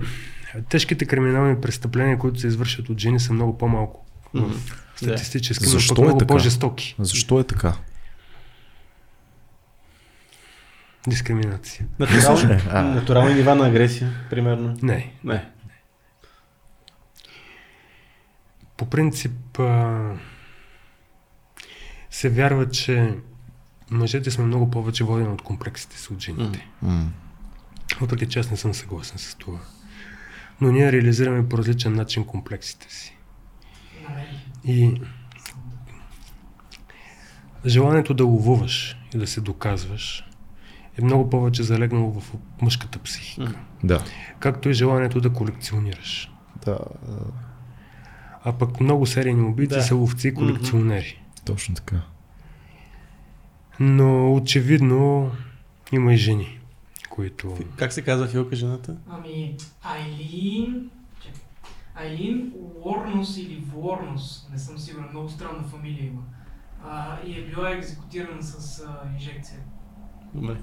тежките 0.69 1.06
криминални 1.06 1.61
престъпления, 1.61 2.18
които 2.18 2.40
се 2.40 2.48
извършват 2.48 2.90
от 2.90 2.99
жени, 2.99 3.19
са 3.19 3.34
много 3.34 3.57
по-малко 3.57 4.06
в 4.34 4.52
статистически, 4.95 5.65
Защо 5.65 5.94
но 5.94 5.95
пък 5.95 6.02
е 6.02 6.06
много 6.06 6.18
така? 6.19 6.27
по-жестоки. 6.27 6.95
Защо 6.99 7.40
е 7.40 7.44
така? 7.44 7.73
Дискриминация. 11.07 11.88
Натурални, 11.99 12.95
натурални 12.95 13.34
нива 13.34 13.56
на 13.56 13.68
агресия, 13.68 14.11
примерно. 14.30 14.77
Не. 14.82 15.14
Не. 15.23 15.45
По 18.77 18.86
принцип 18.86 19.60
а, 19.60 20.11
се 22.11 22.30
вярва, 22.30 22.69
че 22.69 23.14
мъжете 23.91 24.32
сме 24.32 24.45
много 24.45 24.72
повече 24.72 25.03
водени 25.03 25.30
от 25.30 25.41
комплексите 25.41 25.98
си 25.98 26.14
от 26.14 26.19
жените. 26.19 26.68
М. 26.82 27.11
Въпреки 28.02 28.27
че 28.27 28.40
аз 28.40 28.52
не 28.52 28.57
съм 28.57 28.73
съгласен 28.73 29.18
с 29.18 29.36
това. 29.36 29.60
Но 30.61 30.72
ние 30.72 30.91
реализираме 30.91 31.49
по 31.49 31.57
различен 31.57 31.94
начин 31.94 32.26
комплексите 32.26 32.94
си. 32.94 33.18
И 34.65 35.02
желанието 37.65 38.14
да 38.14 38.26
ловуваш 38.26 38.98
и 39.14 39.18
да 39.18 39.27
се 39.27 39.41
доказваш 39.41 40.24
е 41.02 41.04
много 41.04 41.30
повече 41.30 41.64
залегнало 41.64 42.20
в 42.20 42.34
мъжката 42.62 43.00
психика. 43.00 43.54
Да. 43.84 44.04
Както 44.40 44.70
и 44.70 44.74
желанието 44.74 45.22
да 45.22 45.34
колекционираш. 45.34 46.32
Да, 46.66 46.80
А 48.44 48.54
пък 48.54 48.80
много 48.80 49.06
серийни 49.06 49.42
убийци 49.42 49.76
Да. 49.76 49.82
са 49.84 49.96
ловци 49.96 50.28
и 50.28 50.34
колекционери. 50.34 51.22
точно 51.46 51.76
така. 51.76 52.02
Но 53.80 54.34
очевидно 54.36 55.32
има 55.92 56.14
и 56.14 56.18
жени, 56.18 56.60
които... 57.10 57.58
Как 57.78 57.94
се 57.94 58.02
казва 58.02 58.28
филка 58.28 58.56
жената? 58.56 58.98
Ами, 59.10 59.58
Айлин... 59.84 60.90
Айлин 61.96 62.54
Уорнос 62.86 63.38
или 63.38 63.64
Ворнос, 63.74 64.48
не 64.52 64.60
съм 64.60 64.78
сигурен, 64.78 65.08
много 65.12 65.30
странна 65.30 65.64
фамилия 65.64 66.06
има. 66.06 66.22
А, 66.86 67.18
и 67.26 67.40
е 67.40 67.46
била 67.46 67.72
екзекутирана 67.72 68.44
с 68.44 68.80
а, 68.80 69.14
инжекция. 69.14 69.60
Добре. 70.36 70.53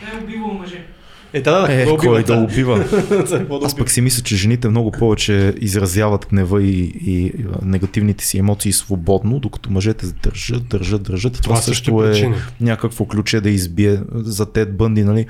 Тя 0.00 0.18
е 0.18 0.24
убивала 0.24 0.54
мъже. 0.54 0.86
Е, 1.32 1.40
да, 1.40 1.60
да, 1.60 1.72
Е, 1.72 1.84
кой 1.84 1.92
убива, 1.94 2.22
да 2.22 2.34
убива? 2.34 2.78
Да 3.08 3.22
Аз 3.22 3.32
убива? 3.32 3.68
пък 3.78 3.90
си 3.90 4.00
мисля, 4.00 4.22
че 4.22 4.36
жените 4.36 4.68
много 4.68 4.90
повече 4.90 5.54
изразяват 5.60 6.26
гнева 6.30 6.62
и, 6.62 6.80
и 7.06 7.32
негативните 7.62 8.24
си 8.24 8.38
емоции 8.38 8.72
свободно, 8.72 9.38
докато 9.38 9.72
мъжете 9.72 10.06
държат, 10.22 10.68
държат, 10.68 11.02
държат. 11.02 11.36
И 11.36 11.40
това, 11.42 11.54
Това 11.54 11.62
също 11.62 11.84
също 11.84 12.04
е 12.04 12.08
е 12.08 12.10
причина. 12.10 12.36
някакво 12.60 13.04
ключе 13.04 13.40
да 13.40 13.50
избие 13.50 14.00
за 14.14 14.52
Тед 14.52 14.76
Бънди, 14.76 15.04
нали? 15.04 15.26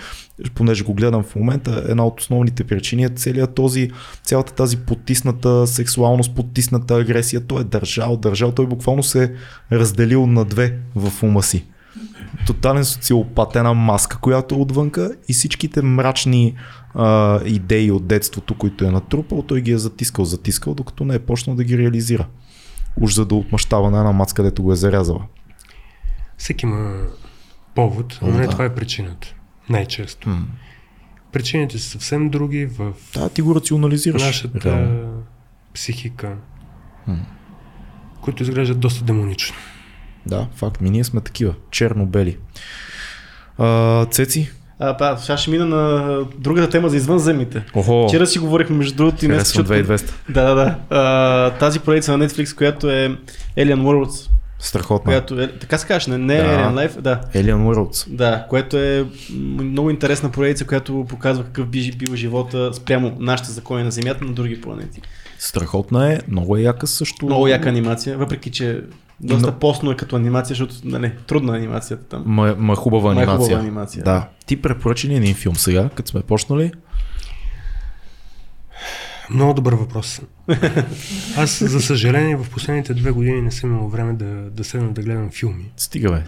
понеже 0.54 0.84
го 0.84 0.94
гледам 0.94 1.22
в 1.22 1.36
момента, 1.36 1.84
една 1.88 2.06
от 2.06 2.20
основните 2.20 2.64
причини 2.64 3.04
е 3.04 3.08
целият 3.08 3.54
този, 3.54 3.90
цялата 4.22 4.54
тази 4.54 4.76
потисната 4.76 5.66
сексуалност, 5.66 6.34
потисната 6.34 6.96
агресия. 6.96 7.40
Той 7.40 7.60
е 7.60 7.64
държал, 7.64 8.16
държал. 8.16 8.52
Той 8.52 8.66
буквално 8.66 9.02
се 9.02 9.24
е 9.24 9.30
разделил 9.76 10.26
на 10.26 10.44
две 10.44 10.76
в 10.94 11.22
ума 11.22 11.42
си. 11.42 11.64
Тотален 12.46 12.84
социопат, 12.84 13.56
една 13.56 13.74
маска, 13.74 14.18
която 14.18 14.54
е 14.54 14.58
отвънка 14.58 15.16
и 15.28 15.32
всичките 15.32 15.82
мрачни 15.82 16.54
а, 16.94 17.40
идеи 17.44 17.90
от 17.90 18.06
детството, 18.06 18.54
които 18.54 18.84
е 18.84 18.90
натрупал, 18.90 19.42
той 19.42 19.60
ги 19.60 19.70
е 19.72 19.78
затискал, 19.78 20.24
затискал, 20.24 20.74
докато 20.74 21.04
не 21.04 21.14
е 21.14 21.18
почнал 21.18 21.56
да 21.56 21.64
ги 21.64 21.78
реализира. 21.78 22.26
Уж 23.00 23.14
за 23.14 23.26
да 23.26 23.34
отмъщава 23.34 23.90
на 23.90 23.98
една 23.98 24.12
мац, 24.12 24.32
където 24.32 24.62
го 24.62 24.72
е 24.72 24.76
зарязала. 24.76 25.22
Всеки 26.36 26.66
има 26.66 27.02
повод, 27.74 28.18
но 28.22 28.28
О, 28.28 28.32
не 28.32 28.44
да. 28.44 28.50
това 28.50 28.64
е 28.64 28.74
причината. 28.74 29.34
Най-често. 29.68 30.28
М. 30.28 30.46
Причините 31.32 31.78
са 31.78 31.88
съвсем 31.90 32.30
други 32.30 32.66
в 32.66 32.92
Да, 33.14 33.28
ти 33.28 33.42
го 33.42 33.54
рационализираш. 33.54 34.22
нашата 34.22 34.60
реално. 34.64 35.22
психика, 35.74 36.36
М. 37.06 37.16
които 38.20 38.42
изглеждат 38.42 38.80
доста 38.80 39.04
демонично. 39.04 39.56
Да, 40.26 40.46
факт. 40.54 40.80
Ми 40.80 40.90
ние 40.90 41.04
сме 41.04 41.20
такива. 41.20 41.54
Черно-бели. 41.70 42.36
А, 43.58 44.04
цеци? 44.06 44.50
А, 44.78 44.96
па, 44.96 45.16
сега 45.18 45.36
ще 45.36 45.50
мина 45.50 45.66
на 45.66 46.18
другата 46.38 46.70
тема 46.70 46.88
за 46.88 46.96
извънземните. 46.96 47.64
Охо, 47.74 48.06
Вчера 48.08 48.26
си 48.26 48.38
говорихме 48.38 48.76
между 48.76 48.96
другото 48.96 49.24
и 49.24 49.28
днес. 49.28 49.38
защото- 49.38 49.68
2200. 49.68 50.12
Да, 50.28 50.42
да, 50.44 50.54
да. 50.54 50.76
А, 50.90 51.50
тази 51.50 51.80
поредица 51.80 52.18
на 52.18 52.28
Netflix, 52.28 52.56
която 52.56 52.90
е 52.90 53.16
Alien 53.58 53.82
Worlds, 53.82 54.30
Страхотна. 54.58 55.04
която 55.04 55.40
е, 55.40 55.48
така 55.50 55.78
се 55.78 55.86
казваш, 55.86 56.06
не, 56.06 56.18
не 56.18 56.36
Да. 56.36 56.42
е 56.42 56.46
Alien 56.46 56.88
Life, 56.88 57.00
да. 57.00 57.20
Alien 57.34 57.54
Worlds. 57.56 58.08
Да, 58.08 58.46
което 58.50 58.76
е 58.76 59.06
много 59.60 59.90
интересна 59.90 60.30
поредица, 60.30 60.64
която 60.64 61.06
показва 61.08 61.44
какъв 61.44 61.66
би 61.66 61.92
бил 61.92 62.16
живота 62.16 62.74
спрямо 62.74 63.16
нашите 63.18 63.50
закони 63.50 63.84
на 63.84 63.90
Земята 63.90 64.24
на 64.24 64.32
други 64.32 64.60
планети. 64.60 65.00
Страхотна 65.38 66.12
е, 66.12 66.18
много 66.28 66.56
е 66.56 66.62
яка 66.62 66.86
също. 66.86 67.26
Много 67.26 67.48
яка 67.48 67.68
анимация, 67.68 68.18
въпреки 68.18 68.50
че 68.50 68.80
доста 69.20 69.46
Но- 69.46 69.58
постно 69.58 69.90
е 69.90 69.96
като 69.96 70.16
анимация, 70.16 70.48
защото 70.56 70.74
нали, 70.84 71.12
трудна 71.26 71.54
е 71.54 71.58
анимацията 71.58 72.04
там. 72.04 72.22
Ма, 72.26 72.54
ма 72.58 72.76
хубава 72.76 73.14
Ма 73.14 73.20
е 73.20 73.24
анимация. 73.24 73.46
хубава 73.46 73.60
анимация. 73.60 74.04
Да. 74.04 74.28
Ти 74.46 74.62
препоръчи 74.62 75.08
ли 75.08 75.14
един 75.14 75.34
филм 75.34 75.56
сега, 75.56 75.88
като 75.94 76.10
сме 76.10 76.22
почнали? 76.22 76.72
Много 79.30 79.54
добър 79.54 79.74
въпрос. 79.74 80.22
Аз, 81.36 81.64
за 81.64 81.80
съжаление, 81.80 82.36
в 82.36 82.50
последните 82.50 82.94
две 82.94 83.10
години 83.10 83.40
не 83.42 83.50
съм 83.50 83.70
имал 83.72 83.88
време 83.88 84.12
да, 84.12 84.24
да 84.50 84.64
седна 84.64 84.92
да 84.92 85.02
гледам 85.02 85.30
филми. 85.30 85.70
Стига 85.76 86.10
бе. 86.12 86.22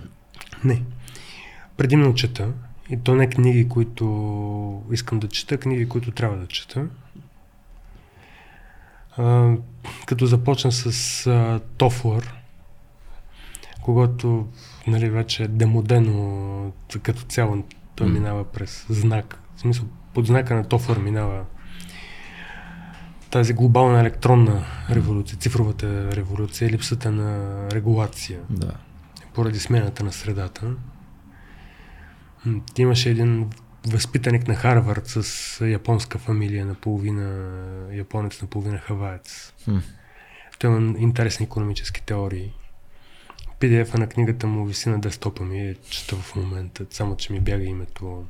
Не. 0.64 0.82
Предимно 1.76 2.14
чета. 2.14 2.48
И 2.90 2.96
то 2.96 3.14
не 3.14 3.30
книги, 3.30 3.68
които 3.68 4.82
искам 4.92 5.18
да 5.18 5.28
чета, 5.28 5.58
книги, 5.58 5.88
които 5.88 6.10
трябва 6.10 6.36
да 6.36 6.46
чета. 6.46 6.86
А, 9.16 9.52
като 10.06 10.26
започна 10.26 10.72
с 10.72 10.86
а, 11.26 11.60
Тофлър, 11.76 12.34
когато 13.86 14.48
нали, 14.86 15.10
вече 15.10 15.42
е 15.42 15.48
демодено 15.48 16.72
като 17.02 17.22
цяло 17.22 17.64
той 17.94 18.08
минава 18.08 18.44
през 18.44 18.86
знак. 18.88 19.40
В 19.56 19.60
смисъл, 19.60 19.84
под 20.14 20.26
знака 20.26 20.54
на 20.54 20.68
Тофлър 20.68 20.98
минава 20.98 21.44
тази 23.30 23.52
глобална 23.52 24.00
електронна 24.00 24.64
революция, 24.90 25.38
цифровата 25.38 26.16
революция, 26.16 26.70
липсата 26.70 27.10
на 27.10 27.58
регулация 27.70 28.40
Да. 28.50 28.72
поради 29.34 29.58
смената 29.58 30.04
на 30.04 30.12
средата. 30.12 30.74
М, 32.44 32.60
Имаше 32.78 33.10
един 33.10 33.50
възпитаник 33.86 34.48
на 34.48 34.54
Харвард 34.54 35.06
с 35.06 35.66
японска 35.66 36.18
фамилия, 36.18 36.66
наполовина 36.66 37.48
японец, 37.92 38.42
наполовина 38.42 38.78
хаваец. 38.78 39.52
Хм. 39.64 39.76
Той 40.58 40.76
има 40.76 40.98
интересни 40.98 41.44
економически 41.44 42.02
теории. 42.02 42.52
PDF-а 43.60 43.98
на 43.98 44.06
книгата 44.08 44.46
му 44.46 44.64
виси 44.64 44.88
на 44.88 45.00
десктопа 45.00 45.44
ми 45.44 45.68
я 45.68 45.74
чета 45.90 46.16
в 46.16 46.36
момента, 46.36 46.86
само 46.90 47.16
че 47.16 47.32
ми 47.32 47.40
бяга 47.40 47.64
името. 47.64 48.24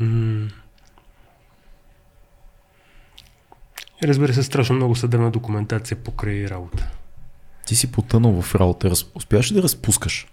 М. 0.00 0.48
И 4.04 4.08
разбира 4.08 4.34
се, 4.34 4.42
страшно 4.42 4.76
много 4.76 4.96
съдебна 4.96 5.30
документация 5.30 5.96
покрай 5.96 6.48
работа. 6.48 6.90
Ти 7.66 7.76
си 7.76 7.92
потънал 7.92 8.42
в 8.42 8.54
работа. 8.54 8.90
Раз... 8.90 9.06
Успяваш 9.14 9.50
ли 9.50 9.54
да 9.54 9.62
разпускаш 9.62 10.26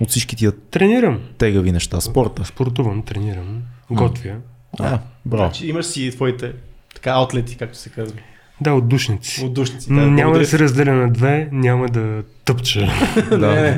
от 0.00 0.10
всички 0.10 0.36
тия 0.36 0.52
Тренирам. 0.52 1.20
тегави 1.38 1.72
неща? 1.72 2.00
Спорта. 2.00 2.44
Спортувам, 2.44 3.02
тренирам, 3.02 3.62
готвя. 3.90 4.36
А, 4.78 4.98
браво. 5.24 5.44
Значи 5.44 5.66
имаш 5.66 5.86
си 5.86 6.10
твоите 6.10 6.54
така 6.94 7.10
аутлети, 7.10 7.56
както 7.56 7.78
се 7.78 7.90
казва. 7.90 8.18
Да, 8.62 8.72
отдушници. 8.72 9.44
Отдушници. 9.44 9.88
Да, 9.88 9.94
няма 9.94 10.14
да 10.14 10.22
благодаря. 10.22 10.46
се 10.46 10.58
разделя 10.58 10.92
на 10.92 11.10
две, 11.12 11.48
няма 11.52 11.88
да 11.88 12.22
тъпча. 12.44 12.88
да. 13.30 13.76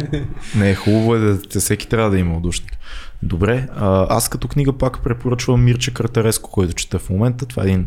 Не, 0.57 0.71
е 0.71 0.75
хубаво 0.75 1.15
е 1.15 1.19
да 1.19 1.35
да 1.35 1.61
всеки 1.61 1.89
трябва 1.89 2.11
да 2.11 2.19
има 2.19 2.37
удушник. 2.37 2.73
Добре, 3.23 3.69
а, 3.77 4.07
аз 4.11 4.29
като 4.29 4.49
книга 4.49 4.73
пак 4.73 5.03
препоръчвам 5.05 5.65
Мирче 5.65 5.95
Картареско, 5.95 6.51
който 6.51 6.75
чета 6.75 6.99
в 6.99 7.11
момента. 7.11 7.47
Това 7.47 7.63
е 7.63 7.67
един 7.67 7.87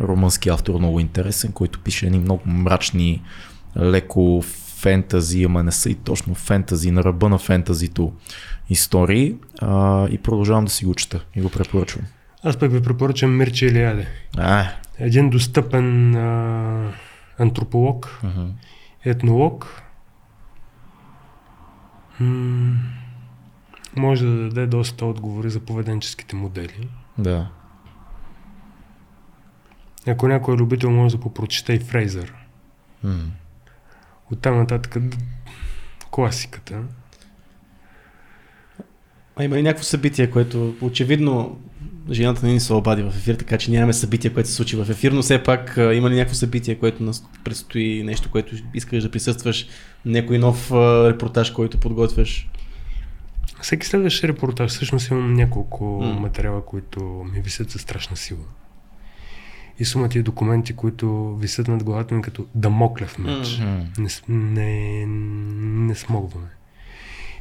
румънски 0.00 0.48
автор, 0.48 0.78
много 0.78 1.00
интересен, 1.00 1.52
който 1.52 1.80
пише 1.80 2.06
едни 2.06 2.18
много 2.18 2.42
мрачни, 2.46 3.22
леко 3.80 4.44
фентази, 4.76 5.44
ама 5.44 5.62
не 5.62 5.72
са 5.72 5.90
и 5.90 5.94
точно 5.94 6.34
фентази, 6.34 6.90
на 6.90 7.04
ръба 7.04 7.28
на 7.28 7.38
фентазито 7.38 8.12
истории 8.70 9.34
а, 9.58 10.08
и 10.08 10.18
продължавам 10.18 10.64
да 10.64 10.70
си 10.70 10.84
го 10.84 10.94
чета 10.94 11.24
и 11.36 11.40
го 11.40 11.50
препоръчвам. 11.50 12.04
Аз 12.42 12.56
пък 12.56 12.72
ви 12.72 12.82
препоръчам 12.82 13.36
Мирче 13.36 13.66
Илиаде. 13.66 14.06
А, 14.36 14.66
Един 14.98 15.30
достъпен 15.30 16.14
а, 16.16 16.92
антрополог, 17.38 18.20
uh-huh. 18.24 18.50
етнолог. 19.04 19.82
М- 22.20 22.78
може 23.96 24.26
да 24.26 24.48
даде 24.48 24.66
доста 24.66 25.06
отговори 25.06 25.50
за 25.50 25.60
поведенческите 25.60 26.36
модели. 26.36 26.88
да. 27.18 27.50
Ако 30.06 30.28
някой 30.28 30.54
е 30.54 30.58
любител, 30.58 30.90
може 30.90 31.16
да 31.16 31.22
попрочете 31.22 31.72
и 31.72 31.78
Фрейзър. 31.78 32.34
М. 33.02 33.30
Оттам 34.32 34.56
нататък 34.56 34.96
класиката. 36.10 36.82
А 39.36 39.44
има 39.44 39.56
ли 39.56 39.62
някакво 39.62 39.84
събитие, 39.84 40.30
което 40.30 40.74
очевидно 40.80 41.60
жената 42.10 42.46
не 42.46 42.52
ни 42.52 42.60
се 42.60 42.72
обади 42.72 43.02
в 43.02 43.08
ефир, 43.08 43.34
така 43.34 43.58
че 43.58 43.70
нямаме 43.70 43.92
събитие, 43.92 44.32
което 44.32 44.48
се 44.48 44.54
случи 44.54 44.76
в 44.76 44.90
ефир, 44.90 45.12
но 45.12 45.22
все 45.22 45.42
пак 45.42 45.74
има 45.76 46.10
ли 46.10 46.14
някакво 46.14 46.34
събитие, 46.34 46.78
което 46.78 47.02
нас 47.02 47.24
предстои, 47.44 48.02
нещо, 48.02 48.30
което 48.30 48.56
искаш 48.74 49.02
да 49.02 49.10
присъстваш, 49.10 49.66
някой 50.04 50.38
нов 50.38 50.72
репортаж, 51.10 51.50
който 51.50 51.80
подготвяш? 51.80 52.48
Всеки 53.62 53.86
следващ 53.86 54.24
репортаж, 54.24 54.70
всъщност 54.70 55.10
имам 55.10 55.34
няколко 55.34 55.84
М. 55.84 56.20
материала, 56.20 56.64
които 56.64 57.00
ми 57.34 57.40
висят 57.40 57.70
със 57.70 57.82
страшна 57.82 58.16
сила. 58.16 58.44
И 59.78 59.84
сумата 59.84 60.10
и 60.14 60.22
документи, 60.22 60.72
които 60.76 61.36
висят 61.36 61.68
над 61.68 61.84
главата 61.84 62.14
ми 62.14 62.22
като 62.22 62.46
дамоклев 62.54 63.18
меч. 63.18 63.58
М. 63.58 63.86
Не, 63.98 64.08
не, 64.28 65.06
не 65.86 65.94
смогваме. 65.94 66.48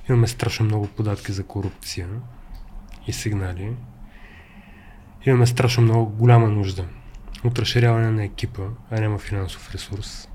Имаме 0.10 0.27
страшно 0.27 0.65
много 0.65 0.88
податки 0.88 1.31
за 1.31 1.44
корупция 1.44 2.07
и 3.07 3.14
сигнали. 3.14 3.72
Имаме 5.26 5.48
страшно 5.48 5.84
много 5.84 6.12
голяма 6.12 6.50
нужда 6.50 6.88
от 7.44 7.60
разширяване 7.60 8.12
на 8.12 8.24
екипа, 8.24 8.64
а 8.91 9.02
няма 9.02 9.20
финансов 9.20 9.76
ресурс. 9.76 10.30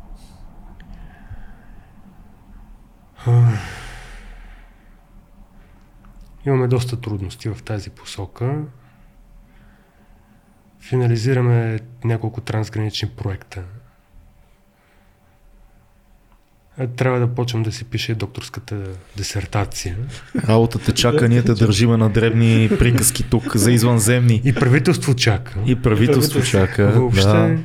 Имаме 6.47 6.69
доста 6.69 7.01
трудности 7.01 7.49
в 7.49 7.63
тази 7.63 7.91
посока. 7.91 8.65
Финализираме 10.81 11.81
няколко 12.05 12.41
трансгранични 12.41 13.09
проекта. 13.09 13.61
Е, 13.61 13.65
Трябва 16.97 17.21
да 17.21 17.27
почвам 17.27 17.63
да 17.63 17.73
си 17.73 17.85
пише 17.85 18.15
докторската 18.15 18.77
дисертация. 19.17 19.97
Работата 20.49 20.93
чака, 20.93 21.29
ние 21.29 21.43
те 21.43 21.55
държиме 21.55 21.97
на 21.97 22.11
дребни 22.11 22.71
приказки 22.79 23.23
тук 23.23 23.57
за 23.57 23.73
извънземни. 23.73 24.43
И 24.45 24.55
правителство 24.55 25.15
чака. 25.15 25.55
И 25.67 25.77
правителство 25.77 26.43
чака. 26.43 26.93
Въобще, 26.97 27.23
Да. 27.23 27.59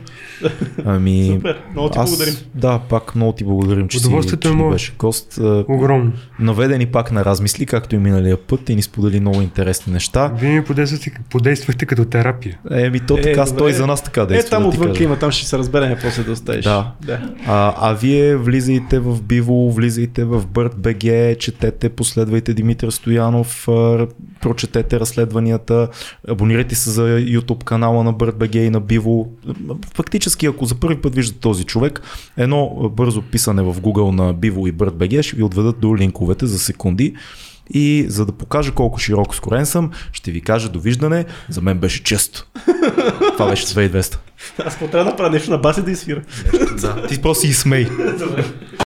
Ами, 0.85 1.27
Супер, 1.27 1.61
много 1.71 1.89
ти 1.89 1.99
аз, 1.99 2.09
благодарим. 2.09 2.33
Да, 2.55 2.79
пак 2.79 3.15
много 3.15 3.31
ти 3.31 3.43
благодарим, 3.43 3.87
че 3.87 3.99
си, 3.99 4.05
Удоволствието 4.05 4.47
е 4.47 4.51
че 4.51 4.55
ни 4.55 4.61
мое. 4.61 4.71
беше 4.71 4.93
гост. 4.93 5.39
Огромно. 5.67 6.11
Наведе 6.39 6.77
ни 6.77 6.85
пак 6.85 7.11
на 7.11 7.25
размисли, 7.25 7.65
както 7.65 7.95
и 7.95 7.99
миналия 7.99 8.37
път 8.37 8.69
и 8.69 8.75
ни 8.75 8.81
сподели 8.81 9.19
много 9.19 9.41
интересни 9.41 9.93
неща. 9.93 10.31
Вие 10.35 10.49
ми 10.51 10.63
подействахте, 10.63 11.11
подействахте 11.29 11.85
като 11.85 12.05
терапия. 12.05 12.59
Еми, 12.71 12.99
то 12.99 13.17
Е, 13.17 13.21
така, 13.21 13.45
добре. 13.45 13.57
той 13.57 13.73
за 13.73 13.87
нас 13.87 14.03
така 14.03 14.21
Е, 14.21 14.25
действа. 14.25 14.49
там 14.49 14.63
да 14.63 14.69
отвън 14.69 14.93
има, 14.99 15.15
там 15.15 15.31
ще 15.31 15.47
се 15.47 15.57
разберем 15.57 15.97
после 16.03 16.23
да 16.23 16.31
оставиш. 16.31 16.63
Да. 16.63 16.91
да. 17.01 17.19
А, 17.47 17.73
а 17.81 17.93
вие 17.93 18.35
влизайте 18.35 18.99
в 18.99 19.21
Биво, 19.23 19.71
влизайте 19.71 20.23
в 20.23 20.43
BirdBG, 20.43 21.03
четете, 21.37 21.89
последвайте 21.89 22.53
Димитър 22.53 22.89
Стоянов, 22.89 23.67
прочетете 24.41 24.99
разследванията, 24.99 25.87
абонирайте 26.27 26.75
се 26.75 26.89
за 26.89 27.01
YouTube 27.03 27.63
канала 27.63 28.03
на 28.03 28.13
BirdBG 28.13 28.55
и 28.57 28.69
на 28.69 28.79
Биво. 28.79 29.27
Фактически, 29.93 30.22
ако 30.47 30.65
за 30.65 30.75
първи 30.75 31.01
път 31.01 31.15
виждате 31.15 31.39
този 31.39 31.63
човек, 31.63 32.01
едно 32.37 32.91
бързо 32.95 33.21
писане 33.21 33.61
в 33.63 33.73
Google 33.73 34.11
на 34.11 34.33
Биво 34.33 34.67
и 34.67 34.73
BirdBG 34.73 35.21
ще 35.21 35.35
ви 35.35 35.43
отведат 35.43 35.79
до 35.79 35.97
линковете 35.97 36.45
за 36.45 36.59
секунди. 36.59 37.15
И 37.69 38.05
за 38.09 38.25
да 38.25 38.31
покажа 38.31 38.71
колко 38.71 38.99
широко 38.99 39.35
скорен 39.35 39.65
съм, 39.65 39.91
ще 40.11 40.31
ви 40.31 40.41
кажа 40.41 40.69
довиждане. 40.69 41.25
За 41.49 41.61
мен 41.61 41.77
беше 41.77 42.03
често. 42.03 42.47
Това 43.37 43.49
беше 43.49 43.65
2200. 43.65 44.17
Аз 44.65 44.73
какво 44.73 44.87
трябва 44.87 45.05
да 45.05 45.11
направя 45.11 45.29
нещо 45.29 45.51
на 45.51 45.57
баси 45.57 45.81
да 45.81 45.91
изсвира. 45.91 46.21
Да. 46.81 47.07
Ти 47.07 47.21
просто 47.21 47.41
си 47.41 47.47
и 47.47 47.53
смей. 47.53 47.87